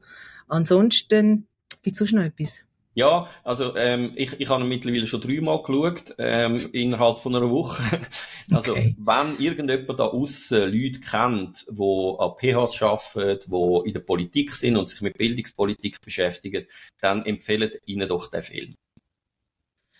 Ansonsten, 0.47 1.47
gibt's 1.81 1.99
sonst 1.99 2.13
noch 2.13 2.23
etwas? 2.23 2.59
Ja, 2.97 3.29
also 3.43 3.75
ähm, 3.75 4.13
ich, 4.15 4.39
ich 4.39 4.49
habe 4.49 4.63
mittlerweile 4.63 5.05
schon 5.05 5.21
dreimal 5.21 5.61
geschaut, 5.61 6.15
ähm, 6.17 6.67
innerhalb 6.71 7.19
von 7.19 7.35
einer 7.35 7.47
Woche. 7.51 7.83
also 8.51 8.71
okay. 8.71 8.95
wenn 8.97 9.37
irgendjemand 9.37 9.99
da 9.99 10.05
aussen 10.05 10.61
Leute 10.61 10.99
kennt, 10.99 11.67
die 11.69 12.15
an 12.17 12.31
PHs 12.39 12.81
arbeiten, 12.81 13.51
die 13.51 13.87
in 13.87 13.93
der 13.93 13.99
Politik 13.99 14.55
sind 14.55 14.77
und 14.77 14.89
sich 14.89 15.01
mit 15.01 15.15
Bildungspolitik 15.15 16.01
beschäftigen, 16.01 16.65
dann 16.99 17.23
empfehlen 17.23 17.69
ihnen 17.85 18.09
doch 18.09 18.31
den 18.31 18.41
Film. 18.41 18.73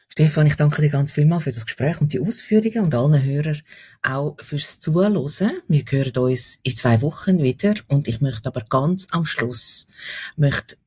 Stefan, 0.10 0.48
ich 0.48 0.56
danke 0.56 0.82
dir 0.82 0.90
ganz 0.90 1.12
vielmal 1.12 1.42
für 1.42 1.52
das 1.52 1.68
Gespräch 1.68 2.02
und 2.02 2.14
die 2.14 2.20
Ausführungen 2.20 2.86
und 2.86 2.96
allen 2.96 3.22
Hörern 3.22 3.62
auch 4.02 4.38
fürs 4.40 4.80
Zuhören. 4.80 5.14
Wir 5.68 5.84
hören 5.88 6.18
uns 6.18 6.58
in 6.64 6.76
zwei 6.76 7.00
Wochen 7.04 7.44
wieder 7.44 7.76
und 7.90 8.08
ich 8.08 8.22
möchte 8.22 8.50
aber 8.50 8.62
ganz 8.62 9.06
am 9.12 9.26
Schluss 9.26 9.86
möchte 10.36 10.78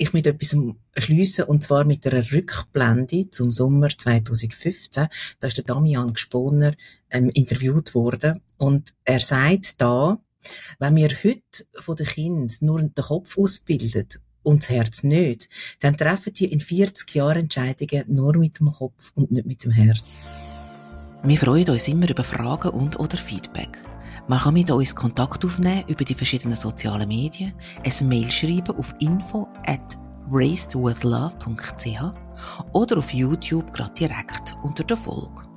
ich 0.00 0.12
mit 0.12 0.26
etwas 0.26 0.56
schliessen, 0.96 1.44
und 1.44 1.62
zwar 1.62 1.84
mit 1.84 2.06
einer 2.06 2.32
Rückblende 2.32 3.28
zum 3.30 3.52
Sommer 3.52 3.90
2015. 3.90 5.08
Da 5.38 5.46
ist 5.46 5.56
der 5.58 5.64
Damian 5.64 6.14
Gesponer 6.14 6.74
ähm, 7.10 7.30
interviewt 7.34 7.94
worden 7.94 8.40
und 8.56 8.94
er 9.04 9.20
sagt 9.20 9.80
da, 9.80 10.18
wenn 10.78 10.96
wir 10.96 11.10
heute 11.22 11.66
von 11.78 11.96
den 11.96 12.06
Kindern 12.06 12.48
nur 12.60 12.80
den 12.80 12.94
Kopf 12.94 13.36
ausbilden 13.36 14.08
und 14.42 14.62
das 14.62 14.70
Herz 14.70 15.02
nicht, 15.02 15.48
dann 15.80 15.98
treffen 15.98 16.32
die 16.32 16.50
in 16.50 16.60
40 16.60 17.14
Jahren 17.14 17.40
Entscheidungen 17.40 18.04
nur 18.08 18.36
mit 18.38 18.58
dem 18.58 18.72
Kopf 18.72 19.12
und 19.14 19.30
nicht 19.30 19.46
mit 19.46 19.64
dem 19.64 19.72
Herz. 19.72 20.24
Wir 21.22 21.36
freuen 21.36 21.68
uns 21.68 21.88
immer 21.88 22.08
über 22.08 22.24
Fragen 22.24 22.70
und 22.70 22.98
oder 22.98 23.18
Feedback. 23.18 23.76
Man 24.30 24.38
kann 24.38 24.54
mit 24.54 24.70
uns 24.70 24.94
Kontakt 24.94 25.44
aufnehmen 25.44 25.82
über 25.88 26.04
die 26.04 26.14
verschiedenen 26.14 26.54
sozialen 26.54 27.08
Medien, 27.08 27.52
ein 27.84 28.08
Mail 28.08 28.30
schreiben 28.30 28.78
auf 28.78 28.94
info 29.00 29.48
at 29.66 29.98
racedwithlove.ch 30.30 32.12
oder 32.72 32.98
auf 32.98 33.12
YouTube 33.12 33.72
gerade 33.72 33.94
direkt 33.94 34.56
unter 34.62 34.84
der 34.84 34.96
Folge. 34.96 35.49